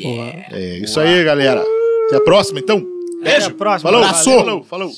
É 0.51 0.79
isso 0.79 0.99
aí, 1.01 1.25
galera. 1.25 1.63
Até 2.07 2.17
a 2.17 2.21
próxima, 2.21 2.61
então. 2.61 2.85
Até 3.21 3.45
a 3.45 3.51
próxima. 3.51 3.91
Falou. 3.91 4.07
Valeu. 4.07 4.25
Falou. 4.25 4.65
Falou. 4.65 4.93